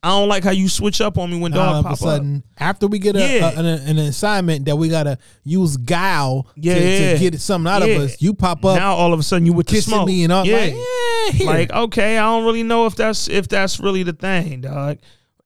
[0.02, 1.96] I don't like how you switch up on me when All dog of pop a
[1.98, 3.50] sudden, after we get a, Yeah.
[3.50, 7.82] a- an, an assignment that we gotta use guile Yeah, to, to get something out
[7.86, 7.96] Yeah.
[7.96, 8.72] of us, you pop up.
[8.72, 10.06] up Now all of a sudden you with the kissing smoke.
[10.06, 10.46] me and all.
[10.46, 10.56] Yeah.
[10.56, 10.74] Like,
[11.26, 11.46] yeah, here.
[11.46, 14.98] Like, okay, I don't really know if that's if that's really the thing, dog.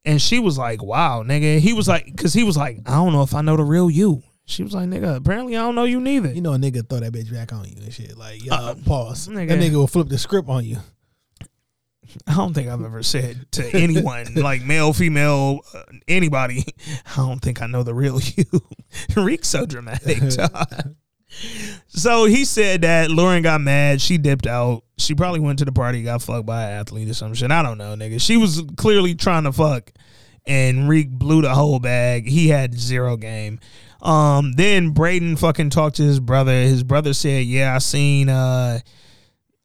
[0.04, 3.12] And she was like, "Wow, nigga." He was like, because he was like, "I don't
[3.12, 5.84] know if I know the real you." She was like, "Nigga, apparently I don't know
[5.84, 8.18] you neither." you know, a nigga throw that bitch back on you and shit.
[8.18, 9.28] Like, yo, Uh, pause.
[9.28, 9.48] nigga.
[9.48, 10.76] That nigga will flip the script on you.
[12.26, 16.64] I don't think I've ever said to anyone, like male, female, uh, anybody,
[17.06, 18.44] I don't think I know the real you.
[19.16, 20.18] Reek's so dramatic.
[21.88, 24.00] So he said that Lauren got mad.
[24.00, 24.82] She dipped out.
[24.98, 27.50] She probably went to the party, got fucked by an athlete or some shit.
[27.50, 28.20] I don't know, nigga.
[28.20, 29.92] She was clearly trying to fuck.
[30.46, 32.26] and Reek blew the whole bag.
[32.26, 33.60] He had zero game.
[34.02, 36.52] Um, then Brayden fucking talked to his brother.
[36.52, 38.80] His brother said, "Yeah, I seen uh,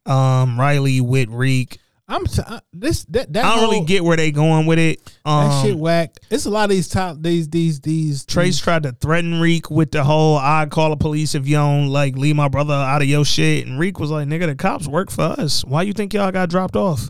[0.05, 1.77] um, Riley with Reek."
[2.11, 4.99] I'm t- I- this that that I don't really get where they going with it.
[5.25, 6.15] Um, that shit whack.
[6.31, 9.91] It's a lot of these top these these these Trace tried to threaten Reek with
[9.91, 13.07] the whole "I call the police if you don't like leave my brother out of
[13.07, 15.63] your shit," and Reek was like, "Nigga, the cops work for us.
[15.63, 17.09] Why you think y'all got dropped off?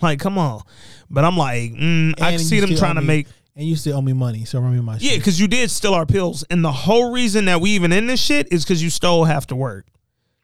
[0.00, 0.62] Like, come on."
[1.10, 3.26] But I'm like, mm, I can see them trying to me- make
[3.56, 5.10] and you still owe me money, so run me my shit.
[5.10, 8.06] yeah, because you did steal our pills, and the whole reason that we even in
[8.06, 9.86] this shit is because you still have to work.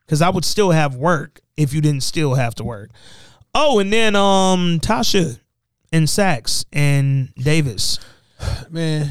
[0.05, 2.91] Because I would still have work if you didn't still have to work.
[3.55, 5.39] Oh, and then um Tasha
[5.93, 7.99] and Saxe and Davis.
[8.71, 9.11] Man,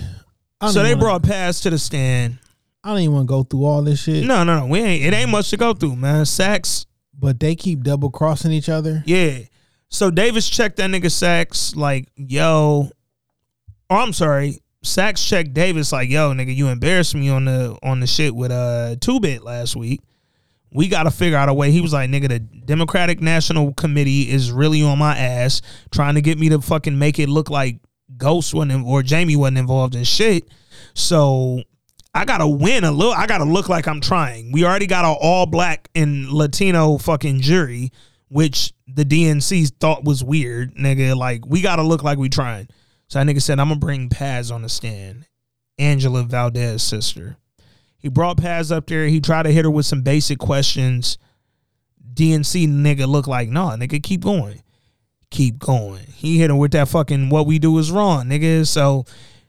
[0.70, 2.38] So they wanna- brought Paz to the stand.
[2.84, 4.26] I don't even want to go through all this shit.
[4.26, 4.66] No, no, no.
[4.66, 5.06] We ain't.
[5.06, 6.26] It ain't much to go through, man.
[6.26, 6.86] Saxe.
[7.18, 9.02] But they keep double crossing each other.
[9.06, 9.40] Yeah.
[9.88, 12.90] So Davis checked that nigga Saxe like, yo.
[13.90, 14.60] Oh, I'm sorry.
[14.84, 18.52] Saxe checked Davis like, yo, nigga, you embarrassed me on the on the shit with
[18.52, 20.02] uh two bit last week.
[20.74, 21.72] We gotta figure out a way.
[21.72, 25.62] He was like, nigga, the Democratic National Committee is really on my ass,
[25.92, 27.80] trying to get me to fucking make it look like
[28.18, 30.48] Ghost wasn't or Jamie wasn't involved in shit.
[30.94, 31.62] So
[32.14, 33.14] I gotta win a little.
[33.14, 34.52] I gotta look like I'm trying.
[34.52, 37.92] We already got an all black and Latino fucking jury,
[38.30, 41.16] which the DNC thought was weird, nigga.
[41.16, 42.68] Like we gotta look like we trying.
[43.08, 45.28] So that nigga said, I'm gonna bring Paz on the stand.
[45.80, 47.38] Angela Valdez sister.
[48.04, 49.08] He brought Paz up there.
[49.08, 51.18] He tried to hit her with some basic questions.
[52.14, 54.62] DNC nigga looked like, nah, nigga, keep going.
[55.32, 56.06] Keep going.
[56.14, 58.68] He hit her with that fucking what we do is wrong, nigga.
[58.68, 59.06] So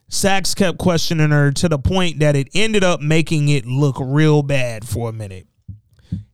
[0.07, 4.41] Saxe kept questioning her to the point that it ended up making it look real
[4.41, 5.47] bad for a minute.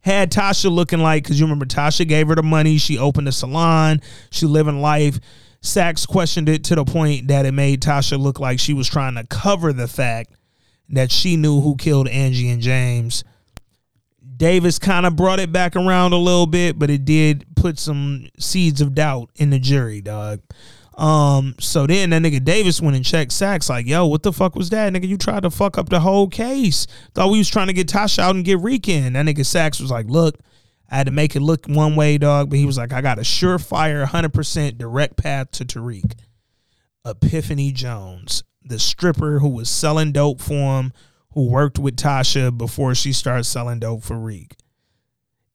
[0.01, 3.31] Had Tasha looking like, because you remember Tasha gave her the money, she opened a
[3.31, 5.19] salon, she living life.
[5.61, 9.15] Saxe questioned it to the point that it made Tasha look like she was trying
[9.15, 10.33] to cover the fact
[10.91, 13.23] that she knew who killed Angie and James.
[14.37, 18.27] Davis kind of brought it back around a little bit, but it did put some
[18.39, 20.41] seeds of doubt in the jury, dog.
[20.97, 24.55] Um, so then that nigga Davis went and checked Saxe, like, yo, what the fuck
[24.55, 24.91] was that?
[24.91, 26.85] Nigga, you tried to fuck up the whole case.
[27.13, 29.13] Thought we was trying to get Tasha out and get Reek in.
[29.13, 30.37] That nigga Saxe was like, look,
[30.89, 33.17] I had to make it look one way, dog, but he was like, I got
[33.17, 36.13] a surefire 100% direct path to Tariq.
[37.05, 40.93] Epiphany Jones, the stripper who was selling dope for him,
[41.33, 44.55] who worked with Tasha before she started selling dope for Reek.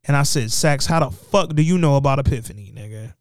[0.04, 3.14] And I said, Saxe, how the fuck do you know about Epiphany, nigga?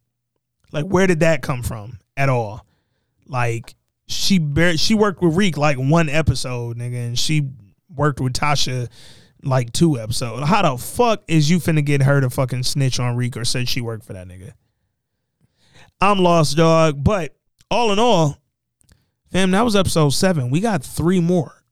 [0.71, 2.65] Like, where did that come from at all?
[3.27, 3.75] Like,
[4.07, 7.49] she bar- she worked with Reek like one episode, nigga, and she
[7.89, 8.89] worked with Tasha
[9.43, 10.47] like two episodes.
[10.47, 13.67] How the fuck is you finna get her to fucking snitch on Reek or said
[13.67, 14.53] she worked for that nigga?
[16.01, 17.03] I'm lost, dog.
[17.03, 17.35] But
[17.71, 18.37] all in all,
[19.31, 20.49] fam, that was episode seven.
[20.49, 21.63] We got three more.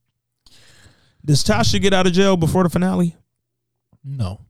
[1.26, 3.16] Does Tasha get out of jail before the finale?
[4.04, 4.42] No.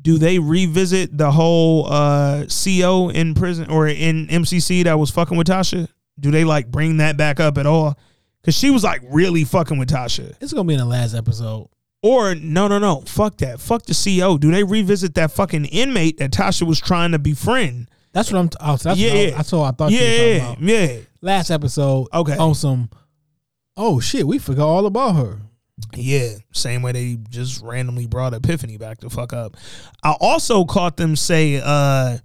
[0.00, 5.36] Do they revisit the whole uh CO in prison or in MCC that was fucking
[5.36, 5.88] with Tasha?
[6.20, 7.98] Do they like bring that back up at all?
[8.44, 10.34] Cause she was like really fucking with Tasha.
[10.40, 11.68] It's gonna be in the last episode.
[12.02, 13.00] Or no, no, no.
[13.06, 13.58] Fuck that.
[13.60, 14.38] Fuck the CO.
[14.38, 17.88] Do they revisit that fucking inmate that Tasha was trying to befriend?
[18.12, 18.48] That's what I'm.
[18.48, 19.30] T- oh, that's Yeah, what I, yeah.
[19.30, 19.90] that's what I thought.
[19.90, 20.60] Yeah, you were yeah, about.
[20.60, 20.96] yeah.
[21.20, 22.08] Last episode.
[22.12, 22.36] Okay.
[22.36, 22.90] On some.
[23.76, 24.26] Oh shit!
[24.26, 25.38] We forgot all about her.
[25.94, 29.56] Yeah, same way they just randomly brought Epiphany back to fuck up.
[30.02, 32.18] I also caught them say uh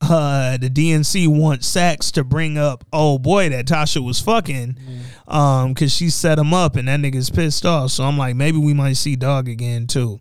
[0.00, 4.76] uh the DNC wants Saxe to bring up oh boy that Tasha was fucking
[5.28, 7.90] um cuz she set him up and that nigga's pissed off.
[7.90, 10.18] So I'm like maybe we might see Dog again too.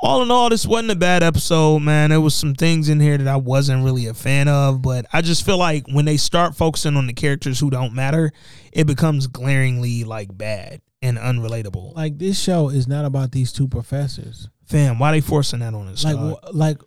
[0.00, 2.10] All in all, this wasn't a bad episode, man.
[2.10, 5.22] There was some things in here that I wasn't really a fan of, but I
[5.22, 8.30] just feel like when they start focusing on the characters who don't matter,
[8.72, 11.96] it becomes glaringly like bad and unrelatable.
[11.96, 14.48] Like this show is not about these two professors.
[14.66, 16.04] Fam, why they forcing that on us?
[16.04, 16.78] Like, wh- like,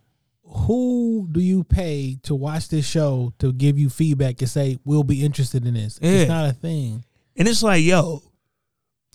[0.44, 5.04] who do you pay to watch this show to give you feedback and say we'll
[5.04, 5.98] be interested in this?
[6.00, 6.10] Yeah.
[6.10, 7.04] It's not a thing.
[7.36, 8.22] And it's like, yo,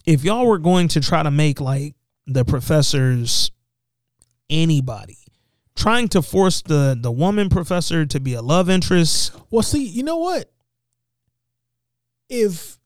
[0.06, 1.96] if y'all were going to try to make like
[2.28, 3.52] the professors
[4.50, 5.18] anybody,
[5.76, 10.04] trying to force the the woman professor to be a love interest, Well, see, you
[10.04, 10.52] know what?
[12.30, 12.78] If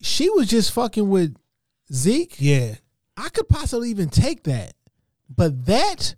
[0.00, 1.34] she was just fucking with
[1.92, 2.74] Zeke, yeah,
[3.16, 4.74] I could possibly even take that.
[5.28, 6.14] But that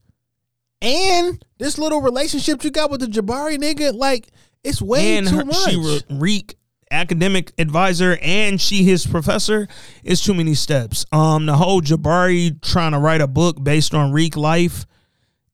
[0.80, 4.28] and this little relationship you got with the Jabari nigga, like
[4.62, 5.70] it's way and too her, much.
[5.70, 6.56] she re- Reek
[6.90, 9.68] academic advisor and she his professor
[10.02, 11.06] is too many steps.
[11.12, 14.86] Um, the whole Jabari trying to write a book based on Reek life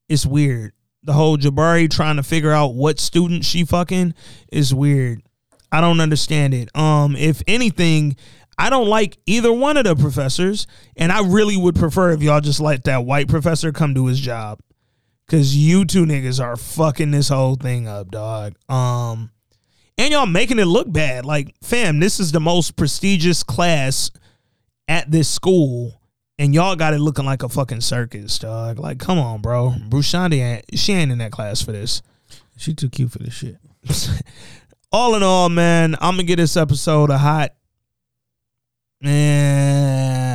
[0.08, 0.72] is weird.
[1.02, 4.14] The whole Jabari trying to figure out what student she fucking
[4.50, 5.22] is weird.
[5.70, 6.74] I don't understand it.
[6.76, 8.16] Um, if anything,
[8.58, 10.66] I don't like either one of the professors,
[10.96, 14.18] and I really would prefer if y'all just let that white professor come do his
[14.18, 14.60] job.
[15.28, 18.54] Cause you two niggas are fucking this whole thing up, dog.
[18.68, 19.32] Um,
[19.98, 21.24] and y'all making it look bad.
[21.24, 24.10] Like, fam, this is the most prestigious class
[24.88, 26.00] at this school,
[26.38, 28.78] and y'all got it looking like a fucking circus, dog.
[28.78, 29.74] Like, come on, bro.
[29.88, 32.02] Bruce Shandi ain't she ain't in that class for this.
[32.56, 33.56] She too cute for this shit.
[34.92, 37.52] all in all, man, I'm gonna get this episode a hot.
[39.00, 40.25] Man,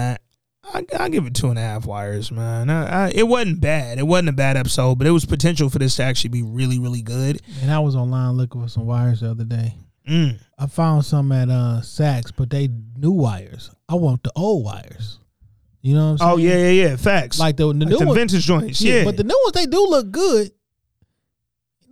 [0.74, 2.70] I, I give it two and a half wires, man.
[2.70, 3.98] I, I, it wasn't bad.
[4.00, 6.80] It wasn't a bad episode, but it was potential for this to actually be really,
[6.80, 7.42] really good.
[7.62, 9.76] And I was online looking for some wires the other day.
[10.10, 10.40] Mm.
[10.58, 13.70] I found some at uh Saks, but they new wires.
[13.90, 15.20] I want the old wires.
[15.82, 16.32] You know what I'm saying?
[16.32, 16.96] Oh yeah, yeah, yeah.
[16.96, 17.40] Facts.
[17.40, 18.82] Like the, the Like new the ones- vintage joints.
[18.82, 20.52] Yeah, But the new ones they do look good.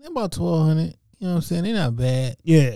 [0.02, 0.96] They're about twelve hundred.
[1.20, 1.64] You know what I'm saying?
[1.66, 2.38] They're not bad.
[2.44, 2.76] yeah.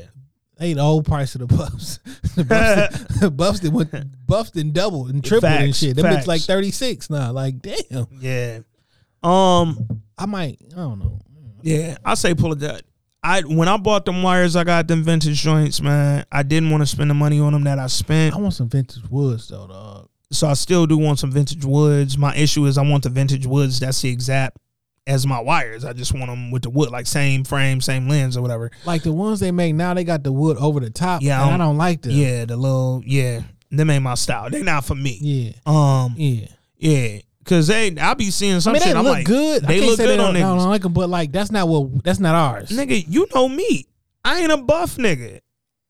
[0.64, 1.98] They the old price of the buffs.
[2.38, 3.92] the buffs, that went
[4.26, 5.98] buffs and doubled and tripled and shit.
[5.98, 6.24] Them facts.
[6.24, 7.34] bitch like thirty six now.
[7.34, 8.08] Like damn.
[8.22, 8.60] Yeah.
[9.22, 10.02] Um.
[10.18, 10.60] I might.
[10.72, 11.20] I don't know.
[11.62, 11.98] Yeah.
[12.06, 12.84] I say pull it that.
[13.22, 16.26] I when I bought them wires, I got them vintage joints, man.
[16.32, 18.34] I didn't want to spend the money on them that I spent.
[18.34, 20.08] I want some vintage woods though, dog.
[20.32, 22.18] So I still do want some vintage woods.
[22.18, 24.58] My issue is I want the vintage woods that's the exact
[25.08, 25.86] as my wires.
[25.86, 28.72] I just want them with the wood, like same frame, same lens or whatever.
[28.86, 31.22] Like the ones they make now, they got the wood over the top.
[31.22, 32.12] Yeah, and I don't like them.
[32.12, 33.42] Yeah, the little yeah,
[33.72, 34.50] them ain't my style.
[34.50, 35.18] They not for me.
[35.22, 35.52] Yeah.
[35.66, 36.16] Um.
[36.18, 36.48] Yeah.
[36.78, 37.20] Yeah.
[37.46, 38.94] Cause they, I be seeing some I mean, shit.
[38.94, 39.64] they I'm look like, good.
[39.64, 40.60] They look good they on don't, I niggas.
[40.60, 42.70] don't like them, but like that's not what that's not ours.
[42.70, 43.86] Nigga, you know me.
[44.24, 45.42] I ain't a buff nigga.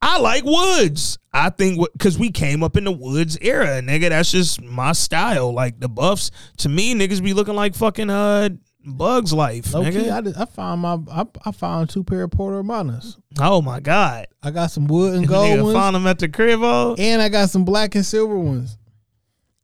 [0.02, 1.18] I like woods.
[1.32, 4.08] I think because we came up in the woods era, nigga.
[4.08, 5.52] That's just my style.
[5.52, 8.48] Like the buffs, to me, niggas be looking like fucking uh
[8.86, 9.92] Bugs Life, Low nigga.
[10.04, 13.18] key, I, did- I found my I, I found two pair of Porter Romanos.
[13.40, 16.28] oh my god, I got some wood and gold nigga ones, found them at the
[16.28, 16.60] crib.
[16.62, 18.76] Oh, and I got some black and silver ones.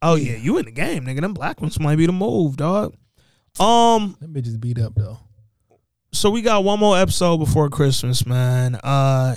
[0.02, 1.20] oh yeah, you in the game, nigga.
[1.20, 2.94] Them black ones might be the move, dog.
[3.58, 5.18] Um, Them bitches beat up though.
[6.12, 8.76] so we got one more episode before Christmas, man.
[8.76, 9.36] Uh,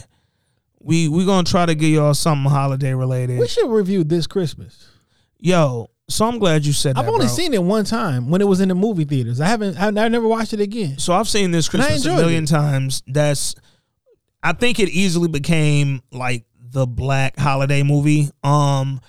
[0.79, 3.39] we we gonna try to get y'all something holiday related.
[3.39, 4.87] We should review this Christmas.
[5.39, 7.11] Yo, so I'm glad you said I've that.
[7.11, 7.33] only bro.
[7.35, 9.39] seen it one time when it was in the movie theaters.
[9.39, 9.77] I haven't.
[9.77, 10.97] I, I never watched it again.
[10.97, 12.47] So I've seen this Christmas a million it.
[12.47, 13.03] times.
[13.07, 13.55] That's
[14.41, 18.29] I think it easily became like the black holiday movie.
[18.43, 18.99] Um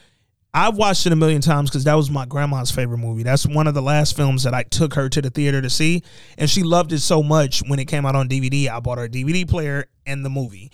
[0.56, 3.24] I've watched it a million times because that was my grandma's favorite movie.
[3.24, 6.04] That's one of the last films that I took her to the theater to see.
[6.38, 8.68] And she loved it so much when it came out on DVD.
[8.68, 10.70] I bought her a DVD player and the movie.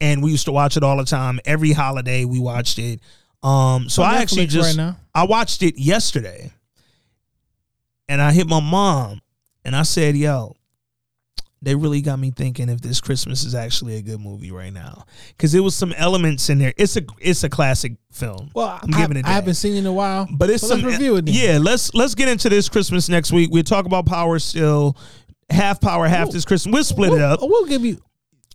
[0.00, 1.40] And we used to watch it all the time.
[1.44, 3.00] Every holiday we watched it.
[3.44, 4.96] Um so I actually just right now.
[5.14, 6.50] I watched it yesterday.
[8.08, 9.20] And I hit my mom
[9.64, 10.56] and I said, yo,
[11.64, 15.06] they really got me thinking if this Christmas is actually a good movie right now
[15.28, 16.74] because it was some elements in there.
[16.76, 18.50] It's a it's a classic film.
[18.54, 19.24] Well, I'm I, giving it.
[19.24, 21.24] I haven't seen it in a while, but it's so some let's review it.
[21.24, 21.34] Then.
[21.34, 23.50] Yeah, let's let's get into this Christmas next week.
[23.50, 24.96] We'll talk about Power still,
[25.48, 26.72] half Power, half this Christmas.
[26.72, 27.40] We'll split it up.
[27.40, 27.98] We'll, we'll give you.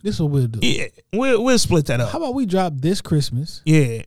[0.03, 0.59] This is what we'll do.
[0.61, 2.11] Yeah, we'll we'll split that up.
[2.11, 4.03] How about we drop this Christmas Yeah,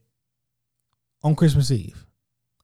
[1.23, 2.05] on Christmas Eve?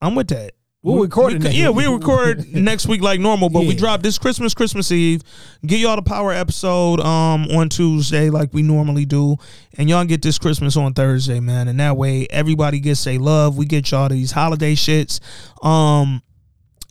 [0.01, 0.53] I'm with that.
[0.81, 4.17] We'll record it We- yeah, we record next week like normal, but we drop this
[4.17, 5.23] Christmas, Christmas Eve.
[5.67, 9.37] Get y'all the power episode um on Tuesday like we normally do,
[9.77, 11.67] and y'all get this Christmas on Thursday, man.
[11.67, 13.59] And that way everybody gets a love.
[13.59, 15.19] We get y'all these holiday shits.
[15.65, 16.23] Um,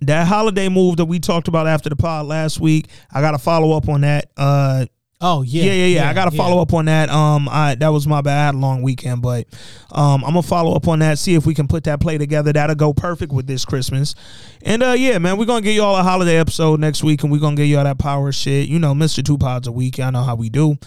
[0.02, 3.40] that holiday move that we talked about after the pod last week, I got to
[3.40, 4.30] follow up on that.
[4.36, 4.86] Uh,
[5.20, 6.10] Oh yeah, yeah, yeah, yeah.
[6.10, 6.44] I got to yeah.
[6.44, 7.10] follow up on that.
[7.10, 8.40] Um, I that was my bad.
[8.40, 9.48] I had a long weekend, but
[9.92, 11.18] um, I'm gonna follow up on that.
[11.18, 12.54] See if we can put that play together.
[12.54, 14.14] That'll go perfect with this Christmas.
[14.62, 17.40] And uh, yeah, man, we're gonna get y'all a holiday episode next week, and we're
[17.40, 18.68] gonna get y'all that power shit.
[18.68, 19.98] You know, Mister Two Pods a week.
[19.98, 20.78] Y'all know how we do.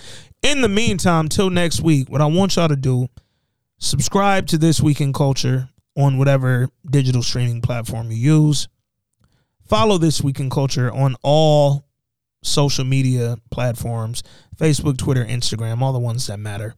[0.43, 3.09] In the meantime, till next week, what I want y'all to do,
[3.79, 8.69] subscribe to this week in culture on whatever digital streaming platform you use.
[9.67, 11.85] Follow this week in culture on all
[12.43, 14.23] social media platforms
[14.57, 16.75] Facebook, Twitter, Instagram, all the ones that matter.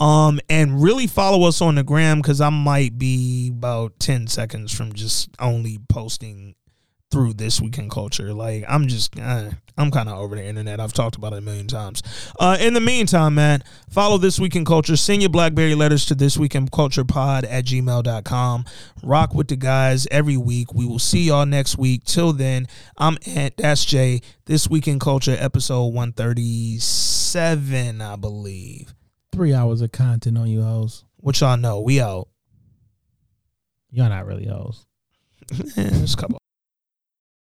[0.00, 4.74] Um, and really follow us on the gram because I might be about 10 seconds
[4.74, 6.56] from just only posting
[7.12, 8.32] through this week in culture.
[8.32, 10.80] Like, I'm just, uh, I'm kind of over the internet.
[10.80, 12.02] I've talked about it a million times.
[12.40, 14.96] Uh, in the meantime, man, follow This Week in Culture.
[14.96, 18.64] Send your Blackberry letters to This Week in Culture Pod at gmail.com.
[19.02, 20.72] Rock with the guys every week.
[20.72, 22.04] We will see y'all next week.
[22.04, 22.66] Till then,
[22.96, 23.58] I'm Ant.
[23.58, 24.22] That's Jay.
[24.46, 28.94] This Week in Culture, episode 137, I believe.
[29.32, 31.04] Three hours of content on you hoes.
[31.18, 31.80] What y'all know?
[31.80, 32.28] We out.
[33.90, 34.86] Y'all not really hoes.
[35.76, 36.41] It's a couple